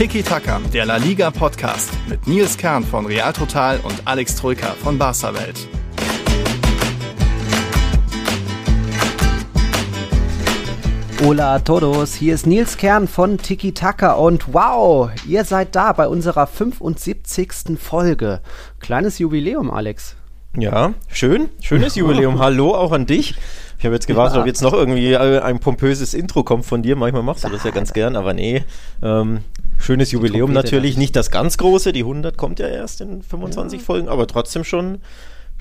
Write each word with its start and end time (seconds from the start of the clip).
Tiki 0.00 0.22
Taka, 0.22 0.58
der 0.72 0.86
La 0.86 0.96
Liga 0.96 1.30
Podcast 1.30 1.90
mit 2.08 2.26
Nils 2.26 2.56
Kern 2.56 2.82
von 2.84 3.04
Real 3.04 3.34
Total 3.34 3.78
und 3.80 4.00
Alex 4.06 4.34
Troika 4.34 4.68
von 4.68 4.96
Barca 4.96 5.34
Welt. 5.34 5.68
Hola 11.22 11.56
a 11.56 11.58
todos, 11.58 12.14
hier 12.14 12.32
ist 12.32 12.46
Nils 12.46 12.78
Kern 12.78 13.08
von 13.08 13.36
Tiki 13.36 13.72
Taka 13.72 14.12
und 14.12 14.54
wow, 14.54 15.10
ihr 15.28 15.44
seid 15.44 15.76
da 15.76 15.92
bei 15.92 16.08
unserer 16.08 16.46
75. 16.46 17.78
Folge. 17.78 18.40
Kleines 18.78 19.18
Jubiläum, 19.18 19.70
Alex. 19.70 20.16
Ja, 20.56 20.94
schön, 21.08 21.50
schönes 21.60 21.94
Jubiläum. 21.94 22.38
Hallo 22.38 22.74
auch 22.74 22.92
an 22.92 23.04
dich. 23.04 23.34
Ich 23.78 23.84
habe 23.84 23.94
jetzt 23.94 24.06
gewartet, 24.06 24.36
ja. 24.36 24.40
ob 24.40 24.46
jetzt 24.46 24.62
noch 24.62 24.72
irgendwie 24.72 25.12
äh, 25.12 25.40
ein 25.40 25.58
pompöses 25.58 26.14
Intro 26.14 26.42
kommt 26.42 26.64
von 26.64 26.82
dir. 26.82 26.96
Manchmal 26.96 27.22
machst 27.22 27.44
du 27.44 27.48
das 27.50 27.64
ja 27.64 27.70
ganz 27.70 27.92
gern, 27.92 28.16
aber 28.16 28.32
nee. 28.32 28.64
Ähm, 29.02 29.40
schönes 29.80 30.12
Jubiläum 30.12 30.52
natürlich. 30.52 30.96
Nicht 30.96 31.16
das 31.16 31.30
ganz 31.30 31.58
große, 31.58 31.92
die 31.92 32.00
100 32.00 32.36
kommt 32.36 32.58
ja 32.58 32.68
erst 32.68 33.00
in 33.00 33.22
25 33.22 33.80
ja. 33.80 33.84
Folgen, 33.84 34.08
aber 34.08 34.26
trotzdem 34.26 34.64
schon 34.64 34.98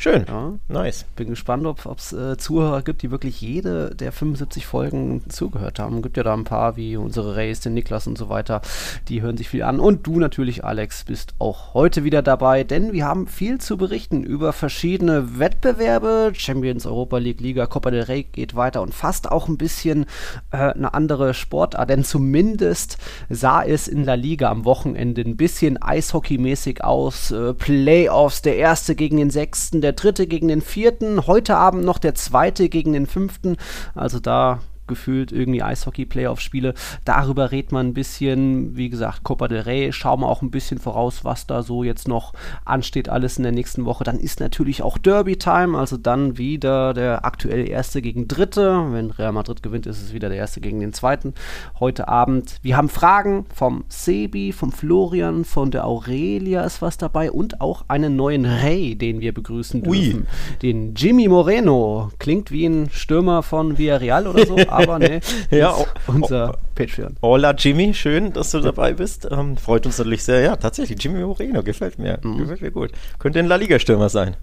Schön. 0.02 0.24
Ja. 0.30 0.54
Nice. 0.70 1.04
Bin 1.18 1.28
gespannt, 1.28 1.66
ob 1.66 1.98
es 1.98 2.14
äh, 2.14 2.38
Zuhörer 2.38 2.84
gibt, 2.84 3.02
die 3.02 3.12
wirklich 3.12 3.42
jede 3.42 3.94
der 3.94 4.14
75 4.14 4.66
Folgen 4.66 5.24
zugehört 5.28 5.78
haben. 5.78 6.02
Gibt 6.02 6.16
ja 6.16 6.24
da 6.24 6.34
ein 6.34 6.46
paar 6.46 6.78
wie 6.78 6.96
unsere 6.96 7.36
Race, 7.36 7.60
den 7.60 7.74
Niklas 7.74 8.08
und 8.08 8.18
so 8.18 8.30
weiter. 8.30 8.62
Die 9.10 9.22
hören 9.22 9.36
sich 9.36 9.50
viel 9.50 9.64
an. 9.64 9.82
Und 9.82 10.08
du 10.08 10.18
natürlich, 10.18 10.64
Alex, 10.64 11.04
bist 11.04 11.34
auch 11.38 11.74
heute 11.74 12.06
wieder 12.06 12.22
dabei, 12.22 12.64
denn 12.64 12.94
wir 12.94 13.06
haben 13.06 13.28
viel 13.28 13.58
zu 13.58 13.76
berichten 13.76 14.24
über 14.24 14.54
verschiedene 14.54 15.38
Wettbewerbe. 15.38 16.32
Champions, 16.34 16.86
Europa 16.86 17.18
League, 17.18 17.42
Liga, 17.42 17.66
Copa 17.66 17.92
del 17.92 18.04
Rey 18.04 18.24
geht 18.24 18.56
weiter 18.56 18.82
und 18.82 18.94
fast 18.94 19.30
auch 19.30 19.50
ein 19.50 19.58
bisschen 19.58 20.06
äh, 20.52 20.72
eine 20.72 20.94
andere 20.94 21.34
Sportart. 21.34 21.90
Denn 21.90 22.06
zumindest 22.06 23.00
sah 23.30 23.64
es 23.64 23.90
in 23.90 24.06
La 24.06 24.14
Liga 24.14 24.50
am 24.50 24.64
Wochenende 24.64 25.24
ein 25.24 25.36
bisschen 25.36 25.78
Eishockey-mäßig 25.78 26.86
aus. 26.86 27.32
Äh, 27.32 27.54
Playoffs, 27.54 28.42
der 28.42 28.56
erste 28.56 28.96
gegen 28.96 29.18
den 29.18 29.30
sechsten, 29.30 29.82
der 29.82 29.89
der 29.90 29.94
dritte 29.94 30.28
gegen 30.28 30.50
den 30.50 30.62
vierten, 30.62 31.26
heute 31.26 31.58
Abend 31.58 31.84
noch 31.84 31.98
der 31.98 32.14
zweite 32.14 32.70
gegen 32.70 32.94
den 32.94 33.08
fünften. 33.08 33.58
Also 33.96 34.20
da 34.20 34.60
gefühlt 34.90 35.32
irgendwie 35.32 35.64
Eishockey-Playoff-Spiele. 35.64 36.74
Darüber 37.06 37.52
redet 37.52 37.72
man 37.72 37.88
ein 37.88 37.94
bisschen. 37.94 38.76
Wie 38.76 38.90
gesagt, 38.90 39.24
Copa 39.24 39.48
del 39.48 39.62
Rey, 39.62 39.94
schauen 39.94 40.20
wir 40.20 40.28
auch 40.28 40.42
ein 40.42 40.52
bisschen 40.52 40.80
voraus, 40.80 41.24
was 41.24 41.48
da 41.48 41.64
so 41.64 41.86
jetzt 41.86 42.10
noch 42.10 42.34
ansteht, 42.66 43.08
alles 43.08 43.38
in 43.38 43.44
der 43.44 43.54
nächsten 43.54 43.86
Woche. 43.86 44.04
Dann 44.04 44.20
ist 44.20 44.42
natürlich 44.42 44.82
auch 44.82 44.98
Derby-Time, 44.98 45.78
also 45.78 45.96
dann 45.96 46.38
wieder 46.38 46.94
der 46.94 47.24
aktuell 47.24 47.70
Erste 47.70 48.02
gegen 48.02 48.28
Dritte. 48.28 48.88
Wenn 48.92 49.12
Real 49.12 49.32
Madrid 49.32 49.64
gewinnt, 49.64 49.86
ist 49.86 50.02
es 50.02 50.14
wieder 50.14 50.28
der 50.28 50.38
Erste 50.38 50.60
gegen 50.60 50.82
den 50.82 50.92
Zweiten. 50.92 51.34
Heute 51.80 52.10
Abend. 52.10 52.58
Wir 52.62 52.76
haben 52.76 52.90
Fragen 52.90 53.46
vom 53.54 53.86
Sebi, 53.88 54.52
vom 54.52 54.72
Florian, 54.72 55.46
von 55.46 55.72
der 55.72 55.86
Aurelia 55.86 56.64
ist 56.64 56.82
was 56.82 56.98
dabei 56.98 57.32
und 57.32 57.62
auch 57.62 57.86
einen 57.88 58.16
neuen 58.16 58.46
Rey, 58.46 58.96
den 58.96 59.22
wir 59.22 59.34
begrüßen 59.34 59.84
dürfen. 59.84 59.90
Ui. 59.90 60.24
Den 60.62 60.96
Jimmy 60.96 61.28
Moreno. 61.28 62.12
Klingt 62.20 62.52
wie 62.52 62.66
ein 62.66 62.90
Stürmer 62.92 63.44
von 63.44 63.78
Villarreal 63.78 64.28
oder 64.28 64.46
so, 64.46 64.58
aber 64.80 65.00
ne, 65.00 65.20
ja, 65.52 65.76
unser 66.08 66.58
Patreon. 66.76 67.16
Hola 67.22 67.52
Jimmy, 67.52 67.94
schön, 67.94 68.34
dass 68.34 68.52
du 68.52 68.60
dabei 68.60 68.94
bist. 68.94 69.28
Ähm, 69.30 69.58
freut 69.58 69.86
uns 69.86 69.98
natürlich 69.98 70.24
sehr. 70.24 70.42
Ja, 70.42 70.56
tatsächlich, 70.56 71.02
Jimmy 71.04 71.20
Moreno, 71.20 71.64
gefällt 71.64 72.00
mir. 72.00 72.20
Mhm. 72.24 72.38
Gefällt 72.38 72.62
mir 72.62 72.72
gut. 72.72 72.92
Könnte 73.20 73.40
ein 73.40 73.48
La 73.48 73.56
Liga-Stürmer 73.56 74.10
sein. 74.10 74.36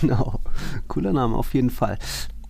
Genau, 0.00 0.40
cooler 0.88 1.12
Name 1.12 1.36
auf 1.36 1.54
jeden 1.54 1.70
Fall. 1.70 1.98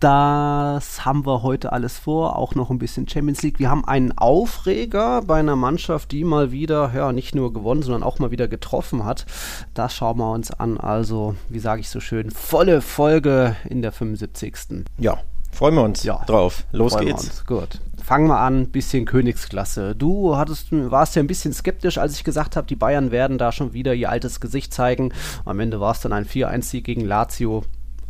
Das 0.00 1.04
haben 1.04 1.26
wir 1.26 1.42
heute 1.42 1.72
alles 1.72 1.98
vor, 1.98 2.36
auch 2.36 2.54
noch 2.54 2.70
ein 2.70 2.78
bisschen 2.78 3.08
Champions 3.08 3.42
League. 3.42 3.58
Wir 3.58 3.68
haben 3.68 3.84
einen 3.84 4.16
Aufreger 4.16 5.22
bei 5.22 5.40
einer 5.40 5.56
Mannschaft, 5.56 6.12
die 6.12 6.22
mal 6.22 6.52
wieder, 6.52 6.92
ja, 6.94 7.10
nicht 7.10 7.34
nur 7.34 7.52
gewonnen, 7.52 7.82
sondern 7.82 8.04
auch 8.04 8.20
mal 8.20 8.30
wieder 8.30 8.46
getroffen 8.46 9.04
hat. 9.04 9.26
Das 9.74 9.96
schauen 9.96 10.18
wir 10.18 10.30
uns 10.30 10.52
an. 10.52 10.78
Also, 10.78 11.34
wie 11.48 11.58
sage 11.58 11.80
ich 11.80 11.88
so 11.88 11.98
schön, 11.98 12.30
volle 12.30 12.80
Folge 12.80 13.56
in 13.68 13.82
der 13.82 13.90
75. 13.90 14.84
Ja, 14.98 15.18
Freuen 15.50 15.74
wir 15.74 15.82
uns 15.82 16.04
ja, 16.04 16.22
drauf. 16.26 16.64
Los 16.72 16.96
geht's. 16.96 17.44
Gut. 17.46 17.80
Fangen 18.02 18.28
wir 18.28 18.38
an, 18.38 18.68
bisschen 18.68 19.04
Königsklasse. 19.04 19.94
Du 19.94 20.36
hattest, 20.36 20.68
warst 20.70 21.16
ja 21.16 21.22
ein 21.22 21.26
bisschen 21.26 21.52
skeptisch, 21.52 21.98
als 21.98 22.16
ich 22.16 22.24
gesagt 22.24 22.56
habe, 22.56 22.66
die 22.66 22.76
Bayern 22.76 23.10
werden 23.10 23.38
da 23.38 23.52
schon 23.52 23.72
wieder 23.72 23.92
ihr 23.94 24.08
altes 24.08 24.40
Gesicht 24.40 24.72
zeigen. 24.72 25.12
Am 25.44 25.60
Ende 25.60 25.80
war 25.80 25.92
es 25.92 26.00
dann 26.00 26.12
ein 26.12 26.24
4-1-Sieg 26.24 26.84
gegen 26.84 27.04
Lazio. 27.04 27.64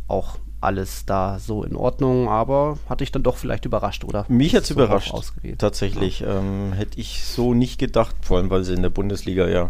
Auch 0.07 0.37
alles 0.61 1.05
da 1.05 1.39
so 1.39 1.63
in 1.63 1.75
Ordnung, 1.75 2.27
aber 2.27 2.77
hatte 2.87 3.03
ich 3.03 3.11
dann 3.11 3.23
doch 3.23 3.37
vielleicht 3.37 3.65
überrascht, 3.65 4.03
oder? 4.03 4.25
Mich 4.27 4.55
hat 4.55 4.63
es 4.63 4.69
so 4.69 4.75
überrascht. 4.75 5.13
Tatsächlich. 5.57 6.21
Ja. 6.21 6.39
Ähm, 6.39 6.73
hätte 6.73 6.99
ich 6.99 7.25
so 7.25 7.53
nicht 7.53 7.79
gedacht, 7.79 8.15
vor 8.21 8.37
allem 8.37 8.49
weil 8.49 8.63
sie 8.63 8.73
in 8.73 8.81
der 8.81 8.89
Bundesliga 8.89 9.47
ja 9.47 9.69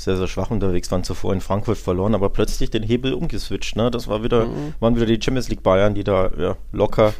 sehr, 0.00 0.16
sehr 0.16 0.28
schwach 0.28 0.50
unterwegs 0.50 0.90
waren, 0.90 1.04
zuvor 1.04 1.32
in 1.32 1.40
Frankfurt 1.40 1.78
verloren, 1.78 2.14
aber 2.14 2.30
plötzlich 2.30 2.70
den 2.70 2.82
Hebel 2.82 3.12
umgeswitcht. 3.12 3.76
Ne? 3.76 3.90
Das 3.90 4.08
war 4.08 4.22
wieder, 4.22 4.46
mhm. 4.46 4.74
waren 4.80 4.96
wieder 4.96 5.06
die 5.06 5.20
Champions 5.20 5.48
League 5.48 5.62
Bayern, 5.62 5.94
die 5.94 6.04
da 6.04 6.30
ja, 6.38 6.56
locker 6.72 7.12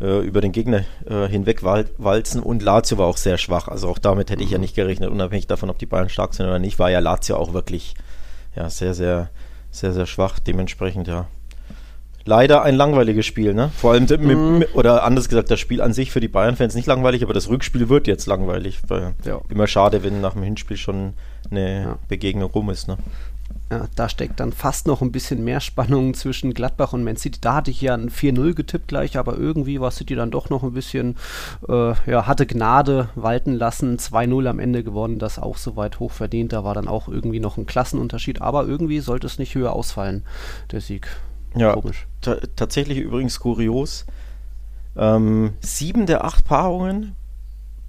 äh, 0.00 0.20
über 0.20 0.40
den 0.40 0.52
Gegner 0.52 0.84
äh, 1.08 1.28
hinweg 1.28 1.62
walzen 1.62 2.42
und 2.42 2.62
Lazio 2.62 2.98
war 2.98 3.06
auch 3.06 3.16
sehr 3.16 3.38
schwach. 3.38 3.68
Also 3.68 3.88
auch 3.88 3.98
damit 3.98 4.30
hätte 4.30 4.42
ich 4.42 4.50
ja 4.50 4.58
mhm. 4.58 4.62
nicht 4.62 4.74
gerechnet, 4.74 5.10
unabhängig 5.10 5.46
davon, 5.46 5.70
ob 5.70 5.78
die 5.78 5.86
Bayern 5.86 6.08
stark 6.08 6.34
sind 6.34 6.46
oder 6.46 6.58
nicht, 6.58 6.78
war 6.78 6.90
ja 6.90 6.98
Lazio 7.00 7.36
auch 7.36 7.52
wirklich 7.52 7.94
ja, 8.54 8.68
sehr, 8.68 8.94
sehr, 8.94 9.30
sehr, 9.70 9.92
sehr 9.92 10.06
schwach. 10.06 10.38
Dementsprechend, 10.38 11.08
ja, 11.08 11.26
leider 12.24 12.62
ein 12.62 12.74
langweiliges 12.74 13.26
Spiel, 13.26 13.54
ne? 13.54 13.70
Vor 13.76 13.92
allem, 13.92 14.06
mit, 14.58 14.74
oder 14.74 15.04
anders 15.04 15.28
gesagt, 15.28 15.50
das 15.50 15.60
Spiel 15.60 15.80
an 15.80 15.92
sich 15.92 16.10
für 16.10 16.20
die 16.20 16.28
Bayern-Fans 16.28 16.74
nicht 16.74 16.86
langweilig, 16.86 17.22
aber 17.22 17.34
das 17.34 17.48
Rückspiel 17.48 17.88
wird 17.88 18.06
jetzt 18.06 18.26
langweilig. 18.26 18.80
Weil 18.88 19.14
ja. 19.24 19.40
Immer 19.48 19.66
schade, 19.66 20.02
wenn 20.02 20.20
nach 20.20 20.34
dem 20.34 20.42
Hinspiel 20.42 20.76
schon 20.76 21.14
eine 21.50 21.82
ja. 21.82 21.98
Begegnung 22.08 22.50
rum 22.50 22.70
ist, 22.70 22.88
ne? 22.88 22.96
Ja, 23.72 23.86
da 23.94 24.08
steckt 24.08 24.40
dann 24.40 24.52
fast 24.52 24.88
noch 24.88 25.00
ein 25.00 25.12
bisschen 25.12 25.44
mehr 25.44 25.60
Spannung 25.60 26.14
zwischen 26.14 26.54
Gladbach 26.54 26.92
und 26.92 27.04
Man 27.04 27.16
City. 27.16 27.40
Da 27.40 27.54
hatte 27.54 27.70
ich 27.70 27.80
ja 27.80 27.94
ein 27.94 28.10
4-0 28.10 28.54
getippt 28.54 28.88
gleich, 28.88 29.16
aber 29.16 29.36
irgendwie 29.36 29.80
war 29.80 29.92
City 29.92 30.16
dann 30.16 30.32
doch 30.32 30.50
noch 30.50 30.64
ein 30.64 30.72
bisschen, 30.72 31.16
äh, 31.68 31.94
ja, 32.10 32.26
hatte 32.26 32.46
Gnade 32.46 33.10
walten 33.14 33.54
lassen. 33.54 33.96
2-0 33.96 34.48
am 34.48 34.58
Ende 34.58 34.82
gewonnen, 34.82 35.20
das 35.20 35.38
auch 35.38 35.56
soweit 35.56 36.00
hoch 36.00 36.10
verdient. 36.10 36.52
Da 36.52 36.64
war 36.64 36.74
dann 36.74 36.88
auch 36.88 37.06
irgendwie 37.06 37.38
noch 37.38 37.58
ein 37.58 37.66
Klassenunterschied, 37.66 38.42
aber 38.42 38.66
irgendwie 38.66 38.98
sollte 38.98 39.28
es 39.28 39.38
nicht 39.38 39.54
höher 39.54 39.72
ausfallen, 39.72 40.24
der 40.72 40.80
Sieg. 40.80 41.08
Ja, 41.54 41.74
Komisch. 41.74 42.06
tatsächlich 42.56 42.98
übrigens 42.98 43.40
kurios. 43.40 44.06
Ähm, 44.96 45.54
sieben 45.60 46.06
der 46.06 46.24
acht 46.24 46.44
Paarungen, 46.44 47.14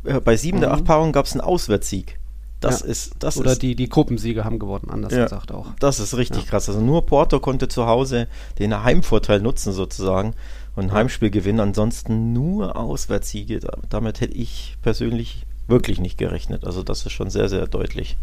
äh, 0.03 0.19
bei 0.19 0.38
sieben 0.38 0.57
mhm. 0.57 0.61
der 0.61 0.73
acht 0.73 0.85
Paarungen 0.85 1.13
gab 1.13 1.25
es 1.25 1.33
einen 1.33 1.41
Auswärtssieg. 1.41 2.19
Das 2.59 2.81
ja. 2.81 2.88
ist, 2.88 3.16
das 3.19 3.38
Oder 3.38 3.53
ist, 3.53 3.63
die, 3.63 3.75
die 3.75 3.89
Gruppensiege 3.89 4.45
haben 4.45 4.59
gewonnen, 4.59 4.89
anders 4.89 5.13
ja, 5.13 5.23
gesagt 5.23 5.51
auch. 5.51 5.67
Das 5.79 5.99
ist 5.99 6.16
richtig 6.16 6.44
ja. 6.44 6.49
krass. 6.49 6.69
Also 6.69 6.79
nur 6.79 7.05
Porto 7.07 7.39
konnte 7.39 7.67
zu 7.67 7.88
Hause 7.88 8.27
den 8.59 8.83
Heimvorteil 8.83 9.41
nutzen 9.41 9.73
sozusagen 9.73 10.35
und 10.75 10.85
ein 10.85 10.91
Heimspiel 10.91 11.31
gewinnen. 11.31 11.59
Ansonsten 11.59 12.33
nur 12.33 12.75
Auswärtssiege. 12.75 13.61
Damit 13.89 14.22
hätte 14.22 14.35
ich 14.35 14.78
persönlich 14.83 15.47
wirklich 15.67 15.99
nicht 15.99 16.19
gerechnet. 16.19 16.63
Also 16.63 16.83
das 16.83 17.03
ist 17.03 17.13
schon 17.13 17.31
sehr, 17.31 17.49
sehr 17.49 17.66
deutlich 17.66 18.16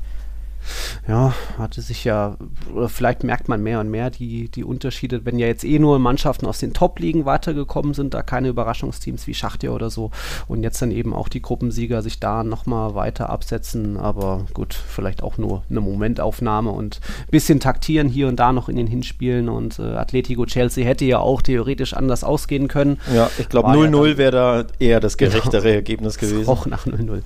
ja, 1.07 1.35
hatte 1.59 1.83
sich 1.83 2.05
ja, 2.05 2.37
oder 2.75 2.89
vielleicht 2.89 3.25
merkt 3.25 3.49
man 3.49 3.63
mehr 3.63 3.81
und 3.81 3.91
mehr 3.91 4.11
die, 4.11 4.49
die 4.49 4.65
Unterschiede, 4.65 5.25
wenn 5.25 5.39
ja 5.39 5.47
jetzt 5.47 5.65
eh 5.65 5.79
nur 5.79 5.99
Mannschaften 5.99 6.47
aus 6.47 6.59
den 6.59 6.73
Top-Ligen 6.73 7.25
weitergekommen 7.25 7.95
sind, 7.95 8.15
da 8.15 8.23
keine 8.23 8.49
Überraschungsteams 8.49 9.27
wie 9.27 9.35
Schachtja 9.35 9.71
oder 9.71 9.91
so 9.91 10.11
und 10.47 10.63
jetzt 10.63 10.81
dann 10.83 10.91
eben 10.91 11.15
auch 11.15 11.29
die 11.29 11.43
Gruppensieger 11.43 12.03
sich 12.03 12.21
da 12.21 12.45
nochmal 12.45 12.95
weiter 12.95 13.31
absetzen, 13.31 13.97
aber 13.97 14.47
gut, 14.55 14.75
vielleicht 14.75 15.23
auch 15.23 15.39
nur 15.39 15.63
eine 15.71 15.81
Momentaufnahme 15.81 16.71
und 16.71 17.01
ein 17.21 17.31
bisschen 17.31 17.61
taktieren 17.61 18.09
hier 18.09 18.29
und 18.29 18.37
da 18.37 18.53
noch 18.53 18.69
in 18.69 18.77
den 18.77 18.87
Hinspielen 18.87 19.49
und 19.49 19.79
äh, 19.79 19.83
Atletico 19.83 20.47
Chelsea 20.47 20.85
hätte 20.85 21.05
ja 21.05 21.19
auch 21.19 21.43
theoretisch 21.43 21.95
anders 21.95 22.25
ausgehen 22.25 22.69
können. 22.69 22.99
Ja, 23.15 23.31
ich 23.39 23.49
glaube 23.49 23.69
0-0 23.71 24.09
ja 24.09 24.19
wäre 24.19 24.31
da 24.33 24.65
eher 24.79 25.01
das 25.01 25.17
gerechtere 25.17 25.63
genau. 25.63 25.75
Ergebnis 25.75 26.19
gewesen. 26.19 26.49
Auch 26.49 26.67
nach 26.67 26.87
0-0. 26.87 27.23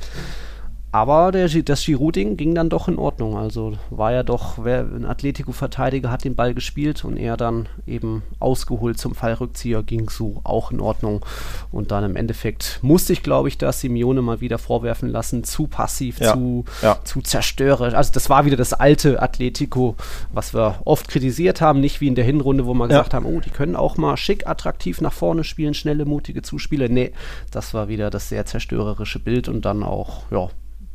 Aber 0.95 1.33
der, 1.33 1.49
das 1.49 1.87
Giroud-Ding 1.87 2.37
ging 2.37 2.55
dann 2.55 2.69
doch 2.69 2.87
in 2.87 2.99
Ordnung. 2.99 3.39
Also 3.39 3.73
war 3.89 4.13
ja 4.13 4.23
doch, 4.23 4.63
wer, 4.63 4.81
ein 4.81 5.07
Atletico-Verteidiger 5.07 6.11
hat 6.11 6.25
den 6.25 6.37
Ball 6.37 6.53
gespielt 6.53 7.03
und 7.07 7.17
er 7.17 7.39
dann 7.39 7.67
eben 7.87 8.23
ausgeholt 8.41 8.99
zum 8.99 9.15
Fallrückzieher, 9.15 9.83
ging 9.83 10.11
so 10.11 10.43
auch 10.45 10.71
in 10.71 10.81
Ordnung. 10.81 11.25
Und 11.71 11.93
dann 11.93 12.05
im 12.05 12.15
Endeffekt 12.15 12.79
musste 12.83 13.15
ich, 13.15 13.23
glaube 13.23 13.49
ich, 13.49 13.57
das 13.57 13.81
Simeone 13.81 14.21
mal 14.21 14.43
wieder 14.43 14.59
vorwerfen 14.59 15.09
lassen. 15.09 15.45
Zu 15.45 15.67
passiv, 15.67 16.21
ja. 16.21 16.35
Zu, 16.35 16.67
ja. 16.83 16.99
zu 17.05 17.23
zerstörerisch. 17.23 17.95
Also 17.95 18.13
das 18.13 18.29
war 18.29 18.45
wieder 18.45 18.59
das 18.59 18.75
alte 18.75 19.23
Atletico, 19.23 19.97
was 20.31 20.53
wir 20.53 20.83
oft 20.85 21.09
kritisiert 21.09 21.63
haben. 21.63 21.81
Nicht 21.81 22.03
wie 22.03 22.09
in 22.09 22.17
der 22.17 22.27
Hinrunde, 22.27 22.67
wo 22.67 22.75
wir 22.75 22.85
ja. 22.85 22.89
gesagt 22.89 23.15
haben, 23.15 23.25
oh, 23.25 23.41
die 23.41 23.49
können 23.49 23.77
auch 23.77 23.97
mal 23.97 24.19
schick, 24.19 24.47
attraktiv 24.47 25.01
nach 25.01 25.15
vorne 25.15 25.43
spielen, 25.43 25.73
schnelle, 25.73 26.05
mutige 26.05 26.43
Zuspiele. 26.43 26.91
Nee, 26.91 27.13
das 27.51 27.73
war 27.73 27.89
wieder 27.89 28.11
das 28.11 28.29
sehr 28.29 28.45
zerstörerische 28.45 29.21
Bild 29.21 29.49
und 29.49 29.65
dann 29.65 29.83
auch, 29.83 30.25
ja, 30.31 30.51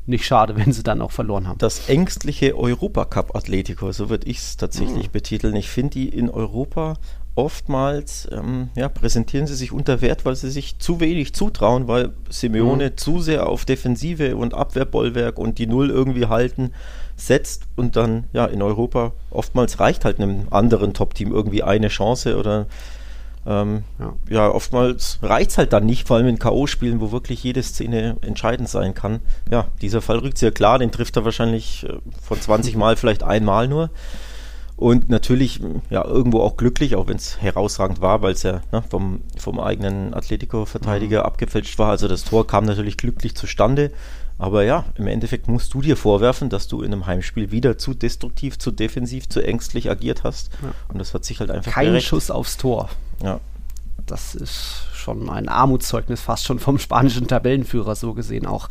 nicht 0.08 0.26
schade, 0.26 0.56
wenn 0.58 0.72
sie 0.72 0.84
dann 0.84 1.02
auch 1.02 1.12
verloren 1.12 1.48
haben. 1.48 1.58
Das 1.60 1.90
ängstliche 1.90 2.58
Europacup 2.58 3.36
Atletico, 3.36 3.92
so 3.92 4.10
würde 4.10 4.28
ich 4.28 4.40
es 4.40 4.58
tatsächlich 4.58 5.08
mhm. 5.08 5.12
betiteln. 5.12 5.56
Ich 5.56 5.70
finde 5.70 5.92
die 5.92 6.10
in 6.10 6.30
Europa 6.30 6.96
oftmals 7.36 8.28
ähm, 8.32 8.70
ja, 8.76 8.90
präsentieren 8.90 9.46
sie 9.46 9.54
sich 9.54 9.72
unter 9.72 10.02
Wert, 10.02 10.26
weil 10.26 10.36
sie 10.36 10.50
sich 10.50 10.80
zu 10.80 11.00
wenig 11.00 11.36
zutrauen, 11.36 11.88
weil 11.88 12.14
Simeone 12.30 12.90
mhm. 12.90 12.98
zu 12.98 13.20
sehr 13.20 13.48
auf 13.48 13.64
Defensive 13.64 14.36
und 14.36 14.56
Abwehrbollwerk 14.56 15.38
und 15.38 15.60
die 15.60 15.68
Null 15.68 15.92
irgendwie 15.92 16.26
halten 16.26 16.72
setzt 17.16 17.64
und 17.76 17.96
dann 17.96 18.26
ja 18.34 18.46
in 18.46 18.62
Europa 18.62 19.14
oftmals 19.30 19.80
reicht 19.80 20.04
halt 20.04 20.20
einem 20.20 20.48
anderen 20.50 20.94
Top-Team 20.94 21.32
irgendwie 21.32 21.62
eine 21.62 21.90
Chance 21.90 22.38
oder 22.38 22.68
ähm, 23.48 23.84
ja. 23.98 24.14
ja. 24.30 24.50
oftmals 24.50 25.20
reicht 25.22 25.52
es 25.52 25.58
halt 25.58 25.74
dann 25.74 25.86
nicht, 25.86 26.08
vor 26.08 26.18
allem 26.18 26.28
in 26.28 26.40
K.O.-Spielen, 26.40 27.00
wo 27.00 27.12
wirklich 27.12 27.44
jede 27.44 27.64
Szene 27.64 28.18
entscheidend 28.22 28.68
sein 28.68 28.94
kann. 28.94 29.22
Ja, 29.50 29.68
dieser 29.82 30.02
Fall 30.02 30.20
rückt 30.20 30.38
sehr 30.38 30.52
klar, 30.52 30.80
den 30.80 30.92
trifft 30.92 31.16
er 31.16 31.26
wahrscheinlich 31.26 31.86
äh, 31.88 31.98
von 32.22 32.40
20 32.40 32.76
Mal 32.78 32.98
vielleicht 32.98 33.24
einmal 33.24 33.68
nur. 33.68 33.90
Und 34.76 35.10
natürlich, 35.10 35.60
ja, 35.90 36.06
irgendwo 36.06 36.42
auch 36.42 36.56
glücklich, 36.56 36.96
auch 36.96 37.08
wenn 37.08 37.16
es 37.16 37.42
herausragend 37.42 38.00
war, 38.00 38.22
weil 38.22 38.34
es 38.34 38.44
ja 38.44 38.62
ne, 38.72 38.84
vom, 38.88 39.22
vom 39.36 39.60
eigenen 39.60 40.14
Atletico-Verteidiger 40.14 41.22
mhm. 41.22 41.26
abgefälscht 41.26 41.80
war. 41.80 41.90
Also 41.90 42.08
das 42.08 42.24
Tor 42.24 42.46
kam 42.46 42.66
natürlich 42.66 42.96
glücklich 42.96 43.36
zustande. 43.36 43.92
Aber 44.40 44.64
ja, 44.64 44.86
im 44.96 45.08
Endeffekt 45.08 45.48
musst 45.48 45.74
du 45.74 45.82
dir 45.82 45.98
vorwerfen, 45.98 46.50
dass 46.50 46.68
du 46.68 46.82
in 46.82 46.94
einem 46.94 47.08
Heimspiel 47.08 47.52
wieder 47.52 47.78
zu 47.78 47.94
destruktiv, 47.94 48.60
zu 48.60 48.72
defensiv, 48.72 49.28
zu 49.30 49.42
ängstlich 49.42 49.90
agiert 49.90 50.24
hast. 50.24 50.52
Ja. 50.62 50.74
Und 50.90 51.00
das 51.00 51.14
hat 51.14 51.26
sich 51.26 51.40
halt 51.40 51.50
einfach 51.50 51.72
Kein 51.72 51.88
gerecht. 51.88 52.08
Schuss 52.08 52.30
aufs 52.30 52.58
Tor. 52.58 52.90
Ja. 53.24 53.40
Das 54.06 54.36
ist 54.36 54.87
schon 55.08 55.30
ein 55.30 55.48
Armutszeugnis 55.48 56.20
fast 56.20 56.46
schon 56.46 56.60
vom 56.60 56.80
spanischen 56.80 57.28
Tabellenführer 57.28 57.96
so 57.96 58.14
gesehen 58.14 58.46
auch. 58.46 58.68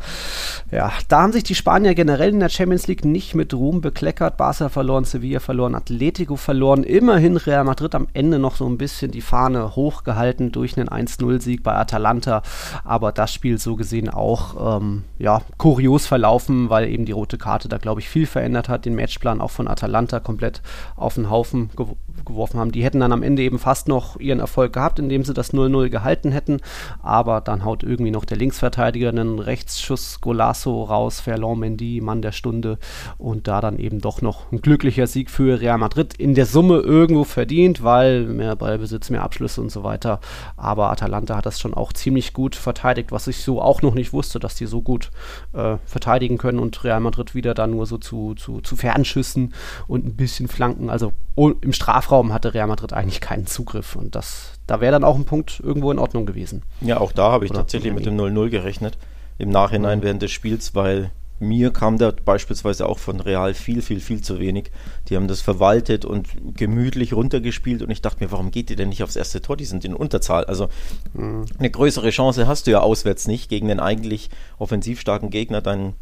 Ja, 0.71 0.91
da 1.07 1.21
haben 1.23 1.33
sich 1.33 1.43
die 1.43 1.55
Spanier 1.55 1.95
generell 1.95 2.29
in 2.29 2.39
der 2.39 2.49
Champions 2.49 2.85
League 2.87 3.05
nicht 3.05 3.33
mit 3.33 3.53
Ruhm 3.53 3.81
bekleckert. 3.81 4.37
Barca 4.37 4.69
verloren, 4.69 5.03
Sevilla 5.03 5.39
verloren, 5.39 5.73
Atletico 5.73 6.35
verloren. 6.35 6.83
Immerhin 6.83 7.37
Real 7.37 7.63
Madrid 7.63 7.95
am 7.95 8.07
Ende 8.13 8.37
noch 8.37 8.55
so 8.55 8.67
ein 8.67 8.77
bisschen 8.77 9.11
die 9.11 9.21
Fahne 9.21 9.75
hochgehalten 9.75 10.51
durch 10.51 10.77
einen 10.77 10.89
1-0-Sieg 10.89 11.63
bei 11.63 11.75
Atalanta. 11.75 12.43
Aber 12.83 13.11
das 13.11 13.33
Spiel 13.33 13.57
so 13.57 13.75
gesehen 13.75 14.09
auch 14.09 14.77
ähm, 14.77 15.03
ja, 15.17 15.41
kurios 15.57 16.05
verlaufen, 16.05 16.69
weil 16.69 16.87
eben 16.89 17.05
die 17.05 17.13
rote 17.13 17.39
Karte 17.39 17.67
da, 17.67 17.77
glaube 17.77 18.01
ich, 18.01 18.09
viel 18.09 18.27
verändert 18.27 18.69
hat. 18.69 18.85
Den 18.85 18.95
Matchplan 18.95 19.41
auch 19.41 19.51
von 19.51 19.67
Atalanta 19.67 20.19
komplett 20.19 20.61
auf 20.95 21.15
den 21.15 21.31
Haufen 21.31 21.71
gew 21.75 21.95
geworfen 22.27 22.59
haben. 22.59 22.71
Die 22.71 22.83
hätten 22.83 22.99
dann 22.99 23.11
am 23.11 23.23
Ende 23.23 23.41
eben 23.41 23.59
fast 23.59 23.87
noch 23.87 24.19
ihren 24.19 24.39
Erfolg 24.39 24.73
gehabt, 24.73 24.99
indem 24.99 25.23
sie 25.23 25.33
das 25.33 25.53
0-0 25.53 25.89
gehalten 25.89 26.31
hätten. 26.31 26.59
Aber 27.01 27.41
dann 27.41 27.65
haut 27.65 27.83
irgendwie 27.83 28.11
noch 28.11 28.25
der 28.25 28.37
Linksverteidiger 28.37 29.09
einen 29.09 29.39
Rechtsschuss 29.39 30.21
Golasso 30.21 30.83
raus, 30.83 31.19
Ferland 31.19 31.59
Mendy, 31.59 32.01
Mann 32.01 32.21
der 32.21 32.31
Stunde. 32.31 32.77
Und 33.17 33.47
da 33.47 33.61
dann 33.61 33.79
eben 33.79 33.99
doch 33.99 34.21
noch 34.21 34.51
ein 34.51 34.61
glücklicher 34.61 35.07
Sieg 35.07 35.29
für 35.29 35.59
Real 35.59 35.77
Madrid. 35.77 36.13
In 36.17 36.35
der 36.35 36.45
Summe 36.45 36.79
irgendwo 36.79 37.23
verdient, 37.23 37.83
weil 37.83 38.25
mehr 38.25 38.55
Ballbesitz, 38.55 39.09
mehr 39.09 39.23
Abschlüsse 39.23 39.61
und 39.61 39.71
so 39.71 39.83
weiter. 39.83 40.19
Aber 40.55 40.91
Atalanta 40.91 41.37
hat 41.37 41.45
das 41.45 41.59
schon 41.59 41.73
auch 41.73 41.93
ziemlich 41.93 42.33
gut 42.33 42.55
verteidigt, 42.55 43.11
was 43.11 43.27
ich 43.27 43.43
so 43.43 43.61
auch 43.61 43.81
noch 43.81 43.93
nicht 43.93 44.13
wusste, 44.13 44.39
dass 44.39 44.55
die 44.55 44.65
so 44.65 44.81
gut 44.81 45.11
äh, 45.53 45.77
verteidigen 45.85 46.37
können 46.37 46.59
und 46.59 46.83
Real 46.83 46.99
Madrid 46.99 47.35
wieder 47.35 47.53
da 47.53 47.67
nur 47.67 47.85
so 47.85 47.97
zu, 47.97 48.35
zu, 48.35 48.61
zu 48.61 48.75
Fernschüssen 48.75 49.53
und 49.87 50.05
ein 50.05 50.15
bisschen 50.15 50.47
Flanken. 50.47 50.89
Also 50.89 51.13
im 51.35 51.71
Strafraum 51.71 52.16
hatte 52.31 52.53
Real 52.53 52.67
Madrid 52.67 52.93
eigentlich 52.93 53.21
keinen 53.21 53.47
Zugriff 53.47 53.95
und 53.95 54.15
das, 54.15 54.53
da 54.67 54.81
wäre 54.81 54.91
dann 54.91 55.03
auch 55.03 55.15
ein 55.15 55.25
Punkt 55.25 55.59
irgendwo 55.63 55.91
in 55.91 55.99
Ordnung 55.99 56.25
gewesen. 56.25 56.63
Ja, 56.81 56.99
auch 56.99 57.11
da 57.11 57.31
habe 57.31 57.45
ich 57.45 57.51
Oder 57.51 57.61
tatsächlich 57.61 57.93
mit 57.93 58.05
dem 58.05 58.17
0-0 58.17 58.49
gerechnet. 58.49 58.97
Im 59.37 59.49
Nachhinein 59.49 59.99
mhm. 59.99 60.03
während 60.03 60.21
des 60.21 60.31
Spiels, 60.31 60.73
weil 60.73 61.11
mir 61.39 61.71
kam 61.71 61.97
da 61.97 62.11
beispielsweise 62.11 62.87
auch 62.87 62.97
von 62.97 63.19
Real 63.19 63.53
viel, 63.53 63.81
viel, 63.81 63.99
viel 63.99 64.21
zu 64.21 64.39
wenig. 64.39 64.71
Die 65.07 65.15
haben 65.15 65.27
das 65.27 65.41
verwaltet 65.41 66.03
und 66.05 66.27
gemütlich 66.55 67.13
runtergespielt 67.13 67.81
und 67.81 67.91
ich 67.91 68.01
dachte 68.01 68.23
mir, 68.23 68.31
warum 68.31 68.49
geht 68.49 68.69
ihr 68.69 68.75
denn 68.75 68.89
nicht 68.89 69.03
aufs 69.03 69.15
erste 69.15 69.41
Tor? 69.41 69.55
Die 69.55 69.65
sind 69.65 69.85
in 69.85 69.93
Unterzahl. 69.93 70.45
Also 70.45 70.69
mhm. 71.13 71.45
eine 71.59 71.69
größere 71.69 72.09
Chance 72.09 72.47
hast 72.47 72.67
du 72.67 72.71
ja 72.71 72.79
auswärts 72.79 73.27
nicht, 73.27 73.49
gegen 73.49 73.67
den 73.67 73.79
eigentlich 73.79 74.29
offensiv 74.57 74.99
starken 74.99 75.29
Gegner 75.29 75.61
deinen, 75.61 75.93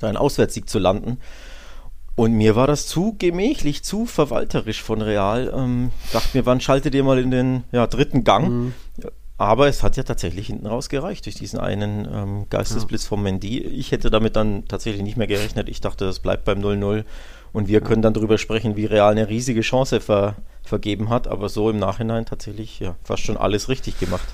deinen 0.00 0.16
Auswärtssieg 0.16 0.68
zu 0.68 0.78
landen. 0.78 1.18
Und 2.14 2.32
mir 2.34 2.56
war 2.56 2.66
das 2.66 2.86
zu 2.86 3.16
gemächlich, 3.18 3.82
zu 3.82 4.04
verwalterisch 4.04 4.82
von 4.82 5.00
Real. 5.00 5.52
Ähm, 5.56 5.90
dachte 6.12 6.36
mir, 6.36 6.46
wann 6.46 6.60
schaltet 6.60 6.94
ihr 6.94 7.04
mal 7.04 7.18
in 7.18 7.30
den 7.30 7.64
ja, 7.72 7.86
dritten 7.86 8.24
Gang? 8.24 8.48
Mhm. 8.48 8.74
Aber 9.38 9.66
es 9.66 9.82
hat 9.82 9.96
ja 9.96 10.02
tatsächlich 10.02 10.46
hinten 10.46 10.66
raus 10.66 10.88
gereicht 10.88 11.24
durch 11.24 11.34
diesen 11.34 11.58
einen 11.58 12.06
ähm, 12.12 12.46
Geistesblitz 12.48 13.04
ja. 13.04 13.08
vom 13.08 13.22
Mendy. 13.22 13.58
Ich 13.58 13.90
hätte 13.90 14.10
damit 14.10 14.36
dann 14.36 14.68
tatsächlich 14.68 15.02
nicht 15.02 15.16
mehr 15.16 15.26
gerechnet. 15.26 15.68
Ich 15.68 15.80
dachte, 15.80 16.04
das 16.04 16.20
bleibt 16.20 16.44
beim 16.44 16.60
0-0 16.60 17.04
und 17.52 17.66
wir 17.66 17.80
ja. 17.80 17.84
können 17.84 18.02
dann 18.02 18.14
darüber 18.14 18.38
sprechen, 18.38 18.76
wie 18.76 18.84
Real 18.84 19.10
eine 19.10 19.28
riesige 19.28 19.62
Chance 19.62 20.00
ver 20.00 20.36
vergeben 20.62 21.08
hat. 21.08 21.26
Aber 21.26 21.48
so 21.48 21.70
im 21.70 21.78
Nachhinein 21.78 22.24
tatsächlich 22.24 22.78
ja 22.78 22.94
fast 23.02 23.24
schon 23.24 23.36
alles 23.36 23.68
richtig 23.68 23.98
gemacht. 23.98 24.28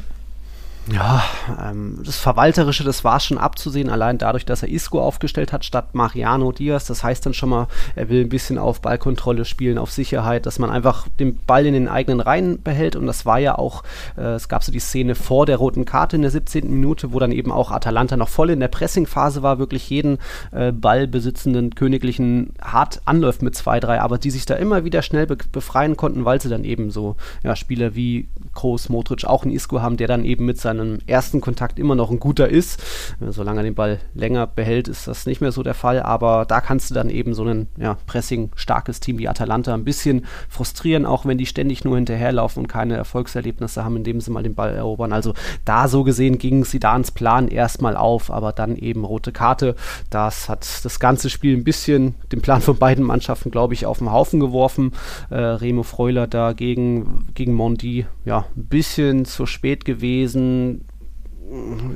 Ja, 0.91 1.23
ähm, 1.61 2.01
das 2.05 2.17
Verwalterische, 2.17 2.83
das 2.83 3.05
war 3.05 3.21
schon 3.21 3.37
abzusehen, 3.37 3.91
allein 3.91 4.17
dadurch, 4.17 4.47
dass 4.47 4.63
er 4.63 4.71
Isco 4.71 5.01
aufgestellt 5.01 5.53
hat 5.53 5.65
statt 5.65 5.95
Mariano 5.95 6.51
Diaz. 6.53 6.87
Das 6.87 7.05
heißt 7.05 7.27
dann 7.27 7.35
schon 7.35 7.51
mal, 7.51 7.67
er 7.95 8.09
will 8.09 8.23
ein 8.23 8.29
bisschen 8.31 8.59
auf 8.59 8.81
Ballkontrolle 8.81 9.45
spielen, 9.45 9.77
auf 9.77 9.91
Sicherheit, 9.91 10.47
dass 10.47 10.59
man 10.59 10.71
einfach 10.71 11.07
den 11.21 11.37
Ball 11.37 11.67
in 11.67 11.75
den 11.75 11.89
eigenen 11.89 12.21
Reihen 12.21 12.63
behält. 12.63 12.97
Und 12.97 13.07
das 13.07 13.27
war 13.27 13.39
ja 13.39 13.59
auch, 13.59 13.83
äh, 14.17 14.35
es 14.35 14.49
gab 14.49 14.65
so 14.65 14.73
die 14.73 14.79
Szene 14.79 15.15
vor 15.15 15.45
der 15.45 15.59
roten 15.59 15.85
Karte 15.85 16.17
in 16.17 16.23
der 16.23 16.31
17. 16.31 16.71
Minute, 16.71 17.13
wo 17.13 17.19
dann 17.19 17.33
eben 17.33 17.53
auch 17.53 17.71
Atalanta 17.71 18.17
noch 18.17 18.29
voll 18.29 18.51
in 18.51 18.61
der 18.61 18.69
Pressingphase 18.69 19.43
war, 19.43 19.59
wirklich 19.59 19.91
jeden 19.91 20.19
äh, 20.53 20.73
ballbesitzenden 20.73 21.75
Königlichen 21.75 22.55
hart 22.63 23.03
anläuft 23.05 23.43
mit 23.43 23.55
2-3, 23.55 23.99
aber 23.99 24.17
die 24.17 24.31
sich 24.31 24.47
da 24.47 24.55
immer 24.55 24.85
wieder 24.85 25.03
schnell 25.03 25.27
be 25.27 25.37
befreien 25.53 25.97
konnten, 25.97 26.25
weil 26.25 26.41
sie 26.41 26.49
dann 26.49 26.65
eben 26.65 26.91
so 26.91 27.17
ja, 27.43 27.55
Spieler 27.57 27.95
wie 27.95 28.29
Kroos, 28.55 28.89
Modric, 28.89 29.25
auch 29.25 29.45
einen 29.45 29.53
Isco 29.53 29.81
haben, 29.81 29.97
der 29.97 30.09
dann 30.09 30.25
eben 30.25 30.45
mit 30.45 30.59
seinen 30.59 30.78
seinem 30.79 30.99
ersten 31.07 31.41
Kontakt 31.41 31.79
immer 31.79 31.95
noch 31.95 32.11
ein 32.11 32.21
guter 32.21 32.49
ist. 32.49 32.83
Solange 33.29 33.61
er 33.61 33.65
den 33.65 33.75
Ball 33.75 33.99
länger 34.15 34.47
behält, 34.47 34.89
ist 34.89 35.09
das 35.09 35.27
nicht 35.27 35.41
mehr 35.41 35.53
so 35.53 35.63
der 35.63 35.75
Fall. 35.75 36.03
Aber 36.03 36.45
da 36.47 36.61
kannst 36.61 36.91
du 36.91 36.95
dann 36.95 37.11
eben 37.11 37.35
so 37.35 37.45
ein 37.45 37.69
ja, 37.77 37.97
Pressing-starkes 38.07 39.01
Team 39.01 39.19
wie 39.19 39.29
Atalanta 39.29 39.75
ein 39.75 39.85
bisschen 39.85 40.27
frustrieren, 40.49 41.07
auch 41.07 41.27
wenn 41.27 41.39
die 41.39 41.47
ständig 41.47 41.85
nur 41.85 41.97
hinterherlaufen 41.97 42.63
und 42.63 42.69
keine 42.69 42.97
Erfolgserlebnisse 42.97 43.85
haben, 43.85 43.97
indem 43.97 44.21
sie 44.21 44.31
mal 44.31 44.43
den 44.43 44.55
Ball 44.55 44.75
erobern. 44.75 45.13
Also 45.13 45.35
da 45.65 45.89
so 45.89 46.05
gesehen 46.05 46.39
ging 46.39 46.65
Sidans 46.65 47.11
Plan 47.11 47.49
erstmal 47.49 47.97
auf, 47.97 48.31
aber 48.31 48.53
dann 48.53 48.77
eben 48.77 49.05
rote 49.05 49.33
Karte. 49.33 49.75
Das 50.11 50.49
hat 50.49 50.67
das 50.85 51.01
ganze 51.01 51.31
Spiel 51.31 51.57
ein 51.57 51.65
bisschen 51.65 52.15
den 52.33 52.41
Plan 52.41 52.61
von 52.61 52.77
beiden 52.77 53.05
Mannschaften, 53.05 53.51
glaube 53.51 53.75
ich, 53.75 53.87
auf 53.87 53.99
den 53.99 54.13
Haufen 54.13 54.41
geworfen. 54.41 54.93
Äh, 55.31 55.37
Remo 55.37 55.83
Freuler 55.83 56.27
da 56.27 56.53
gegen, 56.53 57.27
gegen 57.35 57.55
Mondi, 57.55 58.07
ja, 58.25 58.47
ein 58.57 58.67
bisschen 58.67 59.25
zu 59.25 59.47
spät 59.47 59.85
gewesen 59.85 60.68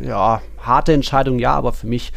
ja, 0.02 0.40
harte 0.58 0.92
Entscheidung, 0.92 1.38
ja, 1.38 1.54
aber 1.54 1.72
für 1.72 1.86
mich 1.86 2.12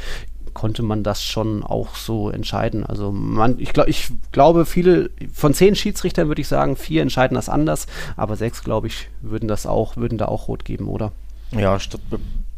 konnte 0.53 0.83
man 0.83 1.03
das 1.03 1.21
schon 1.21 1.63
auch 1.63 1.95
so 1.95 2.29
entscheiden. 2.29 2.85
Also 2.85 3.11
man, 3.11 3.59
ich, 3.59 3.73
glaub, 3.73 3.87
ich 3.87 4.07
glaube, 4.31 4.65
viele 4.65 5.09
von 5.33 5.53
zehn 5.53 5.75
Schiedsrichtern 5.75 6.29
würde 6.29 6.41
ich 6.41 6.47
sagen, 6.47 6.77
vier 6.77 7.01
entscheiden 7.01 7.35
das 7.35 7.49
anders, 7.49 7.87
aber 8.15 8.37
sechs, 8.37 8.63
glaube 8.63 8.87
ich, 8.87 9.09
würden 9.21 9.47
das 9.47 9.67
auch, 9.67 9.97
würden 9.97 10.17
da 10.17 10.25
auch 10.25 10.47
rot 10.47 10.63
geben, 10.63 10.87
oder? 10.87 11.11
Ja, 11.51 11.77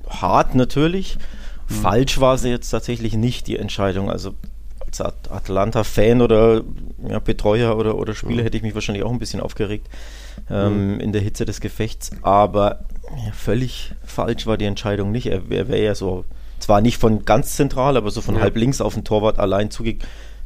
hart 0.08 0.56
natürlich. 0.56 1.18
Hm. 1.68 1.76
Falsch 1.76 2.20
war 2.20 2.38
sie 2.38 2.50
jetzt 2.50 2.70
tatsächlich 2.70 3.16
nicht, 3.16 3.48
die 3.48 3.58
Entscheidung. 3.58 4.12
Also 4.12 4.36
als 4.80 5.02
Atlanta-Fan 5.02 6.22
oder 6.22 6.62
ja, 7.10 7.20
Betreuer 7.20 7.78
oder, 7.78 7.96
oder 7.98 8.14
Spieler 8.14 8.38
hm. 8.38 8.44
hätte 8.44 8.58
ich 8.58 8.64
mich 8.64 8.76
wahrscheinlich 8.76 9.04
auch 9.04 9.12
ein 9.12 9.20
bisschen 9.20 9.42
aufgeregt 9.42 9.88
ähm, 10.50 10.94
hm. 10.94 11.00
in 11.00 11.12
der 11.12 11.22
Hitze 11.22 11.46
des 11.46 11.62
Gefechts. 11.62 12.12
Aber 12.22 12.86
ja, 13.26 13.32
völlig 13.32 13.94
falsch 14.04 14.48
war 14.48 14.58
die 14.58 14.66
Entscheidung 14.66 15.12
nicht. 15.12 15.28
Er, 15.28 15.42
er 15.50 15.68
wäre 15.68 15.84
ja 15.84 15.96
so, 15.96 16.26
zwar 16.60 16.82
nicht 16.82 16.98
von 16.98 17.26
ganz 17.26 17.56
zentral, 17.56 17.98
aber 17.98 18.12
so 18.12 18.22
von 18.22 18.36
ja. 18.36 18.42
halb 18.42 18.58
links 18.58 18.82
auf 18.82 18.94
den 18.94 19.04
Torwart 19.04 19.40
allein 19.40 19.72
zuge 19.72 19.98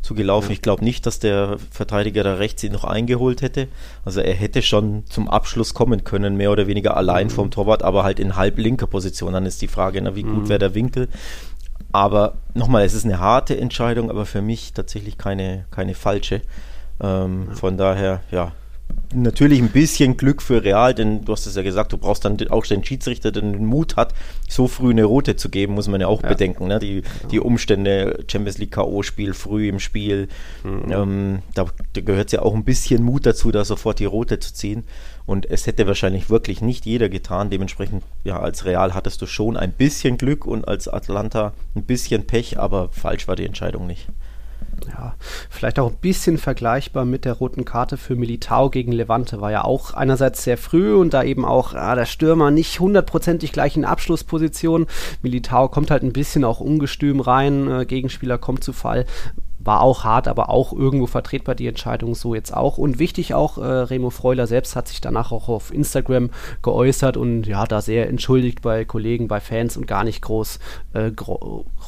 zugelaufen. 0.01 0.49
Ja. 0.49 0.53
Ich 0.53 0.61
glaube 0.61 0.83
nicht, 0.83 1.05
dass 1.05 1.19
der 1.19 1.57
Verteidiger 1.69 2.23
da 2.23 2.35
rechts 2.35 2.63
ihn 2.63 2.71
noch 2.71 2.83
eingeholt 2.83 3.41
hätte. 3.41 3.67
Also 4.03 4.21
er 4.21 4.33
hätte 4.33 4.61
schon 4.61 5.05
zum 5.07 5.29
Abschluss 5.29 5.73
kommen 5.73 6.03
können, 6.03 6.37
mehr 6.37 6.51
oder 6.51 6.67
weniger 6.67 6.97
allein 6.97 7.27
mhm. 7.27 7.31
vom 7.31 7.51
Torwart, 7.51 7.83
aber 7.83 8.03
halt 8.03 8.19
in 8.19 8.35
halb 8.35 8.57
linker 8.57 8.87
Position. 8.87 9.33
Dann 9.33 9.45
ist 9.45 9.61
die 9.61 9.67
Frage, 9.67 10.01
na, 10.01 10.15
wie 10.15 10.23
gut 10.23 10.43
mhm. 10.43 10.49
wäre 10.49 10.59
der 10.59 10.75
Winkel. 10.75 11.07
Aber 11.91 12.37
nochmal, 12.53 12.85
es 12.85 12.93
ist 12.93 13.05
eine 13.05 13.19
harte 13.19 13.57
Entscheidung, 13.57 14.09
aber 14.09 14.25
für 14.25 14.41
mich 14.41 14.73
tatsächlich 14.73 15.17
keine, 15.17 15.65
keine 15.71 15.93
falsche. 15.93 16.41
Ähm, 17.01 17.47
ja. 17.49 17.55
Von 17.55 17.77
daher, 17.77 18.21
ja, 18.31 18.53
natürlich 19.13 19.59
ein 19.59 19.69
bisschen 19.69 20.17
Glück 20.17 20.41
für 20.41 20.63
Real, 20.63 20.93
denn 20.93 21.25
du 21.25 21.31
hast 21.31 21.45
es 21.45 21.55
ja 21.55 21.61
gesagt, 21.61 21.93
du 21.93 21.97
brauchst 21.97 22.25
dann 22.25 22.37
auch 22.49 22.65
den 22.65 22.83
Schiedsrichter, 22.83 23.31
der 23.31 23.41
den 23.41 23.65
Mut 23.65 23.95
hat, 23.95 24.13
so 24.49 24.67
früh 24.67 24.91
eine 24.91 25.05
Rote 25.05 25.35
zu 25.35 25.49
geben, 25.49 25.73
muss 25.73 25.87
man 25.87 26.01
ja 26.01 26.07
auch 26.07 26.23
ja. 26.23 26.29
bedenken. 26.29 26.67
Ne? 26.67 26.79
Die, 26.79 27.03
die 27.31 27.39
Umstände, 27.39 28.23
Champions 28.29 28.57
League 28.57 28.71
K.O.-Spiel, 28.71 29.33
früh 29.33 29.69
im 29.69 29.79
Spiel, 29.79 30.27
mhm. 30.63 30.91
ähm, 30.91 31.39
da, 31.53 31.65
da 31.93 32.01
gehört 32.01 32.31
ja 32.31 32.41
auch 32.41 32.55
ein 32.55 32.63
bisschen 32.63 33.03
Mut 33.03 33.25
dazu, 33.25 33.51
da 33.51 33.65
sofort 33.65 33.99
die 33.99 34.05
Rote 34.05 34.39
zu 34.39 34.53
ziehen. 34.53 34.83
Und 35.25 35.49
es 35.49 35.67
hätte 35.67 35.87
wahrscheinlich 35.87 36.29
wirklich 36.29 36.61
nicht 36.61 36.85
jeder 36.85 37.07
getan. 37.07 37.49
Dementsprechend, 37.49 38.03
ja, 38.23 38.39
als 38.39 38.65
Real 38.65 38.93
hattest 38.93 39.21
du 39.21 39.27
schon 39.27 39.55
ein 39.55 39.71
bisschen 39.71 40.17
Glück 40.17 40.45
und 40.45 40.67
als 40.67 40.87
Atlanta 40.87 41.53
ein 41.75 41.83
bisschen 41.83 42.25
Pech, 42.25 42.59
aber 42.59 42.89
falsch 42.91 43.27
war 43.27 43.35
die 43.35 43.45
Entscheidung 43.45 43.87
nicht. 43.87 44.07
Ja, 44.87 45.15
vielleicht 45.49 45.79
auch 45.79 45.91
ein 45.91 45.97
bisschen 45.97 46.37
vergleichbar 46.37 47.05
mit 47.05 47.25
der 47.25 47.33
roten 47.33 47.65
Karte 47.65 47.97
für 47.97 48.15
Militao 48.15 48.69
gegen 48.69 48.91
Levante. 48.91 49.41
War 49.41 49.51
ja 49.51 49.63
auch 49.63 49.93
einerseits 49.93 50.43
sehr 50.43 50.57
früh 50.57 50.95
und 50.95 51.13
da 51.13 51.23
eben 51.23 51.45
auch 51.45 51.73
ah, 51.73 51.95
der 51.95 52.05
Stürmer 52.05 52.51
nicht 52.51 52.79
hundertprozentig 52.79 53.51
gleich 53.51 53.77
in 53.77 53.85
Abschlussposition. 53.85 54.87
Militao 55.21 55.69
kommt 55.69 55.91
halt 55.91 56.03
ein 56.03 56.13
bisschen 56.13 56.43
auch 56.43 56.59
ungestüm 56.59 57.19
rein, 57.19 57.69
äh, 57.69 57.85
Gegenspieler 57.85 58.37
kommt 58.37 58.63
zu 58.63 58.73
Fall 58.73 59.05
war 59.63 59.81
auch 59.81 60.03
hart, 60.03 60.27
aber 60.27 60.49
auch 60.49 60.73
irgendwo 60.73 61.07
vertretbar 61.07 61.55
die 61.55 61.67
Entscheidung 61.67 62.15
so 62.15 62.35
jetzt 62.35 62.55
auch. 62.55 62.77
Und 62.77 62.99
wichtig 62.99 63.33
auch, 63.33 63.57
äh, 63.57 63.65
Remo 63.65 64.09
Freuler 64.09 64.47
selbst 64.47 64.75
hat 64.75 64.87
sich 64.87 65.01
danach 65.01 65.31
auch 65.31 65.49
auf 65.49 65.73
Instagram 65.73 66.29
geäußert 66.61 67.17
und 67.17 67.45
ja, 67.45 67.65
da 67.65 67.81
sehr 67.81 68.09
entschuldigt 68.09 68.61
bei 68.61 68.85
Kollegen, 68.85 69.27
bei 69.27 69.39
Fans 69.39 69.77
und 69.77 69.87
gar 69.87 70.03
nicht 70.03 70.21
groß 70.21 70.59
äh, 70.93 71.11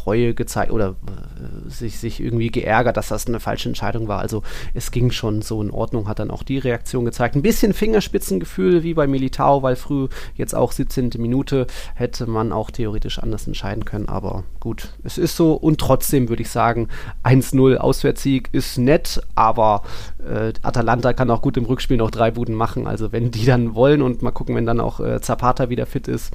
Reue 0.05 0.33
gezeigt 0.33 0.71
oder 0.71 0.89
äh, 0.89 1.69
sich, 1.69 1.99
sich 1.99 2.19
irgendwie 2.19 2.49
geärgert, 2.49 2.97
dass 2.97 3.07
das 3.07 3.27
eine 3.27 3.39
falsche 3.39 3.69
Entscheidung 3.69 4.07
war. 4.07 4.19
Also 4.19 4.43
es 4.73 4.91
ging 4.91 5.11
schon 5.11 5.41
so 5.41 5.61
in 5.61 5.71
Ordnung, 5.71 6.07
hat 6.07 6.19
dann 6.19 6.31
auch 6.31 6.43
die 6.43 6.57
Reaktion 6.57 7.05
gezeigt. 7.05 7.35
Ein 7.35 7.41
bisschen 7.41 7.73
Fingerspitzengefühl 7.73 8.83
wie 8.83 8.93
bei 8.93 9.07
Militao, 9.07 9.63
weil 9.63 9.75
früh 9.75 10.07
jetzt 10.35 10.53
auch 10.53 10.71
17. 10.71 11.11
Minute 11.17 11.67
hätte 11.95 12.27
man 12.27 12.51
auch 12.51 12.71
theoretisch 12.71 13.19
anders 13.19 13.47
entscheiden 13.47 13.85
können, 13.85 14.09
aber 14.09 14.43
gut, 14.59 14.93
es 15.03 15.17
ist 15.17 15.35
so 15.35 15.53
und 15.53 15.79
trotzdem 15.79 16.29
würde 16.29 16.41
ich 16.41 16.49
sagen, 16.49 16.89
1-0 17.23 17.62
0 17.63 17.77
Auswärtssieg 17.77 18.49
ist 18.51 18.77
nett, 18.77 19.21
aber 19.35 19.83
äh, 20.19 20.53
Atalanta 20.61 21.13
kann 21.13 21.31
auch 21.31 21.41
gut 21.41 21.55
im 21.55 21.65
Rückspiel 21.65 21.97
noch 21.97 22.11
drei 22.11 22.31
Buden 22.31 22.55
machen. 22.55 22.87
Also 22.87 23.11
wenn 23.11 23.31
die 23.31 23.45
dann 23.45 23.73
wollen 23.73 24.01
und 24.01 24.21
mal 24.21 24.31
gucken, 24.31 24.55
wenn 24.55 24.65
dann 24.65 24.79
auch 24.79 24.99
äh, 24.99 25.21
Zapata 25.21 25.69
wieder 25.69 25.85
fit 25.85 26.07
ist, 26.07 26.33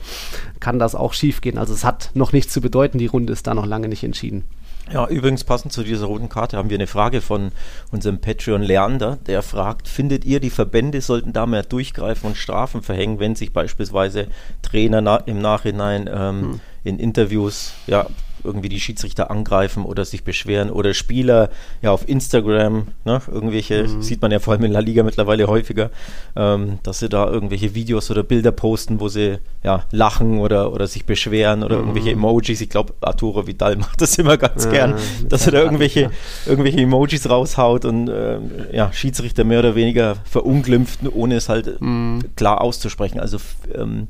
kann 0.60 0.78
das 0.78 0.94
auch 0.94 1.12
schief 1.12 1.40
gehen. 1.40 1.58
Also 1.58 1.74
es 1.74 1.84
hat 1.84 2.10
noch 2.14 2.32
nichts 2.32 2.52
zu 2.52 2.60
bedeuten, 2.60 2.98
die 2.98 3.06
Runde 3.06 3.32
ist 3.32 3.46
da 3.46 3.54
noch 3.54 3.66
lange 3.66 3.88
nicht 3.88 4.04
entschieden. 4.04 4.44
Ja, 4.90 5.06
übrigens 5.06 5.44
passend 5.44 5.72
zu 5.74 5.82
dieser 5.82 6.06
roten 6.06 6.30
Karte 6.30 6.56
haben 6.56 6.70
wir 6.70 6.78
eine 6.78 6.86
Frage 6.86 7.20
von 7.20 7.52
unserem 7.90 8.22
Patreon 8.22 8.62
Leander, 8.62 9.18
der 9.26 9.42
fragt, 9.42 9.86
findet 9.86 10.24
ihr, 10.24 10.40
die 10.40 10.48
Verbände 10.48 11.02
sollten 11.02 11.34
da 11.34 11.44
mehr 11.44 11.62
durchgreifen 11.62 12.30
und 12.30 12.36
Strafen 12.38 12.80
verhängen, 12.80 13.18
wenn 13.18 13.34
sich 13.34 13.52
beispielsweise 13.52 14.28
Trainer 14.62 15.02
na 15.02 15.16
im 15.16 15.42
Nachhinein 15.42 16.08
ähm, 16.10 16.40
hm. 16.40 16.60
in 16.84 16.98
Interviews 16.98 17.74
ja, 17.86 18.06
irgendwie 18.48 18.68
die 18.68 18.80
Schiedsrichter 18.80 19.30
angreifen 19.30 19.84
oder 19.84 20.04
sich 20.04 20.24
beschweren 20.24 20.70
oder 20.70 20.94
Spieler 20.94 21.50
ja 21.82 21.92
auf 21.92 22.08
Instagram, 22.08 22.88
ne, 23.04 23.20
irgendwelche, 23.30 23.84
mhm. 23.84 24.02
sieht 24.02 24.22
man 24.22 24.32
ja 24.32 24.38
vor 24.38 24.54
allem 24.54 24.64
in 24.64 24.72
La 24.72 24.80
Liga 24.80 25.02
mittlerweile 25.02 25.46
häufiger, 25.46 25.90
ähm, 26.34 26.78
dass 26.82 26.98
sie 26.98 27.08
da 27.08 27.28
irgendwelche 27.28 27.74
Videos 27.74 28.10
oder 28.10 28.22
Bilder 28.22 28.50
posten, 28.50 29.00
wo 29.00 29.08
sie 29.08 29.38
ja 29.62 29.84
lachen 29.90 30.40
oder, 30.40 30.72
oder 30.72 30.86
sich 30.86 31.04
beschweren 31.04 31.62
oder 31.62 31.76
mhm. 31.76 31.82
irgendwelche 31.82 32.12
Emojis. 32.12 32.60
Ich 32.60 32.70
glaube, 32.70 32.94
Arturo 33.00 33.46
Vidal 33.46 33.76
macht 33.76 34.00
das 34.00 34.16
immer 34.18 34.36
ganz 34.36 34.64
ja, 34.64 34.70
gern, 34.70 34.94
dass 35.28 35.46
er 35.46 35.52
da 35.52 35.58
irgendwelche, 35.62 36.00
ja. 36.00 36.10
irgendwelche 36.46 36.78
Emojis 36.78 37.28
raushaut 37.28 37.84
und 37.84 38.08
ähm, 38.08 38.50
ja, 38.72 38.92
Schiedsrichter 38.92 39.44
mehr 39.44 39.60
oder 39.60 39.74
weniger 39.74 40.16
verunglimpft, 40.24 41.00
ohne 41.12 41.36
es 41.36 41.48
halt 41.48 41.80
mhm. 41.80 42.20
klar 42.36 42.60
auszusprechen. 42.60 43.20
Also 43.20 43.38
ähm, 43.74 44.08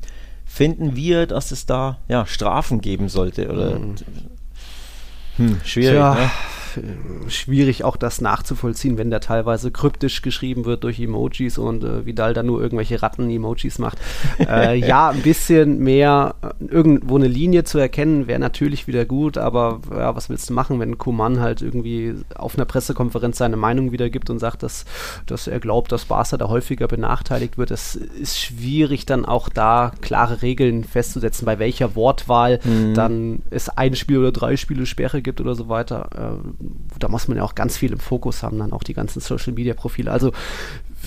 finden 0.59 0.97
wir, 0.97 1.29
dass 1.29 1.53
es 1.53 1.67
da 1.67 2.01
ja, 2.09 2.27
Strafen 2.27 2.81
geben 2.81 3.09
sollte. 3.09 3.49
Oder 3.49 3.79
mhm. 3.79 3.95
hm, 5.37 5.61
schwierig. 5.65 5.95
Ja, 5.95 6.15
ne? 6.17 6.31
Schwierig 7.29 7.85
auch 7.85 7.97
das 7.97 8.21
nachzuvollziehen, 8.21 8.99
wenn 8.99 9.11
der 9.11 9.21
teilweise 9.21 9.71
kryptisch 9.71 10.23
geschrieben 10.23 10.65
wird 10.65 10.85
durch 10.85 11.01
Emojis 11.01 11.59
und 11.59 11.85
äh, 11.85 12.07
Vidal 12.07 12.35
da 12.35 12.43
nur 12.43 12.61
irgendwelche 12.61 13.03
Ratten-Emojis 13.03 13.79
macht. 13.79 13.99
Äh, 14.49 14.77
ja, 14.79 15.11
ein 15.11 15.21
bisschen 15.21 15.79
mehr 15.79 16.35
äh, 16.43 16.65
irgendwo 16.65 17.17
eine 17.17 17.27
Linie 17.27 17.65
zu 17.65 17.79
erkennen, 17.79 18.29
wäre 18.29 18.39
natürlich 18.39 18.87
wieder 18.87 19.05
gut, 19.05 19.37
aber 19.37 19.81
ja, 19.91 20.15
was 20.17 20.31
willst 20.31 20.49
du 20.49 20.55
machen, 20.55 20.81
wenn 20.81 20.97
Kuman 20.97 21.41
halt 21.41 21.61
irgendwie 21.61 22.15
auf 22.35 22.55
einer 22.55 22.65
Pressekonferenz 22.65 23.39
seine 23.39 23.57
Meinung 23.57 23.93
wiedergibt 23.93 24.31
und 24.31 24.39
sagt, 24.39 24.63
dass, 24.63 24.85
dass 25.27 25.47
er 25.47 25.61
glaubt, 25.61 25.93
dass 25.93 26.07
Barca 26.07 26.37
da 26.37 26.49
häufiger 26.49 26.89
benachteiligt 26.89 27.59
wird. 27.59 27.71
Es 27.71 27.95
ist 27.97 28.39
schwierig, 28.39 29.07
dann 29.07 29.25
auch 29.25 29.49
da 29.49 29.93
klare 30.01 30.43
Regeln 30.43 30.85
festzusetzen, 30.85 31.45
bei 31.45 31.59
welcher 31.59 31.95
Wortwahl 31.95 32.61
mhm. 32.65 32.95
dann 32.95 33.43
es 33.51 33.69
ein 33.69 33.95
Spiel 33.95 34.19
oder 34.19 34.33
drei 34.33 34.57
Spiele 34.57 34.87
Sperre 34.87 35.23
gibt 35.23 35.41
oder 35.41 35.55
so 35.55 35.69
weiter. 35.69 36.39
Da 36.99 37.09
muss 37.09 37.29
man 37.29 37.37
ja 37.39 37.45
auch 37.45 37.55
ganz 37.55 37.77
viel 37.77 37.93
im 37.93 38.01
Fokus 38.01 38.43
haben, 38.43 38.59
dann 38.59 38.73
auch 38.73 38.83
die 38.83 38.95
ganzen 38.95 39.21
Social 39.21 39.53
Media 39.53 39.75
Profile. 39.75 40.11
Also 40.11 40.33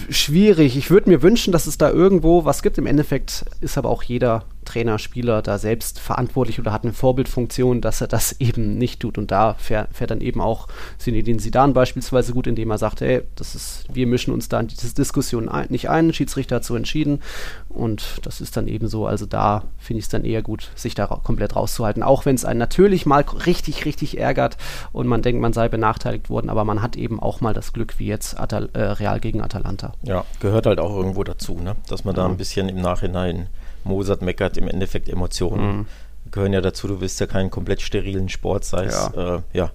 schwierig. 0.09 0.77
Ich 0.77 0.89
würde 0.89 1.09
mir 1.09 1.21
wünschen, 1.21 1.51
dass 1.51 1.67
es 1.67 1.77
da 1.77 1.89
irgendwo 1.89 2.45
was 2.45 2.63
gibt. 2.63 2.77
Im 2.77 2.85
Endeffekt 2.87 3.45
ist 3.61 3.77
aber 3.77 3.89
auch 3.89 4.03
jeder 4.03 4.45
Trainer, 4.65 4.99
Spieler 4.99 5.41
da 5.41 5.57
selbst 5.57 5.99
verantwortlich 5.99 6.59
oder 6.59 6.71
hat 6.71 6.83
eine 6.83 6.93
Vorbildfunktion, 6.93 7.81
dass 7.81 8.01
er 8.01 8.07
das 8.07 8.33
eben 8.39 8.77
nicht 8.77 8.99
tut. 8.99 9.17
Und 9.17 9.31
da 9.31 9.55
fährt, 9.55 9.93
fährt 9.93 10.11
dann 10.11 10.21
eben 10.21 10.41
auch 10.41 10.67
Zinedine 10.97 11.39
Sidan 11.39 11.73
beispielsweise 11.73 12.33
gut, 12.33 12.47
indem 12.47 12.71
er 12.71 12.77
sagt, 12.77 13.01
hey, 13.01 13.23
das 13.35 13.55
ist, 13.55 13.85
wir 13.91 14.07
mischen 14.07 14.33
uns 14.33 14.49
da 14.49 14.59
in 14.59 14.67
diese 14.67 14.93
Diskussion 14.93 15.49
ein, 15.49 15.67
nicht 15.69 15.89
ein, 15.89 16.13
Schiedsrichter 16.13 16.57
hat 16.57 16.65
so 16.65 16.75
entschieden. 16.75 17.21
Und 17.69 18.19
das 18.23 18.41
ist 18.41 18.55
dann 18.57 18.67
eben 18.67 18.87
so. 18.87 19.05
Also 19.07 19.25
da 19.25 19.63
finde 19.77 19.99
ich 19.99 20.05
es 20.05 20.09
dann 20.09 20.25
eher 20.25 20.41
gut, 20.41 20.69
sich 20.75 20.95
da 20.95 21.05
ra 21.05 21.21
komplett 21.23 21.55
rauszuhalten. 21.55 22.03
Auch 22.03 22.25
wenn 22.25 22.35
es 22.35 22.45
einen 22.45 22.59
natürlich 22.59 23.05
mal 23.05 23.21
richtig, 23.45 23.85
richtig 23.85 24.19
ärgert 24.19 24.57
und 24.91 25.07
man 25.07 25.21
denkt, 25.21 25.41
man 25.41 25.53
sei 25.53 25.69
benachteiligt 25.69 26.29
worden, 26.29 26.49
aber 26.49 26.65
man 26.65 26.81
hat 26.81 26.95
eben 26.95 27.19
auch 27.19 27.41
mal 27.41 27.53
das 27.53 27.73
Glück, 27.73 27.95
wie 27.97 28.07
jetzt 28.07 28.39
Atal 28.39 28.69
äh, 28.73 28.81
Real 28.81 29.19
gegen 29.19 29.41
Atalanta. 29.41 29.80
Ja, 30.03 30.25
gehört 30.39 30.65
halt 30.65 30.79
auch 30.79 30.95
irgendwo 30.95 31.23
dazu, 31.23 31.55
ne? 31.55 31.75
dass 31.87 32.03
man 32.03 32.15
da 32.15 32.25
ein 32.25 32.37
bisschen 32.37 32.69
im 32.69 32.81
Nachhinein 32.81 33.47
mosert, 33.83 34.21
meckert, 34.21 34.57
im 34.57 34.67
Endeffekt 34.67 35.09
Emotionen 35.09 35.77
mhm. 35.77 35.85
gehören 36.31 36.53
ja 36.53 36.61
dazu. 36.61 36.87
Du 36.87 37.01
willst 37.01 37.19
ja 37.19 37.25
keinen 37.25 37.49
komplett 37.49 37.81
sterilen 37.81 38.29
Sport, 38.29 38.63
sei 38.65 38.85
es 38.85 39.11
ja. 39.15 39.35
Äh, 39.37 39.41
ja 39.53 39.71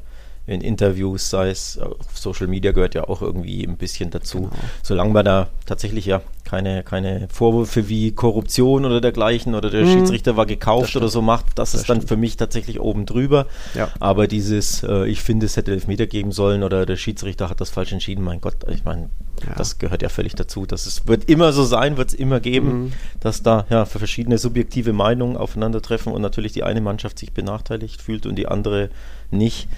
in 0.47 0.61
Interviews, 0.61 1.31
sei 1.31 1.51
es 1.51 1.79
auf 1.79 2.17
Social 2.17 2.47
Media 2.47 2.73
gehört 2.73 2.95
ja 2.95 3.09
auch 3.09 3.21
irgendwie 3.21 3.65
ein 3.67 3.77
bisschen 3.77 4.11
dazu. 4.11 4.43
Genau. 4.43 4.53
Solange 4.83 5.13
man 5.13 5.25
da 5.25 5.49
tatsächlich 5.67 6.07
ja 6.07 6.23
keine, 6.45 6.85
keine 6.85 7.27
Vorwürfe 7.29 7.89
wie 7.89 8.13
Korruption 8.13 8.85
oder 8.85 9.01
dergleichen 9.01 9.57
oder 9.57 9.69
der 9.69 9.85
mhm. 9.85 9.93
Schiedsrichter 9.93 10.37
war 10.37 10.47
gekauft 10.47 10.95
oder 10.95 11.09
so 11.09 11.21
macht, 11.21 11.47
das, 11.57 11.73
das 11.73 11.81
ist 11.81 11.91
dann 11.91 12.03
für 12.03 12.17
mich 12.17 12.37
tatsächlich 12.37 12.81
oben 12.81 13.05
drüber. 13.05 13.47
Ja. 13.75 13.89
Aber 13.99 14.29
dieses, 14.29 14.85
äh, 14.85 15.07
ich 15.09 15.21
finde, 15.21 15.47
es 15.47 15.57
hätte 15.57 15.73
Elfmeter 15.73 16.07
geben 16.07 16.31
sollen 16.31 16.63
oder 16.63 16.87
der 16.87 16.97
Schiedsrichter 16.97 17.51
hat 17.51 17.61
das 17.61 17.71
falsch 17.71 17.93
entschieden, 17.93 18.23
mein 18.23 18.41
Gott, 18.41 18.57
ich 18.69 18.85
meine, 18.85 19.11
ja. 19.45 19.55
das 19.57 19.79
gehört 19.79 20.03
ja 20.03 20.09
völlig 20.09 20.37
dazu. 20.37 20.67
Das 20.67 20.87
ist, 20.87 21.09
wird 21.09 21.29
immer 21.29 21.53
so 21.53 21.65
sein, 21.65 21.97
wird 21.97 22.11
es 22.11 22.15
immer 22.15 22.39
geben, 22.39 22.69
mhm. 22.69 22.93
dass 23.19 23.43
da 23.43 23.67
ja 23.69 23.85
verschiedene 23.85 24.39
subjektive 24.39 24.93
Meinungen 24.93 25.37
aufeinandertreffen 25.37 26.13
und 26.13 26.23
natürlich 26.23 26.53
die 26.53 26.63
eine 26.63 26.81
Mannschaft 26.81 27.19
sich 27.19 27.33
benachteiligt 27.33 28.01
fühlt 28.01 28.25
und 28.25 28.37
die 28.37 28.47
andere 28.47 28.91
nicht 29.33 29.69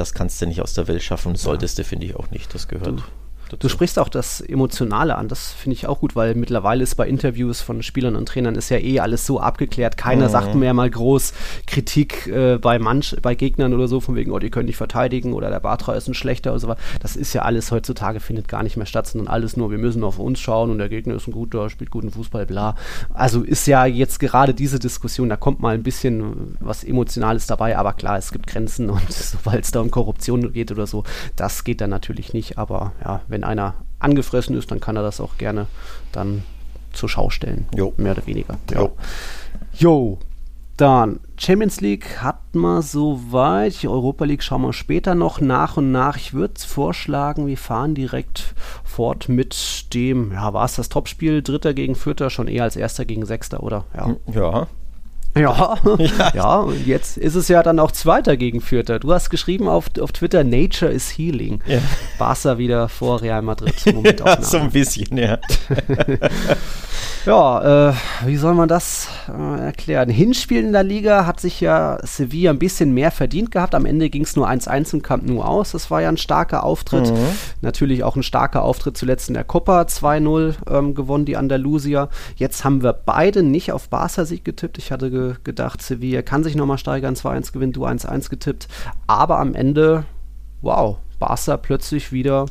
das 0.00 0.14
kannst 0.14 0.40
du 0.40 0.46
nicht 0.46 0.62
aus 0.62 0.72
der 0.72 0.88
Welt 0.88 1.02
schaffen, 1.02 1.36
solltest 1.36 1.76
ja. 1.78 1.84
du, 1.84 1.88
finde 1.88 2.06
ich, 2.06 2.16
auch 2.16 2.30
nicht. 2.30 2.54
Das 2.54 2.68
gehört. 2.68 3.00
Du, 3.00 3.02
Du 3.58 3.68
sprichst 3.68 3.98
auch 3.98 4.08
das 4.08 4.40
Emotionale 4.40 5.16
an, 5.16 5.28
das 5.28 5.52
finde 5.52 5.74
ich 5.74 5.86
auch 5.86 6.00
gut, 6.00 6.14
weil 6.14 6.34
mittlerweile 6.34 6.82
ist 6.82 6.94
bei 6.94 7.08
Interviews 7.08 7.60
von 7.60 7.82
Spielern 7.82 8.16
und 8.16 8.26
Trainern 8.26 8.54
ist 8.54 8.68
ja 8.68 8.78
eh 8.78 9.00
alles 9.00 9.26
so 9.26 9.40
abgeklärt. 9.40 9.96
Keiner 9.96 10.28
mhm. 10.28 10.32
sagt 10.32 10.54
mehr 10.54 10.74
mal 10.74 10.88
groß 10.88 11.32
Kritik 11.66 12.26
äh, 12.28 12.58
bei 12.58 12.78
manch, 12.78 13.16
bei 13.22 13.34
Gegnern 13.34 13.74
oder 13.74 13.88
so, 13.88 14.00
von 14.00 14.14
wegen, 14.14 14.30
oh, 14.30 14.38
die 14.38 14.50
können 14.50 14.66
nicht 14.66 14.76
verteidigen 14.76 15.32
oder 15.32 15.50
der 15.50 15.60
Batra 15.60 15.94
ist 15.94 16.08
ein 16.08 16.14
schlechter 16.14 16.50
oder 16.50 16.60
so. 16.60 16.74
Das 17.00 17.16
ist 17.16 17.32
ja 17.32 17.42
alles 17.42 17.70
heutzutage, 17.70 18.20
findet 18.20 18.48
gar 18.48 18.62
nicht 18.62 18.76
mehr 18.76 18.86
statt, 18.86 19.06
sondern 19.06 19.28
alles 19.28 19.56
nur, 19.56 19.70
wir 19.70 19.78
müssen 19.78 20.04
auf 20.04 20.18
uns 20.18 20.38
schauen 20.38 20.70
und 20.70 20.78
der 20.78 20.88
Gegner 20.88 21.14
ist 21.14 21.26
ein 21.26 21.32
guter, 21.32 21.70
spielt 21.70 21.90
guten 21.90 22.10
Fußball, 22.10 22.46
bla. 22.46 22.76
Also 23.12 23.42
ist 23.42 23.66
ja 23.66 23.86
jetzt 23.86 24.20
gerade 24.20 24.54
diese 24.54 24.78
Diskussion, 24.78 25.28
da 25.28 25.36
kommt 25.36 25.60
mal 25.60 25.74
ein 25.74 25.82
bisschen 25.82 26.56
was 26.60 26.84
Emotionales 26.84 27.46
dabei, 27.46 27.76
aber 27.76 27.94
klar, 27.94 28.18
es 28.18 28.32
gibt 28.32 28.46
Grenzen 28.46 28.90
und 28.90 29.00
sobald 29.12 29.64
es 29.64 29.70
da 29.70 29.80
um 29.80 29.90
Korruption 29.90 30.52
geht 30.52 30.70
oder 30.70 30.86
so, 30.86 31.04
das 31.36 31.64
geht 31.64 31.80
dann 31.80 31.90
natürlich 31.90 32.32
nicht, 32.32 32.58
aber 32.58 32.92
ja, 33.04 33.20
wenn 33.28 33.39
wenn 33.40 33.44
einer 33.44 33.74
angefressen 33.98 34.56
ist, 34.56 34.70
dann 34.70 34.80
kann 34.80 34.96
er 34.96 35.02
das 35.02 35.20
auch 35.20 35.38
gerne 35.38 35.66
dann 36.12 36.42
zur 36.92 37.08
Schau 37.08 37.30
stellen. 37.30 37.66
Jo. 37.74 37.92
Mehr 37.96 38.12
oder 38.12 38.26
weniger. 38.26 38.58
Jo. 38.72 38.92
jo. 39.72 40.18
Dann 40.76 41.20
Champions 41.36 41.82
League 41.82 42.22
hat 42.22 42.54
man 42.54 42.80
soweit. 42.80 43.82
Die 43.82 43.88
Europa 43.88 44.24
League 44.24 44.42
schauen 44.42 44.62
wir 44.62 44.72
später 44.72 45.14
noch 45.14 45.40
nach 45.40 45.76
und 45.76 45.92
nach. 45.92 46.16
Ich 46.16 46.32
würde 46.32 46.54
vorschlagen, 46.58 47.46
wir 47.46 47.58
fahren 47.58 47.94
direkt 47.94 48.54
fort 48.82 49.28
mit 49.28 49.92
dem, 49.92 50.32
ja, 50.32 50.52
war 50.54 50.64
es 50.64 50.76
das 50.76 50.88
Topspiel? 50.88 51.42
Dritter 51.42 51.74
gegen 51.74 51.94
Vierter, 51.94 52.30
schon 52.30 52.48
eher 52.48 52.64
als 52.64 52.76
Erster 52.76 53.04
gegen 53.04 53.26
Sechster, 53.26 53.62
oder? 53.62 53.84
Ja. 53.94 54.16
ja. 54.34 54.66
Ja, 55.36 55.76
ja, 55.98 56.30
ja, 56.34 56.56
und 56.56 56.86
jetzt 56.86 57.16
ist 57.16 57.36
es 57.36 57.46
ja 57.46 57.62
dann 57.62 57.78
auch 57.78 57.92
Zweiter 57.92 58.36
gegen 58.36 58.60
Vierter. 58.60 58.98
Du 58.98 59.12
hast 59.12 59.30
geschrieben 59.30 59.68
auf, 59.68 59.86
auf 60.00 60.10
Twitter, 60.10 60.42
Nature 60.42 60.90
is 60.90 61.16
Healing. 61.16 61.60
Ja. 61.66 61.78
Barca 62.18 62.58
wieder 62.58 62.88
vor 62.88 63.22
Real 63.22 63.42
Madrid. 63.42 63.74
ja, 64.18 64.42
so 64.42 64.58
ein 64.58 64.72
bisschen, 64.72 65.16
ja. 65.16 65.38
ja, 67.26 67.90
äh, 67.90 67.94
wie 68.26 68.36
soll 68.36 68.54
man 68.54 68.68
das 68.68 69.08
äh, 69.28 69.60
erklären? 69.66 70.08
Hinspiel 70.08 70.64
in 70.64 70.72
der 70.72 70.82
Liga 70.82 71.26
hat 71.26 71.38
sich 71.38 71.60
ja 71.60 71.98
Sevilla 72.02 72.50
ein 72.50 72.58
bisschen 72.58 72.92
mehr 72.92 73.12
verdient 73.12 73.52
gehabt. 73.52 73.76
Am 73.76 73.86
Ende 73.86 74.10
ging 74.10 74.24
es 74.24 74.34
nur 74.34 74.48
1-1 74.48 74.94
im 74.94 75.02
Camp 75.02 75.24
nur 75.24 75.48
aus. 75.48 75.70
Das 75.70 75.92
war 75.92 76.02
ja 76.02 76.08
ein 76.08 76.16
starker 76.16 76.64
Auftritt. 76.64 77.08
Mhm. 77.08 77.18
Natürlich 77.60 78.02
auch 78.02 78.16
ein 78.16 78.24
starker 78.24 78.64
Auftritt 78.64 78.96
zuletzt 78.96 79.28
in 79.28 79.34
der 79.34 79.44
Copa. 79.44 79.82
2-0 79.82 80.54
ähm, 80.68 80.94
gewonnen 80.96 81.24
die 81.24 81.36
Andalusier. 81.36 82.08
Jetzt 82.34 82.64
haben 82.64 82.82
wir 82.82 82.92
beide 82.92 83.44
nicht 83.44 83.70
auf 83.70 83.88
Barca-Sieg 83.88 84.44
getippt. 84.44 84.78
Ich 84.78 84.90
hatte 84.90 85.19
ge 85.20 85.34
gedacht, 85.44 85.82
Sevilla 85.82 86.22
kann 86.22 86.44
sich 86.44 86.56
nochmal 86.56 86.78
steigern, 86.78 87.14
2-1 87.14 87.52
gewinnt, 87.52 87.76
du 87.76 87.86
1-1 87.86 88.30
getippt. 88.30 88.68
Aber 89.06 89.38
am 89.38 89.54
Ende, 89.54 90.04
wow, 90.62 90.96
Barca 91.18 91.56
plötzlich 91.56 92.12
wieder 92.12 92.46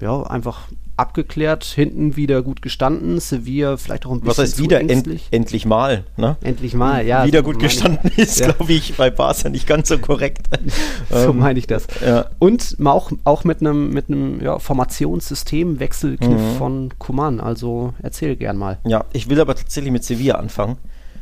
ja, 0.00 0.22
einfach 0.22 0.68
abgeklärt, 0.96 1.64
hinten 1.64 2.16
wieder 2.16 2.42
gut 2.42 2.60
gestanden, 2.60 3.18
Sevilla 3.18 3.76
vielleicht 3.76 4.04
auch 4.04 4.12
ein 4.12 4.20
bisschen 4.20 4.30
Was 4.30 4.38
heißt 4.38 4.58
wieder 4.58 4.80
end, 4.80 5.08
endlich 5.30 5.64
mal, 5.64 6.04
ne? 6.16 6.36
Endlich 6.42 6.74
mal, 6.74 7.04
ja. 7.06 7.24
Wieder 7.24 7.42
gut 7.42 7.58
gestanden 7.58 8.10
ist, 8.16 8.40
ja. 8.40 8.50
glaube 8.50 8.72
ich, 8.72 8.96
bei 8.96 9.10
Barca 9.10 9.48
nicht 9.48 9.66
ganz 9.66 9.88
so 9.88 9.98
korrekt. 9.98 10.48
so 11.10 11.30
ähm, 11.30 11.38
meine 11.38 11.58
ich 11.58 11.66
das. 11.66 11.86
Ja. 12.04 12.26
Und 12.38 12.76
auch, 12.84 13.10
auch 13.24 13.44
mit 13.44 13.60
einem 13.60 13.90
mit 13.90 14.06
ja, 14.42 14.58
Formationssystem 14.58 15.80
Wechselkniff 15.80 16.40
mhm. 16.40 16.56
von 16.58 16.94
Kuman, 16.98 17.40
also 17.40 17.94
erzähl 18.02 18.36
gern 18.36 18.56
mal. 18.56 18.78
Ja, 18.86 19.04
ich 19.12 19.30
will 19.30 19.40
aber 19.40 19.54
tatsächlich 19.54 19.92
mit 19.92 20.04
Sevilla 20.04 20.34
anfangen, 20.34 20.76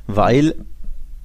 weil 0.06 0.54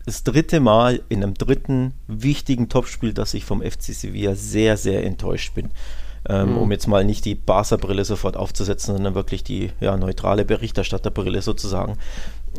das 0.05 0.23
dritte 0.23 0.59
Mal 0.59 1.01
in 1.09 1.23
einem 1.23 1.33
dritten 1.33 1.93
wichtigen 2.07 2.69
Topspiel, 2.69 3.13
dass 3.13 3.33
ich 3.33 3.45
vom 3.45 3.61
FC 3.61 3.93
Sevilla 3.93 4.35
sehr, 4.35 4.77
sehr 4.77 5.03
enttäuscht 5.03 5.53
bin 5.55 5.71
ähm, 6.27 6.51
mhm. 6.51 6.57
um 6.57 6.71
jetzt 6.71 6.87
mal 6.87 7.03
nicht 7.03 7.25
die 7.25 7.35
Barca-Brille 7.35 8.05
sofort 8.05 8.37
aufzusetzen, 8.37 8.95
sondern 8.95 9.15
wirklich 9.15 9.43
die 9.43 9.71
ja, 9.79 9.95
neutrale 9.97 10.45
Berichterstatterbrille 10.45 11.41
sozusagen. 11.41 11.97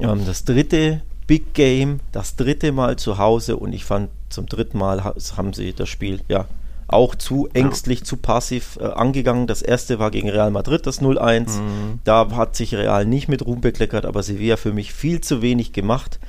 Ähm, 0.01 0.23
das 0.27 0.45
dritte 0.45 1.03
Big 1.27 1.55
Game, 1.55 2.01
das 2.13 2.37
dritte 2.37 2.73
Mal 2.73 2.97
zu 2.97 3.19
Hause 3.19 3.57
und 3.57 3.73
ich 3.73 3.85
fand 3.85 4.11
zum 4.29 4.47
dritten 4.47 4.79
Mal 4.79 5.03
haben 5.05 5.53
sie 5.53 5.73
das 5.73 5.89
Spiel 5.89 6.21
ja 6.29 6.47
auch 6.89 7.17
zu 7.17 7.49
ängstlich, 7.53 8.05
zu 8.05 8.17
passiv 8.17 8.79
äh, 8.81 8.85
angegangen. 8.85 9.49
Das 9.49 9.61
erste 9.61 9.99
war 9.99 10.13
gegen 10.13 10.31
Real 10.31 10.53
Madrid, 10.53 10.87
das 10.87 11.03
0-1. 11.03 11.59
Mhm. 11.59 12.01
Da 12.05 12.31
hat 12.37 12.55
sich 12.55 12.77
Real 12.77 13.05
nicht 13.05 13.27
mit 13.27 13.45
Ruhm 13.45 13.61
bekleckert, 13.61 14.07
aber 14.07 14.23
Sevilla 14.23 14.57
für 14.57 14.73
mich 14.73 14.93
viel 14.93 15.21
zu 15.21 15.43
wenig 15.43 15.73
gemacht. 15.73 16.21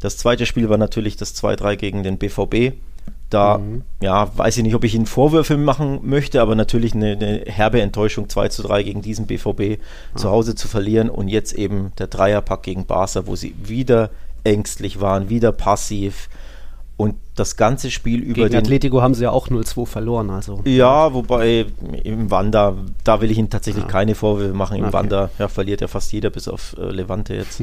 Das 0.00 0.16
zweite 0.16 0.46
Spiel 0.46 0.68
war 0.68 0.78
natürlich 0.78 1.16
das 1.16 1.34
2-3 1.34 1.76
gegen 1.76 2.02
den 2.02 2.18
BVB. 2.18 2.74
Da, 3.28 3.58
mhm. 3.58 3.82
ja, 4.02 4.36
weiß 4.36 4.56
ich 4.56 4.64
nicht, 4.64 4.74
ob 4.74 4.82
ich 4.82 4.94
Ihnen 4.94 5.06
Vorwürfe 5.06 5.56
machen 5.56 6.00
möchte, 6.02 6.42
aber 6.42 6.56
natürlich 6.56 6.94
eine, 6.94 7.12
eine 7.12 7.44
herbe 7.46 7.80
Enttäuschung 7.80 8.28
2 8.28 8.48
zu 8.48 8.62
3 8.62 8.82
gegen 8.82 9.02
diesen 9.02 9.26
BVB 9.26 9.78
ah. 10.14 10.16
zu 10.16 10.30
Hause 10.30 10.56
zu 10.56 10.66
verlieren 10.66 11.08
und 11.08 11.28
jetzt 11.28 11.52
eben 11.52 11.92
der 11.98 12.08
Dreierpack 12.08 12.64
gegen 12.64 12.86
Barca, 12.86 13.26
wo 13.26 13.36
sie 13.36 13.54
wieder 13.62 14.10
ängstlich 14.42 15.00
waren, 15.00 15.28
wieder 15.28 15.52
passiv 15.52 16.28
das 17.40 17.56
ganze 17.56 17.90
Spiel 17.90 18.20
über 18.20 18.34
Gegen 18.34 18.50
den 18.50 18.58
Atletico 18.58 19.00
haben 19.00 19.14
sie 19.14 19.24
ja 19.24 19.30
auch 19.30 19.48
0-2 19.48 19.86
verloren, 19.86 20.30
also. 20.30 20.60
Ja, 20.64 21.12
wobei 21.14 21.66
im 22.04 22.30
Wander, 22.30 22.76
da 23.02 23.20
will 23.20 23.30
ich 23.30 23.38
Ihnen 23.38 23.50
tatsächlich 23.50 23.84
ja. 23.84 23.90
keine 23.90 24.14
Vorwürfe 24.14 24.54
machen. 24.54 24.76
Im 24.76 24.84
okay. 24.84 24.92
Wander 24.92 25.30
ja, 25.38 25.48
verliert 25.48 25.80
ja 25.80 25.88
fast 25.88 26.12
jeder 26.12 26.30
bis 26.30 26.46
auf 26.46 26.76
äh, 26.78 26.90
Levante 26.90 27.34
jetzt. 27.34 27.62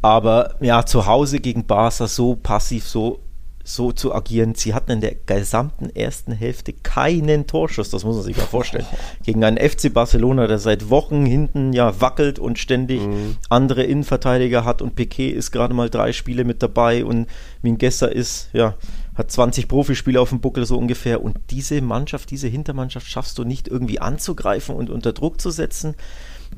Aber 0.00 0.54
ja, 0.60 0.86
zu 0.86 1.06
Hause 1.06 1.40
gegen 1.40 1.66
Barca 1.66 2.08
so 2.08 2.34
passiv, 2.34 2.88
so 2.88 3.20
so 3.64 3.92
zu 3.92 4.14
agieren. 4.14 4.54
Sie 4.54 4.74
hatten 4.74 4.92
in 4.92 5.00
der 5.00 5.14
gesamten 5.14 5.90
ersten 5.90 6.32
Hälfte 6.32 6.72
keinen 6.72 7.46
Torschuss, 7.46 7.90
das 7.90 8.04
muss 8.04 8.16
man 8.16 8.24
sich 8.24 8.36
mal 8.36 8.44
vorstellen. 8.44 8.86
Gegen 9.24 9.44
einen 9.44 9.56
FC 9.56 9.92
Barcelona, 9.92 10.46
der 10.46 10.58
seit 10.58 10.90
Wochen 10.90 11.24
hinten 11.24 11.72
ja 11.72 12.00
wackelt 12.00 12.38
und 12.38 12.58
ständig 12.58 13.00
mhm. 13.00 13.36
andere 13.48 13.84
Innenverteidiger 13.84 14.64
hat 14.64 14.82
und 14.82 14.96
Piquet 14.96 15.30
ist 15.30 15.52
gerade 15.52 15.74
mal 15.74 15.90
drei 15.90 16.12
Spiele 16.12 16.44
mit 16.44 16.62
dabei 16.62 17.04
und 17.04 17.26
Mingueza 17.62 18.06
ist, 18.06 18.48
ja, 18.52 18.74
hat 19.14 19.30
20 19.30 19.68
Profispiele 19.68 20.20
auf 20.20 20.30
dem 20.30 20.40
Buckel 20.40 20.64
so 20.64 20.78
ungefähr 20.78 21.22
und 21.22 21.38
diese 21.50 21.80
Mannschaft, 21.82 22.30
diese 22.30 22.48
Hintermannschaft 22.48 23.06
schaffst 23.06 23.38
du 23.38 23.44
nicht 23.44 23.68
irgendwie 23.68 24.00
anzugreifen 24.00 24.74
und 24.74 24.90
unter 24.90 25.12
Druck 25.12 25.40
zu 25.40 25.50
setzen. 25.50 25.94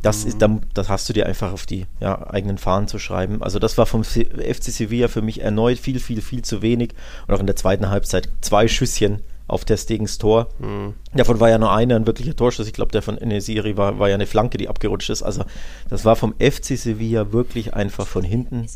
Das, 0.02 0.24
ist, 0.24 0.40
mhm. 0.40 0.60
das 0.74 0.88
hast 0.88 1.08
du 1.08 1.12
dir 1.12 1.26
einfach 1.26 1.52
auf 1.52 1.66
die 1.66 1.86
ja, 2.00 2.28
eigenen 2.28 2.58
Fahnen 2.58 2.88
zu 2.88 2.98
schreiben. 2.98 3.42
Also 3.42 3.58
das 3.58 3.78
war 3.78 3.86
vom 3.86 4.04
FC 4.04 4.64
Sevilla 4.64 5.08
für 5.08 5.22
mich 5.22 5.40
erneut 5.40 5.78
viel, 5.78 6.00
viel, 6.00 6.20
viel 6.20 6.42
zu 6.42 6.62
wenig. 6.62 6.94
Und 7.26 7.34
auch 7.34 7.40
in 7.40 7.46
der 7.46 7.56
zweiten 7.56 7.90
Halbzeit 7.90 8.28
zwei 8.40 8.68
Schüsschen 8.68 9.22
auf 9.46 9.64
der 9.64 9.76
Stegens 9.76 10.18
Tor. 10.18 10.48
Mhm. 10.58 10.94
Davon 11.14 11.38
war 11.38 11.48
ja 11.50 11.58
nur 11.58 11.72
einer 11.72 11.96
ein 11.96 12.06
wirklicher 12.06 12.34
Torschuss. 12.34 12.66
Ich 12.66 12.72
glaube, 12.72 12.92
der 12.92 13.02
von 13.02 13.18
Enesiri 13.18 13.76
war, 13.76 13.98
war 13.98 14.08
ja 14.08 14.14
eine 14.14 14.26
Flanke, 14.26 14.58
die 14.58 14.68
abgerutscht 14.68 15.10
ist. 15.10 15.22
Also 15.22 15.44
das 15.88 16.04
war 16.04 16.16
vom 16.16 16.34
FC 16.38 16.76
Sevilla 16.76 17.32
wirklich 17.32 17.74
einfach 17.74 18.06
von 18.06 18.24
hinten 18.24 18.66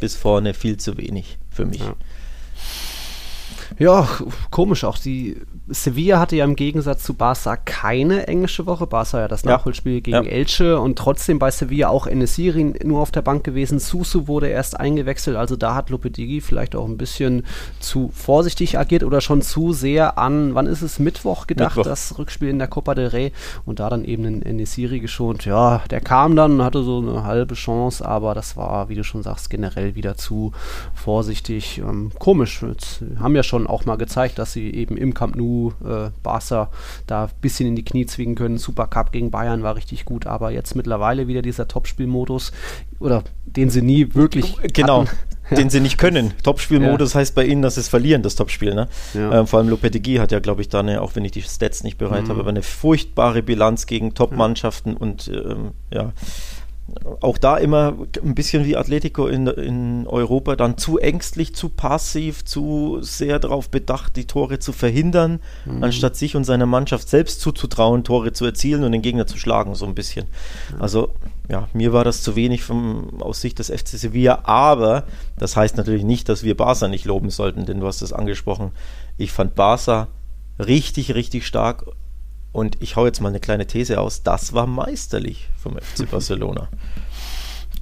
bis 0.00 0.16
vorne 0.16 0.54
viel 0.54 0.78
zu 0.78 0.96
wenig 0.96 1.38
für 1.50 1.64
mich. 1.64 1.80
Ja. 1.80 1.94
Ja, 3.78 4.08
komisch 4.50 4.84
auch. 4.84 4.98
Die 4.98 5.36
Sevilla 5.68 6.18
hatte 6.18 6.36
ja 6.36 6.44
im 6.44 6.56
Gegensatz 6.56 7.02
zu 7.02 7.14
Barca 7.14 7.56
keine 7.56 8.26
englische 8.26 8.66
Woche. 8.66 8.86
Barca 8.86 9.20
ja 9.20 9.28
das 9.28 9.44
Nachholspiel 9.44 10.00
gegen 10.00 10.24
ja. 10.24 10.30
Elche 10.30 10.78
und 10.80 10.98
trotzdem 10.98 11.38
bei 11.38 11.50
Sevilla 11.50 11.88
auch 11.88 12.06
Enesiri 12.06 12.74
nur 12.84 13.00
auf 13.00 13.10
der 13.10 13.22
Bank 13.22 13.44
gewesen. 13.44 13.78
Susu 13.78 14.28
wurde 14.28 14.48
erst 14.48 14.78
eingewechselt, 14.78 15.36
also 15.36 15.56
da 15.56 15.74
hat 15.74 15.90
Lopetegui 15.90 16.40
vielleicht 16.40 16.76
auch 16.76 16.86
ein 16.86 16.96
bisschen 16.96 17.44
zu 17.80 18.10
vorsichtig 18.12 18.78
agiert 18.78 19.04
oder 19.04 19.20
schon 19.20 19.42
zu 19.42 19.72
sehr 19.72 20.18
an, 20.18 20.54
wann 20.54 20.66
ist 20.66 20.82
es, 20.82 20.98
Mittwoch 20.98 21.46
gedacht, 21.46 21.76
Mittwoch. 21.76 21.90
das 21.90 22.18
Rückspiel 22.18 22.48
in 22.48 22.58
der 22.58 22.68
Copa 22.68 22.94
del 22.94 23.08
Rey 23.08 23.32
und 23.64 23.80
da 23.80 23.88
dann 23.88 24.04
eben 24.04 24.24
den 24.24 24.42
Enesiri 24.42 25.00
geschont. 25.00 25.44
Ja, 25.44 25.82
der 25.90 26.00
kam 26.00 26.36
dann, 26.36 26.52
und 26.52 26.64
hatte 26.64 26.82
so 26.82 26.98
eine 26.98 27.24
halbe 27.24 27.54
Chance, 27.54 28.06
aber 28.06 28.34
das 28.34 28.56
war, 28.56 28.88
wie 28.88 28.94
du 28.94 29.04
schon 29.04 29.22
sagst, 29.22 29.50
generell 29.50 29.94
wieder 29.94 30.16
zu 30.16 30.52
vorsichtig. 30.94 31.78
Ähm, 31.78 32.12
komisch. 32.18 32.62
Jetzt 32.62 33.02
haben 33.18 33.34
ja 33.36 33.42
schon 33.42 33.61
auch 33.66 33.84
mal 33.84 33.96
gezeigt, 33.96 34.38
dass 34.38 34.52
sie 34.52 34.70
eben 34.70 34.96
im 34.96 35.14
Camp 35.14 35.36
Nou 35.36 35.72
äh, 35.84 36.10
Barca 36.22 36.70
da 37.06 37.24
ein 37.24 37.30
bisschen 37.40 37.68
in 37.68 37.76
die 37.76 37.84
Knie 37.84 38.06
zwingen 38.06 38.34
können. 38.34 38.58
Supercup 38.58 39.12
gegen 39.12 39.30
Bayern 39.30 39.62
war 39.62 39.76
richtig 39.76 40.04
gut, 40.04 40.26
aber 40.26 40.50
jetzt 40.50 40.74
mittlerweile 40.74 41.28
wieder 41.28 41.42
dieser 41.42 41.68
Topspielmodus 41.68 42.52
oder 42.98 43.24
den 43.46 43.70
sie 43.70 43.82
nie 43.82 44.14
wirklich 44.14 44.56
genau. 44.72 45.06
Hatten. 45.06 45.16
den 45.56 45.70
sie 45.70 45.80
nicht 45.80 45.98
können. 45.98 46.32
Topspielmodus 46.42 47.12
ja. 47.12 47.20
heißt 47.20 47.34
bei 47.34 47.44
ihnen, 47.44 47.62
dass 47.62 47.74
sie 47.74 47.80
es 47.80 47.88
verlieren, 47.88 48.22
das 48.22 48.36
Topspiel. 48.36 48.74
Ne? 48.74 48.88
Ja. 49.12 49.40
Ähm, 49.40 49.46
vor 49.46 49.58
allem 49.58 49.68
Lopetegui 49.68 50.16
hat 50.16 50.32
ja, 50.32 50.38
glaube 50.38 50.62
ich, 50.62 50.68
da 50.68 50.80
eine, 50.80 51.02
auch 51.02 51.14
wenn 51.14 51.24
ich 51.24 51.32
die 51.32 51.42
Stats 51.42 51.84
nicht 51.84 51.98
bereit 51.98 52.24
mhm. 52.24 52.28
habe, 52.28 52.40
aber 52.40 52.50
eine 52.50 52.62
furchtbare 52.62 53.42
Bilanz 53.42 53.86
gegen 53.86 54.14
Top-Mannschaften 54.14 54.96
und 54.96 55.28
ähm, 55.28 55.72
ja, 55.92 56.12
auch 57.20 57.38
da 57.38 57.56
immer 57.56 57.94
ein 58.22 58.34
bisschen 58.34 58.64
wie 58.64 58.76
Atletico 58.76 59.26
in, 59.26 59.46
in 59.46 60.06
Europa, 60.06 60.56
dann 60.56 60.76
zu 60.76 60.98
ängstlich, 60.98 61.54
zu 61.54 61.68
passiv, 61.68 62.44
zu 62.44 62.98
sehr 63.00 63.38
darauf 63.38 63.70
bedacht, 63.70 64.16
die 64.16 64.26
Tore 64.26 64.58
zu 64.58 64.72
verhindern, 64.72 65.40
mhm. 65.64 65.82
anstatt 65.82 66.16
sich 66.16 66.36
und 66.36 66.44
seiner 66.44 66.66
Mannschaft 66.66 67.08
selbst 67.08 67.40
zuzutrauen, 67.40 68.04
Tore 68.04 68.32
zu 68.32 68.44
erzielen 68.44 68.84
und 68.84 68.92
den 68.92 69.02
Gegner 69.02 69.26
zu 69.26 69.38
schlagen, 69.38 69.74
so 69.74 69.86
ein 69.86 69.94
bisschen. 69.94 70.26
Mhm. 70.74 70.82
Also, 70.82 71.10
ja, 71.48 71.68
mir 71.72 71.92
war 71.92 72.04
das 72.04 72.22
zu 72.22 72.36
wenig 72.36 72.62
vom, 72.62 73.22
aus 73.22 73.40
Sicht 73.40 73.58
des 73.58 73.68
FC 73.68 73.88
Sevilla, 73.88 74.40
aber 74.44 75.04
das 75.38 75.56
heißt 75.56 75.76
natürlich 75.76 76.04
nicht, 76.04 76.28
dass 76.28 76.42
wir 76.42 76.56
Barca 76.56 76.88
nicht 76.88 77.04
loben 77.04 77.30
sollten, 77.30 77.66
denn 77.66 77.80
du 77.80 77.86
hast 77.86 78.02
es 78.02 78.12
angesprochen. 78.12 78.72
Ich 79.16 79.32
fand 79.32 79.54
Barca 79.54 80.08
richtig, 80.58 81.14
richtig 81.14 81.46
stark 81.46 81.84
und 82.52 82.76
ich 82.80 82.96
hau 82.96 83.06
jetzt 83.06 83.20
mal 83.20 83.30
eine 83.30 83.40
kleine 83.40 83.66
These 83.66 84.00
aus, 84.00 84.22
das 84.22 84.52
war 84.52 84.66
meisterlich 84.66 85.48
vom 85.56 85.76
FC 85.76 86.06
Barcelona. 86.10 86.68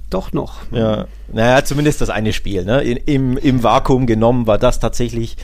Doch 0.09 0.33
noch. 0.33 0.59
Ja, 0.71 1.07
naja, 1.31 1.63
zumindest 1.63 2.01
das 2.01 2.09
eine 2.09 2.33
Spiel. 2.33 2.65
Ne? 2.65 2.81
In, 2.81 2.97
im, 2.97 3.37
Im 3.37 3.63
Vakuum 3.63 4.07
genommen 4.07 4.45
war 4.45 4.57
das 4.57 4.79
tatsächlich 4.79 5.37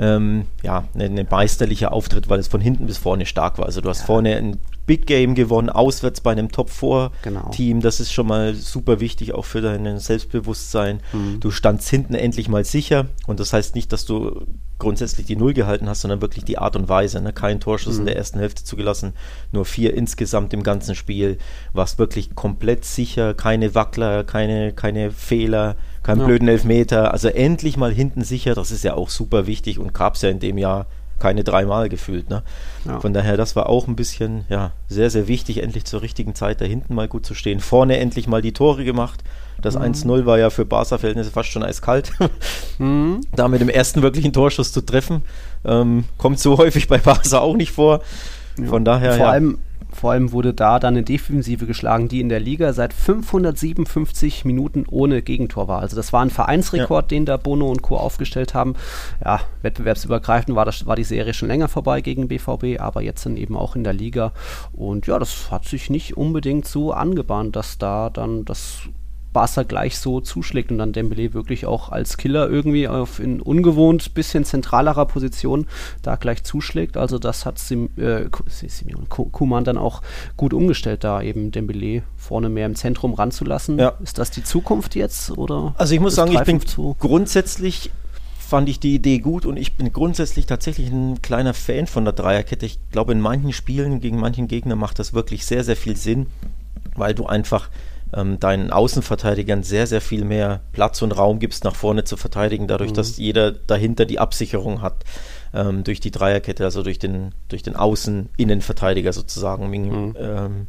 ähm, 0.00 0.46
ja, 0.62 0.84
ein, 0.94 1.18
ein 1.18 1.26
meisterlicher 1.28 1.92
Auftritt, 1.92 2.28
weil 2.28 2.38
es 2.38 2.48
von 2.48 2.60
hinten 2.60 2.86
bis 2.86 2.98
vorne 2.98 3.26
stark 3.26 3.58
war. 3.58 3.66
Also 3.66 3.80
du 3.80 3.88
hast 3.88 4.00
ja. 4.00 4.06
vorne 4.06 4.36
ein 4.36 4.58
Big 4.86 5.06
Game 5.06 5.34
gewonnen, 5.34 5.70
auswärts 5.70 6.20
bei 6.20 6.32
einem 6.32 6.50
Top-4-Team. 6.50 7.78
Genau. 7.78 7.82
Das 7.82 8.00
ist 8.00 8.12
schon 8.12 8.26
mal 8.26 8.54
super 8.54 9.00
wichtig, 9.00 9.34
auch 9.34 9.44
für 9.44 9.60
dein 9.60 9.98
Selbstbewusstsein. 9.98 11.00
Mhm. 11.12 11.40
Du 11.40 11.50
standst 11.50 11.88
hinten 11.88 12.14
endlich 12.14 12.48
mal 12.48 12.64
sicher 12.64 13.06
und 13.26 13.38
das 13.38 13.52
heißt 13.52 13.74
nicht, 13.74 13.92
dass 13.92 14.04
du 14.04 14.46
grundsätzlich 14.78 15.26
die 15.26 15.36
Null 15.36 15.54
gehalten 15.54 15.88
hast, 15.88 16.02
sondern 16.02 16.20
wirklich 16.20 16.44
die 16.44 16.58
Art 16.58 16.76
und 16.76 16.88
Weise. 16.88 17.20
Ne? 17.20 17.32
Kein 17.32 17.60
Torschuss 17.60 17.94
mhm. 17.94 18.00
in 18.00 18.06
der 18.06 18.16
ersten 18.16 18.38
Hälfte 18.38 18.64
zugelassen, 18.64 19.12
nur 19.52 19.64
vier 19.64 19.94
insgesamt 19.94 20.52
im 20.52 20.62
ganzen 20.62 20.94
Spiel. 20.94 21.38
Warst 21.72 21.98
wirklich 21.98 22.34
komplett 22.34 22.84
sicher, 22.84 23.34
keine 23.34 23.74
Wackler, 23.74 24.24
keine, 24.24 24.72
keine 24.72 25.10
Fehler, 25.10 25.76
keinen 26.02 26.20
ja. 26.20 26.26
blöden 26.26 26.48
Elfmeter. 26.48 27.12
Also 27.12 27.28
endlich 27.28 27.76
mal 27.76 27.92
hinten 27.92 28.22
sicher, 28.22 28.54
das 28.54 28.70
ist 28.70 28.84
ja 28.84 28.94
auch 28.94 29.10
super 29.10 29.46
wichtig 29.46 29.78
und 29.78 29.94
gab 29.94 30.14
es 30.14 30.22
ja 30.22 30.30
in 30.30 30.40
dem 30.40 30.58
Jahr 30.58 30.86
keine 31.18 31.44
dreimal 31.44 31.88
gefühlt. 31.88 32.30
Ne? 32.30 32.42
Ja. 32.86 33.00
Von 33.00 33.12
daher, 33.12 33.36
das 33.36 33.56
war 33.56 33.68
auch 33.68 33.88
ein 33.88 33.96
bisschen, 33.96 34.44
ja, 34.48 34.72
sehr, 34.88 35.10
sehr 35.10 35.28
wichtig, 35.28 35.62
endlich 35.62 35.84
zur 35.84 36.02
richtigen 36.02 36.34
Zeit 36.34 36.60
da 36.60 36.64
hinten 36.64 36.94
mal 36.94 37.08
gut 37.08 37.26
zu 37.26 37.34
stehen. 37.34 37.60
Vorne 37.60 37.98
endlich 37.98 38.26
mal 38.26 38.42
die 38.42 38.52
Tore 38.52 38.84
gemacht. 38.84 39.22
Das 39.60 39.74
mhm. 39.74 39.82
1-0 39.82 40.26
war 40.26 40.38
ja 40.38 40.50
für 40.50 40.64
Barca-Verhältnisse 40.64 41.30
fast 41.30 41.50
schon 41.50 41.62
eiskalt. 41.62 42.12
mhm. 42.78 43.20
Da 43.34 43.48
mit 43.48 43.60
dem 43.60 43.68
ersten 43.68 44.02
wirklichen 44.02 44.32
Torschuss 44.32 44.72
zu 44.72 44.80
treffen, 44.80 45.22
ähm, 45.64 46.04
kommt 46.16 46.38
so 46.38 46.58
häufig 46.58 46.88
bei 46.88 46.98
Barca 46.98 47.38
auch 47.38 47.56
nicht 47.56 47.72
vor. 47.72 48.02
Von 48.56 48.84
ja. 48.84 48.92
daher, 48.92 49.12
Vor 49.14 49.26
ja. 49.26 49.32
allem 49.32 49.58
vor 49.90 50.12
allem 50.12 50.32
wurde 50.32 50.54
da 50.54 50.78
dann 50.78 50.94
eine 50.94 51.02
Defensive 51.02 51.66
geschlagen, 51.66 52.08
die 52.08 52.20
in 52.20 52.28
der 52.28 52.40
Liga 52.40 52.72
seit 52.72 52.92
557 52.92 54.44
Minuten 54.44 54.84
ohne 54.88 55.22
Gegentor 55.22 55.68
war. 55.68 55.80
Also 55.80 55.96
das 55.96 56.12
war 56.12 56.22
ein 56.22 56.30
Vereinsrekord, 56.30 57.10
ja. 57.10 57.16
den 57.16 57.26
da 57.26 57.36
Bono 57.36 57.70
und 57.70 57.82
Co. 57.82 57.96
aufgestellt 57.96 58.54
haben. 58.54 58.74
Ja, 59.24 59.40
wettbewerbsübergreifend 59.62 60.56
war, 60.56 60.64
das, 60.64 60.86
war 60.86 60.96
die 60.96 61.04
Serie 61.04 61.34
schon 61.34 61.48
länger 61.48 61.68
vorbei 61.68 62.00
gegen 62.00 62.28
BVB, 62.28 62.80
aber 62.80 63.02
jetzt 63.02 63.24
dann 63.26 63.36
eben 63.36 63.56
auch 63.56 63.76
in 63.76 63.84
der 63.84 63.92
Liga. 63.92 64.32
Und 64.72 65.06
ja, 65.06 65.18
das 65.18 65.50
hat 65.50 65.64
sich 65.64 65.90
nicht 65.90 66.16
unbedingt 66.16 66.66
so 66.66 66.92
angebahnt, 66.92 67.56
dass 67.56 67.78
da 67.78 68.10
dann 68.10 68.44
das 68.44 68.82
Barca 69.38 69.62
gleich 69.62 69.98
so 69.98 70.20
zuschlägt 70.20 70.72
und 70.72 70.78
dann 70.78 70.92
Dembele 70.92 71.32
wirklich 71.32 71.64
auch 71.64 71.90
als 71.90 72.16
Killer 72.16 72.50
irgendwie 72.50 72.88
auf 72.88 73.20
in 73.20 73.40
ungewohnt 73.40 74.12
bisschen 74.14 74.44
zentralerer 74.44 75.06
Position 75.06 75.68
da 76.02 76.16
gleich 76.16 76.42
zuschlägt. 76.42 76.96
Also 76.96 77.20
das 77.20 77.46
hat 77.46 77.60
Sim, 77.60 77.90
äh, 77.96 78.24
Simeon 78.48 79.08
Kuman 79.08 79.62
dann 79.62 79.78
auch 79.78 80.02
gut 80.36 80.52
umgestellt, 80.52 81.04
da 81.04 81.22
eben 81.22 81.52
Dembele 81.52 82.02
vorne 82.16 82.48
mehr 82.48 82.66
im 82.66 82.74
Zentrum 82.74 83.14
ranzulassen. 83.14 83.78
Ja. 83.78 83.92
Ist 84.02 84.18
das 84.18 84.32
die 84.32 84.42
Zukunft 84.42 84.96
jetzt 84.96 85.30
oder? 85.38 85.72
Also 85.78 85.94
ich 85.94 86.00
muss 86.00 86.16
sagen, 86.16 86.32
ich 86.32 86.42
bin 86.42 86.60
grundsätzlich 86.98 87.92
fand 88.40 88.68
ich 88.68 88.80
die 88.80 88.94
Idee 88.94 89.18
gut 89.18 89.46
und 89.46 89.56
ich 89.56 89.76
bin 89.76 89.92
grundsätzlich 89.92 90.46
tatsächlich 90.46 90.90
ein 90.90 91.22
kleiner 91.22 91.54
Fan 91.54 91.86
von 91.86 92.04
der 92.04 92.14
Dreierkette. 92.14 92.66
Ich 92.66 92.78
glaube, 92.90 93.12
in 93.12 93.20
manchen 93.20 93.52
Spielen 93.52 94.00
gegen 94.00 94.18
manchen 94.18 94.48
Gegner 94.48 94.74
macht 94.74 94.98
das 94.98 95.12
wirklich 95.12 95.44
sehr, 95.44 95.62
sehr 95.62 95.76
viel 95.76 95.96
Sinn, 95.96 96.26
weil 96.96 97.14
du 97.14 97.26
einfach 97.26 97.68
ähm, 98.14 98.40
deinen 98.40 98.70
Außenverteidigern 98.70 99.62
sehr, 99.62 99.86
sehr 99.86 100.00
viel 100.00 100.24
mehr 100.24 100.60
Platz 100.72 101.02
und 101.02 101.12
Raum 101.12 101.38
gibst, 101.38 101.64
nach 101.64 101.74
vorne 101.74 102.04
zu 102.04 102.16
verteidigen, 102.16 102.68
dadurch, 102.68 102.90
mhm. 102.90 102.94
dass 102.94 103.16
jeder 103.16 103.52
dahinter 103.52 104.06
die 104.06 104.18
Absicherung 104.18 104.82
hat 104.82 105.04
ähm, 105.54 105.84
durch 105.84 106.00
die 106.00 106.10
Dreierkette, 106.10 106.64
also 106.64 106.82
durch 106.82 106.98
den, 106.98 107.32
durch 107.48 107.62
den 107.62 107.76
Außen-Innenverteidiger 107.76 109.12
sozusagen. 109.12 109.68
Mhm. 109.70 110.16
Ähm, 110.18 110.66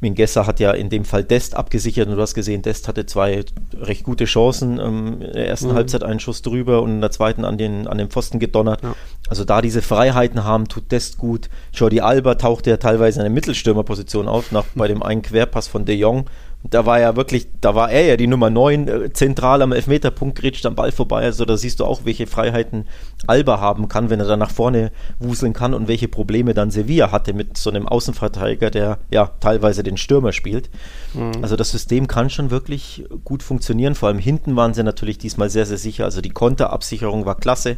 Mingesser 0.00 0.46
hat 0.46 0.60
ja 0.60 0.72
in 0.72 0.90
dem 0.90 1.06
Fall 1.06 1.24
Dest 1.24 1.54
abgesichert 1.54 2.06
und 2.08 2.16
du 2.16 2.20
hast 2.20 2.34
gesehen, 2.34 2.60
Dest 2.60 2.86
hatte 2.86 3.06
zwei 3.06 3.44
recht 3.74 4.04
gute 4.04 4.26
Chancen. 4.26 4.78
Ähm, 4.78 5.22
in 5.22 5.32
der 5.32 5.48
ersten 5.48 5.68
mhm. 5.68 5.74
Halbzeit 5.74 6.02
einen 6.02 6.20
Schuss 6.20 6.42
drüber 6.42 6.82
und 6.82 6.90
in 6.90 7.00
der 7.00 7.10
zweiten 7.10 7.46
an 7.46 7.56
den, 7.56 7.86
an 7.86 7.96
den 7.96 8.10
Pfosten 8.10 8.38
gedonnert. 8.38 8.82
Ja. 8.82 8.94
Also 9.28 9.44
da 9.44 9.62
diese 9.62 9.80
Freiheiten 9.80 10.44
haben, 10.44 10.68
tut 10.68 10.92
Dest 10.92 11.16
gut. 11.16 11.48
Jordi 11.72 12.00
Alba 12.00 12.34
tauchte 12.34 12.70
ja 12.70 12.76
teilweise 12.76 13.20
in 13.20 13.24
der 13.24 13.32
Mittelstürmerposition 13.32 14.28
auf, 14.28 14.52
nach, 14.52 14.66
bei 14.74 14.86
dem 14.86 15.02
einen 15.02 15.22
Querpass 15.22 15.66
von 15.66 15.86
De 15.86 15.96
Jong 15.96 16.26
da 16.62 16.86
war 16.86 17.00
ja 17.00 17.16
wirklich, 17.16 17.48
da 17.60 17.74
war 17.74 17.90
er 17.90 18.04
ja 18.06 18.16
die 18.16 18.26
Nummer 18.26 18.50
9, 18.50 18.88
äh, 18.88 19.12
zentral 19.12 19.62
am 19.62 19.72
Elfmeterpunkt, 19.72 20.38
grätscht 20.38 20.66
am 20.66 20.74
Ball 20.74 20.92
vorbei. 20.92 21.22
Also 21.22 21.44
da 21.44 21.56
siehst 21.56 21.80
du 21.80 21.84
auch, 21.84 22.04
welche 22.04 22.26
Freiheiten 22.26 22.86
Alba 23.26 23.60
haben 23.60 23.88
kann, 23.88 24.10
wenn 24.10 24.20
er 24.20 24.26
dann 24.26 24.38
nach 24.38 24.50
vorne 24.50 24.90
wuseln 25.18 25.52
kann 25.52 25.74
und 25.74 25.88
welche 25.88 26.08
Probleme 26.08 26.54
dann 26.54 26.70
Sevilla 26.70 27.12
hatte 27.12 27.34
mit 27.34 27.56
so 27.56 27.70
einem 27.70 27.86
Außenverteidiger, 27.86 28.70
der 28.70 28.98
ja 29.10 29.30
teilweise 29.40 29.82
den 29.82 29.96
Stürmer 29.96 30.32
spielt. 30.32 30.70
Mhm. 31.14 31.42
Also 31.42 31.56
das 31.56 31.70
System 31.70 32.06
kann 32.06 32.30
schon 32.30 32.50
wirklich 32.50 33.04
gut 33.24 33.42
funktionieren. 33.42 33.94
Vor 33.94 34.08
allem 34.08 34.18
hinten 34.18 34.56
waren 34.56 34.74
sie 34.74 34.82
natürlich 34.82 35.18
diesmal 35.18 35.50
sehr, 35.50 35.66
sehr 35.66 35.78
sicher. 35.78 36.04
Also 36.04 36.20
die 36.20 36.30
Konterabsicherung 36.30 37.26
war 37.26 37.36
klasse 37.36 37.76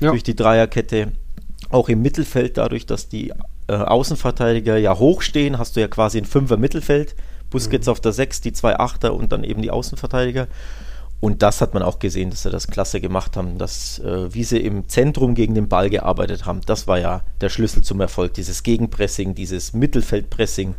ja. 0.00 0.10
durch 0.10 0.22
die 0.22 0.36
Dreierkette. 0.36 1.12
Auch 1.70 1.88
im 1.88 2.02
Mittelfeld, 2.02 2.56
dadurch, 2.56 2.86
dass 2.86 3.08
die 3.08 3.32
äh, 3.66 3.74
Außenverteidiger 3.74 4.76
ja 4.76 4.98
hochstehen, 4.98 5.58
hast 5.58 5.76
du 5.76 5.80
ja 5.80 5.88
quasi 5.88 6.18
ein 6.18 6.24
Fünfer 6.24 6.56
Mittelfeld 6.56 7.14
Busquets 7.50 7.86
mhm. 7.86 7.92
auf 7.92 8.00
der 8.00 8.12
6, 8.12 8.40
die 8.40 8.52
zwei 8.52 8.78
Achter 8.78 9.14
und 9.14 9.32
dann 9.32 9.44
eben 9.44 9.62
die 9.62 9.70
Außenverteidiger. 9.70 10.48
Und 11.20 11.42
das 11.42 11.60
hat 11.60 11.74
man 11.74 11.82
auch 11.82 11.98
gesehen, 11.98 12.30
dass 12.30 12.44
sie 12.44 12.50
das 12.50 12.68
klasse 12.68 13.00
gemacht 13.00 13.36
haben, 13.36 13.58
dass 13.58 13.98
äh, 13.98 14.32
wie 14.32 14.44
sie 14.44 14.58
im 14.58 14.88
Zentrum 14.88 15.34
gegen 15.34 15.54
den 15.54 15.68
Ball 15.68 15.90
gearbeitet 15.90 16.46
haben, 16.46 16.60
das 16.64 16.86
war 16.86 17.00
ja 17.00 17.22
der 17.40 17.48
Schlüssel 17.48 17.82
zum 17.82 18.00
Erfolg. 18.00 18.34
Dieses 18.34 18.62
Gegenpressing, 18.62 19.34
dieses 19.34 19.72
Mittelfeldpressing, 19.72 20.76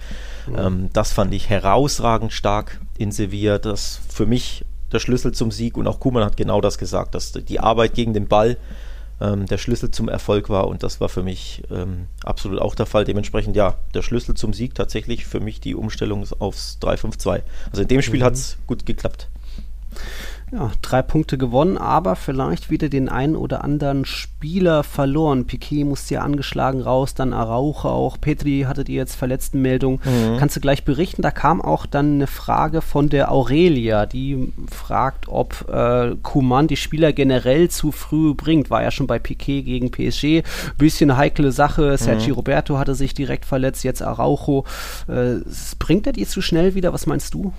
mhm. 0.48 0.56
ähm, 0.58 0.90
das 0.94 1.12
fand 1.12 1.34
ich 1.34 1.50
herausragend 1.50 2.32
stark 2.32 2.80
in 2.98 3.12
Sevilla. 3.12 3.58
Das 3.58 4.00
für 4.08 4.26
mich 4.26 4.64
der 4.94 5.00
Schlüssel 5.00 5.34
zum 5.34 5.52
Sieg 5.52 5.78
und 5.78 5.88
auch 5.88 6.00
Kuman 6.00 6.24
hat 6.24 6.38
genau 6.38 6.62
das 6.62 6.78
gesagt, 6.78 7.16
dass 7.16 7.34
die 7.34 7.60
Arbeit 7.60 7.94
gegen 7.94 8.14
den 8.14 8.28
Ball 8.28 8.58
ähm, 9.22 9.46
der 9.46 9.58
Schlüssel 9.58 9.92
zum 9.92 10.10
Erfolg 10.10 10.50
war 10.50 10.68
und 10.68 10.84
das 10.84 11.02
war 11.02 11.10
für 11.10 11.24
mich 11.24 11.64
ähm, 11.72 12.08
absolut 12.24 12.60
auch 12.60 12.76
der 12.76 12.86
Fall. 12.86 13.06
Dementsprechend 13.06 13.56
ja, 13.56 13.76
der 13.94 14.02
Schlüssel 14.02 14.36
zum 14.36 14.54
Sieg 14.54 14.76
tatsächlich 14.76 15.26
für 15.26 15.40
mich 15.40 15.60
die 15.60 15.76
Umstellung 15.76 16.26
aufs 16.40 16.78
3-5-2. 16.82 17.42
Also 17.72 17.82
in 17.82 17.88
dem 17.88 18.02
Spiel 18.02 18.22
mhm. 18.22 18.26
hat 18.26 18.34
es 18.34 18.58
gut 18.68 18.86
geklappt 18.86 19.28
ja, 20.52 20.72
drei 20.82 21.04
Punkte 21.04 21.38
gewonnen, 21.38 21.78
aber 21.78 22.16
vielleicht 22.16 22.72
wieder 22.72 22.90
den 22.90 23.08
einen 23.08 23.36
oder 23.36 23.64
anderen 23.64 24.04
Spieler 24.06 24.84
verloren. 24.84 25.46
Piquet 25.46 25.84
musste 25.84 26.16
ja 26.16 26.22
angeschlagen 26.22 26.82
raus, 26.82 27.14
dann 27.14 27.34
Arauche 27.34 27.90
auch. 27.90 28.20
Petri 28.20 28.66
hatte 28.68 28.84
die 28.84 28.96
jetzt 28.96 29.16
Verletztenmeldung. 29.16 30.02
Mhm. 30.04 30.38
Kannst 30.40 30.56
du 30.56 30.60
gleich 30.60 30.86
berichten? 30.86 31.22
Da 31.22 31.30
kam 31.30 31.62
auch 31.62 31.86
dann 31.86 32.14
eine 32.14 32.28
Frage 32.28 32.82
von 32.82 33.10
der 33.10 33.32
Aurelia, 33.32 34.08
die 34.08 34.52
fragt, 34.72 35.28
ob 35.28 35.70
äh, 35.70 36.16
Kuman 36.24 36.68
die 36.68 36.78
Spieler 36.78 37.14
generell 37.14 37.70
zu 37.70 37.92
früh 37.92 38.34
bringt. 38.34 38.72
War 38.72 38.82
ja 38.82 38.90
schon 38.90 39.08
bei 39.08 39.20
Piquet 39.20 39.62
gegen 39.62 39.92
PSG. 39.92 40.44
Bisschen 40.78 41.16
heikle 41.16 41.52
Sache. 41.52 41.96
Sergio 41.98 42.30
mhm. 42.30 42.40
Roberto 42.40 42.78
hatte 42.80 42.96
sich 42.96 43.14
direkt 43.14 43.46
verletzt, 43.46 43.84
jetzt 43.84 44.02
Araujo. 44.02 44.66
Äh, 45.08 45.42
bringt 45.78 46.08
er 46.08 46.14
die 46.14 46.26
zu 46.26 46.42
schnell 46.42 46.74
wieder? 46.74 46.92
Was 46.92 47.06
meinst 47.06 47.36
du? 47.36 47.54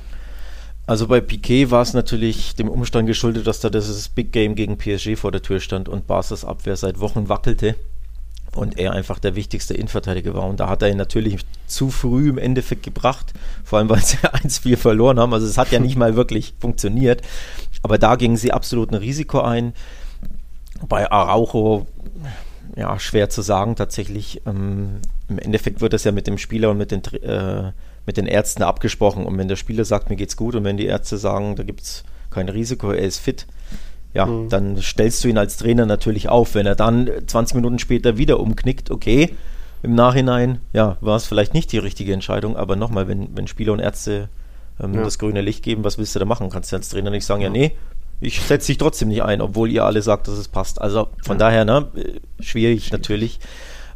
Also 0.90 1.07
bei 1.07 1.20
Piquet 1.20 1.70
war 1.70 1.83
es 1.83 1.94
natürlich 1.94 2.57
dem 2.57 2.68
Umstand 2.68 3.07
geschuldet, 3.07 3.46
dass 3.46 3.61
da 3.61 3.70
dieses 3.70 4.09
Big 4.09 4.33
Game 4.33 4.57
gegen 4.57 4.76
PSG 4.76 5.14
vor 5.14 5.31
der 5.31 5.40
Tür 5.40 5.61
stand 5.61 5.88
und 5.88 6.09
Barca's 6.09 6.44
Abwehr 6.44 6.74
seit 6.74 6.98
Wochen 6.98 7.29
wackelte 7.29 7.76
und 8.57 8.76
er 8.76 8.92
einfach 8.94 9.20
der 9.20 9.37
wichtigste 9.37 9.72
Innenverteidiger 9.72 10.35
war. 10.35 10.48
Und 10.48 10.59
da 10.59 10.68
hat 10.68 10.83
er 10.83 10.90
ihn 10.90 10.96
natürlich 10.96 11.46
zu 11.68 11.90
früh 11.90 12.31
im 12.31 12.38
Endeffekt 12.38 12.83
gebracht, 12.83 13.33
vor 13.62 13.79
allem 13.79 13.88
weil 13.88 14.00
sie 14.00 14.16
1-4 14.22 14.76
verloren 14.76 15.20
haben. 15.20 15.33
Also 15.33 15.46
es 15.46 15.59
hat 15.59 15.70
ja 15.70 15.79
nicht 15.79 15.94
mal 15.94 16.16
wirklich 16.16 16.55
funktioniert. 16.59 17.22
Aber 17.85 17.96
da 17.96 18.16
gingen 18.16 18.37
sie 18.37 18.50
absolut 18.50 18.90
ein 18.90 18.96
Risiko 18.96 19.42
ein. 19.42 19.74
Bei 20.88 21.09
Araujo, 21.09 21.87
ja, 22.74 22.98
schwer 22.98 23.31
zu 23.31 23.42
sagen 23.42 23.76
tatsächlich. 23.76 24.42
Ähm, 24.44 25.03
Im 25.29 25.38
Endeffekt 25.38 25.83
wird 25.83 25.92
das 25.92 26.03
ja 26.03 26.11
mit 26.11 26.26
dem 26.26 26.37
Spieler 26.37 26.70
und 26.70 26.79
mit 26.79 26.90
den 26.90 27.05
äh, 27.22 27.70
mit 28.11 28.16
den 28.16 28.27
Ärzten 28.27 28.64
abgesprochen. 28.64 29.25
Und 29.25 29.38
wenn 29.38 29.46
der 29.46 29.55
Spieler 29.55 29.85
sagt, 29.85 30.11
mir 30.11 30.16
geht's 30.16 30.37
gut, 30.37 30.57
und 30.57 30.64
wenn 30.64 30.77
die 30.77 30.87
Ärzte 30.87 31.16
sagen, 31.16 31.55
da 31.55 31.62
gibt 31.62 31.83
es 31.83 32.03
kein 32.29 32.49
Risiko, 32.49 32.90
er 32.90 33.05
ist 33.05 33.18
fit, 33.18 33.46
ja, 34.12 34.27
mhm. 34.27 34.49
dann 34.49 34.83
stellst 34.83 35.23
du 35.23 35.29
ihn 35.29 35.38
als 35.38 35.59
Trainer 35.59 35.87
natürlich 35.87 36.29
auf. 36.29 36.57
Wenn 36.57 36.66
er 36.66 36.75
dann 36.75 37.09
20 37.25 37.55
Minuten 37.55 37.79
später 37.79 38.18
wieder 38.18 38.40
umknickt, 38.40 38.90
okay, 38.90 39.37
im 39.85 39.94
Nachhinein, 39.94 40.59
ja, 40.73 40.96
war 41.01 41.14
es 41.14 41.27
vielleicht 41.27 41.55
nicht 41.55 41.70
die 41.70 41.79
richtige 41.79 42.12
Entscheidung, 42.12 42.57
aber 42.57 42.75
nochmal, 42.75 43.07
wenn, 43.07 43.29
wenn 43.37 43.46
Spieler 43.46 43.75
und 43.75 43.79
Ärzte 43.79 44.29
ähm, 44.83 44.94
ja. 44.94 45.05
das 45.05 45.20
grüne 45.20 45.40
Licht 45.40 45.62
geben, 45.62 45.85
was 45.85 45.96
willst 45.96 46.16
du 46.16 46.18
da 46.18 46.25
machen? 46.25 46.51
Kannst 46.51 46.73
du 46.73 46.77
als 46.77 46.88
Trainer 46.88 47.11
nicht 47.11 47.25
sagen, 47.25 47.42
ja, 47.42 47.46
ja 47.46 47.53
nee, 47.53 47.77
ich 48.20 48.40
setze 48.40 48.66
dich 48.66 48.79
trotzdem 48.79 49.07
nicht 49.07 49.23
ein, 49.23 49.40
obwohl 49.40 49.70
ihr 49.70 49.85
alle 49.85 50.03
sagt, 50.03 50.27
dass 50.27 50.37
es 50.37 50.49
passt. 50.49 50.81
Also 50.81 51.11
von 51.23 51.37
ja. 51.37 51.46
daher, 51.46 51.64
ne, 51.64 51.87
schwierig, 52.40 52.87
schwierig. 52.87 52.90
natürlich. 52.90 53.38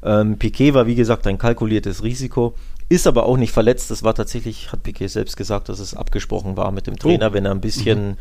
Ähm, 0.05 0.39
Piquet 0.39 0.75
war, 0.75 0.87
wie 0.87 0.95
gesagt, 0.95 1.27
ein 1.27 1.39
kalkuliertes 1.39 2.05
Risiko. 2.05 2.55
Ist 2.89 3.07
aber 3.07 3.27
auch 3.27 3.37
nicht 3.37 3.53
verletzt. 3.53 3.91
Das 3.91 4.03
war 4.03 4.15
tatsächlich, 4.15 4.73
hat 4.73 4.83
Piquet 4.83 5.09
selbst 5.09 5.37
gesagt, 5.37 5.69
dass 5.69 5.79
es 5.79 5.95
abgesprochen 5.95 6.57
war 6.57 6.71
mit 6.71 6.87
dem 6.87 6.99
Trainer, 6.99 7.31
oh. 7.31 7.33
wenn 7.33 7.47
er 7.47 7.53
ein 7.53 7.61
bisschen 7.61 8.17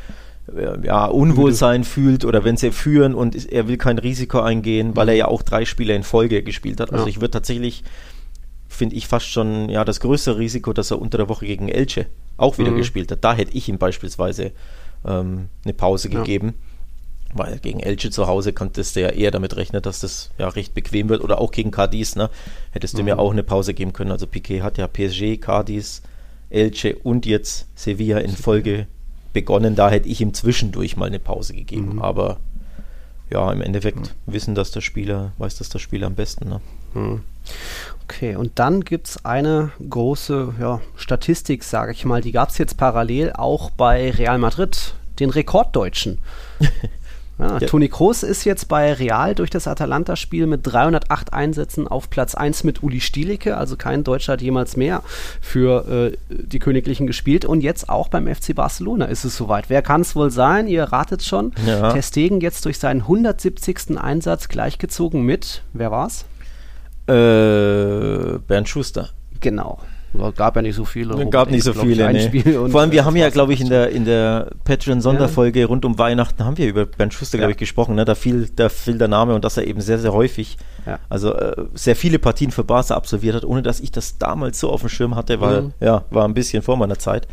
mhm. 0.47 0.83
ja, 0.83 1.05
Unwohlsein 1.05 1.83
fühlt 1.83 2.23
oder 2.25 2.43
wenn 2.43 2.57
sie 2.57 2.71
führen 2.71 3.13
und 3.13 3.51
er 3.51 3.67
will 3.67 3.77
kein 3.77 3.99
Risiko 3.99 4.39
eingehen, 4.39 4.95
weil 4.95 5.09
er 5.09 5.15
ja 5.15 5.27
auch 5.27 5.41
drei 5.41 5.65
Spiele 5.65 5.95
in 5.95 6.03
Folge 6.03 6.43
gespielt 6.43 6.79
hat. 6.79 6.91
Also 6.91 7.05
ja. 7.05 7.09
ich 7.09 7.17
würde 7.17 7.31
tatsächlich, 7.31 7.83
finde 8.67 8.95
ich 8.95 9.07
fast 9.07 9.27
schon 9.27 9.69
ja 9.69 9.83
das 9.83 9.99
größere 9.99 10.39
Risiko, 10.39 10.71
dass 10.71 10.91
er 10.91 11.01
unter 11.01 11.17
der 11.17 11.29
Woche 11.29 11.45
gegen 11.45 11.67
Elche 11.67 12.07
auch 12.37 12.57
wieder 12.57 12.71
mhm. 12.71 12.77
gespielt 12.77 13.11
hat. 13.11 13.23
Da 13.23 13.33
hätte 13.33 13.55
ich 13.55 13.67
ihm 13.67 13.77
beispielsweise 13.77 14.51
ähm, 15.05 15.49
eine 15.65 15.73
Pause 15.73 16.09
ja. 16.09 16.19
gegeben. 16.19 16.53
Weil 17.33 17.59
gegen 17.59 17.79
Elche 17.79 18.11
zu 18.11 18.27
Hause 18.27 18.53
konntest 18.53 18.95
du 18.95 19.01
ja 19.01 19.09
eher 19.09 19.31
damit 19.31 19.55
rechnen, 19.55 19.81
dass 19.81 19.99
das 19.99 20.29
ja 20.37 20.47
recht 20.49 20.73
bequem 20.73 21.09
wird. 21.09 21.21
Oder 21.21 21.39
auch 21.39 21.51
gegen 21.51 21.71
Cadiz, 21.71 22.15
ne? 22.15 22.29
Hättest 22.71 22.93
du 22.93 22.99
mhm. 22.99 23.05
mir 23.05 23.19
auch 23.19 23.31
eine 23.31 23.43
Pause 23.43 23.73
geben 23.73 23.93
können. 23.93 24.11
Also 24.11 24.27
Piquet 24.27 24.61
hat 24.61 24.77
ja 24.77 24.87
PSG, 24.87 25.37
Cadiz, 25.39 26.01
Elche 26.49 26.95
und 26.95 27.25
jetzt 27.25 27.67
Sevilla 27.75 28.19
in 28.19 28.35
Folge 28.35 28.87
begonnen. 29.33 29.75
Da 29.75 29.89
hätte 29.89 30.07
ich 30.07 30.21
ihm 30.21 30.33
zwischendurch 30.33 30.95
mal 30.95 31.07
eine 31.07 31.19
Pause 31.19 31.53
gegeben. 31.53 31.95
Mhm. 31.95 32.01
Aber 32.01 32.37
ja, 33.29 33.51
im 33.51 33.61
Endeffekt 33.61 33.99
mhm. 33.99 34.33
wissen 34.33 34.55
das 34.55 34.71
der 34.71 34.81
Spieler, 34.81 35.31
weiß 35.39 35.57
das 35.57 35.69
der 35.69 35.79
Spieler 35.79 36.07
am 36.07 36.15
besten. 36.15 36.49
Ne? 36.49 36.61
Mhm. 36.93 37.21
Okay, 38.03 38.35
und 38.35 38.59
dann 38.59 38.81
gibt 38.81 39.07
es 39.07 39.25
eine 39.25 39.71
große 39.89 40.53
ja, 40.59 40.81
Statistik, 40.95 41.63
sage 41.63 41.91
ich 41.91 42.05
mal, 42.05 42.21
die 42.21 42.31
gab 42.31 42.49
es 42.49 42.57
jetzt 42.57 42.77
parallel 42.77 43.33
auch 43.33 43.71
bei 43.71 44.11
Real 44.11 44.37
Madrid, 44.37 44.93
den 45.19 45.29
Rekorddeutschen. 45.29 46.19
Ja, 47.39 47.57
ja. 47.57 47.67
Toni 47.67 47.89
Kroos 47.89 48.23
ist 48.23 48.43
jetzt 48.43 48.67
bei 48.67 48.93
Real 48.93 49.33
durch 49.33 49.49
das 49.49 49.67
Atalanta-Spiel 49.67 50.45
mit 50.45 50.61
308 50.63 51.33
Einsätzen 51.33 51.87
auf 51.87 52.09
Platz 52.09 52.35
1 52.35 52.63
mit 52.63 52.83
Uli 52.83 53.01
Stielicke, 53.01 53.57
also 53.57 53.75
kein 53.75 54.03
Deutscher 54.03 54.33
hat 54.33 54.41
jemals 54.41 54.77
mehr 54.77 55.01
für 55.41 56.11
äh, 56.11 56.17
die 56.29 56.59
Königlichen 56.59 57.07
gespielt. 57.07 57.45
Und 57.45 57.61
jetzt 57.61 57.89
auch 57.89 58.07
beim 58.07 58.27
FC 58.27 58.53
Barcelona 58.53 59.05
ist 59.05 59.23
es 59.23 59.35
soweit. 59.35 59.69
Wer 59.69 59.81
kann 59.81 60.01
es 60.01 60.15
wohl 60.15 60.29
sein? 60.29 60.67
Ihr 60.67 60.83
ratet 60.83 61.23
schon. 61.23 61.53
Ja. 61.65 61.91
Ter 61.91 62.03
jetzt 62.39 62.65
durch 62.65 62.77
seinen 62.77 63.01
170. 63.01 63.97
Einsatz 63.97 64.47
gleichgezogen 64.47 65.23
mit, 65.23 65.63
wer 65.73 65.91
war's? 65.91 66.25
Äh, 67.07 68.39
Bernd 68.47 68.69
Schuster. 68.69 69.09
Genau. 69.39 69.79
Gab 70.35 70.55
ja 70.55 70.61
nicht 70.61 70.75
so 70.75 70.85
viele. 70.85 71.21
Es 71.21 71.29
gab 71.31 71.49
nicht 71.49 71.63
so 71.63 71.73
viele, 71.73 72.11
nee. 72.13 72.69
Vor 72.69 72.81
allem, 72.81 72.91
wir 72.91 73.05
haben 73.05 73.15
ja, 73.15 73.29
glaube 73.29 73.53
ich, 73.53 73.61
in 73.61 73.69
der, 73.69 73.89
in 73.89 74.05
der 74.05 74.51
Patreon-Sonderfolge 74.63 75.61
ja. 75.61 75.65
rund 75.65 75.85
um 75.85 75.97
Weihnachten 75.97 76.45
haben 76.45 76.57
wir 76.57 76.67
über 76.67 76.85
Bernd 76.85 77.13
Schuster, 77.13 77.37
glaube 77.37 77.51
ja. 77.51 77.55
ich, 77.55 77.57
gesprochen. 77.57 77.95
Ne? 77.95 78.05
Da, 78.05 78.15
fiel, 78.15 78.49
da 78.55 78.69
fiel 78.69 78.97
der 78.97 79.07
Name 79.07 79.33
und 79.33 79.43
dass 79.43 79.57
er 79.57 79.65
eben 79.65 79.81
sehr, 79.81 79.97
sehr 79.97 80.13
häufig, 80.13 80.57
ja. 80.85 80.99
also 81.09 81.33
äh, 81.33 81.65
sehr 81.73 81.95
viele 81.95 82.19
Partien 82.19 82.51
für 82.51 82.63
Barca 82.63 82.95
absolviert 82.95 83.35
hat, 83.35 83.45
ohne 83.45 83.63
dass 83.63 83.79
ich 83.79 83.91
das 83.91 84.17
damals 84.17 84.59
so 84.59 84.69
auf 84.69 84.81
dem 84.81 84.89
Schirm 84.89 85.15
hatte, 85.15 85.41
weil, 85.41 85.61
mhm. 85.63 85.73
ja, 85.79 86.03
war 86.09 86.27
ein 86.27 86.33
bisschen 86.33 86.61
vor 86.61 86.77
meiner 86.77 86.99
Zeit. 86.99 87.27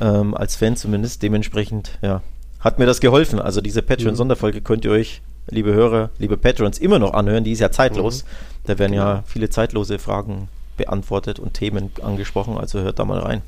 ähm, 0.00 0.34
als 0.34 0.56
Fan 0.56 0.76
zumindest. 0.76 1.22
Dementsprechend, 1.22 1.98
ja, 2.02 2.22
hat 2.60 2.78
mir 2.78 2.86
das 2.86 3.00
geholfen. 3.00 3.40
Also 3.40 3.60
diese 3.60 3.82
Patreon-Sonderfolge 3.82 4.60
könnt 4.60 4.84
ihr 4.84 4.90
euch, 4.90 5.22
liebe 5.48 5.72
Hörer, 5.72 6.10
liebe 6.18 6.36
Patrons, 6.36 6.78
immer 6.78 6.98
noch 6.98 7.14
anhören. 7.14 7.44
Die 7.44 7.52
ist 7.52 7.60
ja 7.60 7.70
zeitlos. 7.70 8.24
Mhm. 8.24 8.28
Da 8.64 8.78
werden 8.78 8.92
ja 8.92 9.12
genau. 9.12 9.24
viele 9.26 9.50
zeitlose 9.50 9.98
Fragen 9.98 10.48
beantwortet 10.76 11.38
und 11.38 11.54
Themen 11.54 11.90
angesprochen. 12.02 12.58
Also 12.58 12.80
hört 12.80 12.98
da 12.98 13.04
mal 13.04 13.18
rein. 13.18 13.42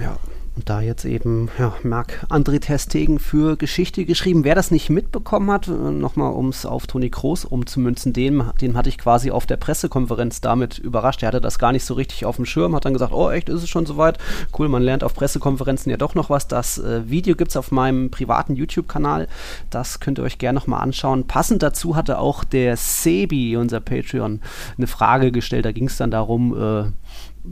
Ja, 0.00 0.16
und 0.56 0.68
da 0.68 0.80
jetzt 0.80 1.04
eben 1.04 1.48
ja, 1.58 1.74
Marc 1.82 2.26
André 2.28 2.60
Testegen 2.60 3.18
für 3.18 3.56
Geschichte 3.56 4.04
geschrieben. 4.04 4.44
Wer 4.44 4.54
das 4.54 4.70
nicht 4.70 4.88
mitbekommen 4.88 5.50
hat, 5.50 5.66
äh, 5.68 5.72
nochmal 5.72 6.32
um 6.32 6.48
es 6.48 6.64
auf 6.64 6.86
Toni 6.86 7.10
Kroos 7.10 7.44
umzumünzen, 7.44 8.12
den, 8.12 8.44
den 8.60 8.76
hatte 8.76 8.88
ich 8.88 8.98
quasi 8.98 9.30
auf 9.30 9.46
der 9.46 9.56
Pressekonferenz 9.56 10.40
damit 10.40 10.78
überrascht. 10.78 11.22
Er 11.22 11.28
hatte 11.28 11.40
das 11.40 11.58
gar 11.58 11.72
nicht 11.72 11.84
so 11.84 11.94
richtig 11.94 12.24
auf 12.24 12.36
dem 12.36 12.46
Schirm, 12.46 12.74
hat 12.74 12.84
dann 12.84 12.92
gesagt, 12.92 13.12
oh 13.12 13.30
echt, 13.30 13.48
ist 13.48 13.62
es 13.62 13.68
schon 13.68 13.86
soweit? 13.86 14.18
Cool, 14.56 14.68
man 14.68 14.82
lernt 14.82 15.02
auf 15.02 15.14
Pressekonferenzen 15.14 15.90
ja 15.90 15.96
doch 15.96 16.14
noch 16.14 16.30
was. 16.30 16.46
Das 16.46 16.78
äh, 16.78 17.08
Video 17.08 17.34
gibt 17.34 17.50
es 17.50 17.56
auf 17.56 17.72
meinem 17.72 18.10
privaten 18.10 18.54
YouTube-Kanal. 18.54 19.28
Das 19.70 19.98
könnt 19.98 20.18
ihr 20.18 20.24
euch 20.24 20.38
gerne 20.38 20.58
nochmal 20.58 20.82
anschauen. 20.82 21.26
Passend 21.26 21.62
dazu 21.62 21.96
hatte 21.96 22.18
auch 22.18 22.44
der 22.44 22.76
Sebi, 22.76 23.56
unser 23.56 23.80
Patreon, 23.80 24.40
eine 24.76 24.86
Frage 24.86 25.32
gestellt. 25.32 25.64
Da 25.64 25.72
ging 25.72 25.86
es 25.86 25.96
dann 25.96 26.12
darum, 26.12 26.54
äh, 26.56 26.84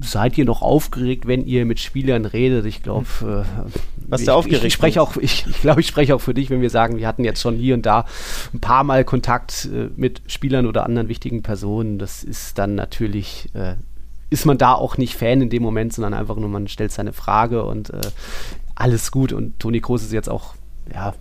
seid 0.00 0.38
ihr 0.38 0.44
noch 0.44 0.62
aufgeregt, 0.62 1.26
wenn 1.26 1.46
ihr 1.46 1.66
mit 1.66 1.80
Spielern 1.80 2.24
redet? 2.24 2.64
Ich 2.66 2.82
glaube, 2.82 3.06
äh, 3.20 3.70
was 4.08 4.24
der 4.24 4.34
aufgeregt? 4.34 4.62
Ich, 4.62 4.68
ich 4.68 4.72
spreche 4.74 5.02
auch, 5.02 5.16
ich, 5.16 5.46
ich 5.46 5.60
glaube, 5.60 5.80
ich 5.80 5.86
spreche 5.86 6.14
auch 6.14 6.20
für 6.20 6.34
dich, 6.34 6.50
wenn 6.50 6.62
wir 6.62 6.70
sagen, 6.70 6.96
wir 6.96 7.06
hatten 7.06 7.24
jetzt 7.24 7.40
schon 7.40 7.56
hier 7.56 7.74
und 7.74 7.84
da 7.84 8.06
ein 8.52 8.60
paar 8.60 8.84
Mal 8.84 9.04
Kontakt 9.04 9.68
äh, 9.72 9.88
mit 9.96 10.22
Spielern 10.26 10.66
oder 10.66 10.84
anderen 10.84 11.08
wichtigen 11.08 11.42
Personen. 11.42 11.98
Das 11.98 12.24
ist 12.24 12.58
dann 12.58 12.74
natürlich 12.74 13.48
äh, 13.54 13.74
ist 14.32 14.46
man 14.46 14.56
da 14.56 14.72
auch 14.72 14.96
nicht 14.96 15.14
Fan 15.14 15.42
in 15.42 15.50
dem 15.50 15.62
Moment, 15.62 15.92
sondern 15.92 16.14
einfach 16.14 16.36
nur, 16.36 16.48
man 16.48 16.66
stellt 16.66 16.90
seine 16.90 17.12
Frage 17.12 17.64
und 17.64 17.90
äh, 17.90 18.00
alles 18.74 19.12
gut. 19.12 19.32
Und 19.32 19.58
Toni 19.60 19.80
Kroos 19.80 20.02
ist 20.02 20.12
jetzt 20.12 20.30
auch, 20.30 20.54
ja, 20.92 21.14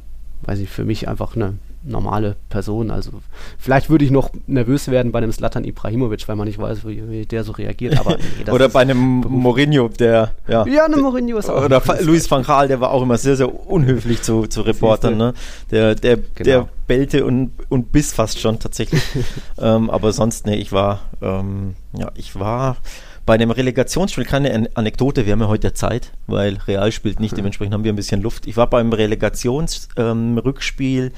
weiß 0.44 0.60
ich, 0.60 0.70
für 0.70 0.86
mich 0.86 1.10
einfach 1.10 1.36
eine 1.36 1.58
normale 1.84 2.36
Person. 2.50 2.92
Also 2.92 3.12
vielleicht 3.58 3.90
würde 3.90 4.06
ich 4.06 4.12
noch 4.12 4.32
nervös 4.48 4.90
werden 4.90 5.12
bei 5.12 5.20
einem 5.20 5.32
Slatan 5.32 5.64
Ibrahimovic, 5.64 6.28
weil 6.28 6.36
man 6.36 6.48
nicht 6.48 6.60
weiß, 6.60 6.86
wie, 6.86 7.10
wie 7.10 7.26
der 7.26 7.44
so 7.44 7.54
reagiert. 7.54 8.00
Aber 8.00 8.18
nee, 8.18 8.52
Oder 8.52 8.70
bei 8.70 8.82
einem 8.82 9.22
Mourinho, 9.22 9.88
der 9.88 10.32
ja. 10.48 10.66
Ja, 10.68 10.86
eine 10.86 10.98
Mourinho 10.98 11.38
ist 11.38 11.50
auch. 11.50 11.64
Oder 11.64 11.82
Luis 12.02 12.30
van 12.30 12.44
Gaal, 12.44 12.68
der 12.68 12.80
war 12.80 12.92
auch 12.92 13.02
immer 13.02 13.18
sehr, 13.18 13.36
sehr 13.36 13.68
unhöflich 13.68 14.22
zu, 14.22 14.48
zu 14.48 14.62
Reportern. 14.62 15.18
Ne? 15.18 15.34
Der, 15.72 15.96
der, 15.96 16.18
genau. 16.18 16.44
der 16.44 16.68
bellte 16.88 17.26
und, 17.26 17.52
und 17.70 17.92
biss 17.92 18.14
fast 18.14 18.40
schon 18.40 18.60
tatsächlich. 18.60 19.02
ähm, 19.60 19.90
aber 19.90 20.12
sonst, 20.12 20.46
ne, 20.46 20.58
ich 20.58 20.72
war, 20.72 21.02
ähm, 21.22 21.76
ja, 21.98 22.12
ich 22.16 22.40
war 22.40 22.78
bei 23.26 23.36
einem 23.36 23.52
Relegationsspiel, 23.52 24.26
keine 24.26 24.70
Anekdote, 24.74 25.26
wir 25.26 25.34
haben 25.34 25.42
ja 25.42 25.48
heute 25.48 25.74
Zeit, 25.74 26.12
weil 26.28 26.58
Real 26.68 26.92
spielt 26.92 27.20
nicht, 27.20 27.34
mhm. 27.34 27.38
dementsprechend 27.38 27.74
haben 27.74 27.84
wir 27.84 27.94
ein 27.94 27.96
bisschen 27.96 28.22
Luft. 28.22 28.48
Ich 28.48 28.58
war 28.58 28.70
beim 28.70 28.92
Relegationsrückspiel 28.92 31.06
ähm, 31.06 31.12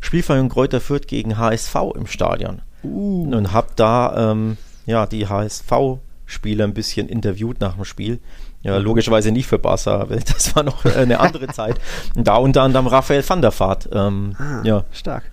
Spielvereinigung 0.00 0.50
Kräuter 0.50 0.80
Fürth 0.80 1.06
gegen 1.06 1.38
HSV 1.38 1.74
im 1.94 2.06
Stadion. 2.06 2.62
Uh. 2.82 3.30
Und 3.34 3.52
habe 3.52 3.68
da 3.76 4.32
ähm, 4.32 4.56
ja, 4.86 5.06
die 5.06 5.28
HSV-Spieler 5.28 6.64
ein 6.64 6.74
bisschen 6.74 7.08
interviewt 7.08 7.60
nach 7.60 7.74
dem 7.74 7.84
Spiel. 7.84 8.20
Ja, 8.62 8.76
logischerweise 8.78 9.30
nicht 9.30 9.46
für 9.46 9.58
Barca, 9.58 10.04
das 10.34 10.56
war 10.56 10.62
noch 10.62 10.84
eine 10.84 11.20
andere 11.20 11.46
Zeit. 11.52 11.78
Und 12.16 12.26
da 12.26 12.36
unter 12.36 12.62
anderem 12.62 12.86
Raphael 12.86 13.28
van 13.28 13.42
der 13.42 13.58
Vaart. 13.58 13.88
Ähm, 13.92 14.34
ah, 14.38 14.62
ja, 14.64 14.84
stark. 14.92 15.30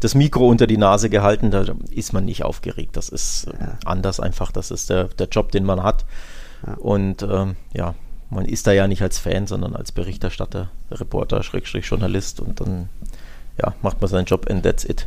Das 0.00 0.14
Mikro 0.14 0.48
unter 0.48 0.66
die 0.66 0.78
Nase 0.78 1.10
gehalten, 1.10 1.50
da 1.50 1.64
ist 1.90 2.12
man 2.12 2.24
nicht 2.24 2.44
aufgeregt. 2.44 2.96
Das 2.96 3.08
ist 3.08 3.44
äh, 3.44 3.52
ja. 3.60 3.78
anders 3.84 4.20
einfach. 4.20 4.52
Das 4.52 4.70
ist 4.70 4.90
der, 4.90 5.04
der 5.04 5.28
Job, 5.28 5.52
den 5.52 5.64
man 5.64 5.82
hat. 5.82 6.04
Ja. 6.66 6.74
Und 6.74 7.22
ähm, 7.22 7.56
ja, 7.72 7.94
man 8.30 8.46
ist 8.46 8.66
da 8.66 8.72
ja 8.72 8.86
nicht 8.86 9.02
als 9.02 9.18
Fan, 9.18 9.46
sondern 9.46 9.76
als 9.76 9.92
Berichterstatter, 9.92 10.70
Reporter, 10.90 11.42
Schrägstrich, 11.42 11.86
Journalist 11.86 12.40
und 12.40 12.60
dann 12.60 12.88
ja, 13.62 13.74
macht 13.82 14.00
man 14.00 14.08
seinen 14.08 14.26
Job 14.26 14.50
and 14.50 14.62
that's 14.62 14.84
it. 14.84 15.06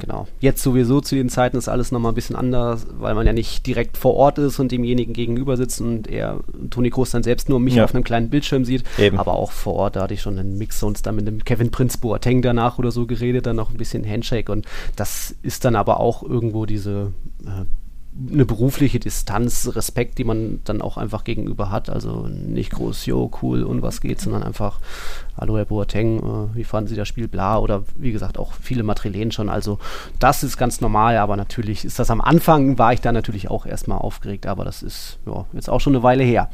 Genau. 0.00 0.26
Jetzt 0.40 0.62
sowieso 0.62 1.00
zu 1.00 1.14
den 1.14 1.28
Zeiten 1.28 1.56
ist 1.56 1.68
alles 1.68 1.92
nochmal 1.92 2.12
ein 2.12 2.14
bisschen 2.14 2.36
anders, 2.36 2.86
weil 2.98 3.14
man 3.14 3.26
ja 3.26 3.32
nicht 3.32 3.66
direkt 3.66 3.96
vor 3.96 4.14
Ort 4.14 4.38
ist 4.38 4.58
und 4.58 4.72
demjenigen 4.72 5.12
gegenüber 5.12 5.56
sitzt 5.56 5.80
und 5.80 6.08
er, 6.08 6.40
Toni 6.70 6.90
Kroos 6.90 7.10
dann 7.10 7.22
selbst 7.22 7.48
nur 7.48 7.60
mich 7.60 7.76
ja. 7.76 7.84
auf 7.84 7.94
einem 7.94 8.04
kleinen 8.04 8.28
Bildschirm 8.28 8.64
sieht. 8.64 8.84
Eben. 8.98 9.18
Aber 9.18 9.34
auch 9.34 9.52
vor 9.52 9.74
Ort, 9.74 9.96
da 9.96 10.02
hatte 10.02 10.14
ich 10.14 10.20
schon 10.20 10.38
einen 10.38 10.58
Mix 10.58 10.80
sonst 10.80 11.02
dann 11.06 11.16
mit 11.16 11.26
dem 11.26 11.44
Kevin 11.44 11.70
Prinz 11.70 11.96
Boateng 11.96 12.42
danach 12.42 12.78
oder 12.78 12.90
so 12.90 13.06
geredet, 13.06 13.46
dann 13.46 13.56
noch 13.56 13.70
ein 13.70 13.76
bisschen 13.76 14.08
Handshake 14.08 14.50
und 14.50 14.66
das 14.96 15.34
ist 15.42 15.64
dann 15.64 15.76
aber 15.76 16.00
auch 16.00 16.22
irgendwo 16.22 16.66
diese 16.66 17.12
äh, 17.44 17.64
eine 18.32 18.44
berufliche 18.44 19.00
Distanz, 19.00 19.70
Respekt, 19.74 20.18
die 20.18 20.24
man 20.24 20.60
dann 20.64 20.82
auch 20.82 20.96
einfach 20.96 21.24
gegenüber 21.24 21.70
hat. 21.70 21.90
Also 21.90 22.28
nicht 22.28 22.70
groß, 22.70 23.06
jo, 23.06 23.30
cool 23.42 23.64
und 23.64 23.82
was 23.82 24.00
geht, 24.00 24.20
sondern 24.20 24.42
einfach, 24.42 24.80
hallo 25.36 25.56
Herr 25.56 25.64
Boateng, 25.64 26.18
äh, 26.18 26.56
wie 26.56 26.64
fanden 26.64 26.88
Sie 26.88 26.96
das 26.96 27.08
Spiel, 27.08 27.26
bla, 27.26 27.58
oder 27.58 27.82
wie 27.96 28.12
gesagt 28.12 28.38
auch 28.38 28.52
viele 28.52 28.84
Matrilen 28.84 29.32
schon. 29.32 29.48
Also 29.48 29.78
das 30.20 30.44
ist 30.44 30.56
ganz 30.56 30.80
normal, 30.80 31.16
aber 31.16 31.36
natürlich 31.36 31.84
ist 31.84 31.98
das 31.98 32.10
am 32.10 32.20
Anfang, 32.20 32.78
war 32.78 32.92
ich 32.92 33.00
da 33.00 33.10
natürlich 33.10 33.50
auch 33.50 33.66
erstmal 33.66 33.98
aufgeregt, 33.98 34.46
aber 34.46 34.64
das 34.64 34.82
ist 34.82 35.18
ja, 35.26 35.44
jetzt 35.52 35.68
auch 35.68 35.80
schon 35.80 35.94
eine 35.94 36.04
Weile 36.04 36.22
her. 36.22 36.50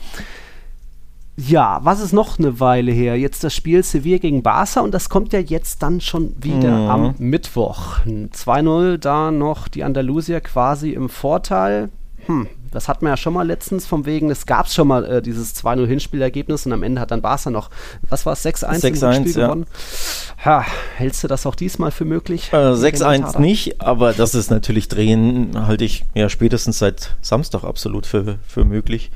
Ja, 1.49 1.81
was 1.83 2.01
ist 2.01 2.13
noch 2.13 2.39
eine 2.39 2.61
Weile 2.61 2.93
her? 2.93 3.19
Jetzt 3.19 3.45
das 3.45 3.55
Spiel 3.55 3.83
Sevilla 3.83 4.19
gegen 4.19 4.43
Barca 4.43 4.81
und 4.81 4.93
das 4.93 5.09
kommt 5.09 5.33
ja 5.33 5.39
jetzt 5.39 5.83
dann 5.83 6.01
schon 6.01 6.35
wieder 6.43 6.71
mhm. 6.71 6.89
am 6.91 7.15
Mittwoch. 7.19 8.01
2-0, 8.05 8.99
da 8.99 9.31
noch 9.31 9.69
die 9.69 9.85
Andalusier 9.85 10.41
quasi 10.41 10.91
im 10.91 11.09
Vorteil. 11.09 11.89
Hm, 12.27 12.47
das 12.71 12.89
hatten 12.89 13.07
wir 13.07 13.11
ja 13.11 13.17
schon 13.17 13.33
mal 13.33 13.47
letztens, 13.47 13.87
vom 13.87 14.05
wegen, 14.05 14.31
es 14.31 14.45
gab 14.45 14.69
schon 14.69 14.89
mal 14.89 15.05
äh, 15.07 15.23
dieses 15.23 15.57
2-0 15.57 15.87
Hinspielergebnis 15.87 16.67
und 16.67 16.73
am 16.73 16.83
Ende 16.83 17.01
hat 17.01 17.11
dann 17.11 17.23
Barca 17.23 17.49
noch, 17.49 17.71
was 18.09 18.27
war 18.27 18.35
es, 18.35 18.45
6-1 18.45 18.87
im 18.87 18.97
Spiel 18.97 19.41
ja. 19.41 19.47
gewonnen. 19.47 19.67
Ha, 20.45 20.65
hältst 20.97 21.25
du 21.25 21.29
das 21.29 21.47
auch 21.47 21.55
diesmal 21.55 21.91
für 21.91 22.05
möglich? 22.05 22.51
Äh, 22.53 22.57
6-1 22.57 23.41
nicht, 23.41 23.81
aber 23.81 24.13
das 24.13 24.35
ist 24.35 24.51
natürlich 24.51 24.89
drehen, 24.89 25.67
halte 25.67 25.85
ich 25.85 26.05
ja 26.15 26.29
spätestens 26.29 26.79
seit 26.79 27.17
Samstag 27.23 27.65
absolut 27.65 28.05
für, 28.05 28.39
für 28.47 28.65
möglich. 28.65 29.11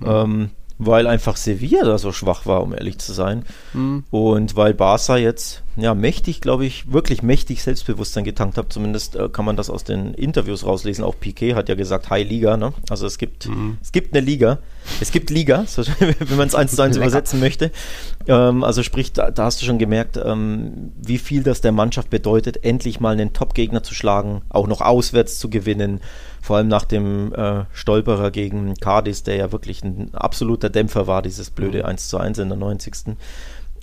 Mhm. 0.00 0.06
Ähm, 0.06 0.50
weil 0.78 1.06
einfach 1.06 1.36
Sevilla 1.36 1.84
da 1.84 1.98
so 1.98 2.12
schwach 2.12 2.46
war, 2.46 2.62
um 2.62 2.72
ehrlich 2.72 2.98
zu 2.98 3.12
sein. 3.12 3.44
Mhm. 3.72 4.04
Und 4.10 4.56
weil 4.56 4.74
Barca 4.74 5.16
jetzt 5.16 5.62
ja 5.76 5.94
mächtig, 5.94 6.40
glaube 6.40 6.66
ich, 6.66 6.92
wirklich 6.92 7.22
mächtig 7.22 7.62
Selbstbewusstsein 7.62 8.24
getankt 8.24 8.58
hat. 8.58 8.72
Zumindest 8.72 9.16
äh, 9.16 9.28
kann 9.28 9.44
man 9.44 9.56
das 9.56 9.70
aus 9.70 9.84
den 9.84 10.14
Interviews 10.14 10.64
rauslesen. 10.64 11.04
Auch 11.04 11.18
Piquet 11.18 11.54
hat 11.54 11.68
ja 11.68 11.74
gesagt, 11.74 12.10
High 12.10 12.28
Liga. 12.28 12.56
Ne? 12.56 12.72
Also 12.90 13.06
es 13.06 13.18
gibt, 13.18 13.48
mhm. 13.48 13.78
es 13.82 13.92
gibt 13.92 14.14
eine 14.14 14.24
Liga. 14.24 14.58
Es 15.00 15.12
gibt 15.12 15.30
Liga, 15.30 15.64
so, 15.66 15.82
wenn 15.98 16.36
man 16.36 16.48
es 16.48 16.54
eins 16.54 16.74
zu 16.74 16.82
eins 16.82 16.96
übersetzen 16.96 17.40
möchte. 17.40 17.70
Ähm, 18.26 18.64
also 18.64 18.82
sprich, 18.82 19.12
da, 19.12 19.30
da, 19.30 19.44
hast 19.44 19.60
du 19.60 19.66
schon 19.66 19.78
gemerkt, 19.78 20.18
ähm, 20.22 20.92
wie 20.96 21.18
viel 21.18 21.42
das 21.42 21.60
der 21.60 21.72
Mannschaft 21.72 22.10
bedeutet, 22.10 22.64
endlich 22.64 23.00
mal 23.00 23.12
einen 23.12 23.32
Top-Gegner 23.32 23.82
zu 23.82 23.94
schlagen, 23.94 24.42
auch 24.48 24.66
noch 24.66 24.80
auswärts 24.80 25.38
zu 25.38 25.50
gewinnen 25.50 26.00
vor 26.48 26.56
allem 26.56 26.68
nach 26.68 26.86
dem 26.86 27.34
äh, 27.34 27.66
Stolperer 27.74 28.30
gegen 28.30 28.72
Cardis, 28.76 29.22
der 29.22 29.36
ja 29.36 29.52
wirklich 29.52 29.84
ein 29.84 30.14
absoluter 30.14 30.70
Dämpfer 30.70 31.06
war, 31.06 31.20
dieses 31.20 31.50
blöde 31.50 31.84
1 31.84 32.02
mhm. 32.02 32.08
zu 32.08 32.16
1 32.16 32.38
in 32.38 32.48
der 32.48 32.56
90. 32.56 33.16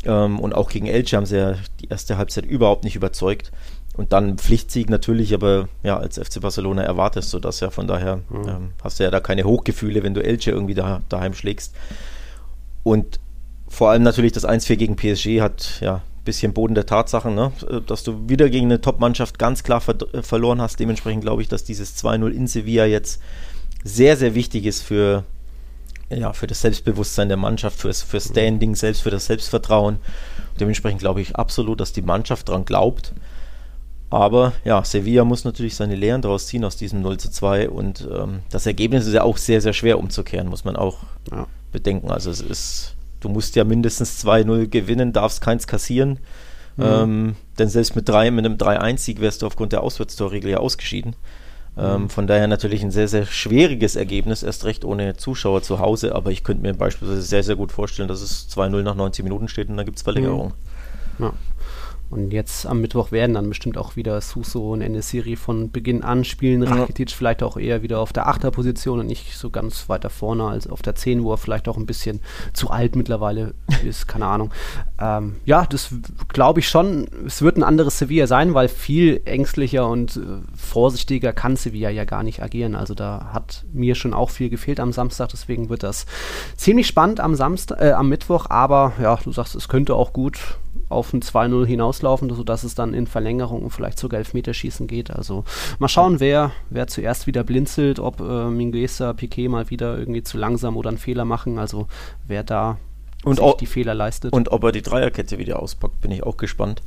Ähm, 0.06 0.40
und 0.40 0.56
auch 0.56 0.72
gegen 0.72 0.88
Elche 0.88 1.16
haben 1.16 1.28
sie 1.28 1.38
ja 1.38 1.54
die 1.80 1.90
erste 1.90 2.18
Halbzeit 2.18 2.44
überhaupt 2.44 2.84
nicht 2.84 2.96
überzeugt. 2.96 3.52
Und 3.96 4.14
dann 4.14 4.40
Pflichtsieg 4.40 4.90
natürlich, 4.90 5.36
aber 5.36 5.70
ja, 5.84 6.00
als 6.00 6.18
FC 6.18 6.42
Barcelona 6.42 6.82
erwartest 6.82 7.32
du 7.34 7.40
das 7.40 7.60
ja. 7.60 7.70
Von 7.70 7.86
daher 7.86 8.22
mhm. 8.30 8.50
ähm, 8.50 8.72
hast 8.84 9.00
du 9.00 9.04
ja 9.04 9.12
da 9.12 9.20
keine 9.20 9.44
Hochgefühle, 9.44 10.02
wenn 10.02 10.16
du 10.16 10.24
Elche 10.24 10.50
irgendwie 10.50 10.74
da, 10.74 11.04
daheim 11.08 11.36
schlägst. 11.36 11.76
Und 12.82 13.20
vor 13.68 13.92
allem 13.92 14.02
natürlich 14.02 14.32
das 14.32 14.44
1-4 14.44 14.76
gegen 14.78 14.96
PSG 14.96 15.40
hat 15.40 15.82
ja 15.82 16.02
bisschen 16.26 16.54
Boden 16.54 16.76
der 16.76 16.86
Tatsachen, 16.86 17.36
ne? 17.36 17.52
Äh, 17.70 17.82
dass 17.82 18.04
du 18.04 18.28
wieder 18.28 18.50
gegen 18.50 18.66
eine 18.66 18.82
Top-Mannschaft 18.82 19.40
ganz 19.40 19.64
klar 19.64 19.80
ver 19.80 19.96
äh, 20.14 20.22
verloren 20.22 20.62
hast. 20.62 20.80
Dementsprechend 20.80 21.22
glaube 21.22 21.42
ich, 21.42 21.48
dass 21.48 21.64
dieses 21.64 21.96
2-0 22.04 22.30
in 22.32 22.48
Sevilla 22.48 22.86
jetzt 22.86 23.22
sehr, 23.84 24.18
sehr 24.18 24.36
wichtig 24.36 24.66
ist 24.66 24.82
für, 24.82 25.24
ja, 26.10 26.34
für 26.34 26.48
das 26.48 26.62
Selbstbewusstsein 26.62 27.30
der 27.30 27.38
Mannschaft, 27.38 27.80
fürs, 27.80 28.02
für 28.02 28.20
Standing, 28.20 28.76
selbst 28.76 29.04
für 29.04 29.12
das 29.12 29.28
Selbstvertrauen. 29.28 29.98
Dementsprechend 30.60 31.00
glaube 31.00 31.22
ich 31.22 31.36
absolut, 31.36 31.80
dass 31.80 31.94
die 31.94 32.02
Mannschaft 32.02 32.50
daran 32.50 32.66
glaubt. 32.66 33.14
Aber 34.10 34.54
ja, 34.64 34.84
Sevilla 34.84 35.24
muss 35.24 35.44
natürlich 35.46 35.76
seine 35.76 35.96
Lehren 35.96 36.22
daraus 36.22 36.48
ziehen 36.48 36.64
aus 36.64 36.78
diesem 36.78 37.02
0 37.02 37.18
zu 37.18 37.30
2 37.32 37.70
und 37.70 38.08
ähm, 38.12 38.40
das 38.50 38.66
Ergebnis 38.66 39.08
ist 39.08 39.14
ja 39.14 39.24
auch 39.24 39.38
sehr, 39.38 39.62
sehr 39.62 39.74
schwer 39.74 40.00
umzukehren, 40.00 40.48
muss 40.48 40.64
man 40.64 40.76
auch 40.76 41.00
ja. 41.32 41.48
bedenken. 41.72 42.12
Also 42.12 42.30
es 42.30 42.40
ist 42.40 42.96
du 43.20 43.30
musst 43.30 43.56
ja 43.56 43.64
mindestens 43.64 44.24
2-0 44.26 44.68
gewinnen, 44.68 45.14
darfst 45.14 45.42
keins 45.42 45.68
kassieren. 45.68 46.20
Mhm. 46.78 46.84
Ähm, 46.84 47.36
denn 47.58 47.70
selbst 47.70 47.96
mit, 47.96 48.08
drei, 48.10 48.32
mit 48.32 48.46
einem 48.46 48.58
3-1-Sieg 48.58 49.22
wärst 49.22 49.42
du 49.42 49.48
aufgrund 49.48 49.72
der 49.72 49.82
Auswärtstorregel 49.82 50.52
ja 50.52 50.58
ausgeschieden. 50.58 51.16
Ähm, 51.78 52.04
mhm. 52.04 52.10
von 52.10 52.26
daher 52.26 52.48
natürlich 52.48 52.84
ein 52.84 52.92
sehr, 52.92 53.10
sehr 53.10 53.26
schwieriges 53.26 53.98
Ergebnis, 53.98 54.44
erst 54.44 54.64
recht 54.64 54.86
ohne 54.86 55.18
Zuschauer 55.18 55.62
zu 55.62 55.80
Hause. 55.80 56.16
Aber 56.16 56.32
ich 56.32 56.44
könnte 56.44 56.64
mir 56.64 56.74
beispielsweise 56.74 57.22
sehr, 57.22 57.44
sehr 57.44 57.56
gut 57.56 57.72
vorstellen, 57.72 58.08
dass 58.08 58.22
es 58.22 58.48
2-0 58.50 58.82
nach 58.82 58.96
90 58.96 59.24
Minuten 59.24 59.48
steht 59.48 59.70
und 59.70 59.78
dann 59.78 59.86
gibt 59.86 59.98
es 59.98 60.04
Verlängerung. 60.04 60.54
Mhm. 61.18 61.26
Ja. 61.26 61.34
Und 62.10 62.32
jetzt 62.32 62.68
am 62.68 62.82
Mittwoch 62.82 63.12
werden 63.12 63.34
dann 63.34 63.50
bestimmt 63.50 63.78
auch 63.78 63.96
wieder 63.96 64.22
Suso 64.22 64.72
und 64.72 64.82
Enesiri 64.82 65.36
von 65.36 65.72
Beginn 65.72 66.04
an 66.04 66.24
spielen. 66.24 66.62
Rakitic 66.64 67.10
ja. 67.10 67.16
vielleicht 67.16 67.42
auch 67.42 67.58
eher 67.58 67.82
wieder 67.82 68.00
auf 68.00 68.14
der 68.14 68.28
Achterposition 68.28 69.00
und 69.00 69.08
nicht 69.08 69.36
so 69.36 69.50
ganz 69.50 69.90
weiter 69.90 70.10
vorne 70.10 70.46
als 70.46 70.68
auf 70.68 70.82
der 70.82 70.96
10, 70.96 71.24
wo 71.24 71.34
er 71.34 71.38
vielleicht 71.38 71.68
auch 71.68 71.78
ein 71.78 71.88
bisschen 71.88 72.22
zu 72.54 72.70
alt 72.70 72.96
mittlerweile 72.96 73.56
ist, 73.84 74.08
keine 74.08 74.28
Ahnung. 74.28 74.52
Ähm, 75.00 75.38
ja, 75.46 75.66
das 75.66 75.90
glaube 76.28 76.60
ich 76.60 76.70
schon. 76.70 77.08
Es 77.26 77.42
wird 77.42 77.58
ein 77.58 77.64
anderes 77.64 77.98
Sevilla 77.98 78.28
sein, 78.28 78.54
weil 78.54 78.68
viel 78.68 79.22
ängstlicher 79.26 79.88
und 79.88 80.18
äh, 80.18 80.22
vorsichtiger 80.56 81.34
kann 81.34 81.56
Sevilla 81.56 81.90
ja 81.90 82.06
gar 82.06 82.22
nicht 82.22 82.42
agieren. 82.42 82.76
Also 82.76 82.94
da 82.94 83.32
hat 83.34 83.66
mir 83.74 83.96
schon 83.96 84.14
auch 84.14 84.30
viel 84.30 84.50
gefehlt 84.50 84.80
am 84.80 84.94
Samstag, 84.94 85.30
deswegen 85.30 85.70
wird 85.70 85.82
das 85.82 86.06
ziemlich 86.56 86.88
spannend 86.88 87.20
am 87.20 87.36
Samstag, 87.36 87.82
äh, 87.82 87.92
am 87.94 88.10
Mittwoch, 88.10 88.46
aber 88.50 88.94
ja, 89.02 89.18
du 89.24 89.32
sagst, 89.32 89.56
es 89.56 89.68
könnte 89.68 89.96
auch 89.96 90.14
gut 90.14 90.58
auf 90.90 91.14
ein 91.14 91.22
2-0 91.22 91.66
hinauslaufen, 91.66 92.30
sodass 92.34 92.64
es 92.64 92.76
dann 92.76 92.94
in 92.94 93.08
Verlängerung 93.08 93.64
und 93.64 93.72
vielleicht 93.72 94.00
sogar 94.00 94.20
Elfmeterschießen 94.20 94.88
geht. 94.88 95.12
Also 95.12 95.44
mal 95.80 95.88
schauen, 95.88 96.20
wer, 96.20 96.52
wer 96.70 96.88
zuerst 96.88 97.28
wieder 97.28 97.44
blinzelt, 97.44 98.00
ob 98.00 98.20
äh, 98.20 98.50
Minguesa, 98.50 99.14
Piquet 99.14 99.48
mal 99.48 99.70
wieder 99.70 99.98
irgendwie 99.98 100.24
zu 100.24 100.38
langsam 100.38 100.78
oder 100.78 100.90
einen 100.90 100.98
Fehler 100.98 101.26
machen. 101.26 101.58
Also 101.58 101.88
wer 102.28 102.44
da 102.44 102.78
und 103.24 103.40
sich 103.40 103.54
die 103.56 103.66
Fehler 103.66 103.94
leistet. 103.96 104.34
Und 104.34 104.52
ob 104.52 104.64
er 104.64 104.72
die 104.72 104.84
Dreierkette 104.84 105.38
wieder 105.40 105.60
auspackt, 105.60 106.02
bin 106.02 106.12
ich 106.12 106.24
auch 106.24 106.38
gespannt. 106.38 106.82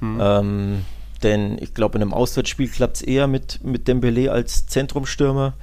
Hm. 0.00 0.18
Ähm, 0.20 0.84
denn 1.22 1.58
ich 1.60 1.74
glaube, 1.74 1.96
in 1.96 2.02
einem 2.02 2.14
Auswärtsspiel 2.14 2.68
klappt 2.68 2.96
es 2.96 3.02
eher 3.02 3.26
mit, 3.26 3.62
mit 3.62 3.86
Dembele 3.86 4.32
als 4.32 4.66
Zentrumstürmer 4.66 5.54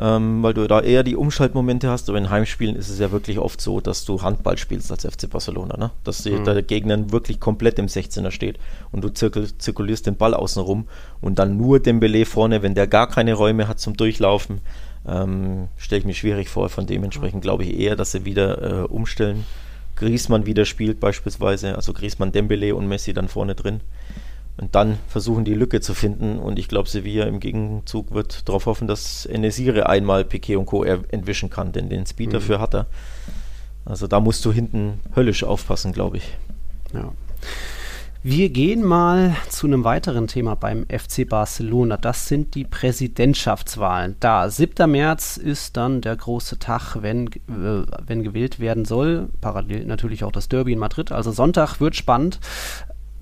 ähm, 0.00 0.42
weil 0.42 0.54
du 0.54 0.66
da 0.66 0.80
eher 0.80 1.02
die 1.02 1.14
Umschaltmomente 1.14 1.90
hast. 1.90 2.08
Aber 2.08 2.16
in 2.16 2.30
Heimspielen 2.30 2.74
ist 2.74 2.88
es 2.88 2.98
ja 2.98 3.12
wirklich 3.12 3.38
oft 3.38 3.60
so, 3.60 3.80
dass 3.80 4.06
du 4.06 4.22
Handball 4.22 4.56
spielst 4.56 4.90
als 4.90 5.04
FC 5.04 5.28
Barcelona, 5.28 5.76
ne? 5.76 5.90
dass 6.04 6.24
mhm. 6.24 6.44
der 6.44 6.62
Gegner 6.62 7.12
wirklich 7.12 7.38
komplett 7.38 7.78
im 7.78 7.86
16er 7.86 8.30
steht 8.30 8.58
und 8.92 9.04
du 9.04 9.10
zirkel, 9.10 9.56
zirkulierst 9.58 10.06
den 10.06 10.16
Ball 10.16 10.32
außen 10.32 10.62
rum 10.62 10.88
und 11.20 11.38
dann 11.38 11.58
nur 11.58 11.80
Dembele 11.80 12.24
vorne, 12.24 12.62
wenn 12.62 12.74
der 12.74 12.86
gar 12.86 13.08
keine 13.08 13.34
Räume 13.34 13.68
hat 13.68 13.78
zum 13.78 13.94
Durchlaufen, 13.94 14.62
ähm, 15.06 15.68
stelle 15.76 16.00
ich 16.00 16.06
mir 16.06 16.14
schwierig 16.14 16.48
vor. 16.48 16.70
Von 16.70 16.86
dementsprechend 16.86 17.42
glaube 17.42 17.64
ich 17.64 17.78
eher, 17.78 17.94
dass 17.94 18.12
sie 18.12 18.24
wieder 18.24 18.84
äh, 18.84 18.86
umstellen. 18.86 19.44
Griesmann 19.96 20.46
wieder 20.46 20.64
spielt 20.64 20.98
beispielsweise, 20.98 21.76
also 21.76 21.92
Griesmann, 21.92 22.32
Dembele 22.32 22.74
und 22.74 22.88
Messi 22.88 23.12
dann 23.12 23.28
vorne 23.28 23.54
drin 23.54 23.82
und 24.60 24.74
dann 24.74 24.98
versuchen, 25.08 25.44
die 25.44 25.54
Lücke 25.54 25.80
zu 25.80 25.94
finden. 25.94 26.38
Und 26.38 26.58
ich 26.58 26.68
glaube, 26.68 26.88
Sevilla 26.88 27.24
im 27.24 27.40
Gegenzug 27.40 28.12
wird 28.12 28.48
darauf 28.48 28.66
hoffen, 28.66 28.86
dass 28.86 29.24
Enesire 29.24 29.88
einmal 29.88 30.24
Piquet 30.24 30.56
und 30.56 30.66
Co. 30.66 30.84
entwischen 30.84 31.48
kann, 31.48 31.72
denn 31.72 31.88
den 31.88 32.06
Speed 32.06 32.28
mhm. 32.28 32.32
dafür 32.34 32.60
hat 32.60 32.74
er. 32.74 32.86
Also 33.86 34.06
da 34.06 34.20
musst 34.20 34.44
du 34.44 34.52
hinten 34.52 35.00
höllisch 35.16 35.44
aufpassen, 35.44 35.92
glaube 35.92 36.18
ich. 36.18 36.36
Ja. 36.92 37.12
Wir 38.22 38.50
gehen 38.50 38.84
mal 38.84 39.34
zu 39.48 39.66
einem 39.66 39.82
weiteren 39.82 40.26
Thema 40.26 40.54
beim 40.54 40.84
FC 40.90 41.26
Barcelona. 41.26 41.96
Das 41.96 42.28
sind 42.28 42.54
die 42.54 42.64
Präsidentschaftswahlen. 42.64 44.16
Da, 44.20 44.50
7. 44.50 44.90
März 44.90 45.38
ist 45.38 45.78
dann 45.78 46.02
der 46.02 46.16
große 46.16 46.58
Tag, 46.58 46.96
wenn, 47.00 47.28
äh, 47.28 47.86
wenn 48.06 48.22
gewählt 48.22 48.60
werden 48.60 48.84
soll. 48.84 49.30
Parallel 49.40 49.86
natürlich 49.86 50.22
auch 50.22 50.32
das 50.32 50.50
Derby 50.50 50.74
in 50.74 50.78
Madrid. 50.78 51.12
Also 51.12 51.32
Sonntag 51.32 51.80
wird 51.80 51.96
spannend. 51.96 52.40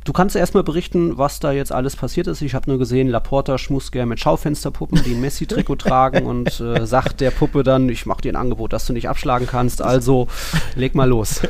Du 0.08 0.14
kannst 0.14 0.34
erstmal 0.34 0.62
berichten, 0.62 1.18
was 1.18 1.38
da 1.38 1.52
jetzt 1.52 1.70
alles 1.70 1.94
passiert 1.94 2.28
ist. 2.28 2.40
Ich 2.40 2.54
habe 2.54 2.70
nur 2.70 2.78
gesehen, 2.78 3.08
Laporta 3.08 3.58
schmust 3.58 3.92
gerne 3.92 4.06
mit 4.06 4.18
Schaufensterpuppen, 4.18 5.02
die 5.04 5.12
ein 5.12 5.20
Messi-Trikot 5.20 5.76
tragen 5.78 6.24
und 6.24 6.60
äh, 6.60 6.86
sagt 6.86 7.20
der 7.20 7.30
Puppe 7.30 7.62
dann, 7.62 7.90
ich 7.90 8.06
mache 8.06 8.22
dir 8.22 8.32
ein 8.32 8.36
Angebot, 8.36 8.72
das 8.72 8.86
du 8.86 8.94
nicht 8.94 9.10
abschlagen 9.10 9.46
kannst. 9.46 9.82
Also 9.82 10.26
leg 10.76 10.94
mal 10.94 11.10
los. 11.10 11.42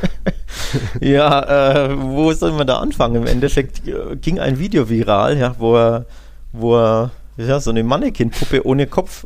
ja, 0.99 1.85
äh, 1.85 1.97
wo 2.01 2.33
soll 2.33 2.51
man 2.51 2.67
da 2.67 2.79
anfangen? 2.79 3.15
Im 3.15 3.27
Endeffekt 3.27 3.87
äh, 3.87 4.17
ging 4.17 4.39
ein 4.39 4.59
Video 4.59 4.89
viral, 4.89 5.37
ja, 5.37 5.55
wo 5.57 5.77
er, 5.77 6.05
wo 6.51 6.75
er 6.75 7.11
ja, 7.37 7.61
so 7.61 7.69
eine 7.69 7.85
Mannequin-Puppe 7.85 8.65
ohne 8.65 8.87
Kopf, 8.87 9.25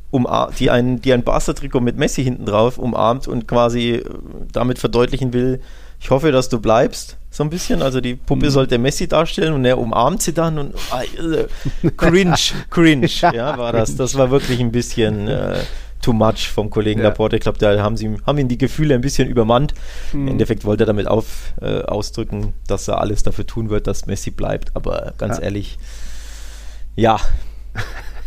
die 0.60 0.70
ein, 0.70 1.02
die 1.02 1.12
ein 1.12 1.24
Barca-Trikot 1.24 1.82
mit 1.82 1.98
Messi 1.98 2.24
hinten 2.24 2.46
drauf 2.46 2.78
umarmt 2.78 3.28
und 3.28 3.48
quasi 3.48 3.94
äh, 3.94 4.04
damit 4.52 4.78
verdeutlichen 4.78 5.34
will, 5.34 5.60
ich 6.00 6.12
hoffe, 6.12 6.32
dass 6.32 6.50
du 6.50 6.60
bleibst 6.60 7.18
so 7.34 7.44
ein 7.44 7.50
bisschen. 7.50 7.82
Also 7.82 8.00
die 8.00 8.16
Puppe 8.16 8.46
mhm. 8.46 8.52
sollte 8.52 8.78
Messi 8.78 9.08
darstellen 9.08 9.54
und 9.54 9.66
er 9.66 9.80
umarmt 9.80 10.22
sie 10.22 10.34
dann 10.34 10.60
und 10.60 10.76
äh, 10.76 11.90
cringe, 11.98 12.36
cringe, 12.70 13.08
ja, 13.08 13.58
war 13.58 13.74
das. 13.74 13.96
Das 13.96 14.16
war 14.16 14.30
wirklich 14.30 14.60
ein 14.60 14.72
bisschen 14.72 15.28
äh, 15.28 15.58
too 16.00 16.14
much 16.14 16.48
vom 16.54 16.70
Kollegen 16.70 17.00
ja. 17.00 17.08
Laporte. 17.08 17.36
Ich 17.36 17.42
glaube, 17.42 17.58
da 17.58 17.82
haben 17.82 17.98
sie 17.98 18.16
haben 18.28 18.38
ihn 18.38 18.48
die 18.48 18.60
Gefühle 18.60 18.94
ein 18.94 19.02
bisschen 19.02 19.28
übermannt. 19.28 19.74
Mhm. 20.12 20.22
Im 20.22 20.28
Endeffekt 20.28 20.64
wollte 20.64 20.84
er 20.84 20.88
damit 20.88 21.08
auf, 21.08 21.54
äh, 21.60 21.82
ausdrücken, 21.82 22.54
dass 22.68 22.88
er 22.88 23.02
alles 23.02 23.24
dafür 23.24 23.48
tun 23.48 23.72
wird, 23.72 23.88
dass 23.88 24.06
Messi 24.06 24.30
bleibt. 24.30 24.76
Aber 24.76 25.16
ganz 25.18 25.38
ja. 25.38 25.46
ehrlich, 25.46 25.80
ja, 26.96 27.20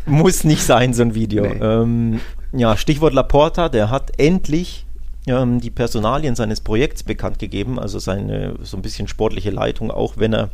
muss 0.05 0.43
nicht 0.43 0.65
sein, 0.65 0.95
so 0.95 1.03
ein 1.03 1.15
Video. 1.15 1.45
Nee. 1.45 1.61
Ähm, 1.61 2.21
ja, 2.53 2.77
Stichwort 2.77 3.15
Laporta, 3.15 3.69
der 3.69 3.89
hat 3.91 4.19
endlich 4.19 4.86
ähm, 5.27 5.61
die 5.61 5.71
Personalien 5.71 6.35
seines 6.35 6.61
Projekts 6.61 7.03
bekannt 7.03 7.39
gegeben, 7.39 7.79
also 7.79 7.99
seine 7.99 8.55
so 8.63 8.77
ein 8.77 8.83
bisschen 8.83 9.09
sportliche 9.09 9.51
Leitung, 9.51 9.91
auch 9.91 10.15
wenn 10.17 10.33
er 10.33 10.51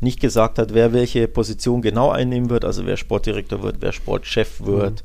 nicht 0.00 0.20
gesagt 0.20 0.58
hat, 0.58 0.74
wer 0.74 0.92
welche 0.92 1.28
Position 1.28 1.82
genau 1.82 2.10
einnehmen 2.10 2.50
wird, 2.50 2.64
also 2.64 2.86
wer 2.86 2.96
Sportdirektor 2.96 3.62
wird, 3.62 3.76
wer 3.80 3.92
Sportchef 3.92 4.60
wird, 4.64 5.02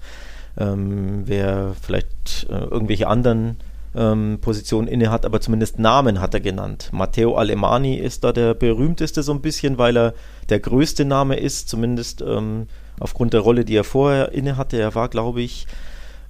mhm. 0.56 0.64
ähm, 0.64 1.22
wer 1.26 1.76
vielleicht 1.82 2.48
äh, 2.50 2.66
irgendwelche 2.66 3.08
anderen 3.08 3.58
ähm, 3.96 4.40
Positionen 4.42 4.88
inne 4.88 5.12
hat, 5.12 5.26
aber 5.26 5.40
zumindest 5.42 5.80
Namen 5.80 6.20
hat 6.20 6.34
er 6.34 6.40
genannt. 6.40 6.90
Matteo 6.92 7.36
Alemani 7.36 7.96
ist 7.96 8.24
da 8.24 8.32
der 8.34 8.54
berühmteste 8.54 9.24
so 9.24 9.32
ein 9.32 9.42
bisschen, 9.42 9.78
weil 9.78 9.98
er 9.98 10.14
der 10.50 10.60
größte 10.60 11.06
Name 11.06 11.38
ist, 11.38 11.70
zumindest 11.70 12.22
ähm, 12.22 12.68
aufgrund 13.00 13.34
der 13.34 13.42
Rolle, 13.42 13.66
die 13.66 13.76
er 13.76 13.84
vorher 13.84 14.32
inne 14.34 14.58
hatte. 14.58 14.78
Er 14.78 14.96
war, 14.96 15.10
glaube 15.10 15.42
ich, 15.42 15.68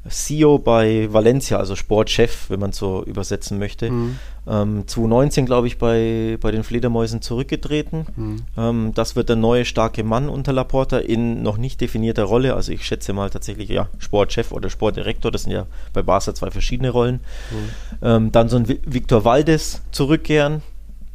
CEO 0.09 0.59
bei 0.59 1.11
Valencia, 1.11 1.57
also 1.57 1.75
Sportchef, 1.75 2.49
wenn 2.49 2.59
man 2.59 2.71
so 2.71 3.03
übersetzen 3.03 3.59
möchte. 3.59 3.91
Mhm. 3.91 4.19
Ähm, 4.47 4.87
2019, 4.87 5.45
glaube 5.45 5.67
ich, 5.67 5.77
bei, 5.77 6.37
bei 6.39 6.51
den 6.51 6.63
Fledermäusen 6.63 7.21
zurückgetreten. 7.21 8.05
Mhm. 8.15 8.37
Ähm, 8.57 8.91
das 8.95 9.15
wird 9.15 9.29
der 9.29 9.35
neue 9.35 9.65
starke 9.65 10.03
Mann 10.03 10.29
unter 10.29 10.53
Laporta 10.53 10.97
in 10.97 11.43
noch 11.43 11.57
nicht 11.57 11.81
definierter 11.81 12.23
Rolle. 12.23 12.55
Also 12.55 12.71
ich 12.71 12.85
schätze 12.85 13.13
mal 13.13 13.29
tatsächlich, 13.29 13.69
ja, 13.69 13.89
Sportchef 13.97 14.51
oder 14.51 14.69
Sportdirektor, 14.69 15.31
das 15.31 15.43
sind 15.43 15.51
ja 15.51 15.67
bei 15.93 16.01
Barca 16.01 16.33
zwei 16.33 16.51
verschiedene 16.51 16.89
Rollen. 16.89 17.19
Mhm. 17.51 17.69
Ähm, 18.01 18.31
dann 18.31 18.49
so 18.49 18.57
ein 18.57 18.67
Victor 18.67 19.25
Valdes 19.25 19.81
zurückkehren, 19.91 20.61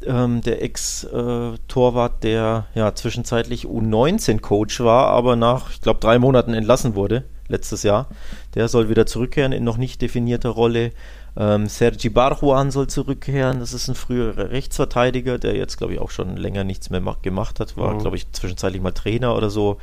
ähm, 0.06 0.40
der 0.42 0.62
Ex-Torwart, 0.62 2.22
der 2.24 2.66
ja 2.74 2.94
zwischenzeitlich 2.94 3.66
U19-Coach 3.66 4.80
war, 4.80 5.08
aber 5.08 5.36
nach, 5.36 5.70
ich 5.70 5.80
glaube, 5.80 6.00
drei 6.00 6.18
Monaten 6.18 6.54
entlassen 6.54 6.94
wurde 6.94 7.24
letztes 7.48 7.82
Jahr. 7.82 8.06
Der 8.54 8.68
soll 8.68 8.88
wieder 8.88 9.06
zurückkehren 9.06 9.52
in 9.52 9.64
noch 9.64 9.76
nicht 9.76 10.02
definierter 10.02 10.50
Rolle. 10.50 10.92
Ähm, 11.36 11.66
Sergi 11.66 12.10
Barjuan 12.10 12.70
soll 12.70 12.86
zurückkehren. 12.86 13.60
Das 13.60 13.72
ist 13.72 13.88
ein 13.88 13.94
früherer 13.94 14.50
Rechtsverteidiger, 14.50 15.38
der 15.38 15.56
jetzt, 15.56 15.78
glaube 15.78 15.94
ich, 15.94 16.00
auch 16.00 16.10
schon 16.10 16.36
länger 16.36 16.64
nichts 16.64 16.90
mehr 16.90 17.02
gemacht 17.22 17.60
hat. 17.60 17.76
War, 17.76 17.94
mhm. 17.94 18.00
glaube 18.00 18.16
ich, 18.16 18.30
zwischenzeitlich 18.32 18.82
mal 18.82 18.92
Trainer 18.92 19.34
oder 19.36 19.48
so. 19.48 19.78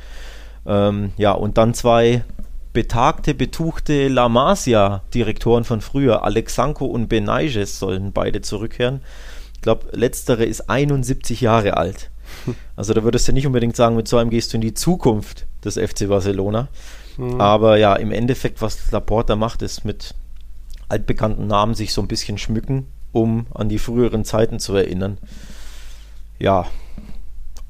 Ähm, 0.66 1.12
ja, 1.16 1.32
und 1.32 1.58
dann 1.58 1.74
zwei 1.74 2.22
betagte, 2.72 3.34
betuchte 3.34 4.08
La 4.08 4.28
Masia-Direktoren 4.28 5.64
von 5.64 5.80
früher, 5.80 6.22
Alexanko 6.22 6.84
und 6.86 7.08
Benaiges, 7.08 7.78
sollen 7.78 8.12
beide 8.12 8.42
zurückkehren. 8.42 9.00
Ich 9.54 9.62
glaube, 9.62 9.86
letztere 9.92 10.44
ist 10.44 10.70
71 10.70 11.40
Jahre 11.40 11.76
alt. 11.76 12.10
Also 12.76 12.94
da 12.94 13.02
würdest 13.02 13.28
du 13.28 13.32
nicht 13.32 13.46
unbedingt 13.46 13.76
sagen, 13.76 13.96
mit 13.96 14.08
so 14.08 14.16
einem 14.16 14.30
gehst 14.30 14.52
du 14.52 14.56
in 14.56 14.62
die 14.62 14.72
Zukunft 14.72 15.46
des 15.64 15.74
FC 15.74 16.08
Barcelona. 16.08 16.68
Mhm. 17.20 17.40
Aber 17.40 17.76
ja, 17.76 17.94
im 17.94 18.12
Endeffekt, 18.12 18.62
was 18.62 18.90
Laporta 18.90 19.36
macht, 19.36 19.62
ist 19.62 19.84
mit 19.84 20.14
altbekannten 20.88 21.46
Namen 21.46 21.74
sich 21.74 21.92
so 21.92 22.00
ein 22.00 22.08
bisschen 22.08 22.38
schmücken, 22.38 22.86
um 23.12 23.46
an 23.54 23.68
die 23.68 23.78
früheren 23.78 24.24
Zeiten 24.24 24.58
zu 24.58 24.74
erinnern. 24.74 25.18
Ja, 26.38 26.66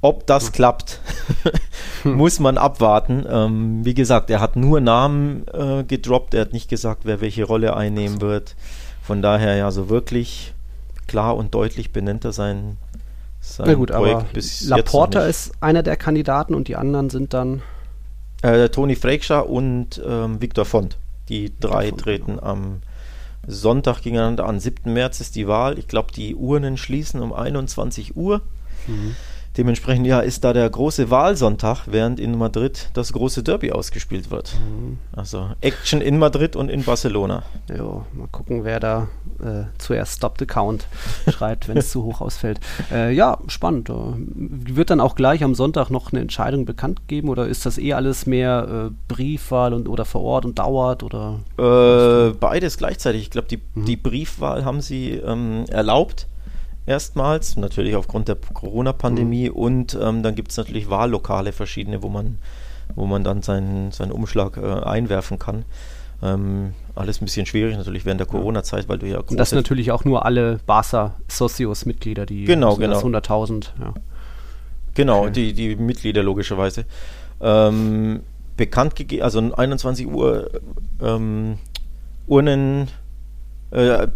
ob 0.01 0.27
das 0.27 0.47
hm. 0.47 0.53
klappt, 0.53 1.01
muss 2.05 2.39
man 2.39 2.57
abwarten. 2.57 3.27
Ähm, 3.29 3.85
wie 3.85 3.95
gesagt, 3.95 4.31
er 4.31 4.41
hat 4.41 4.57
nur 4.57 4.81
Namen 4.81 5.47
äh, 5.53 5.85
gedroppt, 5.85 6.33
er 6.35 6.43
hat 6.43 6.53
nicht 6.53 6.71
gesagt, 6.71 7.01
wer 7.05 7.21
welche 7.21 7.45
Rolle 7.45 7.77
einnehmen 7.77 8.21
wird. 8.21 8.55
Von 9.03 9.21
daher 9.21 9.57
ja, 9.57 9.71
so 9.71 9.89
wirklich 9.89 10.55
klar 11.09 11.37
und 11.37 11.55
deutlich 11.55 11.93
benennt 11.93 12.25
er 12.25 12.33
sein, 12.33 12.77
sein 13.41 13.67
Na 13.69 13.75
gut, 13.75 13.91
Projekt 13.91 14.17
aber 14.17 14.27
bis 14.33 14.63
Laporta 14.69 15.23
ist 15.27 15.53
einer 15.61 15.83
der 15.83 15.97
Kandidaten 15.97 16.55
und 16.55 16.69
die 16.69 16.77
anderen 16.77 17.11
sind 17.11 17.35
dann 17.35 17.63
äh, 18.43 18.69
Toni 18.69 18.97
Freikscher 18.97 19.49
und 19.49 20.01
ähm, 20.05 20.41
Viktor 20.41 20.65
Font. 20.65 20.97
Die 21.29 21.53
drei 21.59 21.89
Font, 21.89 22.01
treten 22.01 22.37
genau. 22.37 22.43
am 22.43 22.83
Sonntag 23.47 24.03
gegeneinander 24.03 24.47
an. 24.47 24.61
7. 24.61 24.93
März 24.93 25.21
ist 25.21 25.37
die 25.37 25.49
Wahl. 25.49 25.79
Ich 25.79 25.89
glaube, 25.89 26.13
die 26.13 26.35
Urnen 26.35 26.77
schließen 26.77 27.23
um 27.23 27.33
21 27.33 28.17
Uhr. 28.17 28.43
Mhm. 28.87 29.17
Dementsprechend 29.61 30.07
ja 30.07 30.21
ist 30.21 30.43
da 30.43 30.55
der 30.55 30.71
große 30.71 31.11
Wahlsonntag, 31.11 31.83
während 31.85 32.19
in 32.19 32.39
Madrid 32.39 32.89
das 32.95 33.13
große 33.13 33.43
Derby 33.43 33.73
ausgespielt 33.73 34.31
wird. 34.31 34.55
Mhm. 34.55 34.97
Also 35.15 35.51
Action 35.61 36.01
in 36.01 36.17
Madrid 36.17 36.57
und 36.57 36.71
in 36.71 36.83
Barcelona. 36.83 37.43
Ja, 37.69 38.07
mal 38.15 38.27
gucken, 38.33 38.65
wer 38.65 38.81
da 38.81 39.09
äh, 39.45 39.65
zuerst 39.77 40.17
Stop 40.17 40.37
the 40.39 40.47
Count 40.47 40.87
schreibt, 41.29 41.69
wenn 41.69 41.77
es 41.77 41.91
zu 41.91 42.05
hoch 42.05 42.23
ausfällt. 42.23 42.59
Äh, 42.91 43.13
ja, 43.13 43.37
spannend. 43.49 43.91
Äh, 43.91 43.93
wird 43.95 44.89
dann 44.89 45.01
auch 45.01 45.15
gleich 45.15 45.45
am 45.45 45.55
Sonntag 45.55 45.91
noch 45.91 46.11
eine 46.11 46.23
Entscheidung 46.23 46.65
bekannt 46.65 47.07
geben 47.07 47.29
oder 47.29 47.47
ist 47.47 47.67
das 47.67 47.77
eh 47.77 47.93
alles 47.93 48.25
mehr 48.25 48.89
äh, 48.89 48.95
Briefwahl 49.09 49.75
und, 49.75 49.91
oder 49.91 50.07
vor 50.07 50.23
Ort 50.23 50.47
und 50.47 50.59
dauert? 50.59 51.03
Oder? 51.03 51.41
Äh, 51.59 52.33
beides 52.41 52.79
gleichzeitig. 52.79 53.21
Ich 53.21 53.31
glaube, 53.31 53.49
die, 53.49 53.59
mhm. 53.75 53.85
die 53.85 53.99
Briefwahl 53.99 54.65
haben 54.65 54.81
sie 54.81 55.17
ähm, 55.17 55.67
erlaubt 55.69 56.29
erstmals, 56.91 57.57
natürlich 57.57 57.95
aufgrund 57.95 58.29
der 58.29 58.37
Corona-Pandemie 58.53 59.49
mhm. 59.49 59.55
und 59.55 59.99
ähm, 60.01 60.23
dann 60.23 60.35
gibt 60.35 60.51
es 60.51 60.57
natürlich 60.57 60.91
Wahllokale 60.91 61.53
verschiedene, 61.53 62.03
wo 62.03 62.09
man, 62.09 62.39
wo 62.97 63.07
man 63.07 63.23
dann 63.23 63.43
seinen, 63.43 63.93
seinen 63.93 64.11
Umschlag 64.11 64.57
äh, 64.57 64.83
einwerfen 64.83 65.39
kann. 65.39 65.65
Ähm, 66.23 66.75
alles 66.97 67.23
ein 67.23 67.25
bisschen 67.25 67.47
schwierig 67.47 67.77
natürlich 67.77 68.05
während 68.05 68.21
der 68.21 68.27
Corona-Zeit, 68.27 68.89
weil 68.89 68.99
du 68.99 69.07
ja 69.07 69.21
Und 69.21 69.39
das 69.39 69.53
natürlich 69.53 69.93
auch 69.93 70.05
nur 70.05 70.27
alle 70.27 70.59
Barca 70.67 71.15
Socios-Mitglieder, 71.29 72.27
die 72.27 72.45
genau, 72.45 72.77
genau. 72.77 72.99
100.000, 72.99 73.69
ja. 73.81 73.95
Genau, 74.95 75.23
okay. 75.23 75.31
die, 75.31 75.53
die 75.53 75.77
Mitglieder 75.77 76.23
logischerweise. 76.25 76.85
Ähm, 77.41 78.21
bekannt 78.57 78.97
gegeben, 78.97 79.23
also 79.23 79.39
21 79.55 80.09
Uhr 80.09 80.51
ähm, 81.01 81.57
Urnen 82.27 82.89
äh, 83.71 84.09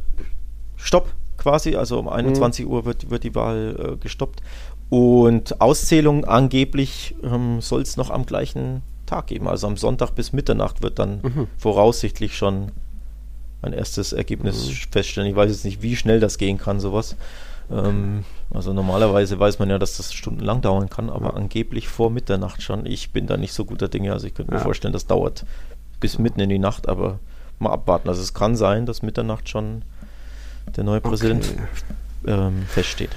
Stopp 0.77 1.09
quasi, 1.45 1.77
also 1.77 1.99
um 1.99 2.09
21 2.09 2.65
mhm. 2.65 2.73
Uhr 2.73 2.85
wird, 2.87 3.11
wird 3.11 3.23
die 3.23 3.35
Wahl 3.35 3.77
äh, 3.79 3.97
gestoppt. 3.99 4.41
Und 4.89 5.61
Auszählung 5.61 6.25
angeblich 6.25 7.15
ähm, 7.23 7.61
soll 7.61 7.83
es 7.83 7.99
noch 7.99 8.09
am 8.09 8.25
gleichen 8.25 8.83
Tag 9.05 9.27
geben. 9.27 9.47
Also 9.47 9.67
am 9.67 9.77
Sonntag 9.77 10.13
bis 10.15 10.33
Mitternacht 10.33 10.83
wird 10.83 10.99
dann 10.99 11.21
mhm. 11.23 11.49
voraussichtlich 11.59 12.35
schon 12.35 12.73
ein 13.61 13.75
erstes 13.75 14.15
Ergebnis 14.15 14.69
mhm. 14.69 14.73
feststellen. 14.91 15.29
Ich 15.29 15.37
weiß 15.37 15.51
jetzt 15.51 15.67
nicht, 15.67 15.83
wie 15.83 15.97
schnell 15.97 16.19
das 16.19 16.39
gehen 16.39 16.57
kann, 16.57 16.81
sowas. 16.81 17.15
Ähm, 17.71 18.25
also 18.51 18.73
normalerweise 18.73 19.39
weiß 19.39 19.59
man 19.59 19.69
ja, 19.69 19.79
dass 19.79 19.99
das 19.99 20.15
stundenlang 20.15 20.63
dauern 20.63 20.89
kann, 20.89 21.11
aber 21.11 21.27
ja. 21.27 21.35
angeblich 21.35 21.89
vor 21.89 22.11
Mitternacht 22.11 22.63
schon. 22.63 22.87
Ich 22.87 23.13
bin 23.13 23.27
da 23.27 23.37
nicht 23.37 23.53
so 23.53 23.67
guter 23.67 23.89
Dinge. 23.89 24.15
Also 24.15 24.27
ich 24.27 24.33
könnte 24.33 24.53
mir 24.53 24.59
ja. 24.59 24.65
vorstellen, 24.65 24.93
das 24.95 25.07
dauert 25.07 25.45
bis 26.01 26.19
mitten 26.19 26.41
in 26.41 26.49
die 26.49 26.59
Nacht, 26.59 26.89
aber 26.89 27.19
mal 27.59 27.71
abwarten. 27.71 28.09
Also 28.09 28.23
es 28.23 28.33
kann 28.33 28.57
sein, 28.57 28.87
dass 28.87 29.03
Mitternacht 29.03 29.51
schon 29.51 29.83
der 30.77 30.85
neue 30.85 31.01
Präsident 31.01 31.55
okay. 32.25 32.33
ähm, 32.33 32.63
feststeht. 32.69 33.11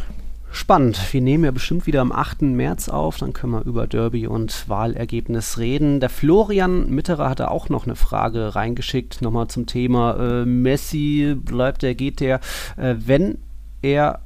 Spannend. 0.52 1.14
Wir 1.14 1.22
nehmen 1.22 1.44
ja 1.44 1.52
bestimmt 1.52 1.86
wieder 1.86 2.02
am 2.02 2.12
8. 2.12 2.42
März 2.44 2.90
auf, 2.90 3.18
dann 3.18 3.34
können 3.34 3.54
wir 3.54 3.66
über 3.66 3.86
Derby 3.86 4.28
und 4.28 4.68
Wahlergebnis 4.70 5.60
reden. 5.60 6.00
Der 6.00 6.10
Florian 6.10 6.90
Mitterer 6.90 7.30
hatte 7.30 7.52
auch 7.52 7.70
noch 7.70 7.86
eine 7.86 7.96
Frage 7.96 8.56
reingeschickt, 8.56 9.22
nochmal 9.22 9.50
zum 9.50 9.66
Thema 9.66 10.16
äh, 10.42 10.46
Messi, 10.46 11.36
bleibt 11.40 11.84
er, 11.84 11.96
geht 11.96 12.22
der. 12.22 12.40
Äh, 12.78 12.96
wenn 12.98 13.40
er 13.82 14.22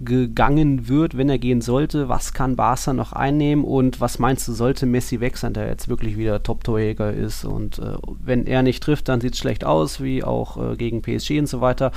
gegangen 0.00 0.88
wird, 0.88 1.16
wenn 1.16 1.28
er 1.28 1.38
gehen 1.38 1.60
sollte, 1.60 2.08
was 2.08 2.32
kann 2.32 2.56
Barca 2.56 2.92
noch 2.92 3.12
einnehmen? 3.12 3.64
Und 3.64 4.00
was 4.00 4.18
meinst 4.18 4.48
du, 4.48 4.52
sollte 4.52 4.86
Messi 4.86 5.20
weg 5.20 5.36
sein, 5.36 5.54
der 5.54 5.66
jetzt 5.68 5.88
wirklich 5.88 6.16
wieder 6.16 6.42
Top-Torjäger 6.42 7.12
ist? 7.12 7.44
Und 7.44 7.78
äh, 7.78 7.96
wenn 8.24 8.46
er 8.46 8.62
nicht 8.62 8.82
trifft, 8.82 9.08
dann 9.08 9.20
sieht 9.20 9.34
es 9.34 9.38
schlecht 9.38 9.64
aus, 9.64 10.02
wie 10.02 10.24
auch 10.24 10.72
äh, 10.72 10.76
gegen 10.76 11.02
PSG 11.02 11.38
und 11.38 11.48
so 11.48 11.60
weiter. 11.60 11.92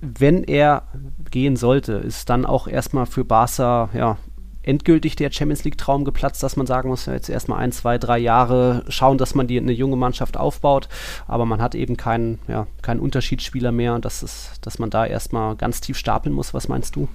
Wenn 0.00 0.44
er 0.44 0.82
gehen 1.30 1.56
sollte, 1.56 1.94
ist 1.94 2.28
dann 2.28 2.44
auch 2.44 2.68
erstmal 2.68 3.06
für 3.06 3.24
Barca, 3.24 3.88
ja, 3.94 4.18
endgültig 4.66 5.16
der 5.16 5.30
Champions 5.32 5.64
League 5.64 5.78
Traum 5.78 6.04
geplatzt, 6.04 6.42
dass 6.42 6.56
man 6.56 6.66
sagen 6.66 6.88
muss, 6.88 7.06
jetzt 7.06 7.30
erstmal 7.30 7.60
ein, 7.60 7.72
zwei, 7.72 7.96
drei 7.98 8.18
Jahre 8.18 8.84
schauen, 8.88 9.16
dass 9.16 9.34
man 9.34 9.46
die 9.46 9.58
eine 9.58 9.72
junge 9.72 9.96
Mannschaft 9.96 10.36
aufbaut, 10.36 10.88
aber 11.26 11.46
man 11.46 11.62
hat 11.62 11.74
eben 11.74 11.96
keinen, 11.96 12.38
ja, 12.48 12.66
keinen 12.82 13.00
Unterschiedsspieler 13.00 13.72
mehr 13.72 13.94
und 13.94 14.04
das 14.04 14.22
ist, 14.22 14.58
dass 14.62 14.78
man 14.78 14.90
da 14.90 15.06
erstmal 15.06 15.56
ganz 15.56 15.80
tief 15.80 15.96
stapeln 15.96 16.34
muss. 16.34 16.52
Was 16.52 16.68
meinst 16.68 16.96
du? 16.96 17.08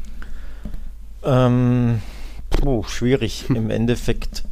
Ähm, 1.23 2.01
oh, 2.65 2.83
schwierig. 2.83 3.45
Im 3.49 3.69
Endeffekt 3.69 4.43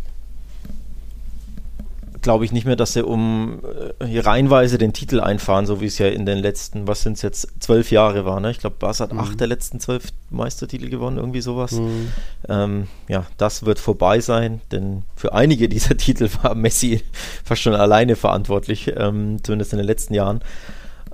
glaube 2.22 2.46
ich 2.46 2.52
nicht 2.52 2.66
mehr, 2.66 2.76
dass 2.76 2.94
sie 2.94 3.04
um 3.04 3.60
äh, 4.00 4.06
hier 4.06 4.26
reihenweise 4.26 4.78
den 4.78 4.94
Titel 4.94 5.20
einfahren, 5.20 5.66
so 5.66 5.82
wie 5.82 5.86
es 5.86 5.98
ja 5.98 6.08
in 6.08 6.26
den 6.26 6.38
letzten, 6.38 6.88
was 6.88 7.02
sind 7.02 7.14
es 7.14 7.22
jetzt, 7.22 7.48
zwölf 7.60 7.92
Jahre 7.92 8.26
war. 8.26 8.40
Ne? 8.40 8.52
Ich 8.52 8.60
glaube, 8.60 8.78
Barca 8.80 9.04
hat 9.04 9.14
mhm. 9.14 9.20
acht 9.20 9.40
der 9.40 9.48
letzten 9.48 9.80
zwölf 9.80 10.10
Meistertitel 10.30 10.90
gewonnen, 10.90 11.18
irgendwie 11.18 11.42
sowas. 11.42 11.72
Mhm. 11.72 12.12
Ähm, 12.48 12.88
ja, 13.08 13.26
das 13.38 13.66
wird 13.66 13.80
vorbei 13.80 14.20
sein, 14.22 14.62
denn 14.72 15.04
für 15.16 15.34
einige 15.34 15.70
dieser 15.70 15.98
Titel 15.98 16.30
war 16.42 16.56
Messi 16.56 17.04
fast 17.44 17.62
schon 17.62 17.74
alleine 17.74 18.16
verantwortlich, 18.16 18.92
ähm, 18.96 19.44
zumindest 19.44 19.74
in 19.74 19.78
den 19.78 19.88
letzten 19.88 20.14
Jahren. 20.14 20.42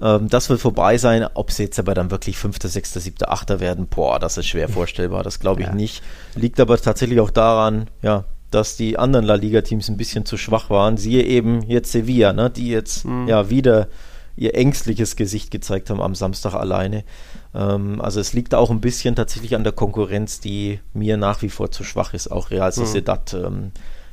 Ähm, 0.02 0.30
das 0.30 0.50
wird 0.50 0.60
vorbei 0.60 0.98
sein. 0.98 1.28
Ob 1.34 1.52
sie 1.52 1.64
jetzt 1.64 1.80
aber 1.80 1.94
dann 1.94 2.12
wirklich 2.12 2.38
Fünfter, 2.38 2.68
Sechster, 2.68 3.00
Siebter, 3.00 3.32
Achter 3.32 3.60
werden, 3.60 3.88
boah, 3.88 4.20
das 4.20 4.38
ist 4.38 4.48
schwer 4.48 4.70
vorstellbar. 4.70 5.24
Das 5.24 5.40
glaube 5.40 5.62
ich 5.62 5.68
ja. 5.68 5.74
nicht. 5.74 6.04
Liegt 6.36 6.60
aber 6.60 6.78
tatsächlich 6.78 7.20
auch 7.20 7.32
daran, 7.32 7.90
ja, 8.02 8.26
dass 8.56 8.78
die 8.78 8.98
anderen 8.98 9.26
La 9.26 9.36
Liga-Teams 9.36 9.90
ein 9.90 9.98
bisschen 9.98 10.26
zu 10.26 10.38
schwach 10.38 10.70
waren. 10.70 10.96
Siehe 10.96 11.24
eben 11.24 11.64
jetzt 11.68 11.92
Sevilla, 11.92 12.32
ne, 12.32 12.50
die 12.50 12.70
jetzt 12.70 13.04
mhm. 13.04 13.28
ja 13.28 13.50
wieder 13.50 13.90
ihr 14.38 14.56
ängstliches 14.56 15.18
Gesicht 15.18 15.52
gezeigt 15.52 15.90
haben 15.90 16.02
am 16.02 16.16
Samstag 16.16 16.54
alleine. 16.54 17.04
Ähm, 17.54 18.00
also 18.02 18.22
es 18.22 18.32
liegt 18.32 18.56
auch 18.56 18.72
ein 18.72 18.80
bisschen 18.80 19.16
tatsächlich 19.16 19.56
an 19.56 19.66
der 19.66 19.74
Konkurrenz, 19.74 20.40
die 20.40 20.80
mir 20.94 21.18
nach 21.18 21.42
wie 21.42 21.50
vor 21.50 21.70
zu 21.70 21.84
schwach 21.84 22.14
ist. 22.14 22.32
Auch 22.32 22.50
Real 22.50 22.70
mhm. 22.70 22.74
Sociedad 22.74 23.34
mhm. 23.34 23.46
ähm, 23.46 23.72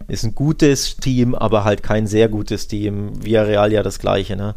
ist 0.09 0.25
ein 0.25 0.35
gutes 0.35 0.97
Team, 0.97 1.37
aber 1.37 1.63
halt 1.63 1.85
kein 1.85 2.09
sehr 2.09 2.29
gutes 2.29 2.67
Team. 2.67 3.25
Villarreal 3.25 3.73
ja 3.73 3.85
das 3.85 4.01
gleiche, 4.01 4.35
ne? 4.35 4.57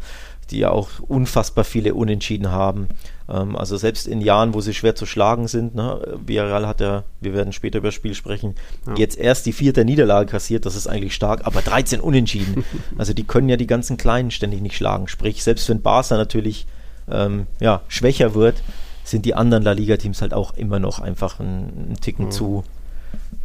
Die 0.50 0.58
ja 0.58 0.70
auch 0.70 0.88
unfassbar 1.00 1.64
viele 1.64 1.94
Unentschieden 1.94 2.50
haben. 2.50 2.88
Ähm, 3.28 3.56
also 3.56 3.76
selbst 3.76 4.06
in 4.06 4.20
Jahren, 4.20 4.54
wo 4.54 4.60
sie 4.60 4.74
schwer 4.74 4.94
zu 4.94 5.06
schlagen 5.06 5.48
sind, 5.48 5.74
ne, 5.74 6.18
Villarreal 6.24 6.66
hat 6.66 6.80
ja, 6.80 7.04
wir 7.20 7.34
werden 7.34 7.52
später 7.52 7.78
über 7.78 7.88
das 7.88 7.94
Spiel 7.94 8.14
sprechen, 8.14 8.54
ja. 8.86 8.94
jetzt 8.96 9.18
erst 9.18 9.46
die 9.46 9.52
vierte 9.52 9.84
Niederlage 9.84 10.30
kassiert, 10.30 10.66
das 10.66 10.76
ist 10.76 10.86
eigentlich 10.86 11.14
stark, 11.14 11.46
aber 11.46 11.62
13 11.62 12.00
Unentschieden. 12.00 12.64
also 12.98 13.12
die 13.12 13.24
können 13.24 13.48
ja 13.48 13.56
die 13.56 13.66
ganzen 13.66 13.96
Kleinen 13.96 14.30
ständig 14.30 14.60
nicht 14.60 14.76
schlagen. 14.76 15.08
Sprich, 15.08 15.42
selbst 15.42 15.68
wenn 15.68 15.82
Barca 15.82 16.16
natürlich 16.16 16.66
ähm, 17.10 17.46
ja, 17.60 17.82
schwächer 17.88 18.34
wird, 18.34 18.62
sind 19.04 19.24
die 19.24 19.34
anderen 19.34 19.62
La 19.62 19.72
Liga-Teams 19.72 20.20
halt 20.20 20.34
auch 20.34 20.54
immer 20.54 20.78
noch 20.78 21.00
einfach 21.00 21.38
einen, 21.38 21.96
Ticken 22.00 22.26
mhm. 22.26 22.30
zu, 22.32 22.64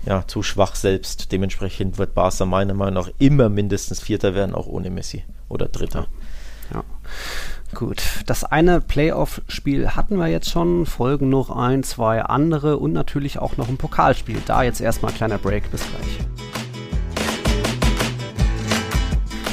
ja, 0.06 0.26
zu 0.28 0.42
schwach 0.44 0.76
selbst. 0.76 1.32
Dementsprechend 1.32 1.98
wird 1.98 2.16
Barca 2.16 2.46
meiner 2.46 2.74
Meinung 2.74 2.96
nach 2.96 3.12
immer 3.20 3.50
mindestens 3.50 4.00
Vierter 4.02 4.34
werden, 4.34 4.56
auch 4.56 4.68
ohne 4.68 4.90
Messi 4.90 5.24
oder 5.50 5.68
Dritter. 5.68 6.02
Ja. 6.02 6.08
Ja. 6.74 6.84
Gut, 7.74 8.04
das 8.26 8.44
eine 8.44 8.82
Playoff-Spiel 8.82 9.92
hatten 9.92 10.18
wir 10.18 10.28
jetzt 10.28 10.50
schon, 10.50 10.86
folgen 10.86 11.30
noch 11.30 11.50
ein, 11.50 11.84
zwei 11.84 12.22
andere 12.22 12.78
und 12.78 12.92
natürlich 12.92 13.40
auch 13.40 13.56
noch 13.56 13.70
ein 13.70 13.78
Pokalspiel. 13.78 14.42
Da 14.46 14.64
jetzt 14.64 14.82
erstmal 14.82 15.14
kleiner 15.14 15.38
Break, 15.38 15.72
bis 15.72 15.82
gleich. 15.90 16.41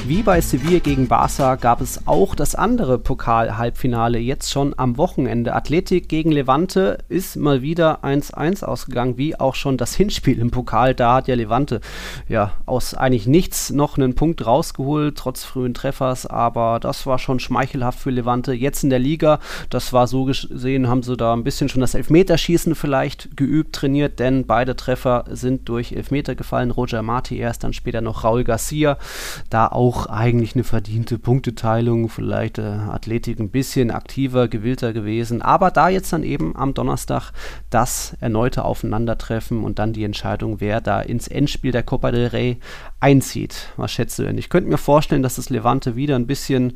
Wie 0.09 0.23
bei 0.23 0.41
Sevilla 0.41 0.79
gegen 0.79 1.07
Barca 1.07 1.57
gab 1.57 1.83
es 1.83 2.07
auch 2.07 2.35
das 2.35 2.55
andere 2.55 2.99
Pokal-Halbfinale 2.99 4.19
jetzt 4.19 4.51
schon 4.51 4.73
am 4.79 4.97
Wochenende. 4.97 5.55
Athletik 5.55 6.09
gegen 6.09 6.33
Levante 6.33 6.97
ist 7.11 7.37
mal 7.37 7.61
wieder 7.61 8.03
1-1 8.03 8.65
ausgegangen, 8.65 9.19
wie 9.19 9.39
auch 9.39 9.55
schon 9.55 9.77
das 9.77 9.95
Hinspiel 9.95 10.39
im 10.39 10.51
Pokal. 10.51 10.95
Da 10.95 11.17
hat 11.17 11.29
ja 11.29 11.35
Levante 11.35 11.83
ja 12.27 12.55
aus 12.65 12.95
eigentlich 12.95 13.27
nichts 13.27 13.69
noch 13.69 13.99
einen 13.99 14.15
Punkt 14.15 14.47
rausgeholt, 14.47 15.19
trotz 15.19 15.45
frühen 15.45 15.75
Treffers, 15.75 16.25
aber 16.25 16.81
das 16.81 17.05
war 17.05 17.19
schon 17.19 17.39
schmeichelhaft 17.39 17.99
für 17.99 18.09
Levante. 18.09 18.55
Jetzt 18.55 18.85
in 18.85 18.89
der 18.89 19.01
Liga, 19.01 19.41
das 19.69 19.93
war 19.93 20.07
so 20.07 20.25
gesehen, 20.25 20.89
haben 20.89 21.03
sie 21.03 21.19
da 21.19 21.35
ein 21.35 21.45
bisschen 21.45 21.69
schon 21.69 21.83
das 21.83 21.95
Elfmeterschießen 21.95 22.75
vielleicht 22.77 23.37
geübt, 23.37 23.75
trainiert, 23.75 24.21
denn 24.21 24.47
beide 24.47 24.75
Treffer 24.75 25.27
sind 25.29 25.69
durch 25.69 25.93
Elfmeter 25.93 26.35
gefallen. 26.35 26.71
Roger 26.71 27.03
Marti 27.03 27.37
erst, 27.37 27.63
dann 27.63 27.75
später 27.75 28.01
noch 28.01 28.25
Raul 28.25 28.43
Garcia. 28.43 28.97
Da 29.51 29.67
auch 29.67 29.98
auch 29.99 30.07
eigentlich 30.07 30.55
eine 30.55 30.65
verdiente 30.65 31.19
Punkteteilung, 31.19 32.09
vielleicht 32.09 32.59
äh, 32.59 32.63
Athletik 32.63 33.41
ein 33.41 33.51
bisschen 33.51 33.91
aktiver, 33.91 34.47
gewillter 34.47 34.93
gewesen. 34.93 35.43
Aber 35.43 35.71
da 35.71 35.89
jetzt 35.89 36.13
dann 36.13 36.23
eben 36.23 36.55
am 36.57 36.73
Donnerstag 36.73 37.33
das 37.71 38.17
erneute 38.21 38.65
Aufeinandertreffen 38.65 39.65
und 39.65 39.79
dann 39.79 39.93
die 39.93 40.05
Entscheidung, 40.05 40.61
wer 40.61 40.81
da 40.81 41.01
ins 41.01 41.27
Endspiel 41.27 41.73
der 41.73 41.83
Copa 41.83 42.13
del 42.13 42.29
Rey 42.29 42.59
einzieht. 43.01 43.73
Was 43.77 43.91
schätzt 43.91 44.19
du 44.19 44.23
denn? 44.23 44.39
Ich 44.39 44.51
könnte 44.51 44.71
mir 44.71 44.79
vorstellen, 44.79 45.23
dass 45.23 45.37
das 45.37 45.51
Levante 45.51 45.97
wieder 45.97 46.15
ein 46.15 46.27
bisschen 46.27 46.75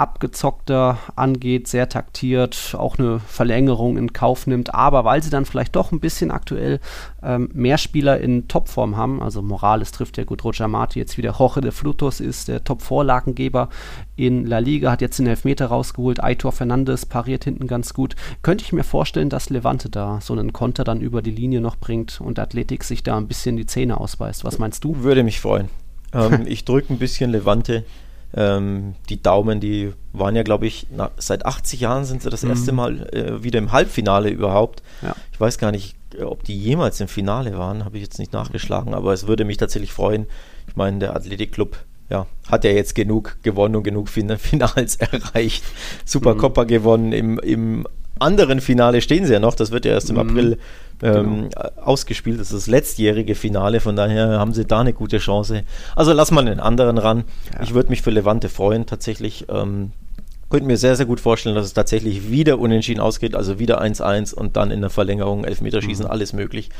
abgezockter 0.00 0.98
angeht, 1.14 1.68
sehr 1.68 1.88
taktiert, 1.90 2.74
auch 2.76 2.98
eine 2.98 3.20
Verlängerung 3.20 3.98
in 3.98 4.14
Kauf 4.14 4.46
nimmt, 4.46 4.74
aber 4.74 5.04
weil 5.04 5.22
sie 5.22 5.28
dann 5.28 5.44
vielleicht 5.44 5.76
doch 5.76 5.92
ein 5.92 6.00
bisschen 6.00 6.30
aktuell 6.30 6.80
ähm, 7.22 7.50
mehr 7.52 7.76
Spieler 7.76 8.18
in 8.18 8.48
Topform 8.48 8.96
haben, 8.96 9.22
also 9.22 9.42
Morales 9.42 9.92
trifft 9.92 10.16
ja 10.16 10.24
gut, 10.24 10.42
Roger 10.42 10.68
Marti 10.68 10.98
jetzt 10.98 11.18
wieder, 11.18 11.34
Jorge 11.38 11.60
de 11.60 11.70
Frutos 11.70 12.20
ist 12.20 12.48
der 12.48 12.64
Top-Vorlagengeber 12.64 13.68
in 14.16 14.46
La 14.46 14.58
Liga, 14.58 14.90
hat 14.90 15.02
jetzt 15.02 15.18
den 15.18 15.26
Elfmeter 15.26 15.66
rausgeholt, 15.66 16.24
Aitor 16.24 16.52
Fernandes 16.52 17.04
pariert 17.04 17.44
hinten 17.44 17.66
ganz 17.66 17.92
gut, 17.92 18.16
könnte 18.40 18.64
ich 18.64 18.72
mir 18.72 18.84
vorstellen, 18.84 19.28
dass 19.28 19.50
Levante 19.50 19.90
da 19.90 20.20
so 20.22 20.32
einen 20.32 20.54
Konter 20.54 20.82
dann 20.82 21.02
über 21.02 21.20
die 21.20 21.30
Linie 21.30 21.60
noch 21.60 21.76
bringt 21.76 22.22
und 22.22 22.38
Athletik 22.38 22.84
sich 22.84 23.02
da 23.02 23.18
ein 23.18 23.28
bisschen 23.28 23.58
die 23.58 23.66
Zähne 23.66 24.00
ausbeißt. 24.00 24.44
Was 24.44 24.58
meinst 24.58 24.82
du? 24.82 25.02
Würde 25.02 25.24
mich 25.24 25.40
freuen. 25.40 25.68
Ähm, 26.14 26.42
ich 26.46 26.64
drücke 26.64 26.94
ein 26.94 26.98
bisschen 26.98 27.30
Levante 27.32 27.84
ähm, 28.34 28.94
die 29.08 29.22
Daumen, 29.22 29.60
die 29.60 29.92
waren 30.12 30.36
ja, 30.36 30.42
glaube 30.42 30.66
ich, 30.66 30.86
na, 30.90 31.10
seit 31.16 31.46
80 31.46 31.80
Jahren 31.80 32.04
sind 32.04 32.22
sie 32.22 32.30
das 32.30 32.42
mhm. 32.42 32.50
erste 32.50 32.72
Mal 32.72 33.08
äh, 33.12 33.42
wieder 33.42 33.58
im 33.58 33.72
Halbfinale 33.72 34.30
überhaupt. 34.30 34.82
Ja. 35.02 35.14
Ich 35.32 35.40
weiß 35.40 35.58
gar 35.58 35.72
nicht, 35.72 35.96
ob 36.24 36.44
die 36.44 36.56
jemals 36.56 37.00
im 37.00 37.08
Finale 37.08 37.56
waren, 37.56 37.84
habe 37.84 37.96
ich 37.96 38.02
jetzt 38.02 38.18
nicht 38.18 38.32
nachgeschlagen, 38.32 38.94
aber 38.94 39.12
es 39.12 39.26
würde 39.26 39.44
mich 39.44 39.56
tatsächlich 39.56 39.92
freuen. 39.92 40.26
Ich 40.68 40.76
meine, 40.76 40.98
der 40.98 41.16
Athletikclub 41.16 41.76
ja, 42.08 42.26
hat 42.48 42.64
ja 42.64 42.70
jetzt 42.70 42.94
genug 42.94 43.36
gewonnen 43.42 43.76
und 43.76 43.84
genug 43.84 44.08
Finals 44.38 44.96
erreicht. 44.96 45.64
Supercoppa 46.04 46.64
mhm. 46.64 46.68
gewonnen. 46.68 47.12
Im, 47.12 47.38
Im 47.38 47.86
anderen 48.18 48.60
Finale 48.60 49.00
stehen 49.00 49.26
sie 49.26 49.32
ja 49.32 49.40
noch. 49.40 49.54
Das 49.54 49.70
wird 49.70 49.84
ja 49.84 49.92
erst 49.92 50.10
im 50.10 50.16
mhm. 50.16 50.28
April 50.28 50.58
ähm, 51.02 51.48
genau. 51.50 51.70
ausgespielt. 51.82 52.40
Das 52.40 52.48
ist 52.48 52.54
das 52.54 52.66
letztjährige 52.66 53.34
Finale, 53.34 53.80
von 53.80 53.96
daher 53.96 54.38
haben 54.38 54.52
sie 54.52 54.64
da 54.64 54.80
eine 54.80 54.92
gute 54.92 55.18
Chance. 55.18 55.64
Also 55.96 56.12
lass 56.12 56.30
mal 56.30 56.44
den 56.44 56.60
anderen 56.60 56.98
ran. 56.98 57.24
Ja. 57.54 57.62
Ich 57.62 57.74
würde 57.74 57.90
mich 57.90 58.02
für 58.02 58.10
Levante 58.10 58.48
freuen, 58.48 58.86
tatsächlich. 58.86 59.46
Ähm, 59.48 59.92
könnte 60.50 60.66
mir 60.66 60.76
sehr, 60.76 60.96
sehr 60.96 61.06
gut 61.06 61.20
vorstellen, 61.20 61.54
dass 61.54 61.64
es 61.64 61.74
tatsächlich 61.74 62.30
wieder 62.30 62.58
unentschieden 62.58 63.00
ausgeht, 63.00 63.36
also 63.36 63.60
wieder 63.60 63.80
1-1 63.80 64.34
und 64.34 64.56
dann 64.56 64.72
in 64.72 64.80
der 64.80 64.90
Verlängerung 64.90 65.44
Elfmeterschießen, 65.44 66.04
mhm. 66.06 66.10
alles 66.10 66.32
möglich. 66.32 66.70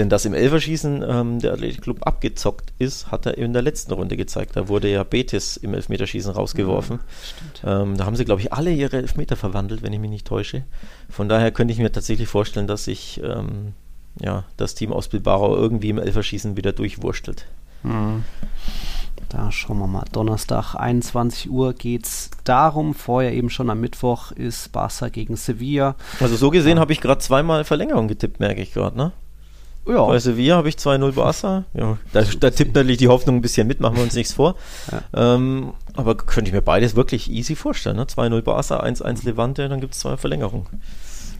Denn 0.00 0.08
dass 0.08 0.24
im 0.24 0.32
Elferschießen 0.32 1.04
ähm, 1.06 1.40
der 1.40 1.52
Athletikclub 1.52 2.06
abgezockt 2.06 2.72
ist, 2.78 3.10
hat 3.10 3.26
er 3.26 3.36
in 3.36 3.52
der 3.52 3.60
letzten 3.60 3.92
Runde 3.92 4.16
gezeigt. 4.16 4.56
Da 4.56 4.66
wurde 4.66 4.88
ja 4.88 5.04
Betis 5.04 5.58
im 5.58 5.74
Elfmeterschießen 5.74 6.32
rausgeworfen. 6.32 7.00
Ja, 7.62 7.82
ähm, 7.82 7.98
da 7.98 8.06
haben 8.06 8.16
sie, 8.16 8.24
glaube 8.24 8.40
ich, 8.40 8.50
alle 8.50 8.72
ihre 8.72 8.96
Elfmeter 8.96 9.36
verwandelt, 9.36 9.82
wenn 9.82 9.92
ich 9.92 10.00
mich 10.00 10.08
nicht 10.08 10.26
täusche. 10.26 10.64
Von 11.10 11.28
daher 11.28 11.50
könnte 11.50 11.74
ich 11.74 11.80
mir 11.80 11.92
tatsächlich 11.92 12.28
vorstellen, 12.28 12.66
dass 12.66 12.84
sich 12.84 13.20
ähm, 13.22 13.74
ja, 14.18 14.44
das 14.56 14.74
Team 14.74 14.90
aus 14.90 15.08
Bilbao 15.08 15.54
irgendwie 15.54 15.90
im 15.90 15.98
Elferschießen 15.98 16.56
wieder 16.56 16.72
durchwurstelt. 16.72 17.44
Mhm. 17.82 18.24
Da 19.28 19.52
schauen 19.52 19.80
wir 19.80 19.86
mal. 19.86 20.06
Donnerstag 20.12 20.76
21 20.76 21.50
Uhr 21.50 21.74
geht 21.74 22.06
es 22.06 22.30
darum. 22.44 22.94
Vorher 22.94 23.34
eben 23.34 23.50
schon 23.50 23.68
am 23.68 23.82
Mittwoch 23.82 24.32
ist 24.32 24.72
Barca 24.72 25.10
gegen 25.10 25.36
Sevilla. 25.36 25.94
Also 26.20 26.36
so 26.36 26.48
gesehen 26.48 26.78
ja. 26.78 26.80
habe 26.80 26.94
ich 26.94 27.02
gerade 27.02 27.20
zweimal 27.20 27.64
Verlängerung 27.64 28.08
getippt, 28.08 28.40
merke 28.40 28.62
ich 28.62 28.72
gerade, 28.72 28.96
ne? 28.96 29.12
Ja. 29.90 30.06
Bei 30.06 30.18
Sevilla 30.18 30.56
habe 30.56 30.68
ich 30.68 30.76
2-0 30.76 31.12
Barca. 31.12 31.64
Ja, 31.74 31.98
da, 32.12 32.22
da, 32.22 32.50
tippt 32.50 32.74
natürlich 32.74 32.98
die 32.98 33.08
Hoffnung 33.08 33.36
ein 33.36 33.42
bisschen 33.42 33.66
mit, 33.66 33.80
machen 33.80 33.96
wir 33.96 34.02
uns 34.02 34.14
nichts 34.14 34.32
vor. 34.32 34.56
Ja. 34.90 35.34
Ähm, 35.34 35.72
aber 35.94 36.16
könnte 36.16 36.48
ich 36.48 36.54
mir 36.54 36.62
beides 36.62 36.96
wirklich 36.96 37.30
easy 37.30 37.56
vorstellen. 37.56 37.96
Ne? 37.96 38.04
2-0 38.04 38.42
Barca, 38.42 38.80
1-1 38.80 39.24
Levante, 39.24 39.68
dann 39.68 39.80
gibt 39.80 39.94
es 39.94 40.00
zwei 40.00 40.16
Verlängerungen. 40.16 40.66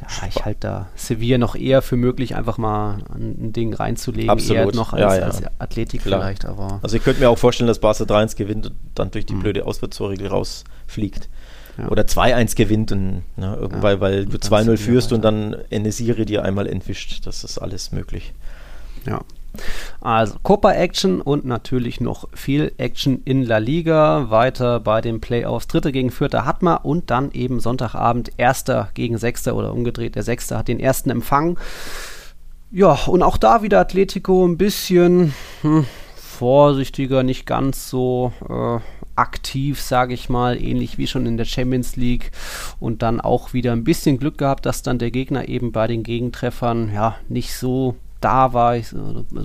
Ja, 0.00 0.26
ich 0.26 0.44
halte 0.44 0.60
da 0.60 0.88
Sevilla 0.94 1.36
noch 1.36 1.54
eher 1.54 1.82
für 1.82 1.96
möglich, 1.96 2.34
einfach 2.34 2.56
mal 2.56 2.98
ein 3.14 3.52
Ding 3.52 3.74
reinzulegen, 3.74 4.30
Absolut. 4.30 4.56
eher 4.56 4.74
noch 4.74 4.92
als, 4.94 5.02
ja, 5.02 5.16
ja. 5.16 5.24
als 5.26 5.42
Athletik 5.58 6.02
Klar. 6.02 6.20
vielleicht. 6.20 6.46
Aber 6.46 6.80
also 6.82 6.96
ich 6.96 7.04
könnte 7.04 7.20
mir 7.20 7.28
auch 7.28 7.38
vorstellen, 7.38 7.68
dass 7.68 7.80
Barca 7.80 8.04
3-1 8.04 8.36
gewinnt 8.36 8.66
und 8.66 8.76
dann 8.94 9.10
durch 9.10 9.26
die 9.26 9.34
mhm. 9.34 9.40
blöde 9.40 9.66
Auswärtstorregel 9.66 10.28
rausfliegt. 10.28 11.28
Ja. 11.78 11.88
Oder 11.88 12.02
2-1 12.02 12.56
gewinnt 12.56 12.92
und 12.92 13.22
ne, 13.36 13.56
weil, 13.80 14.00
weil 14.00 14.26
du 14.26 14.36
2-0 14.36 14.76
führst 14.76 15.12
und 15.12 15.22
dann 15.24 15.56
eine 15.70 15.92
Serie 15.92 16.24
dir 16.24 16.44
einmal 16.44 16.66
entwischt. 16.66 17.26
Das 17.26 17.44
ist 17.44 17.58
alles 17.58 17.92
möglich. 17.92 18.32
Ja. 19.06 19.20
Also 20.00 20.36
Copa 20.42 20.72
Action 20.72 21.20
und 21.20 21.44
natürlich 21.44 22.00
noch 22.00 22.28
viel 22.34 22.72
Action 22.78 23.22
in 23.24 23.42
La 23.42 23.58
Liga. 23.58 24.30
Weiter 24.30 24.80
bei 24.80 25.00
den 25.00 25.20
Playoffs. 25.20 25.66
Dritte 25.66 25.92
gegen 25.92 26.10
Vierter 26.10 26.44
hat 26.44 26.62
man 26.62 26.78
und 26.78 27.10
dann 27.10 27.32
eben 27.32 27.60
Sonntagabend 27.60 28.32
Erster 28.36 28.90
gegen 28.94 29.18
Sechster 29.18 29.56
oder 29.56 29.72
umgedreht. 29.72 30.14
Der 30.14 30.22
Sechste 30.22 30.56
hat 30.56 30.68
den 30.68 30.80
ersten 30.80 31.10
Empfang. 31.10 31.58
Ja, 32.70 32.92
und 33.06 33.22
auch 33.22 33.36
da 33.36 33.62
wieder 33.62 33.80
Atletico 33.80 34.46
ein 34.46 34.56
bisschen 34.56 35.34
hm, 35.62 35.86
vorsichtiger, 36.14 37.24
nicht 37.24 37.44
ganz 37.44 37.90
so 37.90 38.32
äh, 38.48 38.78
aktiv, 39.20 39.80
sage 39.80 40.14
ich 40.14 40.28
mal, 40.28 40.60
ähnlich 40.60 40.98
wie 40.98 41.06
schon 41.06 41.26
in 41.26 41.36
der 41.36 41.44
Champions 41.44 41.96
League. 41.96 42.32
Und 42.80 43.02
dann 43.02 43.20
auch 43.20 43.52
wieder 43.52 43.72
ein 43.72 43.84
bisschen 43.84 44.18
Glück 44.18 44.38
gehabt, 44.38 44.66
dass 44.66 44.82
dann 44.82 44.98
der 44.98 45.10
Gegner 45.10 45.48
eben 45.48 45.72
bei 45.72 45.86
den 45.86 46.02
Gegentreffern 46.02 46.92
ja 46.92 47.16
nicht 47.28 47.54
so 47.54 47.96
da 48.20 48.52
war. 48.52 48.76
Ich, 48.76 48.88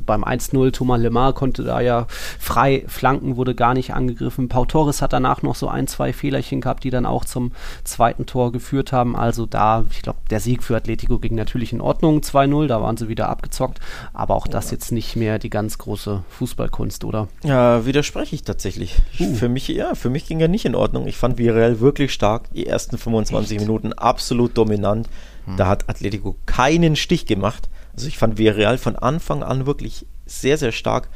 beim 0.05 0.23
1-0 0.23 0.71
Thomas 0.71 0.99
Lemar 0.99 1.33
konnte 1.33 1.63
da 1.63 1.81
ja 1.81 2.07
frei 2.39 2.83
flanken, 2.87 3.37
wurde 3.37 3.55
gar 3.55 3.73
nicht 3.73 3.93
angegriffen. 3.93 4.49
Pau 4.49 4.65
Torres 4.65 5.01
hat 5.01 5.13
danach 5.13 5.41
noch 5.41 5.55
so 5.55 5.67
ein, 5.67 5.87
zwei 5.87 6.13
Fehlerchen 6.13 6.61
gehabt, 6.61 6.83
die 6.83 6.89
dann 6.89 7.05
auch 7.05 7.25
zum 7.25 7.51
zweiten 7.83 8.25
Tor 8.25 8.51
geführt 8.51 8.91
haben. 8.91 9.15
Also 9.15 9.45
da, 9.45 9.85
ich 9.89 10.01
glaube, 10.01 10.19
der 10.29 10.39
Sieg 10.39 10.63
für 10.63 10.75
Atletico 10.75 11.19
ging 11.19 11.35
natürlich 11.35 11.73
in 11.73 11.81
Ordnung, 11.81 12.19
2-0, 12.19 12.67
da 12.67 12.81
waren 12.81 12.97
sie 12.97 13.07
wieder 13.07 13.29
abgezockt. 13.29 13.79
Aber 14.13 14.35
auch 14.35 14.47
das 14.47 14.71
jetzt 14.71 14.91
nicht 14.91 15.15
mehr 15.15 15.39
die 15.39 15.49
ganz 15.49 15.77
große 15.77 16.23
Fußballkunst, 16.29 17.03
oder? 17.03 17.27
Ja, 17.43 17.85
widerspreche 17.85 18.35
ich 18.35 18.43
tatsächlich. 18.43 18.95
Uh. 19.19 19.35
Für 19.35 19.49
mich, 19.49 19.67
ja, 19.67 19.95
für 19.95 20.09
mich 20.09 20.27
ging 20.27 20.39
er 20.39 20.47
nicht 20.47 20.65
in 20.65 20.75
Ordnung. 20.75 21.07
Ich 21.07 21.17
fand 21.17 21.37
Villarreal 21.37 21.79
wirklich 21.79 22.13
stark. 22.13 22.51
Die 22.53 22.67
ersten 22.67 22.97
25 22.97 23.57
Echt? 23.57 23.65
Minuten 23.65 23.93
absolut 23.93 24.57
dominant. 24.57 25.07
Hm. 25.45 25.57
Da 25.57 25.67
hat 25.67 25.89
Atletico 25.89 26.35
keinen 26.45 26.95
Stich 26.95 27.25
gemacht. 27.25 27.69
Also 27.95 28.07
ich 28.07 28.17
fand 28.17 28.37
Villarreal 28.37 28.77
von 28.77 28.95
Anfang 28.95 29.43
an 29.43 29.65
wirklich 29.65 30.05
sehr, 30.25 30.57
sehr 30.57 30.71
stark. 30.71 31.09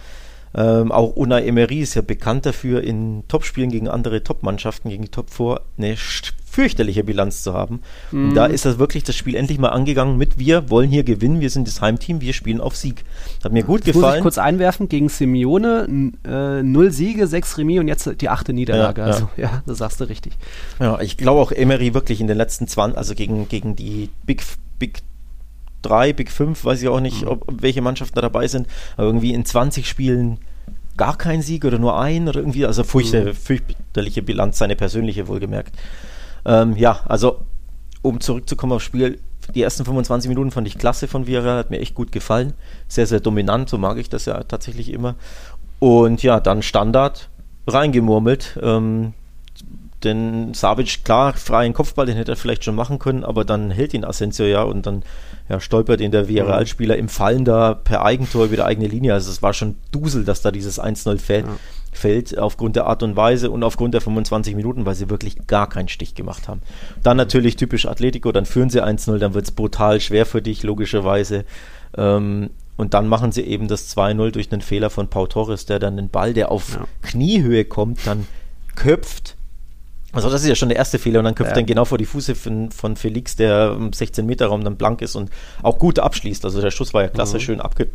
Ähm, 0.56 0.92
auch 0.92 1.16
Unai 1.16 1.46
Emery 1.46 1.82
ist 1.82 1.94
ja 1.94 2.02
bekannt 2.02 2.46
dafür, 2.46 2.84
in 2.84 3.24
Topspielen 3.28 3.70
gegen 3.70 3.88
andere 3.88 4.24
Topmannschaften, 4.24 4.90
gegen 4.90 5.04
die 5.04 5.10
Top 5.10 5.30
4, 5.30 5.62
eine 5.78 5.96
fürchterliche 6.50 7.04
Bilanz 7.04 7.44
zu 7.44 7.54
haben. 7.54 7.82
Mhm. 8.12 8.30
Und 8.30 8.36
da 8.36 8.48
ist 8.48 8.66
das 8.66 8.80
wirklich 8.80 9.04
das 9.04 9.16
Spiel 9.16 9.36
endlich 9.36 9.60
mal 9.60 9.70
angegangen 9.70 10.18
mit, 10.18 10.40
wir 10.40 10.70
wollen 10.72 10.90
hier 10.90 11.04
gewinnen, 11.04 11.40
wir 11.40 11.52
sind 11.52 11.68
das 11.68 11.82
Heimteam, 11.82 12.22
wir 12.22 12.34
spielen 12.34 12.60
auf 12.60 12.76
Sieg. 12.76 13.06
Hat 13.44 13.52
mir 13.52 13.64
gut 13.64 13.82
das 13.82 13.94
gefallen. 13.94 14.06
Muss 14.06 14.16
ich 14.16 14.22
kurz 14.24 14.38
einwerfen, 14.40 14.90
gegen 14.90 15.10
Simeone, 15.10 16.14
äh, 16.26 16.64
null 16.64 16.92
Siege, 16.92 17.28
sechs 17.28 17.58
Remis 17.58 17.80
und 17.80 17.88
jetzt 17.88 18.10
die 18.20 18.30
achte 18.30 18.54
Niederlage. 18.54 19.02
Ja, 19.02 19.08
ja. 19.08 19.14
Also 19.14 19.30
ja, 19.38 19.64
das 19.68 19.78
sagst 19.78 20.02
du 20.02 20.06
richtig. 20.06 20.34
Ja, 20.80 21.00
ich 21.00 21.18
glaube 21.18 21.42
auch 21.42 21.52
Emery 21.52 21.94
wirklich 21.94 22.20
in 22.20 22.28
den 22.28 22.38
letzten 22.38 22.68
20, 22.68 22.98
also 22.98 23.14
gegen, 23.14 23.48
gegen 23.48 23.76
die 23.76 24.10
Big, 24.26 24.42
Big 24.80 25.00
drei, 25.82 26.14
Big 26.14 26.32
5, 26.32 26.66
weiß 26.66 26.82
ich 26.82 26.88
auch 26.88 27.00
nicht, 27.00 27.24
mhm. 27.24 27.30
ob, 27.30 27.46
welche 27.62 27.82
Mannschaften 27.82 28.16
da 28.16 28.22
dabei 28.22 28.48
sind, 28.48 28.68
aber 28.98 29.08
irgendwie 29.08 29.34
in 29.34 29.46
20 29.46 29.88
Spielen 29.88 30.40
gar 30.98 31.18
kein 31.18 31.42
Sieg 31.42 31.64
oder 31.64 31.80
nur 31.80 32.00
ein 32.00 32.28
oder 32.28 32.40
irgendwie, 32.40 32.66
also 32.66 32.84
furchte, 32.84 33.26
mhm. 33.26 33.34
fürchterliche 33.34 34.22
Bilanz, 34.22 34.58
seine 34.58 34.76
persönliche 34.76 35.28
wohlgemerkt. 35.28 35.74
Ähm, 36.46 36.76
ja, 36.76 37.00
also 37.06 37.40
um 38.02 38.20
zurückzukommen 38.20 38.74
aufs 38.74 38.86
Spiel, 38.86 39.20
die 39.56 39.62
ersten 39.64 39.86
25 39.86 40.30
Minuten 40.30 40.52
fand 40.52 40.68
ich 40.68 40.78
klasse 40.78 41.08
von 41.08 41.26
Vieira, 41.26 41.58
hat 41.58 41.72
mir 41.72 41.80
echt 41.80 41.96
gut 41.96 42.12
gefallen. 42.12 42.54
Sehr, 42.88 43.08
sehr 43.08 43.20
dominant, 43.20 43.70
so 43.70 43.78
mag 43.78 43.98
ich 43.98 44.10
das 44.10 44.26
ja 44.26 44.44
tatsächlich 44.44 44.92
immer. 44.92 45.16
Und 45.80 46.22
ja, 46.22 46.40
dann 46.40 46.62
Standard 46.62 47.30
reingemurmelt. 47.68 48.60
Ähm, 48.62 49.14
denn 50.04 50.54
Savic, 50.54 51.04
klar, 51.04 51.34
freien 51.34 51.74
Kopfball, 51.74 52.06
den 52.06 52.16
hätte 52.16 52.32
er 52.32 52.38
vielleicht 52.38 52.64
schon 52.64 52.76
machen 52.76 53.00
können, 53.00 53.24
aber 53.24 53.44
dann 53.44 53.70
hält 53.72 53.94
ihn 53.94 54.06
Asensio 54.06 54.46
ja 54.46 54.64
und 54.64 54.86
dann 54.86 55.04
ja, 55.50 55.60
stolpert 55.60 56.00
ihn 56.00 56.12
der 56.12 56.28
Villarreal-Spieler 56.28 56.96
im 56.96 57.10
Fallen 57.10 57.44
da 57.44 57.74
per 57.74 58.06
Eigentor 58.06 58.46
über 58.46 58.56
die 58.56 58.62
eigene 58.62 58.88
Linie. 58.88 59.14
Also 59.14 59.32
es 59.32 59.42
war 59.42 59.54
schon 59.54 59.76
Dusel, 59.92 60.24
dass 60.24 60.42
da 60.42 60.52
dieses 60.52 60.80
1-0 60.80 61.18
fällt, 61.18 61.46
ja. 61.46 61.52
fällt, 61.92 62.38
aufgrund 62.38 62.76
der 62.76 62.86
Art 62.86 63.04
und 63.04 63.16
Weise 63.16 63.52
und 63.52 63.64
aufgrund 63.64 63.94
der 63.94 64.02
25 64.02 64.56
Minuten, 64.56 64.86
weil 64.86 64.96
sie 64.96 65.10
wirklich 65.10 65.48
gar 65.48 65.68
keinen 65.68 65.90
Stich 65.90 66.16
gemacht 66.16 66.48
haben. 66.48 66.62
Dann 67.04 67.18
natürlich 67.18 67.56
typisch 67.56 67.86
Atletico, 67.88 68.32
dann 68.32 68.46
führen 68.46 68.70
sie 68.70 68.84
1-0, 68.84 69.18
dann 69.18 69.34
wird 69.34 69.46
es 69.46 69.52
brutal 69.52 70.00
schwer 70.00 70.26
für 70.26 70.42
dich, 70.42 70.64
logischerweise. 70.64 71.46
Ähm, 71.98 72.52
und 72.78 72.94
dann 72.94 73.10
machen 73.10 73.34
sie 73.34 73.42
eben 73.42 73.68
das 73.68 73.98
2-0 73.98 74.32
durch 74.32 74.52
einen 74.52 74.62
Fehler 74.62 74.90
von 74.90 75.10
Pau 75.10 75.28
Torres, 75.28 75.66
der 75.66 75.80
dann 75.80 75.98
den 75.98 76.10
Ball, 76.10 76.34
der 76.34 76.52
auf 76.52 76.76
ja. 76.76 76.86
Kniehöhe 77.02 77.66
kommt, 77.66 78.08
dann 78.08 78.26
köpft 78.76 79.36
also 80.12 80.30
das 80.30 80.42
ist 80.42 80.48
ja 80.48 80.56
schon 80.56 80.70
der 80.70 80.78
erste 80.78 80.98
Fehler 80.98 81.20
und 81.20 81.26
dann 81.26 81.36
köpft 81.36 81.52
ja. 81.52 81.56
dann 81.56 81.66
genau 81.66 81.86
vor 81.86 81.98
die 81.98 82.06
Fuße 82.06 82.34
von, 82.36 82.72
von 82.72 82.96
Felix, 82.96 83.36
der 83.36 83.74
im 83.74 83.92
16-Meter-Raum 83.92 84.64
dann 84.64 84.76
blank 84.76 85.02
ist 85.02 85.16
und 85.16 85.30
auch 85.62 85.78
gut 85.78 86.00
abschließt. 86.00 86.46
Also 86.46 86.62
der 86.62 86.72
Schuss 86.72 86.94
war 86.94 87.04
ja 87.04 87.10
klasse, 87.10 87.38
mhm. 87.38 87.42
schön 87.42 87.62
abge, 87.62 87.88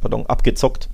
pardon, 0.00 0.26
abgezockt. 0.26 0.88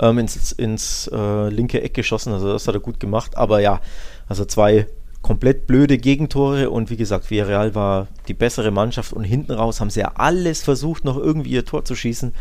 Ähm, 0.00 0.18
ins 0.18 0.52
ins 0.52 1.08
äh, 1.12 1.48
linke 1.50 1.80
Eck 1.80 1.94
geschossen, 1.94 2.32
also 2.32 2.52
das 2.52 2.66
hat 2.66 2.74
er 2.74 2.80
gut 2.80 2.98
gemacht. 2.98 3.36
Aber 3.36 3.60
ja, 3.60 3.80
also 4.28 4.44
zwei 4.44 4.88
komplett 5.22 5.66
blöde 5.66 5.98
Gegentore 5.98 6.68
und 6.68 6.90
wie 6.90 6.96
gesagt, 6.96 7.30
Villarreal 7.30 7.74
war 7.74 8.08
die 8.28 8.34
bessere 8.34 8.70
Mannschaft 8.70 9.12
und 9.12 9.24
hinten 9.24 9.52
raus 9.52 9.80
haben 9.80 9.88
sie 9.88 10.00
ja 10.00 10.12
alles 10.16 10.62
versucht, 10.62 11.04
noch 11.04 11.16
irgendwie 11.16 11.50
ihr 11.50 11.64
Tor 11.64 11.84
zu 11.84 11.94
schießen 11.94 12.34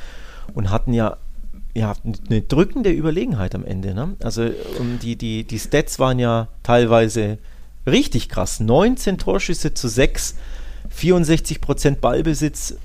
und 0.53 0.69
hatten 0.69 0.93
ja 0.93 1.17
ja, 1.75 1.95
eine 2.29 2.41
drückende 2.41 2.91
Überlegenheit 2.91 3.55
am 3.55 3.65
Ende. 3.65 3.93
Ne? 3.93 4.15
Also 4.21 4.49
um, 4.79 4.99
die, 4.99 5.15
die, 5.15 5.43
die 5.43 5.59
Stats 5.59 5.99
waren 5.99 6.19
ja 6.19 6.47
teilweise 6.61 7.39
richtig 7.87 8.29
krass. 8.29 8.59
19 8.59 9.17
Torschüsse 9.17 9.73
zu 9.73 9.87
6, 9.87 10.35
64% 10.95 11.95
Ballbesitz, 11.95 12.75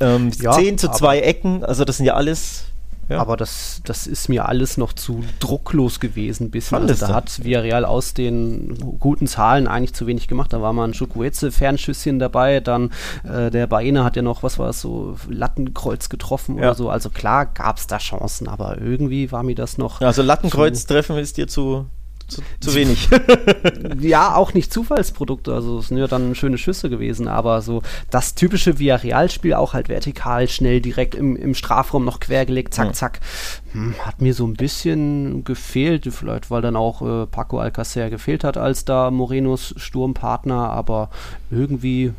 ähm, 0.00 0.30
ja, 0.40 0.52
10 0.52 0.78
zu 0.78 0.90
2 0.90 1.20
Ecken. 1.20 1.64
Also 1.64 1.84
das 1.84 1.96
sind 1.96 2.06
ja 2.06 2.14
alles 2.14 2.64
ja. 3.08 3.18
Aber 3.18 3.36
das, 3.36 3.80
das 3.84 4.06
ist 4.06 4.28
mir 4.28 4.48
alles 4.48 4.76
noch 4.76 4.92
zu 4.92 5.24
drucklos 5.40 5.98
gewesen. 5.98 6.50
Bisschen. 6.50 6.78
Also 6.78 7.06
da 7.06 7.14
hat 7.14 7.42
Villarreal 7.42 7.84
aus 7.84 8.12
den 8.14 8.74
guten 8.98 9.26
Zahlen 9.26 9.66
eigentlich 9.66 9.94
zu 9.94 10.06
wenig 10.06 10.28
gemacht. 10.28 10.52
Da 10.52 10.60
war 10.60 10.72
mal 10.72 10.84
ein 10.84 10.92
Chukwueze-Fernschüsschen 10.92 12.18
dabei. 12.18 12.60
Dann 12.60 12.90
äh, 13.24 13.50
der 13.50 13.66
Baena 13.66 14.04
hat 14.04 14.16
ja 14.16 14.22
noch, 14.22 14.42
was 14.42 14.58
war 14.58 14.68
es, 14.68 14.80
so 14.80 15.16
Lattenkreuz 15.28 16.08
getroffen 16.08 16.56
ja. 16.56 16.64
oder 16.64 16.74
so. 16.74 16.90
Also 16.90 17.08
klar 17.08 17.46
gab 17.46 17.78
es 17.78 17.86
da 17.86 17.98
Chancen, 17.98 18.46
aber 18.46 18.78
irgendwie 18.78 19.32
war 19.32 19.42
mir 19.42 19.54
das 19.54 19.78
noch. 19.78 20.00
Also 20.00 20.22
Lattenkreuz 20.22 20.84
treffen 20.86 21.16
ist 21.16 21.38
dir 21.38 21.48
zu 21.48 21.86
zu, 22.28 22.42
zu 22.60 22.74
wenig. 22.74 23.08
ja, 24.00 24.34
auch 24.34 24.54
nicht 24.54 24.72
Zufallsprodukte, 24.72 25.52
also 25.52 25.78
es 25.78 25.88
sind 25.88 25.96
ja 25.96 26.06
dann 26.06 26.34
schöne 26.34 26.58
Schüsse 26.58 26.90
gewesen, 26.90 27.26
aber 27.26 27.62
so 27.62 27.82
das 28.10 28.34
typische 28.34 28.78
Villarreal-Spiel 28.78 29.54
auch 29.54 29.72
halt 29.72 29.88
vertikal, 29.88 30.48
schnell 30.48 30.80
direkt 30.80 31.14
im, 31.14 31.36
im 31.36 31.54
Strafraum 31.54 32.04
noch 32.04 32.20
quergelegt, 32.20 32.74
zack, 32.74 32.94
zack, 32.94 33.20
hm, 33.72 33.94
hat 34.04 34.20
mir 34.20 34.34
so 34.34 34.46
ein 34.46 34.54
bisschen 34.54 35.44
gefehlt, 35.44 36.08
vielleicht 36.12 36.50
weil 36.50 36.62
dann 36.62 36.76
auch 36.76 37.02
äh, 37.02 37.26
Paco 37.26 37.58
Alcacer 37.58 38.10
gefehlt 38.10 38.44
hat 38.44 38.56
als 38.56 38.84
da 38.84 39.10
Morenos 39.10 39.74
Sturmpartner, 39.76 40.70
aber 40.70 41.10
irgendwie 41.50 42.12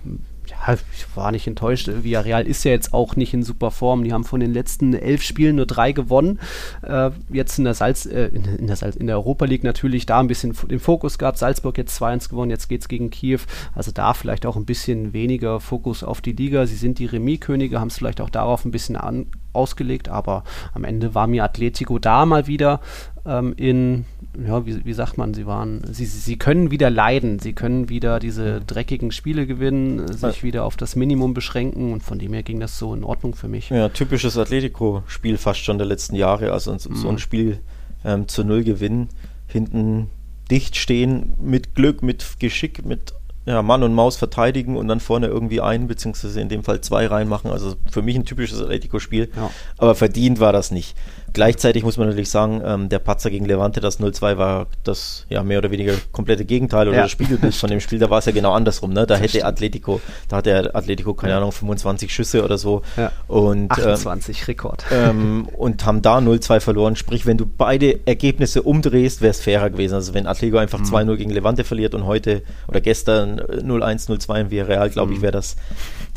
ich 0.67 1.05
war 1.15 1.31
nicht 1.31 1.47
enttäuscht. 1.47 1.89
Villarreal 1.89 2.45
ist 2.45 2.63
ja 2.63 2.71
jetzt 2.71 2.93
auch 2.93 3.15
nicht 3.15 3.33
in 3.33 3.43
super 3.43 3.71
Form. 3.71 4.03
Die 4.03 4.13
haben 4.13 4.23
von 4.23 4.39
den 4.39 4.53
letzten 4.53 4.93
elf 4.93 5.23
Spielen 5.23 5.55
nur 5.55 5.65
drei 5.65 5.91
gewonnen. 5.91 6.39
Äh, 6.81 7.11
jetzt 7.29 7.57
in 7.57 7.65
der 7.65 7.73
Salz, 7.73 8.05
äh, 8.05 8.27
in, 8.27 8.67
der 8.67 8.75
Salz, 8.75 8.95
in 8.95 9.07
der 9.07 9.15
Europa 9.17 9.45
League 9.45 9.63
natürlich 9.63 10.05
da 10.05 10.19
ein 10.19 10.27
bisschen 10.27 10.55
den 10.69 10.79
Fokus 10.79 11.17
gehabt. 11.17 11.37
Salzburg 11.37 11.77
jetzt 11.77 12.01
2-1 12.01 12.29
gewonnen, 12.29 12.51
jetzt 12.51 12.67
geht 12.67 12.81
es 12.81 12.87
gegen 12.87 13.09
Kiew. 13.09 13.39
Also 13.73 13.91
da 13.91 14.13
vielleicht 14.13 14.45
auch 14.45 14.55
ein 14.55 14.65
bisschen 14.65 15.13
weniger 15.13 15.59
Fokus 15.59 16.03
auf 16.03 16.21
die 16.21 16.33
Liga. 16.33 16.65
Sie 16.65 16.75
sind 16.75 16.99
die 16.99 17.05
Remis-Könige, 17.05 17.79
haben 17.79 17.87
es 17.87 17.97
vielleicht 17.97 18.21
auch 18.21 18.29
darauf 18.29 18.65
ein 18.65 18.71
bisschen 18.71 18.95
an, 18.95 19.27
ausgelegt, 19.53 20.09
aber 20.09 20.43
am 20.73 20.83
Ende 20.83 21.15
war 21.15 21.27
mir 21.27 21.43
Atletico 21.43 21.99
da 21.99 22.25
mal 22.25 22.47
wieder 22.47 22.81
ähm, 23.29 23.53
in 23.55 24.05
ja, 24.45 24.65
wie, 24.65 24.83
wie 24.85 24.93
sagt 24.93 25.17
man, 25.17 25.33
sie 25.33 25.45
waren, 25.45 25.81
sie, 25.91 26.05
sie 26.05 26.37
können 26.37 26.71
wieder 26.71 26.89
leiden, 26.89 27.39
sie 27.39 27.53
können 27.53 27.89
wieder 27.89 28.19
diese 28.19 28.61
dreckigen 28.61 29.11
Spiele 29.11 29.45
gewinnen, 29.45 30.11
sich 30.11 30.43
wieder 30.43 30.65
auf 30.65 30.77
das 30.77 30.95
Minimum 30.95 31.33
beschränken 31.33 31.93
und 31.93 32.03
von 32.03 32.19
dem 32.19 32.33
her 32.33 32.43
ging 32.43 32.59
das 32.59 32.77
so 32.77 32.93
in 32.93 33.03
Ordnung 33.03 33.35
für 33.35 33.47
mich. 33.47 33.69
Ja, 33.69 33.89
typisches 33.89 34.37
Atletico-Spiel 34.37 35.37
fast 35.37 35.61
schon 35.61 35.77
der 35.77 35.87
letzten 35.87 36.15
Jahre, 36.15 36.51
also 36.51 36.77
so 36.77 36.89
mhm. 36.89 37.07
ein 37.07 37.19
Spiel 37.19 37.59
ähm, 38.03 38.27
zu 38.27 38.43
Null 38.43 38.63
gewinnen, 38.63 39.09
hinten 39.47 40.09
dicht 40.49 40.75
stehen, 40.75 41.33
mit 41.39 41.75
Glück, 41.75 42.01
mit 42.01 42.39
Geschick, 42.39 42.85
mit 42.85 43.13
ja, 43.45 43.61
Mann 43.61 43.83
und 43.83 43.93
Maus 43.93 44.15
verteidigen 44.15 44.77
und 44.77 44.87
dann 44.87 44.99
vorne 44.99 45.27
irgendwie 45.27 45.61
ein, 45.61 45.87
beziehungsweise 45.87 46.39
in 46.39 46.49
dem 46.49 46.63
Fall 46.63 46.81
zwei 46.81 47.07
reinmachen. 47.07 47.49
Also 47.49 47.75
für 47.89 48.01
mich 48.01 48.15
ein 48.15 48.25
typisches 48.25 48.61
Atletico-Spiel, 48.61 49.29
ja. 49.35 49.49
aber 49.77 49.95
verdient 49.95 50.39
war 50.39 50.53
das 50.53 50.71
nicht. 50.71 50.95
Gleichzeitig 51.33 51.83
muss 51.83 51.97
man 51.97 52.07
natürlich 52.07 52.29
sagen, 52.29 52.61
ähm, 52.65 52.89
der 52.89 52.99
Patzer 52.99 53.29
gegen 53.29 53.45
Levante, 53.45 53.79
das 53.79 53.99
0-2 53.99 54.37
war 54.37 54.67
das 54.83 55.25
ja 55.29 55.43
mehr 55.43 55.59
oder 55.59 55.71
weniger 55.71 55.93
komplette 56.11 56.45
Gegenteil 56.45 56.87
oder 56.87 56.97
ja. 56.97 57.03
das 57.03 57.11
Spiegelbild 57.11 57.55
von 57.55 57.69
dem 57.69 57.79
Spiel. 57.79 57.99
Da 57.99 58.09
war 58.09 58.19
es 58.19 58.25
ja 58.25 58.31
genau 58.31 58.53
andersrum. 58.53 58.91
Ne? 58.91 59.01
Da 59.01 59.05
das 59.05 59.19
hätte 59.19 59.29
stimmt. 59.29 59.45
Atletico, 59.45 60.01
da 60.27 60.37
hat 60.37 60.45
der 60.45 60.75
Atletico, 60.75 61.13
keine 61.13 61.35
Ahnung, 61.35 61.51
25 61.51 62.13
Schüsse 62.13 62.43
oder 62.43 62.57
so. 62.57 62.81
Ja. 62.97 63.11
Und, 63.27 63.71
28 63.71 64.39
ähm, 64.39 64.45
Rekord. 64.47 64.85
Ähm, 64.91 65.47
und 65.57 65.85
haben 65.85 66.01
da 66.01 66.17
0-2 66.19 66.59
verloren. 66.59 66.95
Sprich, 66.95 67.25
wenn 67.25 67.37
du 67.37 67.45
beide 67.45 67.99
Ergebnisse 68.05 68.63
umdrehst, 68.63 69.21
wäre 69.21 69.31
es 69.31 69.41
fairer 69.41 69.69
gewesen. 69.69 69.95
Also 69.95 70.13
wenn 70.13 70.27
Atletico 70.27 70.57
einfach 70.57 70.79
mhm. 70.79 70.85
2-0 70.85 71.15
gegen 71.17 71.31
Levante 71.31 71.63
verliert 71.63 71.93
und 71.95 72.05
heute 72.05 72.43
oder 72.67 72.81
gestern 72.81 73.39
0-1, 73.39 74.09
0-2 74.09 74.41
in 74.41 74.51
Villarreal, 74.51 74.89
glaube 74.89 75.11
mhm. 75.11 75.17
ich, 75.17 75.21
wäre 75.21 75.31
das 75.33 75.55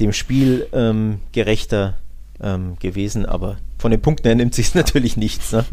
dem 0.00 0.12
Spiel 0.12 0.66
ähm, 0.72 1.20
gerechter 1.32 1.94
ähm, 2.40 2.76
gewesen. 2.78 3.26
Aber 3.26 3.56
von 3.78 3.90
den 3.90 4.00
Punkten 4.00 4.26
her 4.26 4.34
nimmt 4.34 4.54
sich 4.54 4.74
natürlich 4.76 5.16
nichts. 5.16 5.52
Ne? 5.52 5.64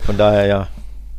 Von 0.00 0.16
daher 0.16 0.46
ja, 0.46 0.68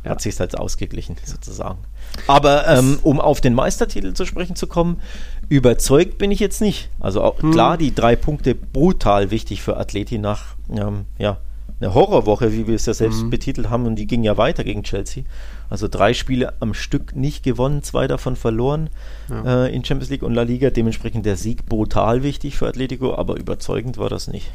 ja. 0.04 0.10
hat 0.10 0.20
sich 0.20 0.38
halt 0.38 0.58
ausgeglichen 0.58 1.16
sozusagen. 1.24 1.78
Aber 2.26 2.66
ähm, 2.68 2.98
um 3.02 3.20
auf 3.20 3.40
den 3.40 3.54
Meistertitel 3.54 4.12
zu 4.12 4.24
sprechen 4.24 4.56
zu 4.56 4.66
kommen, 4.66 5.00
überzeugt 5.48 6.18
bin 6.18 6.30
ich 6.30 6.40
jetzt 6.40 6.60
nicht. 6.60 6.90
Also 7.00 7.22
auch, 7.22 7.42
hm. 7.42 7.50
klar, 7.50 7.76
die 7.76 7.94
drei 7.94 8.16
Punkte 8.16 8.54
brutal 8.54 9.30
wichtig 9.30 9.62
für 9.62 9.76
Athleti 9.76 10.18
nach 10.18 10.54
ähm, 10.70 11.06
ja, 11.18 11.38
einer 11.84 11.94
Horrorwoche, 11.94 12.52
wie 12.52 12.66
wir 12.66 12.74
es 12.74 12.86
ja 12.86 12.94
selbst 12.94 13.22
hm. 13.22 13.30
betitelt 13.30 13.70
haben, 13.70 13.86
und 13.86 13.96
die 13.96 14.06
ging 14.06 14.24
ja 14.24 14.36
weiter 14.36 14.64
gegen 14.64 14.82
Chelsea. 14.82 15.24
Also 15.70 15.88
drei 15.88 16.14
Spiele 16.14 16.54
am 16.60 16.74
Stück 16.74 17.14
nicht 17.14 17.42
gewonnen, 17.42 17.82
zwei 17.82 18.06
davon 18.06 18.36
verloren 18.36 18.90
ja. 19.28 19.66
äh, 19.66 19.74
in 19.74 19.84
Champions 19.84 20.10
League 20.10 20.22
und 20.22 20.34
La 20.34 20.42
Liga. 20.42 20.70
Dementsprechend 20.70 21.26
der 21.26 21.36
Sieg 21.36 21.66
brutal 21.66 22.22
wichtig 22.22 22.56
für 22.56 22.66
Atletico, 22.66 23.14
aber 23.14 23.36
überzeugend 23.36 23.98
war 23.98 24.08
das 24.08 24.28
nicht. 24.28 24.50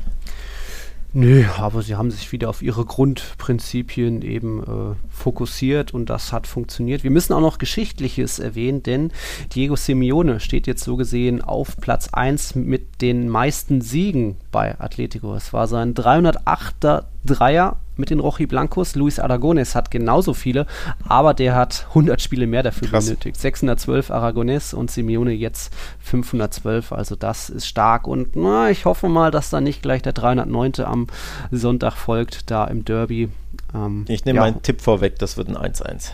Nö, 1.12 1.44
aber 1.58 1.82
sie 1.82 1.96
haben 1.96 2.12
sich 2.12 2.32
wieder 2.32 2.50
auf 2.50 2.62
ihre 2.62 2.86
Grundprinzipien 2.86 4.22
eben 4.22 4.62
äh, 4.62 4.96
fokussiert 5.10 5.92
und 5.92 6.08
das 6.08 6.32
hat 6.32 6.46
funktioniert. 6.46 7.04
Wir 7.04 7.10
müssen 7.10 7.34
auch 7.34 7.42
noch 7.42 7.58
Geschichtliches 7.58 8.38
erwähnen, 8.38 8.84
denn 8.84 9.12
Diego 9.56 9.76
Simeone 9.76 10.40
steht 10.40 10.68
jetzt 10.68 10.84
so 10.84 10.98
gesehen 10.98 11.42
auf 11.42 11.78
Platz 11.78 12.10
1 12.12 12.54
mit 12.54 13.02
den 13.02 13.28
meisten 13.28 13.82
Siegen 13.82 14.38
bei 14.52 14.80
Atletico. 14.80 15.34
Es 15.34 15.52
war 15.52 15.68
sein 15.68 15.96
308er 15.96 17.06
Dreier 17.26 17.78
mit 18.00 18.10
den 18.10 18.20
Rochi 18.20 18.48
Blancos. 18.48 18.96
Luis 18.96 19.20
Aragones 19.20 19.76
hat 19.76 19.92
genauso 19.92 20.34
viele, 20.34 20.66
aber 21.08 21.34
der 21.34 21.56
hat 21.56 21.86
100 21.90 22.22
Spiele 22.22 22.48
mehr 22.48 22.64
dafür 22.64 22.88
Krass. 22.88 23.06
benötigt. 23.06 23.38
612 23.38 24.12
Aragones 24.12 24.74
und 24.74 24.90
Simeone 24.90 25.34
jetzt 25.34 25.74
512. 26.00 26.92
Also 26.92 27.16
das 27.16 27.50
ist 27.50 27.68
stark 27.68 28.08
und 28.08 28.36
na, 28.36 28.70
ich 28.70 28.86
hoffe 28.86 29.10
mal, 29.10 29.32
dass 29.32 29.50
da 29.50 29.62
nicht 29.62 29.82
gleich 29.82 30.02
der 30.02 30.14
309. 30.14 30.84
am 30.84 31.08
Sonntag 31.52 31.96
folgt, 31.96 32.50
da 32.50 32.66
im 32.66 32.86
Derby. 32.86 33.30
Ähm, 33.76 34.06
ich 34.08 34.26
nehme 34.26 34.38
ja. 34.38 34.44
meinen 34.44 34.62
Tipp 34.62 34.82
vorweg, 34.82 35.20
das 35.20 35.38
wird 35.38 35.50
ein 35.50 35.58
1-1. 35.58 36.12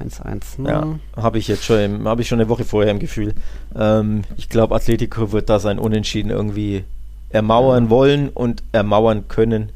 1-1. 0.00 0.60
Ne? 0.60 0.68
Ja, 0.68 1.22
habe 1.22 1.38
ich 1.38 1.48
jetzt 1.48 1.64
schon, 1.64 2.06
habe 2.06 2.22
ich 2.22 2.28
schon 2.28 2.40
eine 2.40 2.48
Woche 2.48 2.64
vorher 2.64 2.90
im 2.90 2.98
Gefühl. 2.98 3.34
Ähm, 3.76 4.22
ich 4.36 4.48
glaube, 4.48 4.74
Atletico 4.74 5.32
wird 5.32 5.48
da 5.48 5.58
sein 5.58 5.78
Unentschieden 5.78 6.30
irgendwie 6.30 6.84
ermauern 7.30 7.90
wollen 7.90 8.28
und 8.28 8.62
ermauern 8.72 9.28
können. 9.28 9.70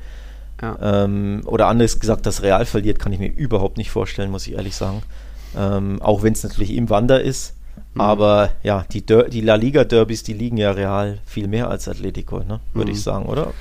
Ja. 0.61 1.05
Ähm, 1.05 1.43
oder 1.45 1.67
anders 1.69 2.01
gesagt, 2.01 2.27
das 2.27 2.43
Real 2.43 2.65
verliert, 2.65 2.99
kann 2.99 3.13
ich 3.13 3.19
mir 3.19 3.31
überhaupt 3.31 3.77
nicht 3.77 3.91
vorstellen, 3.91 4.31
muss 4.31 4.47
ich 4.47 4.55
ehrlich 4.55 4.75
sagen. 4.75 5.03
Ähm, 5.57 6.01
auch 6.03 6.23
wenn 6.23 6.33
es 6.33 6.43
natürlich 6.43 6.75
im 6.75 6.91
Wander 6.91 7.21
ist. 7.21 7.55
Mhm. 7.95 8.01
Aber 8.01 8.51
ja, 8.63 8.85
die, 8.93 9.05
die 9.05 9.41
La 9.41 9.55
Liga-Derbys, 9.55 10.23
die 10.23 10.33
liegen 10.33 10.57
ja 10.57 10.71
real 10.71 11.19
viel 11.27 11.49
mehr 11.49 11.69
als 11.69 11.89
Atletico, 11.89 12.41
ne? 12.41 12.61
würde 12.73 12.91
mhm. 12.91 12.97
ich 12.97 13.03
sagen, 13.03 13.27
oder? 13.27 13.53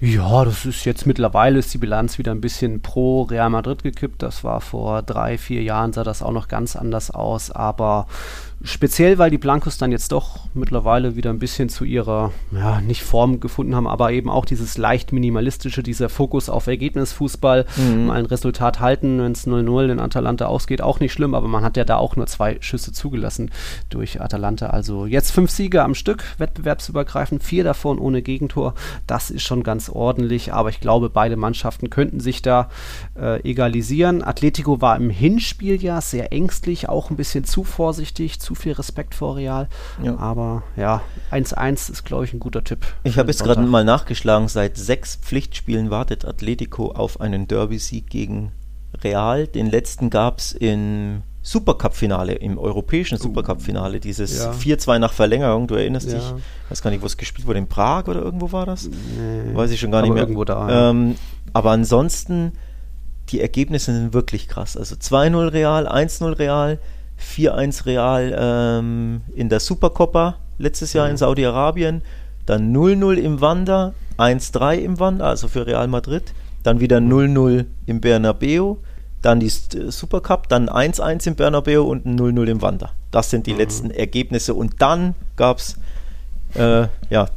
Ja, 0.00 0.44
das 0.44 0.64
ist 0.66 0.84
jetzt 0.84 1.06
mittlerweile 1.06 1.60
ist 1.60 1.72
die 1.72 1.78
Bilanz 1.78 2.18
wieder 2.18 2.32
ein 2.32 2.40
bisschen 2.40 2.82
pro 2.82 3.22
Real 3.22 3.50
Madrid 3.50 3.84
gekippt. 3.84 4.20
Das 4.20 4.42
war 4.42 4.60
vor 4.60 5.00
drei, 5.02 5.38
vier 5.38 5.62
Jahren, 5.62 5.92
sah 5.92 6.02
das 6.02 6.24
auch 6.24 6.32
noch 6.32 6.48
ganz 6.48 6.74
anders 6.74 7.12
aus. 7.12 7.52
Aber 7.52 8.08
Speziell, 8.64 9.18
weil 9.18 9.30
die 9.30 9.38
Blancos 9.38 9.76
dann 9.76 9.90
jetzt 9.90 10.12
doch 10.12 10.40
mittlerweile 10.54 11.16
wieder 11.16 11.30
ein 11.30 11.40
bisschen 11.40 11.68
zu 11.68 11.84
ihrer, 11.84 12.30
ja, 12.52 12.80
nicht 12.80 13.02
Form 13.02 13.40
gefunden 13.40 13.74
haben, 13.74 13.88
aber 13.88 14.12
eben 14.12 14.30
auch 14.30 14.44
dieses 14.44 14.78
leicht 14.78 15.12
minimalistische, 15.12 15.82
dieser 15.82 16.08
Fokus 16.08 16.48
auf 16.48 16.68
Ergebnisfußball, 16.68 17.66
mhm. 17.76 18.06
mal 18.06 18.18
ein 18.20 18.26
Resultat 18.26 18.78
halten, 18.78 19.18
wenn 19.20 19.32
es 19.32 19.48
0-0 19.48 19.90
in 19.90 19.98
Atalanta 19.98 20.46
ausgeht, 20.46 20.80
auch 20.80 21.00
nicht 21.00 21.12
schlimm, 21.12 21.34
aber 21.34 21.48
man 21.48 21.64
hat 21.64 21.76
ja 21.76 21.84
da 21.84 21.96
auch 21.96 22.14
nur 22.14 22.26
zwei 22.26 22.58
Schüsse 22.60 22.92
zugelassen 22.92 23.50
durch 23.90 24.20
Atalanta. 24.20 24.68
Also 24.68 25.06
jetzt 25.06 25.32
fünf 25.32 25.50
Siege 25.50 25.82
am 25.82 25.96
Stück, 25.96 26.22
wettbewerbsübergreifend, 26.38 27.42
vier 27.42 27.64
davon 27.64 27.98
ohne 27.98 28.22
Gegentor. 28.22 28.74
Das 29.08 29.30
ist 29.30 29.42
schon 29.42 29.64
ganz 29.64 29.88
ordentlich, 29.88 30.52
aber 30.52 30.68
ich 30.68 30.80
glaube, 30.80 31.10
beide 31.10 31.36
Mannschaften 31.36 31.90
könnten 31.90 32.20
sich 32.20 32.42
da 32.42 32.68
äh, 33.18 33.40
egalisieren. 33.42 34.22
Atletico 34.22 34.80
war 34.80 34.96
im 34.96 35.10
Hinspiel 35.10 35.82
ja 35.82 36.00
sehr 36.00 36.32
ängstlich, 36.32 36.88
auch 36.88 37.10
ein 37.10 37.16
bisschen 37.16 37.44
zu 37.44 37.64
vorsichtig, 37.64 38.38
zu 38.38 38.51
zu 38.52 38.60
viel 38.60 38.72
Respekt 38.72 39.14
vor 39.14 39.36
Real. 39.36 39.68
Ja. 40.02 40.16
Aber 40.18 40.62
ja, 40.76 41.02
1-1 41.30 41.90
ist, 41.90 42.04
glaube 42.04 42.24
ich, 42.24 42.32
ein 42.32 42.40
guter 42.40 42.62
Tipp. 42.62 42.86
Ich 43.04 43.18
habe 43.18 43.30
jetzt 43.30 43.42
gerade 43.42 43.62
mal 43.62 43.84
nachgeschlagen, 43.84 44.48
seit 44.48 44.76
sechs 44.76 45.16
Pflichtspielen 45.16 45.90
wartet 45.90 46.24
Atletico 46.24 46.92
auf 46.92 47.20
einen 47.20 47.48
Derby-Sieg 47.48 48.08
gegen 48.08 48.52
Real. 49.02 49.46
Den 49.46 49.70
letzten 49.70 50.10
gab 50.10 50.38
es 50.38 50.52
im 50.52 51.22
Supercup-Finale, 51.42 52.34
im 52.34 52.58
europäischen 52.58 53.16
uh. 53.16 53.22
Supercup-Finale, 53.22 54.00
dieses 54.00 54.38
ja. 54.38 54.52
4-2 54.52 54.98
nach 54.98 55.12
Verlängerung, 55.12 55.66
du 55.66 55.74
erinnerst 55.74 56.08
ja. 56.08 56.18
dich, 56.18 56.24
ich 56.64 56.70
weiß 56.70 56.82
gar 56.82 56.90
nicht, 56.90 57.02
wo 57.02 57.06
es 57.06 57.16
gespielt 57.16 57.48
wurde, 57.48 57.58
in 57.58 57.66
Prag 57.66 58.06
oder 58.06 58.20
irgendwo 58.20 58.52
war 58.52 58.66
das? 58.66 58.88
Nee. 58.88 59.54
Weiß 59.54 59.70
ich 59.70 59.80
schon 59.80 59.90
gar 59.90 60.02
nicht 60.02 60.12
mehr. 60.12 60.22
Irgendwo 60.22 60.44
da. 60.44 60.90
Ähm, 60.90 61.16
aber 61.52 61.72
ansonsten, 61.72 62.52
die 63.30 63.40
Ergebnisse 63.40 63.92
sind 63.92 64.14
wirklich 64.14 64.46
krass. 64.46 64.76
Also 64.76 64.94
2-0 64.94 65.52
Real, 65.52 65.88
1-0 65.88 66.38
Real, 66.38 66.78
4-1 67.22 67.86
Real 67.86 68.36
ähm, 68.38 69.20
in 69.34 69.48
der 69.48 69.60
Supercoppa 69.60 70.36
letztes 70.58 70.92
Jahr 70.92 71.06
mhm. 71.06 71.12
in 71.12 71.16
Saudi-Arabien, 71.16 72.02
dann 72.46 72.74
0-0 72.74 73.14
im 73.14 73.40
Wander, 73.40 73.94
1-3 74.18 74.76
im 74.76 75.00
Wander, 75.00 75.26
also 75.26 75.48
für 75.48 75.66
Real 75.66 75.88
Madrid, 75.88 76.34
dann 76.62 76.80
wieder 76.80 76.98
0-0 76.98 77.66
im 77.86 78.00
Bernabeu, 78.00 78.76
dann 79.20 79.40
die 79.40 79.48
Supercup, 79.48 80.48
dann 80.48 80.68
1-1 80.68 81.28
im 81.28 81.34
Bernabeu 81.36 81.82
und 81.82 82.04
ein 82.06 82.18
0-0 82.18 82.46
im 82.46 82.62
Wander. 82.62 82.90
Das 83.10 83.30
sind 83.30 83.46
die 83.46 83.52
mhm. 83.52 83.58
letzten 83.58 83.90
Ergebnisse. 83.90 84.54
Und 84.54 84.82
dann 84.82 85.14
gab 85.36 85.58
es 85.58 85.76
äh, 86.54 86.88
ja, 87.08 87.28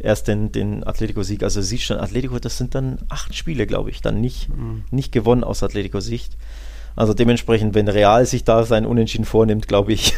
erst 0.00 0.26
den, 0.28 0.50
den 0.50 0.84
Atletico-Sieg. 0.84 1.44
Also 1.44 1.62
siehst 1.62 1.84
schon, 1.84 1.98
Atletico, 1.98 2.38
das 2.38 2.58
sind 2.58 2.74
dann 2.74 2.98
acht 3.08 3.34
Spiele, 3.34 3.66
glaube 3.66 3.90
ich, 3.90 4.00
dann 4.00 4.20
nicht, 4.20 4.48
mhm. 4.48 4.84
nicht 4.90 5.12
gewonnen 5.12 5.44
aus 5.44 5.62
Atletico-Sicht. 5.62 6.36
Also 6.96 7.14
dementsprechend, 7.14 7.74
wenn 7.74 7.88
Real 7.88 8.26
sich 8.26 8.44
da 8.44 8.64
sein 8.64 8.86
Unentschieden 8.86 9.24
vornimmt, 9.24 9.68
glaube 9.68 9.92
ich, 9.92 10.14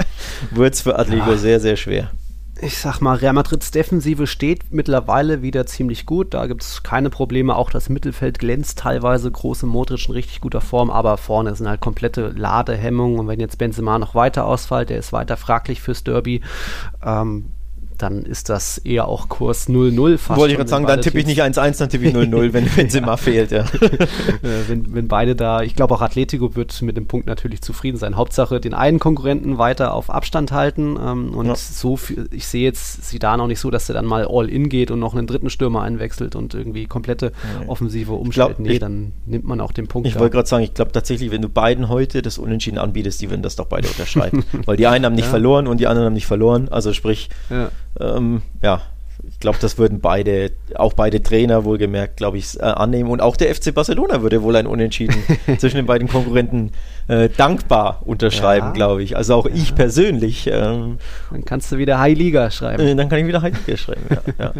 wird 0.50 0.74
es 0.74 0.82
für 0.82 0.98
Atletico 0.98 1.30
ja. 1.30 1.36
sehr, 1.36 1.60
sehr 1.60 1.76
schwer 1.76 2.10
ich 2.60 2.78
sag 2.78 3.00
mal, 3.00 3.16
Real 3.16 3.32
Madrids 3.32 3.70
Defensive 3.70 4.26
steht 4.26 4.72
mittlerweile 4.72 5.42
wieder 5.42 5.66
ziemlich 5.66 6.06
gut. 6.06 6.34
Da 6.34 6.46
gibt 6.46 6.62
es 6.62 6.82
keine 6.82 7.10
Probleme. 7.10 7.54
Auch 7.54 7.70
das 7.70 7.88
Mittelfeld 7.88 8.38
glänzt 8.38 8.80
teilweise. 8.80 9.30
Große 9.30 9.66
Modric 9.66 10.08
in 10.08 10.14
richtig 10.14 10.40
guter 10.40 10.60
Form, 10.60 10.90
aber 10.90 11.16
vorne 11.18 11.54
sind 11.54 11.68
halt 11.68 11.80
komplette 11.80 12.28
Ladehemmungen. 12.30 13.20
Und 13.20 13.28
wenn 13.28 13.40
jetzt 13.40 13.58
Benzema 13.58 13.98
noch 13.98 14.14
weiter 14.14 14.44
ausfällt, 14.44 14.90
der 14.90 14.98
ist 14.98 15.12
weiter 15.12 15.36
fraglich 15.36 15.80
fürs 15.80 16.02
Derby. 16.02 16.40
Ähm, 17.04 17.52
dann 17.98 18.22
ist 18.22 18.48
das 18.48 18.78
eher 18.78 19.08
auch 19.08 19.28
Kurs 19.28 19.68
0-0 19.68 20.18
fast. 20.18 20.38
Wollte 20.38 20.52
ich 20.52 20.56
gerade 20.56 20.70
sagen, 20.70 20.86
dann 20.86 21.00
tippe 21.00 21.18
ich 21.18 21.26
nicht 21.26 21.42
1-1, 21.42 21.78
dann 21.78 21.88
tippe 21.88 22.06
ich 22.06 22.14
0-0, 22.14 22.52
wenn 22.52 22.64
Benzema 22.76 23.16
fehlt, 23.16 23.50
ja. 23.50 23.64
Äh, 24.42 24.68
wenn, 24.68 24.94
wenn 24.94 25.08
beide 25.08 25.34
da, 25.34 25.62
ich 25.62 25.74
glaube 25.74 25.94
auch 25.94 26.00
Atletico 26.00 26.54
wird 26.54 26.80
mit 26.82 26.96
dem 26.96 27.06
Punkt 27.06 27.26
natürlich 27.26 27.60
zufrieden 27.60 27.96
sein. 27.96 28.16
Hauptsache 28.16 28.60
den 28.60 28.74
einen 28.74 28.98
Konkurrenten 28.98 29.58
weiter 29.58 29.94
auf 29.94 30.10
Abstand 30.10 30.52
halten 30.52 30.96
ähm, 31.00 31.34
und 31.34 31.46
ja. 31.46 31.56
so, 31.56 31.96
viel, 31.96 32.28
ich 32.30 32.46
sehe 32.46 32.62
jetzt 32.62 33.08
sie 33.08 33.18
da 33.18 33.36
noch 33.36 33.46
nicht 33.46 33.58
so, 33.58 33.70
dass 33.70 33.88
er 33.88 33.94
dann 33.94 34.06
mal 34.06 34.26
All-In 34.28 34.68
geht 34.68 34.90
und 34.90 35.00
noch 35.00 35.14
einen 35.14 35.26
dritten 35.26 35.50
Stürmer 35.50 35.82
einwechselt 35.82 36.36
und 36.36 36.54
irgendwie 36.54 36.86
komplette 36.86 37.32
Offensive 37.66 38.12
umstellt. 38.12 38.56
Glaub, 38.56 38.58
nee, 38.60 38.74
ich, 38.74 38.78
dann 38.78 39.12
nimmt 39.26 39.44
man 39.44 39.60
auch 39.60 39.72
den 39.72 39.88
Punkt. 39.88 40.06
Ich 40.06 40.18
wollte 40.18 40.34
gerade 40.34 40.48
sagen, 40.48 40.64
ich 40.64 40.74
glaube 40.74 40.92
tatsächlich, 40.92 41.30
wenn 41.30 41.42
du 41.42 41.48
beiden 41.48 41.88
heute 41.88 42.22
das 42.22 42.38
Unentschieden 42.38 42.78
anbietest, 42.78 43.20
die 43.20 43.30
würden 43.30 43.42
das 43.42 43.56
doch 43.56 43.66
beide 43.66 43.88
unterschreiben. 43.88 44.44
Weil 44.66 44.76
die 44.76 44.86
einen 44.86 45.04
haben 45.04 45.14
nicht 45.14 45.24
ja. 45.24 45.30
verloren 45.30 45.66
und 45.66 45.80
die 45.80 45.86
anderen 45.86 46.06
haben 46.06 46.14
nicht 46.14 46.26
verloren. 46.26 46.68
Also 46.68 46.92
sprich, 46.92 47.28
ja 47.50 47.70
ähm, 48.00 48.42
ja, 48.62 48.82
ich 49.28 49.40
glaube, 49.40 49.58
das 49.60 49.78
würden 49.78 50.00
beide, 50.00 50.52
auch 50.74 50.92
beide 50.92 51.22
Trainer 51.22 51.64
wohlgemerkt, 51.64 52.16
glaube 52.16 52.38
ich, 52.38 52.58
äh, 52.58 52.62
annehmen. 52.62 53.10
Und 53.10 53.20
auch 53.20 53.36
der 53.36 53.54
FC 53.54 53.74
Barcelona 53.74 54.22
würde 54.22 54.42
wohl 54.42 54.56
ein 54.56 54.66
Unentschieden 54.66 55.16
zwischen 55.58 55.76
den 55.76 55.86
beiden 55.86 56.08
Konkurrenten 56.08 56.72
äh, 57.08 57.28
dankbar 57.28 58.02
unterschreiben, 58.04 58.68
ja. 58.68 58.72
glaube 58.72 59.02
ich. 59.02 59.16
Also 59.16 59.34
auch 59.34 59.46
ja. 59.46 59.54
ich 59.54 59.74
persönlich. 59.74 60.46
Ähm, 60.46 60.98
dann 61.30 61.44
kannst 61.44 61.70
du 61.72 61.78
wieder 61.78 61.98
High 61.98 62.16
Liga 62.16 62.50
schreiben. 62.50 62.82
Äh, 62.82 62.94
dann 62.94 63.08
kann 63.08 63.18
ich 63.18 63.26
wieder 63.26 63.42
High 63.42 63.54
Liga 63.66 63.76
schreiben, 63.76 64.02
ja. 64.38 64.52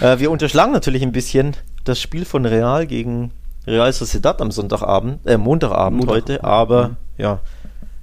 äh, 0.14 0.18
wir 0.18 0.30
unterschlagen 0.30 0.72
natürlich 0.72 1.02
ein 1.02 1.12
bisschen 1.12 1.56
das 1.84 2.00
Spiel 2.00 2.24
von 2.24 2.46
Real 2.46 2.86
gegen 2.86 3.30
Real 3.66 3.92
Sociedad 3.92 4.40
am 4.40 4.50
Sonntagabend, 4.50 5.26
äh, 5.26 5.36
Montagabend 5.36 6.00
Montag. 6.00 6.14
heute, 6.14 6.44
aber 6.44 6.88
mhm. 6.88 6.96
ja, 7.18 7.40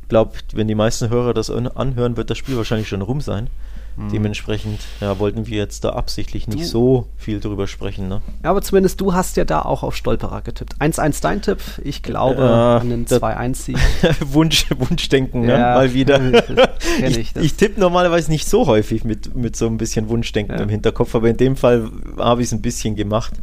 ich 0.01 0.09
glaube, 0.09 0.31
wenn 0.53 0.67
die 0.67 0.75
meisten 0.75 1.09
Hörer 1.09 1.33
das 1.33 1.49
anhören, 1.49 2.17
wird 2.17 2.29
das 2.29 2.37
Spiel 2.37 2.57
wahrscheinlich 2.57 2.89
schon 2.89 3.01
rum 3.01 3.21
sein. 3.21 3.49
Mhm. 3.97 4.09
Dementsprechend 4.09 4.79
ja, 5.01 5.19
wollten 5.19 5.47
wir 5.47 5.57
jetzt 5.57 5.83
da 5.83 5.91
absichtlich 5.91 6.47
nicht 6.47 6.63
du. 6.63 6.67
so 6.67 7.07
viel 7.17 7.39
drüber 7.39 7.67
sprechen. 7.67 8.07
Ne? 8.07 8.21
Ja, 8.43 8.51
aber 8.51 8.61
zumindest 8.61 9.01
du 9.01 9.13
hast 9.13 9.37
ja 9.37 9.45
da 9.45 9.61
auch 9.61 9.83
auf 9.83 9.95
Stolperer 9.95 10.41
getippt. 10.41 10.75
1-1 10.79 11.21
dein 11.21 11.41
Tipp. 11.41 11.59
Ich 11.83 12.01
glaube 12.01 12.41
äh, 12.41 12.81
an 12.81 12.89
den 12.89 13.05
2-1-Sieg. 13.05 13.77
Wunsch, 14.25 14.67
Wunschdenken, 14.77 15.41
ne? 15.41 15.51
ja, 15.51 15.57
ne? 15.57 15.63
mal 15.75 15.93
wieder. 15.93 16.21
ich, 17.05 17.17
ich, 17.17 17.35
ich 17.35 17.53
tippe 17.55 17.79
normalerweise 17.79 18.31
nicht 18.31 18.47
so 18.47 18.67
häufig 18.67 19.03
mit, 19.03 19.35
mit 19.35 19.55
so 19.55 19.67
ein 19.67 19.77
bisschen 19.77 20.09
Wunschdenken 20.09 20.55
ja. 20.55 20.63
im 20.63 20.69
Hinterkopf, 20.69 21.13
aber 21.15 21.29
in 21.29 21.37
dem 21.37 21.55
Fall 21.55 21.89
habe 22.17 22.41
ich 22.41 22.47
es 22.47 22.53
ein 22.53 22.61
bisschen 22.61 22.95
gemacht. 22.95 23.33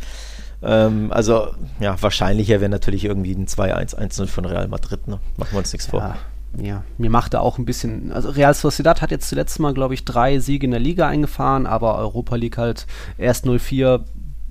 Ähm, 0.63 1.13
also, 1.13 1.49
ja, 1.79 2.01
wahrscheinlicher 2.01 2.61
wäre 2.61 2.71
natürlich 2.71 3.05
irgendwie 3.05 3.33
ein 3.33 3.47
2-1-1-0 3.47 4.27
von 4.27 4.45
Real 4.45 4.67
Madrid. 4.67 5.07
Ne? 5.07 5.21
Machen 5.37 5.53
wir 5.53 5.59
uns 5.59 5.73
nichts 5.73 5.87
vor 5.87 6.17
ja, 6.57 6.85
mir 6.97 7.11
machte 7.11 7.41
auch 7.41 7.59
ein 7.59 7.65
bisschen, 7.65 8.13
also 8.13 8.31
Real 8.31 8.55
Sociedad 8.55 9.03
hat 9.03 9.11
jetzt 9.11 9.29
zuletzt 9.29 9.61
mal, 9.61 9.75
glaube 9.75 9.95
ich, 9.95 10.05
drei 10.05 10.39
Siege 10.39 10.65
in 10.65 10.71
der 10.71 10.81
Liga 10.81 11.07
eingefahren, 11.07 11.67
aber 11.67 11.99
Europa 11.99 12.37
League 12.37 12.59
halt 12.59 12.87
erst 13.19 13.45
0-4, 13.45 14.01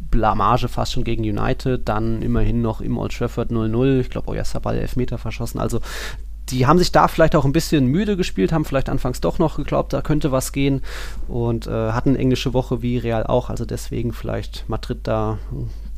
Blamage 0.10 0.70
fast 0.70 0.93
schon 0.93 1.04
gegen 1.04 1.24
United, 1.24 1.89
dann 1.89 2.22
immerhin 2.22 2.62
noch 2.62 2.80
im 2.80 2.98
Old 2.98 3.18
Trafford 3.18 3.52
0-0, 3.52 4.00
ich 4.00 4.10
glaube, 4.10 4.30
Oyarzabal 4.30 4.78
Elfmeter 4.78 5.18
verschossen, 5.18 5.60
also 5.60 5.82
die 6.50 6.66
haben 6.66 6.80
sich 6.80 6.93
da 6.93 7.10
vielleicht 7.10 7.36
auch 7.36 7.43
ein 7.43 7.52
bisschen 7.52 7.88
müde 7.88 8.16
gespielt, 8.16 8.54
haben 8.54 8.64
vielleicht 8.64 8.88
anfangs 8.88 9.20
doch 9.20 9.38
noch 9.38 9.58
geglaubt, 9.58 9.91
da 9.91 10.02
könnte 10.02 10.32
was 10.32 10.54
gehen 10.54 10.82
und 11.28 11.68
äh, 11.68 11.91
hatten 11.91 12.10
eine 12.10 12.20
englische 12.20 12.54
Woche 12.54 12.82
wie 12.82 12.98
Real 12.98 13.26
auch, 13.26 13.50
also 13.50 13.66
deswegen 13.66 14.14
vielleicht 14.14 14.64
Madrid 14.70 15.00
da 15.04 15.39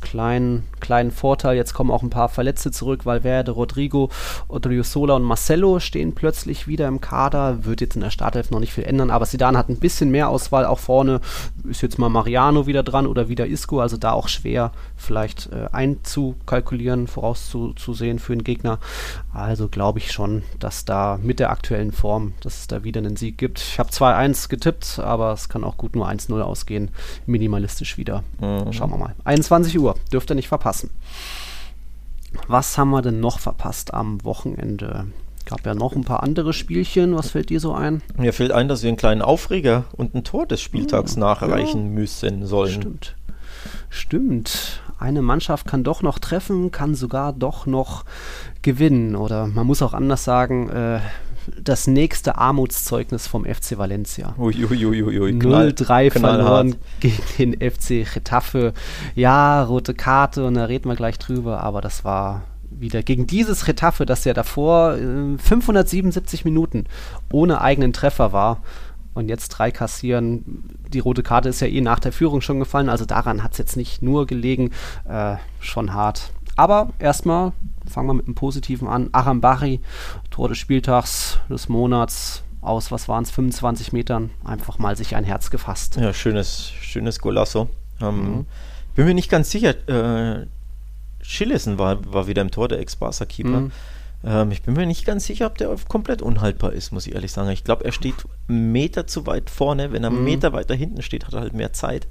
kleinen, 0.00 0.64
kleinen 0.80 1.10
Vorteil. 1.10 1.56
Jetzt 1.56 1.74
kommen 1.74 1.90
auch 1.90 2.02
ein 2.02 2.10
paar 2.10 2.28
Verletzte 2.28 2.70
zurück. 2.70 3.06
Valverde, 3.06 3.52
Rodrigo, 3.52 4.10
Odriozola 4.48 5.14
und 5.14 5.22
Marcelo 5.22 5.80
stehen 5.80 6.14
plötzlich 6.14 6.66
wieder 6.66 6.88
im 6.88 7.00
Kader. 7.00 7.64
Wird 7.64 7.80
jetzt 7.80 7.94
in 7.94 8.02
der 8.02 8.10
Startelf 8.10 8.50
noch 8.50 8.60
nicht 8.60 8.72
viel 8.72 8.84
ändern, 8.84 9.10
aber 9.10 9.26
Sidan 9.26 9.56
hat 9.56 9.68
ein 9.68 9.78
bisschen 9.78 10.10
mehr 10.10 10.28
Auswahl. 10.28 10.64
Auch 10.64 10.78
vorne 10.78 11.20
ist 11.68 11.82
jetzt 11.82 11.98
mal 11.98 12.08
Mariano 12.08 12.66
wieder 12.66 12.82
dran 12.82 13.06
oder 13.06 13.28
wieder 13.28 13.46
Isco. 13.46 13.80
Also 13.80 13.96
da 13.96 14.12
auch 14.12 14.28
schwer 14.28 14.72
vielleicht 14.96 15.50
äh, 15.52 15.68
einzukalkulieren, 15.72 17.06
vorauszusehen 17.06 18.18
für 18.18 18.34
den 18.34 18.44
Gegner. 18.44 18.78
Also 19.32 19.68
glaube 19.68 19.98
ich 19.98 20.12
schon, 20.12 20.42
dass 20.58 20.84
da 20.84 21.18
mit 21.22 21.38
der 21.38 21.50
aktuellen 21.50 21.92
Form, 21.92 22.34
dass 22.40 22.58
es 22.58 22.66
da 22.66 22.84
wieder 22.84 23.00
einen 23.00 23.16
Sieg 23.16 23.38
gibt. 23.38 23.60
Ich 23.60 23.78
habe 23.78 23.90
2-1 23.90 24.48
getippt, 24.48 24.98
aber 24.98 25.32
es 25.32 25.48
kann 25.48 25.64
auch 25.64 25.76
gut 25.76 25.94
nur 25.94 26.08
1-0 26.08 26.40
ausgehen. 26.40 26.90
Minimalistisch 27.26 27.96
wieder. 27.98 28.22
Mhm. 28.40 28.72
Schauen 28.72 28.90
wir 28.90 28.96
mal. 28.96 29.14
21 29.24 29.78
Uhr. 29.78 29.89
Uhr. 29.90 30.10
Dürft 30.12 30.30
ihr 30.30 30.34
nicht 30.34 30.48
verpassen. 30.48 30.90
Was 32.46 32.78
haben 32.78 32.90
wir 32.90 33.02
denn 33.02 33.20
noch 33.20 33.38
verpasst 33.38 33.92
am 33.92 34.24
Wochenende? 34.24 35.06
Gab 35.46 35.66
ja 35.66 35.74
noch 35.74 35.96
ein 35.96 36.04
paar 36.04 36.22
andere 36.22 36.52
Spielchen. 36.52 37.16
Was 37.16 37.30
fällt 37.30 37.50
dir 37.50 37.60
so 37.60 37.74
ein? 37.74 38.02
Mir 38.16 38.32
fällt 38.32 38.52
ein, 38.52 38.68
dass 38.68 38.82
wir 38.82 38.88
einen 38.88 38.96
kleinen 38.96 39.22
Aufreger 39.22 39.84
und 39.96 40.14
ein 40.14 40.22
Tor 40.22 40.46
des 40.46 40.60
Spieltags 40.60 41.16
oh, 41.16 41.20
nachreichen 41.20 41.86
ja. 41.86 41.90
müssen 41.90 42.46
sollen. 42.46 42.72
Stimmt. 42.72 43.16
Stimmt. 43.88 44.80
Eine 44.98 45.22
Mannschaft 45.22 45.66
kann 45.66 45.82
doch 45.82 46.02
noch 46.02 46.18
treffen, 46.18 46.70
kann 46.70 46.94
sogar 46.94 47.32
doch 47.32 47.66
noch 47.66 48.04
gewinnen. 48.62 49.16
Oder 49.16 49.46
man 49.46 49.66
muss 49.66 49.82
auch 49.82 49.94
anders 49.94 50.24
sagen, 50.24 50.68
äh, 50.68 51.00
das 51.60 51.86
nächste 51.86 52.36
Armutszeugnis 52.36 53.26
vom 53.26 53.44
FC 53.44 53.78
Valencia. 53.78 54.34
0-3 55.40 56.10
verloren 56.10 56.76
gegen 57.00 57.22
den 57.38 57.70
FC 57.70 58.06
Getafe. 58.12 58.72
Ja, 59.14 59.62
rote 59.62 59.94
Karte 59.94 60.44
und 60.46 60.54
da 60.54 60.64
reden 60.64 60.88
wir 60.88 60.96
gleich 60.96 61.18
drüber, 61.18 61.62
aber 61.62 61.80
das 61.80 62.04
war 62.04 62.42
wieder 62.70 63.02
gegen 63.02 63.26
dieses 63.26 63.64
Getafe, 63.64 64.06
das 64.06 64.24
ja 64.24 64.32
davor 64.32 64.96
äh, 64.96 65.38
577 65.38 66.44
Minuten 66.44 66.84
ohne 67.32 67.60
eigenen 67.60 67.92
Treffer 67.92 68.32
war. 68.32 68.62
Und 69.12 69.28
jetzt 69.28 69.48
drei 69.48 69.72
kassieren. 69.72 70.62
Die 70.88 71.00
rote 71.00 71.24
Karte 71.24 71.48
ist 71.48 71.60
ja 71.60 71.66
eh 71.66 71.80
nach 71.80 71.98
der 71.98 72.12
Führung 72.12 72.40
schon 72.40 72.60
gefallen, 72.60 72.88
also 72.88 73.04
daran 73.04 73.42
hat 73.42 73.52
es 73.52 73.58
jetzt 73.58 73.76
nicht 73.76 74.02
nur 74.02 74.26
gelegen. 74.26 74.70
Äh, 75.08 75.36
schon 75.58 75.92
hart. 75.92 76.32
Aber 76.56 76.90
erstmal 76.98 77.52
fangen 77.90 78.08
wir 78.08 78.14
mit 78.14 78.26
einem 78.26 78.34
Positiven 78.34 78.88
an. 78.88 79.10
Arambari, 79.12 79.80
Tor 80.30 80.48
des 80.48 80.58
Spieltags, 80.58 81.38
des 81.48 81.68
Monats, 81.68 82.42
aus, 82.62 82.90
was 82.90 83.08
waren 83.08 83.24
es, 83.24 83.30
25 83.30 83.92
Metern, 83.92 84.30
einfach 84.44 84.78
mal 84.78 84.96
sich 84.96 85.16
ein 85.16 85.24
Herz 85.24 85.50
gefasst. 85.50 85.96
Ja, 85.96 86.12
schönes, 86.12 86.70
schönes 86.80 87.18
Golasso. 87.18 87.68
Ähm, 88.00 88.16
mhm. 88.16 88.46
Bin 88.94 89.06
mir 89.06 89.14
nicht 89.14 89.30
ganz 89.30 89.50
sicher, 89.50 89.74
äh, 89.88 90.46
Schillesen 91.22 91.78
war, 91.78 92.12
war 92.12 92.26
wieder 92.26 92.42
im 92.42 92.50
Tor, 92.50 92.68
der 92.68 92.80
Ex-Barca-Keeper. 92.80 93.60
Mhm. 93.60 93.72
Ähm, 94.24 94.50
ich 94.50 94.62
bin 94.62 94.74
mir 94.74 94.86
nicht 94.86 95.04
ganz 95.04 95.26
sicher, 95.26 95.46
ob 95.46 95.58
der 95.58 95.74
komplett 95.88 96.22
unhaltbar 96.22 96.72
ist, 96.72 96.92
muss 96.92 97.06
ich 97.06 97.14
ehrlich 97.14 97.32
sagen. 97.32 97.50
Ich 97.50 97.64
glaube, 97.64 97.84
er 97.84 97.92
steht 97.92 98.14
einen 98.48 98.72
Meter 98.72 99.06
zu 99.06 99.26
weit 99.26 99.48
vorne. 99.48 99.92
Wenn 99.92 100.04
er 100.04 100.10
einen 100.10 100.18
mhm. 100.18 100.24
Meter 100.24 100.52
weiter 100.52 100.74
hinten 100.74 101.02
steht, 101.02 101.26
hat 101.26 101.34
er 101.34 101.40
halt 101.40 101.54
mehr 101.54 101.72
Zeit. 101.72 102.06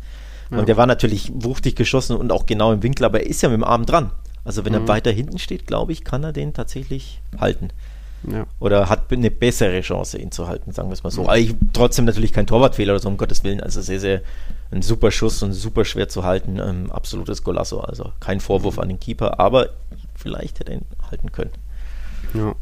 Ja. 0.52 0.60
Und 0.60 0.68
der 0.68 0.78
war 0.78 0.88
natürlich 0.88 1.32
wuchtig 1.34 1.76
geschossen 1.76 2.16
und 2.16 2.32
auch 2.32 2.46
genau 2.46 2.72
im 2.72 2.82
Winkel, 2.82 3.06
aber 3.06 3.22
er 3.22 3.28
ist 3.28 3.42
ja 3.42 3.50
mit 3.50 3.58
dem 3.58 3.64
Arm 3.64 3.86
dran. 3.86 4.12
Also 4.44 4.66
wenn 4.66 4.74
mhm. 4.74 4.80
er 4.80 4.88
weiter 4.88 5.12
hinten 5.12 5.40
steht, 5.40 5.68
glaube 5.68 5.92
ich, 5.92 6.04
kann 6.04 6.24
er 6.24 6.34
den 6.34 6.54
tatsächlich 6.54 7.22
halten. 7.40 7.70
Ja. 8.28 8.46
Oder 8.60 8.90
hat 8.90 9.12
eine 9.12 9.32
bessere 9.32 9.82
Chance, 9.82 10.18
ihn 10.18 10.32
zu 10.32 10.48
halten, 10.48 10.72
sagen 10.72 10.90
wir 10.90 10.94
es 10.94 11.04
mal 11.04 11.12
so. 11.12 11.24
Mhm. 11.24 11.58
Trotzdem 11.74 12.06
natürlich 12.06 12.34
kein 12.34 12.48
Torwartfehler 12.48 12.94
oder 12.94 13.02
so, 13.02 13.08
um 13.08 13.18
Gottes 13.18 13.44
Willen. 13.44 13.62
Also 13.62 13.82
sehr, 13.82 14.00
sehr 14.00 14.22
ein 14.72 14.82
super 14.82 15.12
Schuss 15.12 15.42
und 15.42 15.54
super 15.54 15.86
schwer 15.86 16.10
zu 16.10 16.24
halten. 16.24 16.60
Ähm, 16.60 16.92
absolutes 16.92 17.44
Golasso. 17.44 17.80
Also 17.80 18.12
kein 18.20 18.40
Vorwurf 18.40 18.76
mhm. 18.76 18.82
an 18.82 18.90
den 18.90 19.00
Keeper, 19.00 19.40
aber 19.40 19.70
vielleicht 20.16 20.60
hätte 20.60 20.74
er 20.74 20.80
ihn 20.80 20.86
halten 21.10 21.32
können. 21.32 21.52
Ja. 22.34 22.56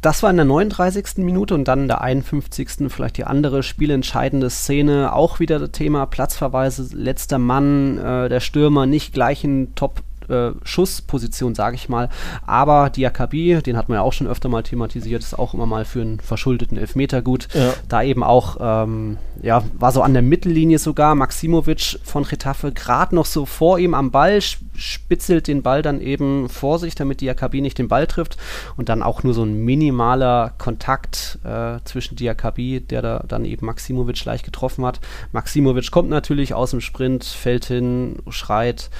Das 0.00 0.22
war 0.22 0.30
in 0.30 0.36
der 0.36 0.44
39. 0.44 1.18
Minute 1.18 1.54
und 1.54 1.66
dann 1.66 1.82
in 1.82 1.88
der 1.88 2.02
51. 2.02 2.88
vielleicht 2.88 3.16
die 3.16 3.24
andere 3.24 3.64
spielentscheidende 3.64 4.48
Szene. 4.48 5.12
Auch 5.12 5.40
wieder 5.40 5.58
das 5.58 5.72
Thema 5.72 6.06
Platzverweise, 6.06 6.96
letzter 6.96 7.38
Mann, 7.38 7.98
äh, 7.98 8.28
der 8.28 8.38
Stürmer 8.38 8.86
nicht 8.86 9.12
gleich 9.12 9.42
in 9.42 9.74
Top 9.74 10.04
Abschussposition, 10.28 11.54
sage 11.54 11.76
ich 11.76 11.88
mal. 11.88 12.08
Aber 12.46 12.90
Diakabi, 12.90 13.60
den 13.62 13.76
hat 13.76 13.88
man 13.88 13.96
ja 13.96 14.02
auch 14.02 14.12
schon 14.12 14.26
öfter 14.26 14.48
mal 14.48 14.62
thematisiert, 14.62 15.22
ist 15.22 15.38
auch 15.38 15.54
immer 15.54 15.66
mal 15.66 15.84
für 15.84 16.00
einen 16.00 16.20
verschuldeten 16.20 16.78
Elfmeter 16.78 17.22
gut. 17.22 17.48
Ja. 17.54 17.74
Da 17.88 18.02
eben 18.02 18.22
auch, 18.22 18.56
ähm, 18.60 19.18
ja, 19.42 19.62
war 19.78 19.92
so 19.92 20.02
an 20.02 20.12
der 20.12 20.22
Mittellinie 20.22 20.78
sogar. 20.78 21.14
Maximovic 21.14 21.98
von 22.04 22.24
Getafe 22.24 22.72
gerade 22.72 23.14
noch 23.14 23.26
so 23.26 23.46
vor 23.46 23.78
ihm 23.78 23.94
am 23.94 24.10
Ball, 24.10 24.40
spitzelt 24.40 25.48
den 25.48 25.62
Ball 25.62 25.82
dann 25.82 26.00
eben 26.00 26.48
vor 26.48 26.78
sich, 26.78 26.94
damit 26.94 27.20
Diakabi 27.20 27.60
nicht 27.60 27.78
den 27.78 27.88
Ball 27.88 28.06
trifft. 28.06 28.36
Und 28.76 28.88
dann 28.88 29.02
auch 29.02 29.22
nur 29.22 29.34
so 29.34 29.42
ein 29.42 29.64
minimaler 29.64 30.52
Kontakt 30.58 31.38
äh, 31.44 31.78
zwischen 31.84 32.16
Diakabi, 32.16 32.80
der 32.80 33.02
da 33.02 33.24
dann 33.26 33.44
eben 33.44 33.66
Maximovic 33.66 34.24
leicht 34.24 34.44
getroffen 34.44 34.84
hat. 34.84 35.00
Maximovic 35.32 35.90
kommt 35.90 36.10
natürlich 36.10 36.54
aus 36.54 36.70
dem 36.70 36.80
Sprint, 36.80 37.24
fällt 37.24 37.64
hin, 37.64 38.16
schreit. 38.28 38.90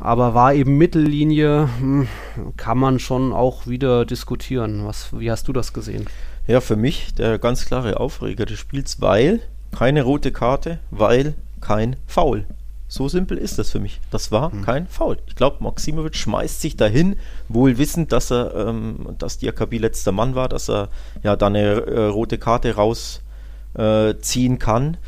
Aber 0.00 0.34
war 0.34 0.52
eben 0.52 0.78
Mittellinie, 0.78 1.68
hm, 1.78 2.08
kann 2.56 2.78
man 2.78 2.98
schon 2.98 3.32
auch 3.32 3.66
wieder 3.66 4.04
diskutieren. 4.04 4.84
Was, 4.86 5.18
wie 5.18 5.30
hast 5.30 5.46
du 5.46 5.52
das 5.52 5.72
gesehen? 5.72 6.06
Ja, 6.46 6.60
für 6.60 6.76
mich 6.76 7.14
der 7.14 7.38
ganz 7.38 7.64
klare 7.64 8.00
Aufreger 8.00 8.46
des 8.46 8.58
Spiels, 8.58 9.00
weil 9.00 9.40
keine 9.70 10.02
rote 10.02 10.32
Karte, 10.32 10.80
weil 10.90 11.34
kein 11.60 11.96
Foul. 12.06 12.46
So 12.88 13.08
simpel 13.08 13.38
ist 13.38 13.58
das 13.58 13.70
für 13.70 13.78
mich. 13.78 14.00
Das 14.10 14.32
war 14.32 14.52
hm. 14.52 14.62
kein 14.62 14.86
Foul. 14.86 15.18
Ich 15.26 15.36
glaube, 15.36 15.62
Maximovic 15.64 16.16
schmeißt 16.16 16.60
sich 16.60 16.76
dahin, 16.76 17.16
wohl 17.48 17.78
wissend, 17.78 18.12
dass 18.12 18.30
er, 18.30 18.54
ähm, 18.54 19.14
dass 19.18 19.38
Diakabi 19.38 19.78
letzter 19.78 20.12
Mann 20.12 20.34
war, 20.34 20.48
dass 20.48 20.68
er 20.68 20.88
ja 21.22 21.36
da 21.36 21.46
eine 21.46 21.86
äh, 21.86 22.06
rote 22.06 22.36
Karte 22.36 22.74
rausziehen 22.74 24.54
äh, 24.54 24.58
kann. 24.58 24.98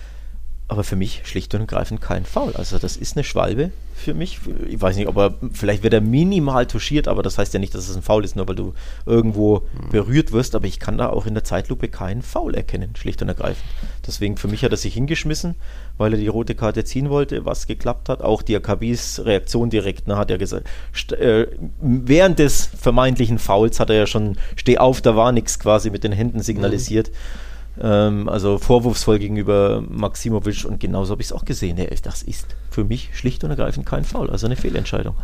Aber 0.66 0.82
für 0.82 0.96
mich 0.96 1.22
schlicht 1.24 1.54
und 1.54 1.60
ergreifend 1.60 2.00
kein 2.00 2.24
Foul. 2.24 2.54
Also 2.56 2.78
das 2.78 2.96
ist 2.96 3.16
eine 3.16 3.24
Schwalbe 3.24 3.70
für 3.94 4.14
mich. 4.14 4.40
Ich 4.68 4.80
weiß 4.80 4.96
nicht, 4.96 5.08
ob 5.08 5.16
er, 5.16 5.34
vielleicht 5.52 5.82
wird 5.82 5.94
er 5.94 6.00
minimal 6.00 6.66
touchiert, 6.66 7.06
aber 7.06 7.22
das 7.22 7.38
heißt 7.38 7.54
ja 7.54 7.60
nicht, 7.60 7.74
dass 7.74 7.88
es 7.88 7.96
ein 7.96 8.02
Foul 8.02 8.24
ist, 8.24 8.34
nur 8.34 8.48
weil 8.48 8.54
du 8.54 8.74
irgendwo 9.06 9.60
mhm. 9.60 9.90
berührt 9.90 10.32
wirst. 10.32 10.54
Aber 10.54 10.66
ich 10.66 10.80
kann 10.80 10.98
da 10.98 11.08
auch 11.08 11.26
in 11.26 11.34
der 11.34 11.44
Zeitlupe 11.44 11.88
keinen 11.88 12.22
Foul 12.22 12.54
erkennen, 12.54 12.96
schlicht 12.96 13.22
und 13.22 13.28
ergreifend. 13.28 13.64
Deswegen 14.06 14.36
für 14.36 14.48
mich 14.48 14.64
hat 14.64 14.72
er 14.72 14.76
sich 14.76 14.94
hingeschmissen, 14.94 15.54
weil 15.96 16.12
er 16.12 16.18
die 16.18 16.28
rote 16.28 16.54
Karte 16.54 16.84
ziehen 16.84 17.08
wollte, 17.08 17.44
was 17.44 17.66
geklappt 17.66 18.08
hat. 18.08 18.22
Auch 18.22 18.42
die 18.42 18.56
Akabis 18.56 19.20
Reaktion 19.24 19.70
direkt, 19.70 20.08
ne, 20.08 20.16
hat 20.16 20.30
er 20.30 20.38
gesagt, 20.38 20.66
äh, 21.12 21.46
während 21.80 22.38
des 22.38 22.66
vermeintlichen 22.66 23.38
Fouls 23.38 23.80
hat 23.80 23.90
er 23.90 23.96
ja 23.96 24.06
schon, 24.06 24.36
steh 24.56 24.78
auf, 24.78 25.00
da 25.00 25.14
war 25.16 25.32
nichts 25.32 25.58
quasi 25.58 25.90
mit 25.90 26.04
den 26.04 26.12
Händen 26.12 26.40
signalisiert. 26.40 27.10
Mhm. 27.10 27.53
Ähm, 27.80 28.28
also 28.28 28.58
vorwurfsvoll 28.58 29.18
gegenüber 29.18 29.82
Maximovic 29.88 30.64
und 30.64 30.80
genauso 30.80 31.12
habe 31.12 31.22
ich 31.22 31.28
es 31.28 31.32
auch 31.32 31.44
gesehen. 31.44 31.78
das 32.02 32.22
ist 32.22 32.56
für 32.70 32.84
mich 32.84 33.10
schlicht 33.14 33.44
und 33.44 33.50
ergreifend 33.50 33.86
kein 33.86 34.04
Foul, 34.04 34.30
also 34.30 34.46
eine 34.46 34.56
Fehlentscheidung. 34.56 35.16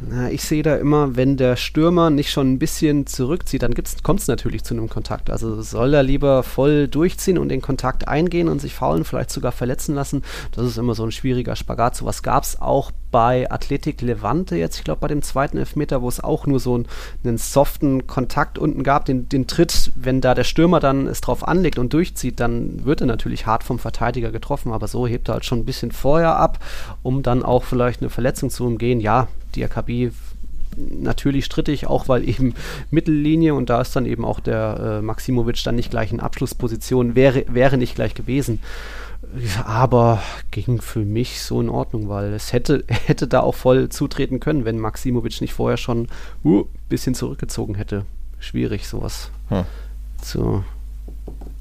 Na, 0.00 0.30
ich 0.30 0.42
sehe 0.42 0.62
da 0.62 0.76
immer, 0.76 1.16
wenn 1.16 1.36
der 1.36 1.56
Stürmer 1.56 2.10
nicht 2.10 2.30
schon 2.30 2.52
ein 2.52 2.58
bisschen 2.60 3.06
zurückzieht, 3.06 3.64
dann 3.64 3.74
kommt 4.04 4.20
es 4.20 4.28
natürlich 4.28 4.62
zu 4.62 4.74
einem 4.74 4.88
Kontakt. 4.88 5.28
Also 5.28 5.60
soll 5.60 5.92
er 5.92 6.04
lieber 6.04 6.44
voll 6.44 6.86
durchziehen 6.86 7.36
und 7.36 7.48
den 7.48 7.60
Kontakt 7.60 8.06
eingehen 8.06 8.48
und 8.48 8.60
sich 8.60 8.74
faulen, 8.74 9.04
vielleicht 9.04 9.30
sogar 9.30 9.50
verletzen 9.50 9.96
lassen. 9.96 10.22
Das 10.52 10.66
ist 10.66 10.78
immer 10.78 10.94
so 10.94 11.04
ein 11.04 11.10
schwieriger 11.10 11.56
Spagat. 11.56 11.96
Sowas 11.96 12.22
gab 12.22 12.44
es 12.44 12.60
auch 12.60 12.92
bei 13.10 13.50
Athletic 13.50 14.00
Levante 14.02 14.56
jetzt, 14.56 14.76
ich 14.78 14.84
glaube 14.84 15.00
bei 15.00 15.08
dem 15.08 15.22
zweiten 15.22 15.56
Elfmeter, 15.56 16.02
wo 16.02 16.08
es 16.08 16.22
auch 16.22 16.46
nur 16.46 16.60
so 16.60 16.74
einen, 16.74 16.86
einen 17.24 17.38
soften 17.38 18.06
Kontakt 18.06 18.58
unten 18.58 18.82
gab, 18.82 19.06
den, 19.06 19.28
den 19.28 19.46
Tritt, 19.46 19.92
wenn 19.96 20.20
da 20.20 20.34
der 20.34 20.44
Stürmer 20.44 20.78
dann 20.78 21.06
es 21.06 21.20
drauf 21.20 21.46
anlegt 21.46 21.78
und 21.78 21.92
durchzieht, 21.92 22.38
dann 22.38 22.84
wird 22.84 23.00
er 23.00 23.06
natürlich 23.06 23.46
hart 23.46 23.64
vom 23.64 23.78
Verteidiger 23.78 24.30
getroffen, 24.30 24.72
aber 24.72 24.88
so 24.88 25.06
hebt 25.06 25.28
er 25.28 25.34
halt 25.34 25.44
schon 25.44 25.60
ein 25.60 25.64
bisschen 25.64 25.90
vorher 25.90 26.36
ab, 26.36 26.58
um 27.02 27.22
dann 27.22 27.42
auch 27.42 27.64
vielleicht 27.64 28.02
eine 28.02 28.10
Verletzung 28.10 28.50
zu 28.50 28.66
umgehen. 28.66 29.00
Ja, 29.00 29.28
Diakabi 29.56 30.12
natürlich 30.78 31.44
strittig, 31.44 31.86
auch 31.86 32.08
weil 32.08 32.28
eben 32.28 32.54
Mittellinie 32.90 33.54
und 33.54 33.70
da 33.70 33.80
ist 33.80 33.94
dann 33.96 34.06
eben 34.06 34.24
auch 34.24 34.40
der 34.40 34.98
äh, 34.98 35.02
Maximovic 35.02 35.62
dann 35.64 35.74
nicht 35.74 35.90
gleich 35.90 36.12
in 36.12 36.20
Abschlussposition, 36.20 37.14
wäre, 37.14 37.44
wäre 37.48 37.76
nicht 37.76 37.94
gleich 37.94 38.14
gewesen. 38.14 38.60
Aber 39.64 40.22
ging 40.52 40.80
für 40.80 41.00
mich 41.00 41.42
so 41.42 41.60
in 41.60 41.68
Ordnung, 41.68 42.08
weil 42.08 42.32
es 42.32 42.52
hätte, 42.52 42.84
hätte 42.88 43.26
da 43.26 43.40
auch 43.40 43.54
voll 43.54 43.88
zutreten 43.88 44.40
können, 44.40 44.64
wenn 44.64 44.78
Maximovic 44.78 45.40
nicht 45.40 45.52
vorher 45.52 45.76
schon 45.76 46.02
ein 46.02 46.08
uh, 46.44 46.64
bisschen 46.88 47.14
zurückgezogen 47.14 47.74
hätte. 47.74 48.06
Schwierig, 48.38 48.86
sowas 48.86 49.30
hm. 49.48 49.64
zu 50.22 50.64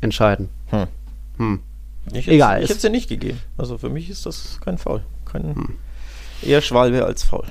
entscheiden. 0.02 0.50
Hm. 0.68 0.88
Hm. 1.38 1.60
Ich 2.14 2.28
Egal. 2.28 2.62
Ich 2.62 2.70
hätte 2.70 2.78
es 2.78 2.84
ja 2.84 2.90
nicht 2.90 3.10
gegeben. 3.10 3.40
Also 3.58 3.78
für 3.78 3.90
mich 3.90 4.10
ist 4.10 4.26
das 4.28 4.60
kein 4.64 4.78
Foul. 4.78 5.02
Kein, 5.26 5.56
hm. 5.56 5.70
Eher 6.44 6.62
Schwalbe 6.62 7.04
als 7.04 7.24
Foul 7.24 7.48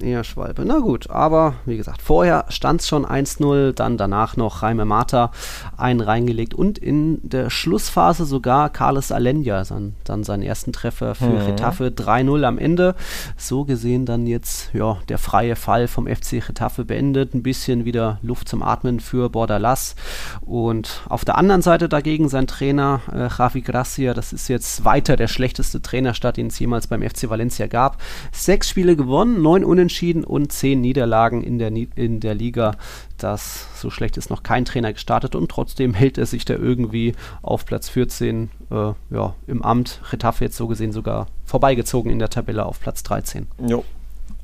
eher 0.00 0.24
Schwalbe. 0.24 0.64
Na 0.64 0.78
gut, 0.78 1.10
aber 1.10 1.54
wie 1.66 1.76
gesagt, 1.76 2.02
vorher 2.02 2.44
stand 2.48 2.80
es 2.80 2.88
schon 2.88 3.04
1-0, 3.04 3.72
dann 3.72 3.96
danach 3.96 4.36
noch 4.36 4.62
Jaime 4.62 4.84
Mata 4.84 5.30
einen 5.76 6.00
reingelegt 6.00 6.54
und 6.54 6.78
in 6.78 7.18
der 7.22 7.50
Schlussphase 7.50 8.24
sogar 8.24 8.70
Carlos 8.70 9.12
Alenya 9.12 9.64
dann, 9.64 9.94
dann 10.04 10.24
seinen 10.24 10.42
ersten 10.42 10.72
Treffer 10.72 11.14
für 11.14 11.26
mhm. 11.26 11.46
Getafe 11.46 11.88
3-0 11.88 12.44
am 12.44 12.58
Ende. 12.58 12.94
So 13.36 13.64
gesehen 13.64 14.06
dann 14.06 14.26
jetzt 14.26 14.70
ja, 14.72 14.98
der 15.08 15.18
freie 15.18 15.56
Fall 15.56 15.88
vom 15.88 16.06
FC 16.06 16.44
Getafe 16.46 16.84
beendet. 16.84 17.34
Ein 17.34 17.42
bisschen 17.42 17.84
wieder 17.84 18.18
Luft 18.22 18.48
zum 18.48 18.62
Atmen 18.62 19.00
für 19.00 19.28
Bordalas. 19.28 19.96
Und 20.40 21.02
auf 21.08 21.24
der 21.24 21.36
anderen 21.36 21.62
Seite 21.62 21.88
dagegen 21.88 22.28
sein 22.28 22.46
Trainer 22.46 23.00
äh, 23.12 23.28
Javi 23.28 23.60
Gracia, 23.60 24.14
das 24.14 24.32
ist 24.32 24.48
jetzt 24.48 24.84
weiter 24.84 25.16
der 25.16 25.28
schlechteste 25.28 25.82
Trainerstart, 25.82 26.36
den 26.36 26.48
es 26.48 26.58
jemals 26.58 26.86
beim 26.86 27.02
FC 27.02 27.28
Valencia 27.28 27.66
gab. 27.66 27.98
Sechs 28.32 28.68
Spiele 28.68 28.96
gewonnen, 28.96 29.42
neun 29.42 29.64
Unentschieden 29.64 29.79
Unentschieden 29.80 30.24
und 30.24 30.52
zehn 30.52 30.82
Niederlagen 30.82 31.42
in 31.42 31.58
der, 31.58 31.72
in 31.72 32.20
der 32.20 32.34
Liga. 32.34 32.76
Das 33.16 33.66
so 33.74 33.88
schlecht 33.88 34.18
ist 34.18 34.28
noch 34.28 34.42
kein 34.42 34.66
Trainer 34.66 34.92
gestartet 34.92 35.34
und 35.34 35.50
trotzdem 35.50 35.94
hält 35.94 36.18
er 36.18 36.26
sich 36.26 36.44
da 36.44 36.52
irgendwie 36.52 37.14
auf 37.40 37.64
Platz 37.64 37.88
14 37.88 38.50
äh, 38.70 38.74
ja, 38.74 39.34
im 39.46 39.62
Amt. 39.62 40.02
Retafe 40.12 40.44
jetzt 40.44 40.58
so 40.58 40.66
gesehen 40.66 40.92
sogar 40.92 41.28
vorbeigezogen 41.46 42.12
in 42.12 42.18
der 42.18 42.28
Tabelle 42.28 42.66
auf 42.66 42.78
Platz 42.78 43.02
13. 43.04 43.46
Jo. 43.66 43.82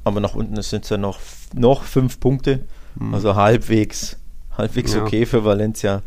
Aber 0.04 0.20
nach 0.20 0.34
unten 0.34 0.60
sind 0.62 0.84
es 0.84 0.90
ja 0.90 0.96
noch, 0.96 1.18
noch 1.54 1.82
fünf 1.82 2.18
Punkte. 2.18 2.64
Mhm. 2.94 3.12
Also 3.12 3.34
halbwegs, 3.34 4.16
halbwegs 4.56 4.94
ja. 4.94 5.02
okay 5.02 5.26
für 5.26 5.44
Valencia. 5.44 6.00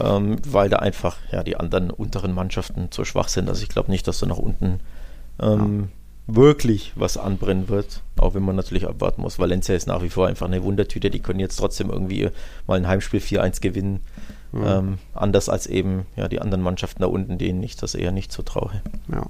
Ähm, 0.00 0.38
weil 0.44 0.68
da 0.68 0.78
einfach 0.78 1.18
ja 1.30 1.44
die 1.44 1.56
anderen 1.56 1.92
unteren 1.92 2.34
Mannschaften 2.34 2.90
zu 2.90 3.04
schwach 3.04 3.28
sind. 3.28 3.48
Also 3.48 3.62
ich 3.62 3.68
glaube 3.68 3.92
nicht, 3.92 4.08
dass 4.08 4.18
du 4.18 4.26
nach 4.26 4.38
unten 4.38 4.80
ähm, 5.40 5.90
wirklich 6.26 6.92
was 6.96 7.16
anbrennen 7.16 7.68
wird, 7.68 8.02
auch 8.18 8.34
wenn 8.34 8.42
man 8.42 8.56
natürlich 8.56 8.86
abwarten 8.86 9.22
muss. 9.22 9.38
Valencia 9.38 9.74
ist 9.74 9.86
nach 9.86 10.02
wie 10.02 10.08
vor 10.08 10.26
einfach 10.26 10.46
eine 10.46 10.62
Wundertüte, 10.62 11.10
die 11.10 11.20
können 11.20 11.40
jetzt 11.40 11.56
trotzdem 11.56 11.90
irgendwie 11.90 12.30
mal 12.66 12.76
ein 12.76 12.88
Heimspiel 12.88 13.20
4-1 13.20 13.60
gewinnen. 13.60 14.00
Mhm. 14.52 14.64
Ähm, 14.64 14.98
anders 15.14 15.48
als 15.48 15.66
eben 15.66 16.06
ja, 16.16 16.28
die 16.28 16.40
anderen 16.40 16.62
Mannschaften 16.62 17.02
da 17.02 17.08
unten, 17.08 17.38
denen 17.38 17.62
ich 17.62 17.76
das 17.76 17.94
eher 17.94 18.12
nicht 18.12 18.32
so 18.32 18.42
traue. 18.42 18.82
Ja. 19.12 19.26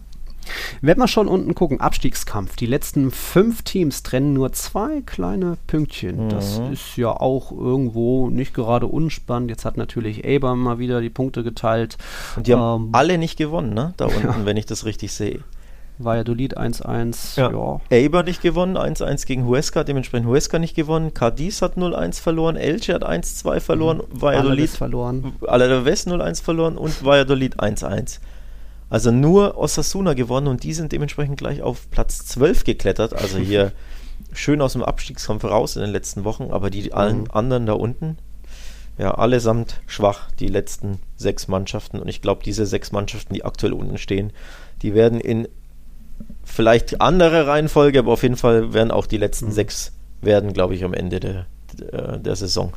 Wenn 0.81 0.99
wir 0.99 1.09
schon 1.09 1.27
unten 1.27 1.55
gucken, 1.55 1.81
Abstiegskampf. 1.81 2.55
Die 2.55 2.67
letzten 2.67 3.11
fünf 3.11 3.63
Teams 3.63 4.05
trennen 4.05 4.33
nur 4.33 4.53
zwei 4.53 5.03
kleine 5.05 5.57
Pünktchen. 5.67 6.27
Mhm. 6.27 6.29
Das 6.29 6.61
ist 6.71 6.97
ja 6.97 7.11
auch 7.11 7.51
irgendwo 7.51 8.31
nicht 8.31 8.55
gerade 8.55 8.87
unspannend. 8.87 9.51
Jetzt 9.51 9.65
hat 9.65 9.77
natürlich 9.77 10.25
Eber 10.25 10.55
mal 10.55 10.79
wieder 10.79 11.01
die 11.01 11.11
Punkte 11.11 11.43
geteilt. 11.43 11.99
Und 12.37 12.47
die 12.47 12.53
ähm, 12.53 12.59
haben 12.59 12.89
alle 12.93 13.19
nicht 13.19 13.37
gewonnen, 13.37 13.75
ne? 13.75 13.95
Da 13.97 14.05
unten, 14.07 14.23
ja. 14.23 14.45
wenn 14.45 14.57
ich 14.57 14.67
das 14.67 14.85
richtig 14.85 15.13
sehe. 15.13 15.41
Valladolid 15.99 16.59
1-1. 16.59 17.39
Ja. 17.39 17.51
ja. 17.51 17.81
Eibar 17.91 18.23
nicht 18.23 18.43
gewonnen, 18.43 18.77
1-1 18.77 19.27
gegen 19.27 19.47
Huesca, 19.47 19.85
dementsprechend 19.85 20.29
Huesca 20.29 20.59
nicht 20.59 20.75
gewonnen. 20.75 21.15
Cadiz 21.15 21.63
hat 21.63 21.77
0-1 21.77 22.21
verloren, 22.21 22.57
Elche 22.57 22.95
hat 22.95 23.05
1-2 23.05 23.61
verloren, 23.61 23.99
mhm. 23.99 24.21
Valladolid 24.21 24.71
verloren. 24.71 25.33
Alaves 25.47 26.07
0-1 26.07 26.43
verloren 26.43 26.77
und 26.77 27.05
Valladolid 27.05 27.61
1-1. 27.61 28.21
Also 28.89 29.11
nur 29.11 29.57
Osasuna 29.57 30.15
gewonnen 30.15 30.47
und 30.47 30.63
die 30.63 30.73
sind 30.73 30.93
dementsprechend 30.93 31.39
gleich 31.39 31.63
auf 31.63 31.91
Platz 31.91 32.25
12 32.27 32.65
geklettert. 32.65 33.15
Also 33.15 33.39
hier 33.39 33.73
schön 34.33 34.61
aus 34.61 34.75
dem 34.75 34.83
Abstiegskampf 34.83 35.45
raus 35.45 35.77
in 35.77 35.83
den 35.83 35.91
letzten 35.91 36.25
Wochen, 36.25 36.51
aber 36.51 36.71
die 36.71 36.93
allen 36.93 37.23
mhm. 37.23 37.31
anderen 37.33 37.67
da 37.67 37.73
unten, 37.73 38.19
ja, 38.99 39.13
allesamt 39.13 39.81
schwach, 39.87 40.31
die 40.39 40.49
letzten 40.49 41.01
sechs 41.17 41.49
Mannschaften. 41.49 41.99
Und 41.99 42.09
ich 42.09 42.23
glaube, 42.23 42.43
diese 42.45 42.65
sechs 42.65 42.93
Mannschaften, 42.93 43.35
die 43.35 43.45
aktuell 43.45 43.73
unten 43.73 43.99
stehen, 43.99 44.33
die 44.83 44.95
werden 44.95 45.21
in 45.21 45.49
vielleicht 46.47 47.01
andere 47.03 47.47
Reihenfolge, 47.47 47.99
aber 47.99 48.13
auf 48.13 48.23
jeden 48.23 48.37
Fall 48.37 48.73
werden 48.73 48.91
auch 48.91 49.07
die 49.07 49.19
letzten 49.19 49.47
mhm. 49.47 49.53
sechs 49.53 49.93
werden, 50.23 50.53
glaube 50.55 50.75
ich, 50.75 50.85
am 50.85 50.95
Ende 50.95 51.21
der, 51.21 51.47
der, 51.79 52.17
der 52.19 52.37
Saison. 52.37 52.73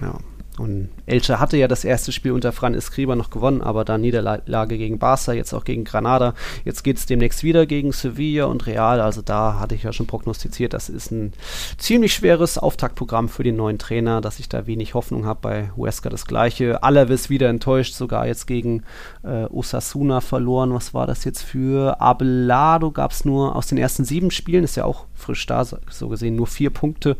Ja. 0.00 0.18
Und 0.58 0.90
Elche 1.06 1.40
hatte 1.40 1.56
ja 1.56 1.68
das 1.68 1.84
erste 1.84 2.12
Spiel 2.12 2.32
unter 2.32 2.52
Fran 2.52 2.74
Escriba 2.74 3.16
noch 3.16 3.30
gewonnen, 3.30 3.62
aber 3.62 3.84
dann 3.84 4.00
Niederlage 4.00 4.78
gegen 4.78 4.98
Barca, 4.98 5.32
jetzt 5.32 5.52
auch 5.52 5.64
gegen 5.64 5.84
Granada. 5.84 6.34
Jetzt 6.64 6.84
geht 6.84 6.98
es 6.98 7.06
demnächst 7.06 7.42
wieder 7.42 7.66
gegen 7.66 7.92
Sevilla 7.92 8.46
und 8.46 8.66
Real. 8.66 9.00
Also 9.00 9.22
da 9.22 9.58
hatte 9.58 9.74
ich 9.74 9.82
ja 9.82 9.92
schon 9.92 10.06
prognostiziert, 10.06 10.72
das 10.72 10.88
ist 10.88 11.10
ein 11.10 11.32
ziemlich 11.78 12.14
schweres 12.14 12.58
Auftaktprogramm 12.58 13.28
für 13.28 13.42
den 13.42 13.56
neuen 13.56 13.78
Trainer, 13.78 14.20
dass 14.20 14.38
ich 14.38 14.48
da 14.48 14.66
wenig 14.66 14.94
Hoffnung 14.94 15.26
habe. 15.26 15.40
Bei 15.40 15.70
Huesca 15.76 16.10
das 16.10 16.26
gleiche. 16.26 16.82
Alaves 16.82 17.30
wieder 17.30 17.48
enttäuscht, 17.48 17.94
sogar 17.94 18.26
jetzt 18.26 18.46
gegen 18.46 18.82
äh, 19.22 19.44
Osasuna 19.44 20.20
verloren. 20.20 20.74
Was 20.74 20.94
war 20.94 21.06
das 21.06 21.24
jetzt 21.24 21.42
für 21.42 22.00
Abelado? 22.00 22.90
Gab 22.90 23.12
es 23.12 23.24
nur 23.24 23.56
aus 23.56 23.68
den 23.68 23.78
ersten 23.78 24.04
sieben 24.04 24.30
Spielen, 24.30 24.64
ist 24.64 24.76
ja 24.76 24.84
auch 24.84 25.06
frisch 25.14 25.46
da, 25.46 25.64
so 25.64 26.08
gesehen 26.08 26.36
nur 26.36 26.46
vier 26.46 26.70
Punkte. 26.70 27.16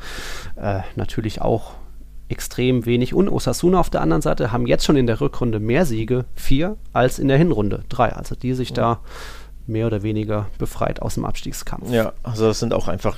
Äh, 0.57 0.81
natürlich 0.97 1.41
auch 1.41 1.75
extrem 2.29 2.87
wenig. 2.87 3.15
Und 3.15 3.29
Osasuna 3.29 3.81
auf 3.81 3.91
der 3.91 4.01
anderen 4.01 4.23
Seite 4.23 4.53
haben 4.53 4.67
jetzt 4.67 4.85
schon 4.85 4.97
in 4.97 5.07
der 5.07 5.21
Rückrunde 5.21 5.61
mehr 5.61 5.87
Siege, 5.87 6.25
vier, 6.35 6.77
als 6.93 7.19
in 7.19 7.29
der 7.29 7.39
Hinrunde, 7.39 7.85
drei. 7.89 8.13
Also 8.13 8.35
die 8.35 8.55
sich 8.55 8.71
ja. 8.71 8.75
da 8.75 9.01
mehr 9.67 9.87
oder 9.87 10.03
weniger 10.03 10.47
befreit 10.59 11.03
aus 11.03 11.15
dem 11.15 11.25
Abstiegskampf. 11.25 11.91
Ja, 11.91 12.13
also 12.23 12.47
das 12.47 12.59
sind 12.59 12.73
auch 12.73 12.89
einfach 12.89 13.17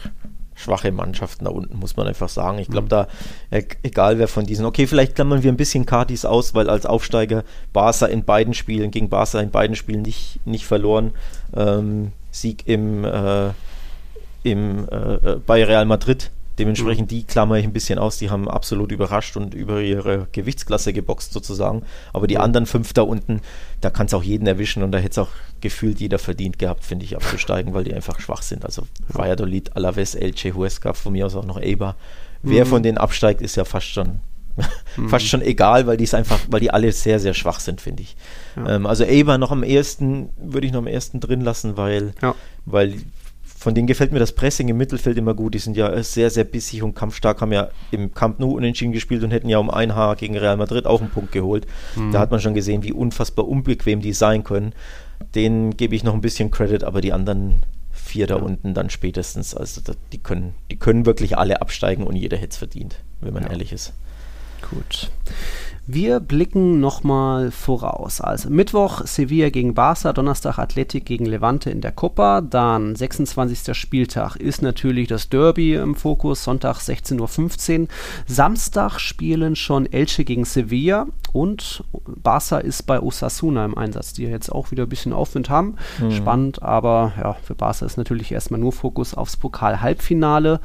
schwache 0.54 0.92
Mannschaften 0.92 1.46
da 1.46 1.50
unten, 1.50 1.78
muss 1.78 1.96
man 1.96 2.06
einfach 2.06 2.28
sagen. 2.28 2.58
Ich 2.58 2.68
glaube, 2.68 2.86
mhm. 2.86 2.90
da, 2.90 3.08
e-, 3.50 3.64
egal 3.82 4.18
wer 4.18 4.28
von 4.28 4.44
diesen, 4.44 4.66
okay, 4.66 4.86
vielleicht 4.86 5.14
klammern 5.14 5.42
wir 5.42 5.50
ein 5.50 5.56
bisschen 5.56 5.86
Cardis 5.86 6.24
aus, 6.24 6.54
weil 6.54 6.68
als 6.68 6.86
Aufsteiger 6.86 7.44
Barca 7.72 8.06
in 8.06 8.24
beiden 8.24 8.52
Spielen, 8.52 8.90
gegen 8.90 9.08
Barca 9.08 9.40
in 9.40 9.50
beiden 9.50 9.74
Spielen 9.74 10.02
nicht, 10.02 10.40
nicht 10.44 10.66
verloren. 10.66 11.12
Ähm, 11.56 12.12
Sieg 12.30 12.66
im, 12.66 13.04
äh, 13.04 13.50
im, 14.42 14.86
äh, 14.88 15.14
äh 15.14 15.40
bei 15.44 15.64
Real 15.64 15.86
Madrid 15.86 16.30
Dementsprechend 16.60 17.10
mhm. 17.10 17.16
die 17.16 17.24
klammer 17.24 17.56
ich 17.56 17.64
ein 17.64 17.72
bisschen 17.72 17.98
aus. 17.98 18.18
Die 18.18 18.28
haben 18.28 18.46
absolut 18.46 18.92
überrascht 18.92 19.34
und 19.38 19.54
über 19.54 19.80
ihre 19.80 20.28
Gewichtsklasse 20.30 20.92
geboxt 20.92 21.32
sozusagen. 21.32 21.84
Aber 22.12 22.26
die 22.26 22.36
mhm. 22.36 22.42
anderen 22.42 22.66
fünf 22.66 22.92
da 22.92 23.00
unten, 23.00 23.40
da 23.80 23.88
kann 23.88 24.06
es 24.06 24.14
auch 24.14 24.22
jeden 24.22 24.46
erwischen 24.46 24.82
und 24.82 24.92
da 24.92 24.98
hätte 24.98 25.12
es 25.12 25.18
auch 25.18 25.30
gefühlt 25.62 26.00
jeder 26.00 26.18
verdient 26.18 26.58
gehabt, 26.58 26.84
finde 26.84 27.06
ich, 27.06 27.16
abzusteigen, 27.16 27.72
weil 27.72 27.84
die 27.84 27.94
einfach 27.94 28.20
schwach 28.20 28.42
sind. 28.42 28.66
Also. 28.66 28.82
Valladolid, 29.08 29.74
Alaves, 29.74 30.14
Elche, 30.14 30.54
Huesca, 30.54 30.92
von 30.92 31.14
mir 31.14 31.24
aus 31.24 31.34
auch 31.34 31.46
noch 31.46 31.56
Eibar. 31.56 31.96
Mhm. 32.42 32.50
Wer 32.50 32.66
von 32.66 32.82
denen 32.82 32.98
absteigt, 32.98 33.40
ist 33.40 33.56
ja 33.56 33.64
fast 33.64 33.86
schon 33.86 34.20
fast 35.08 35.26
schon 35.26 35.40
egal, 35.40 35.86
weil 35.86 35.96
die 35.96 36.04
es 36.04 36.12
einfach, 36.12 36.38
weil 36.48 36.60
die 36.60 36.70
alle 36.70 36.92
sehr, 36.92 37.18
sehr 37.20 37.32
schwach 37.32 37.60
sind, 37.60 37.80
finde 37.80 38.02
ich. 38.02 38.16
Ja. 38.56 38.76
Ähm, 38.76 38.84
also 38.84 39.04
Eibar 39.04 39.38
noch 39.38 39.50
am 39.50 39.62
ersten, 39.62 40.28
würde 40.36 40.66
ich 40.66 40.72
noch 40.74 40.80
am 40.80 40.86
ersten 40.86 41.20
drin 41.20 41.40
lassen, 41.40 41.78
weil, 41.78 42.12
ja. 42.20 42.34
weil 42.66 42.96
von 43.60 43.74
denen 43.74 43.86
gefällt 43.86 44.10
mir 44.10 44.18
das 44.18 44.32
Pressing 44.32 44.68
im 44.68 44.78
Mittelfeld 44.78 45.18
immer 45.18 45.34
gut. 45.34 45.52
Die 45.52 45.58
sind 45.58 45.76
ja 45.76 46.02
sehr, 46.02 46.30
sehr 46.30 46.44
bissig 46.44 46.82
und 46.82 46.94
kampfstark, 46.94 47.42
haben 47.42 47.52
ja 47.52 47.68
im 47.90 48.14
Camp 48.14 48.40
Nou 48.40 48.56
unentschieden 48.56 48.92
gespielt 48.92 49.22
und 49.22 49.32
hätten 49.32 49.50
ja 49.50 49.58
um 49.58 49.68
ein 49.68 49.94
Haar 49.94 50.16
gegen 50.16 50.38
Real 50.38 50.56
Madrid 50.56 50.86
auch 50.86 51.02
einen 51.02 51.10
Punkt 51.10 51.30
geholt. 51.30 51.66
Mhm. 51.94 52.10
Da 52.10 52.20
hat 52.20 52.30
man 52.30 52.40
schon 52.40 52.54
gesehen, 52.54 52.82
wie 52.82 52.92
unfassbar 52.94 53.46
unbequem 53.46 54.00
die 54.00 54.14
sein 54.14 54.44
können. 54.44 54.72
Denen 55.34 55.76
gebe 55.76 55.94
ich 55.94 56.04
noch 56.04 56.14
ein 56.14 56.22
bisschen 56.22 56.50
Credit, 56.50 56.84
aber 56.84 57.02
die 57.02 57.12
anderen 57.12 57.62
vier 57.92 58.26
da 58.26 58.38
ja. 58.38 58.42
unten 58.42 58.72
dann 58.72 58.88
spätestens, 58.88 59.54
also 59.54 59.82
die 60.10 60.18
können, 60.18 60.54
die 60.70 60.78
können 60.78 61.04
wirklich 61.04 61.36
alle 61.36 61.60
absteigen 61.60 62.04
und 62.04 62.16
jeder 62.16 62.38
hätte 62.38 62.52
es 62.52 62.56
verdient, 62.56 62.96
wenn 63.20 63.34
man 63.34 63.42
ja. 63.42 63.50
ehrlich 63.50 63.72
ist. 63.72 63.92
Gut. 64.70 65.10
Wir 65.92 66.20
blicken 66.20 66.78
nochmal 66.78 67.50
voraus. 67.50 68.20
Also 68.20 68.48
Mittwoch 68.48 69.04
Sevilla 69.06 69.50
gegen 69.50 69.74
Barca, 69.74 70.12
Donnerstag 70.12 70.56
Athletik 70.56 71.04
gegen 71.04 71.26
Levante 71.26 71.68
in 71.70 71.80
der 71.80 71.90
Copa, 71.90 72.42
dann 72.42 72.94
26. 72.94 73.76
Spieltag 73.76 74.36
ist 74.36 74.62
natürlich 74.62 75.08
das 75.08 75.30
Derby 75.30 75.74
im 75.74 75.96
Fokus, 75.96 76.44
Sonntag 76.44 76.76
16.15 76.76 77.80
Uhr. 77.80 77.88
Samstag 78.28 79.00
spielen 79.00 79.56
schon 79.56 79.92
Elche 79.92 80.24
gegen 80.24 80.44
Sevilla 80.44 81.08
und 81.32 81.82
Barca 82.06 82.58
ist 82.58 82.86
bei 82.86 83.00
Osasuna 83.00 83.64
im 83.64 83.76
Einsatz, 83.76 84.12
die 84.12 84.22
ja 84.22 84.30
jetzt 84.30 84.52
auch 84.52 84.70
wieder 84.70 84.84
ein 84.84 84.88
bisschen 84.88 85.12
Aufwind 85.12 85.50
haben. 85.50 85.74
Mhm. 86.00 86.12
Spannend, 86.12 86.62
aber 86.62 87.14
ja, 87.18 87.32
für 87.42 87.56
Barca 87.56 87.84
ist 87.84 87.96
natürlich 87.96 88.30
erstmal 88.30 88.60
nur 88.60 88.70
Fokus 88.70 89.14
aufs 89.14 89.36
Pokal-Halbfinale. 89.36 90.60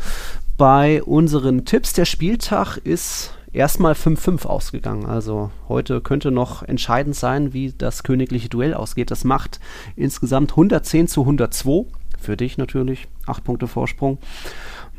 Bei 0.56 1.02
unseren 1.02 1.66
Tipps 1.66 1.94
der 1.94 2.06
Spieltag 2.06 2.78
ist 2.78 3.32
erstmal 3.56 3.94
5-5 3.94 4.46
ausgegangen. 4.46 5.06
Also 5.06 5.52
heute 5.68 6.02
könnte 6.02 6.32
noch 6.32 6.64
entscheidend 6.64 7.16
sein, 7.16 7.54
wie 7.54 7.74
das 7.76 8.04
königliche 8.04 8.50
Duell 8.50 8.74
ausgeht. 8.74 9.12
Das 9.12 9.24
macht 9.24 9.60
insgesamt 9.96 10.52
110 10.52 11.08
zu 11.08 11.22
102. 11.22 11.86
Für 12.20 12.38
dich 12.38 12.58
natürlich. 12.58 13.08
8 13.26 13.44
Punkte 13.44 13.68
Vorsprung. 13.68 14.20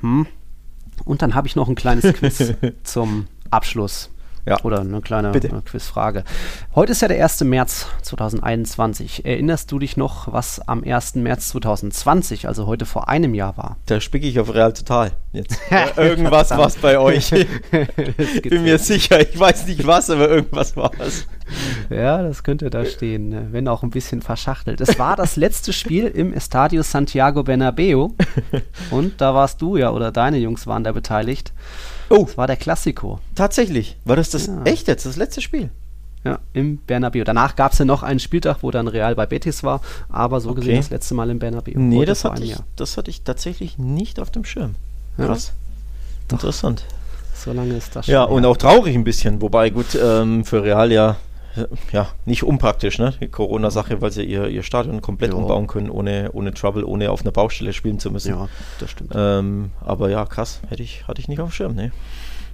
Hm. 0.01 0.27
Und 1.05 1.23
dann 1.23 1.35
habe 1.35 1.47
ich 1.47 1.57
noch 1.57 1.69
ein 1.69 1.75
kleines 1.75 2.13
Quiz 2.15 2.55
zum 2.83 3.27
Abschluss. 3.51 4.11
Ja. 4.47 4.63
Oder 4.63 4.81
eine 4.81 5.01
kleine 5.01 5.33
Bitte. 5.33 5.49
Quizfrage. 5.65 6.23
Heute 6.77 6.93
ist 6.93 7.03
ja 7.03 7.09
der 7.09 7.21
1. 7.21 7.43
März 7.43 7.89
2021. 8.03 9.27
Erinnerst 9.27 9.73
du 9.73 9.81
dich 9.81 9.97
noch, 9.97 10.33
was 10.33 10.61
am 10.69 10.85
1. 10.85 11.17
März 11.17 11.49
2020, 11.49 12.47
also 12.47 12.67
heute 12.69 12.87
vor 12.87 13.09
einem 13.09 13.35
Jahr 13.35 13.57
war? 13.57 13.77
Da 13.87 14.01
spicke 14.01 14.29
ich 14.29 14.39
auf 14.39 14.55
Real 14.55 14.73
Total 14.73 15.11
jetzt. 15.33 15.59
irgendwas 15.97 16.51
war 16.51 16.69
es 16.69 16.77
bei 16.77 16.97
euch. 16.97 17.31
Bin 18.43 18.63
mir 18.63 18.79
sicher, 18.79 19.21
ich 19.21 19.39
weiß 19.39 19.67
nicht 19.67 19.85
was, 19.85 20.11
aber 20.11 20.31
irgendwas 20.31 20.77
war 20.77 20.93
es. 21.01 21.27
Ja, 21.91 22.23
das 22.23 22.45
könnte 22.45 22.71
da 22.71 22.85
stehen, 22.85 23.29
ne? 23.29 23.49
wenn 23.51 23.67
auch 23.67 23.83
ein 23.83 23.91
bisschen 23.91 24.23
verschachtelt. 24.23 24.81
Es 24.81 24.97
war 24.99 25.17
das 25.17 25.35
letzte 25.35 25.73
Spiel 25.73 26.07
im 26.07 26.33
Estadio 26.33 26.83
Santiago 26.83 27.43
Bernabeo 27.43 28.15
und 28.93 29.21
da 29.21 29.35
warst 29.35 29.61
du 29.61 29.77
ja 29.77 29.91
oder 29.91 30.13
deine 30.13 30.39
Jungs 30.39 30.69
waren 30.69 30.85
da 30.85 30.93
beteiligt. 30.93 31.53
Oh. 32.09 32.25
Das 32.25 32.37
war 32.37 32.47
der 32.47 32.57
Klassiko. 32.57 33.21
Tatsächlich. 33.35 33.97
War 34.05 34.17
das 34.17 34.31
das 34.31 34.47
ja. 34.47 34.63
echt 34.65 34.89
jetzt, 34.89 35.07
das 35.07 35.17
letzte 35.17 35.41
Spiel? 35.41 35.71
Ja, 36.25 36.41
im 36.55 36.79
Bernabeu. 36.79 37.23
Danach 37.23 37.55
gab 37.55 37.73
es 37.73 37.79
ja 37.79 37.85
noch 37.85 38.03
einen 38.03 38.19
Spieltag, 38.19 38.59
wo 38.63 38.73
dann 38.73 38.89
Real 38.89 39.15
bei 39.15 39.27
Betis 39.27 39.63
war, 39.63 39.81
aber 40.09 40.41
so 40.41 40.51
okay. 40.51 40.61
gesehen 40.61 40.77
das 40.79 40.91
letzte 40.91 41.15
Mal 41.15 41.31
im 41.31 41.39
Bernabeu. 41.39 41.73
Nee, 41.77 42.05
das 42.05 42.25
hatte, 42.25 42.43
ich, 42.43 42.57
das 42.75 42.97
hatte 42.97 43.11
ich 43.11 43.23
tatsächlich 43.23 43.79
nicht 43.79 44.19
auf 44.19 44.31
dem 44.31 44.45
Schirm. 44.45 44.75
Krass. 45.17 45.53
Ja. 46.29 46.35
Interessant. 46.35 46.85
So 47.33 47.53
lange 47.53 47.75
ist 47.75 47.95
das 47.95 48.07
schon. 48.07 48.13
Ja, 48.13 48.25
und 48.25 48.45
auch 48.45 48.57
traurig 48.57 48.97
ein 48.97 49.05
bisschen, 49.05 49.41
wobei 49.41 49.71
gut, 49.71 49.97
ähm, 50.03 50.45
für 50.45 50.65
Real 50.65 50.91
ja 50.91 51.17
ja, 51.93 52.09
nicht 52.25 52.43
unpraktisch, 52.43 52.99
ne? 52.99 53.15
Die 53.21 53.29
Corona-Sache, 53.29 54.01
weil 54.01 54.13
sie 54.13 54.25
ihr, 54.25 54.49
ihr 54.49 54.63
Stadion 54.63 55.01
komplett 55.01 55.33
ja. 55.33 55.37
umbauen 55.37 55.67
können, 55.67 55.91
ohne, 55.91 56.31
ohne 56.33 56.53
Trouble, 56.55 56.85
ohne 56.85 57.11
auf 57.11 57.23
einer 57.23 57.33
Baustelle 57.33 57.73
spielen 57.73 57.99
zu 57.99 58.11
müssen. 58.11 58.31
Ja, 58.31 58.49
das 58.81 58.91
stimmt. 58.91 59.13
Ähm, 59.15 59.71
aber 59.85 60.11
ja, 60.11 60.25
krass, 60.27 60.61
hätte 60.69 60.83
ich, 60.83 61.07
hatte 61.09 61.21
ich 61.21 61.29
nicht 61.29 61.41
auf 61.41 61.51
dem 61.51 61.53
Schirm, 61.53 61.75
ne? 61.75 61.93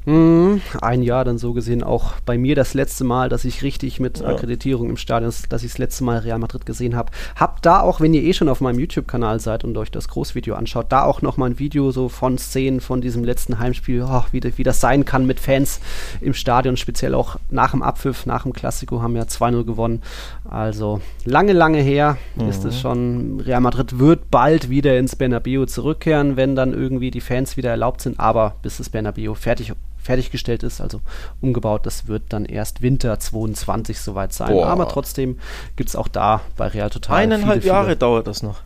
Mm, 0.04 0.56
ein 0.80 1.02
Jahr 1.02 1.24
dann 1.24 1.38
so 1.38 1.52
gesehen 1.52 1.84
auch 1.84 2.14
bei 2.26 2.36
mir 2.36 2.56
das 2.56 2.74
letzte 2.74 3.04
Mal, 3.04 3.28
dass 3.28 3.44
ich 3.44 3.62
richtig 3.62 4.00
mit 4.00 4.18
ja. 4.18 4.26
Akkreditierung 4.26 4.90
im 4.90 4.96
Stadion, 4.96 5.32
dass 5.48 5.62
ich 5.62 5.70
das 5.70 5.78
letzte 5.78 6.02
Mal 6.02 6.18
Real 6.18 6.38
Madrid 6.40 6.66
gesehen 6.66 6.96
habe. 6.96 7.12
Hab 7.36 7.62
da 7.62 7.80
auch, 7.80 8.00
wenn 8.00 8.12
ihr 8.12 8.22
eh 8.22 8.32
schon 8.32 8.48
auf 8.48 8.60
meinem 8.60 8.80
YouTube-Kanal 8.80 9.38
seid 9.38 9.62
und 9.62 9.76
euch 9.76 9.92
das 9.92 10.08
Großvideo 10.08 10.54
anschaut, 10.54 10.86
da 10.88 11.04
auch 11.04 11.22
nochmal 11.22 11.50
ein 11.50 11.58
Video 11.60 11.92
so 11.92 12.08
von 12.08 12.36
Szenen 12.36 12.80
von 12.80 13.00
diesem 13.00 13.22
letzten 13.22 13.60
Heimspiel, 13.60 14.04
oh, 14.08 14.24
wie, 14.32 14.42
wie 14.56 14.62
das 14.64 14.80
sein 14.80 15.04
kann 15.04 15.24
mit 15.24 15.38
Fans 15.38 15.80
im 16.20 16.34
Stadion, 16.34 16.76
speziell 16.76 17.14
auch 17.14 17.36
nach 17.50 17.70
dem 17.70 17.82
Abpfiff, 17.82 18.26
nach 18.26 18.42
dem 18.42 18.52
Klassiko 18.52 19.02
haben 19.02 19.14
ja 19.14 19.22
2-0 19.22 19.64
gewonnen. 19.64 20.02
Also 20.48 21.00
lange, 21.24 21.52
lange 21.52 21.78
her 21.78 22.16
mhm. 22.34 22.48
ist 22.48 22.64
es 22.64 22.80
schon. 22.80 23.40
Real 23.40 23.60
Madrid 23.60 24.00
wird 24.00 24.30
bald 24.32 24.68
wieder 24.68 24.98
ins 24.98 25.14
Bernabeu 25.14 25.66
zurückkehren, 25.66 26.36
wenn 26.36 26.56
dann 26.56 26.72
irgendwie 26.72 27.12
die 27.12 27.20
Fans 27.20 27.56
wieder 27.56 27.70
erlaubt 27.70 28.00
sind, 28.00 28.18
aber 28.18 28.56
bis 28.62 28.78
das 28.78 28.90
Bernabeu 28.90 29.34
fertig 29.34 29.72
fertiggestellt 30.02 30.62
ist, 30.62 30.80
also 30.80 31.00
umgebaut. 31.40 31.86
Das 31.86 32.06
wird 32.06 32.24
dann 32.30 32.44
erst 32.44 32.82
Winter 32.82 33.18
22 33.18 34.00
soweit 34.00 34.32
sein. 34.32 34.52
Boah. 34.52 34.66
Aber 34.66 34.88
trotzdem 34.88 35.38
gibt 35.76 35.90
es 35.90 35.96
auch 35.96 36.08
da 36.08 36.40
bei 36.56 36.66
Real 36.68 36.90
Total. 36.90 37.16
Eineinhalb 37.16 37.62
viele, 37.62 37.72
Jahre 37.72 37.86
viele 37.86 37.96
dauert 37.96 38.26
das 38.26 38.42
noch. 38.42 38.60